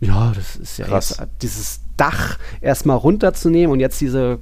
Ja, 0.00 0.32
das 0.34 0.56
ist 0.56 0.78
ja 0.78 0.86
Krass. 0.86 1.16
Jetzt, 1.18 1.28
dieses 1.42 1.80
Dach 1.96 2.38
erstmal 2.60 2.96
runterzunehmen 2.96 3.72
und 3.72 3.80
jetzt 3.80 4.00
diese 4.00 4.38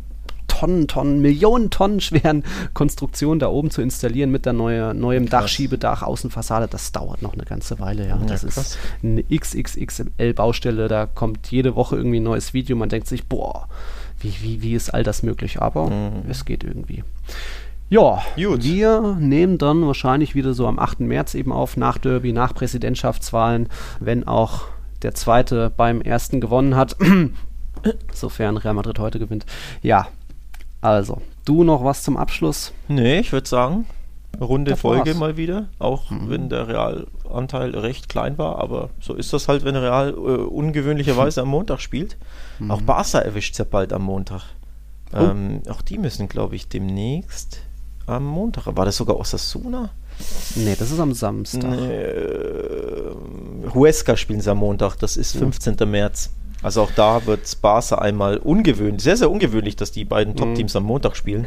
Tonnen, 0.46 0.88
Tonnen, 0.88 1.20
Millionen 1.20 1.70
Tonnen 1.70 2.00
schweren 2.00 2.42
Konstruktionen 2.72 3.38
da 3.38 3.48
oben 3.48 3.70
zu 3.70 3.82
installieren 3.82 4.30
mit 4.30 4.46
der 4.46 4.52
neue, 4.52 4.94
neuem 4.94 5.26
krass. 5.26 5.42
Dach, 5.42 5.48
Schiebedach, 5.48 6.02
Außenfassade, 6.02 6.66
das 6.68 6.92
dauert 6.92 7.20
noch 7.20 7.34
eine 7.34 7.44
ganze 7.44 7.78
Weile. 7.78 8.08
Ja. 8.08 8.16
ja 8.16 8.26
das 8.26 8.42
krass. 8.42 8.56
ist 8.56 8.78
eine 9.02 9.22
XXXL-Baustelle, 9.24 10.88
da 10.88 11.06
kommt 11.06 11.50
jede 11.50 11.74
Woche 11.74 11.96
irgendwie 11.96 12.20
ein 12.20 12.24
neues 12.24 12.54
Video. 12.54 12.76
Man 12.76 12.88
denkt 12.88 13.06
sich, 13.06 13.26
boah, 13.26 13.68
wie, 14.20 14.34
wie, 14.42 14.62
wie 14.62 14.74
ist 14.74 14.90
all 14.90 15.02
das 15.02 15.22
möglich? 15.22 15.60
Aber 15.60 15.90
mhm. 15.90 16.28
es 16.28 16.44
geht 16.44 16.64
irgendwie. 16.64 17.04
Ja, 17.88 18.22
Gut. 18.34 18.64
wir 18.64 19.16
nehmen 19.20 19.58
dann 19.58 19.86
wahrscheinlich 19.86 20.34
wieder 20.34 20.54
so 20.54 20.66
am 20.66 20.78
8. 20.78 21.00
März 21.00 21.34
eben 21.34 21.52
auf, 21.52 21.76
nach 21.76 21.98
Derby, 21.98 22.32
nach 22.32 22.52
Präsidentschaftswahlen, 22.52 23.68
wenn 24.00 24.26
auch 24.26 24.62
der 25.02 25.14
zweite 25.14 25.70
beim 25.70 26.00
ersten 26.00 26.40
gewonnen 26.40 26.74
hat. 26.74 26.96
Sofern 28.12 28.56
Real 28.56 28.74
Madrid 28.74 28.98
heute 28.98 29.20
gewinnt. 29.20 29.46
Ja, 29.82 30.08
also, 30.80 31.22
du 31.44 31.62
noch 31.62 31.84
was 31.84 32.02
zum 32.02 32.16
Abschluss? 32.16 32.72
Nee, 32.88 33.20
ich 33.20 33.32
würde 33.32 33.48
sagen, 33.48 33.86
runde 34.40 34.72
das 34.72 34.80
Folge 34.80 35.10
war's. 35.10 35.18
mal 35.18 35.36
wieder, 35.36 35.68
auch 35.78 36.10
mhm. 36.10 36.30
wenn 36.30 36.48
der 36.48 36.68
Realanteil 36.68 37.76
recht 37.76 38.08
klein 38.08 38.38
war, 38.38 38.58
aber 38.58 38.90
so 39.00 39.14
ist 39.14 39.32
das 39.32 39.48
halt, 39.48 39.64
wenn 39.64 39.76
Real 39.76 40.10
äh, 40.10 40.14
ungewöhnlicherweise 40.14 41.42
am 41.42 41.48
Montag 41.48 41.80
spielt. 41.80 42.16
Mhm. 42.58 42.70
Auch 42.70 42.82
Barca 42.82 43.18
erwischt 43.18 43.52
es 43.52 43.58
ja 43.58 43.64
bald 43.68 43.92
am 43.92 44.02
Montag. 44.02 44.42
Oh. 45.12 45.18
Ähm, 45.18 45.62
auch 45.68 45.82
die 45.82 45.98
müssen, 45.98 46.28
glaube 46.28 46.56
ich, 46.56 46.68
demnächst 46.68 47.60
am 48.06 48.24
Montag. 48.24 48.64
War 48.76 48.84
das 48.84 48.96
sogar 48.96 49.16
Osasuna? 49.16 49.90
Nee, 50.54 50.76
das 50.78 50.90
ist 50.90 51.00
am 51.00 51.12
Samstag. 51.12 51.78
Nee, 51.78 52.06
Huesca 53.74 54.16
spielen 54.16 54.40
sie 54.40 54.50
am 54.50 54.58
Montag, 54.58 54.96
das 54.96 55.16
ist 55.16 55.36
15. 55.36 55.76
Mhm. 55.80 55.90
März. 55.90 56.30
Also 56.62 56.82
auch 56.82 56.90
da 56.96 57.26
wird 57.26 57.60
Barca 57.60 57.96
einmal 57.96 58.38
ungewöhnlich, 58.38 59.02
sehr, 59.02 59.16
sehr 59.16 59.30
ungewöhnlich, 59.30 59.76
dass 59.76 59.92
die 59.92 60.04
beiden 60.04 60.32
mhm. 60.32 60.38
Top-Teams 60.38 60.74
am 60.74 60.84
Montag 60.84 61.16
spielen. 61.16 61.46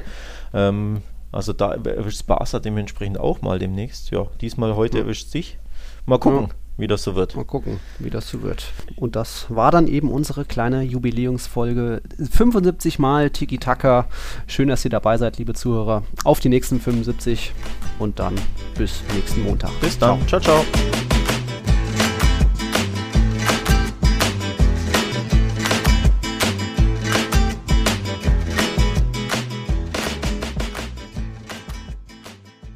Ähm, 0.54 1.02
also 1.32 1.54
da 1.54 1.74
erwischt 1.74 2.26
Barca 2.28 2.60
dementsprechend 2.60 3.20
auch 3.20 3.42
mal 3.42 3.60
demnächst. 3.60 4.12
Ja, 4.12 4.28
diesmal 4.42 4.76
heute 4.76 4.98
mhm. 4.98 5.04
erwischt 5.04 5.30
sich. 5.30 5.58
Mal 6.06 6.20
gucken. 6.20 6.48
Ja 6.48 6.56
wie 6.80 6.88
das 6.88 7.04
so 7.04 7.16
wird. 7.16 7.36
Mal 7.36 7.46
gucken, 7.46 7.80
wie 8.00 8.10
das 8.10 8.30
so 8.30 8.42
wird. 8.42 8.72
Und 8.96 9.16
das 9.16 9.48
war 9.50 9.72
dann 9.72 9.88
eben 9.88 10.10
unsere 10.10 10.46
kleine 10.46 10.82
Jubiläumsfolge. 10.82 12.02
75 12.32 13.00
Mal 13.00 13.30
Tiki 13.30 13.58
Taka. 13.58 14.08
Schön, 14.48 14.70
dass 14.70 14.86
ihr 14.86 14.92
dabei 14.92 15.18
seid, 15.18 15.38
liebe 15.38 15.54
Zuhörer. 15.54 16.04
Auf 16.24 16.40
die 16.40 16.50
nächsten 16.50 16.80
75 16.80 17.54
und 18.00 18.20
dann 18.20 18.36
bis 18.78 19.04
nächsten 19.14 19.44
Montag. 19.44 19.72
Bis 19.82 20.00
dann. 20.00 20.26
ciao. 20.28 20.40
ciao. 20.40 20.64
ciao. 20.64 21.09